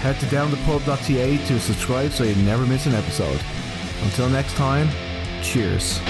Head 0.00 0.18
to 0.20 0.26
downthepub.ca 0.26 1.46
to 1.46 1.60
subscribe 1.60 2.12
so 2.12 2.24
you 2.24 2.34
never 2.44 2.66
miss 2.66 2.86
an 2.86 2.94
episode. 2.94 3.40
Until 4.02 4.28
next 4.28 4.54
time, 4.54 4.88
cheers. 5.42 6.00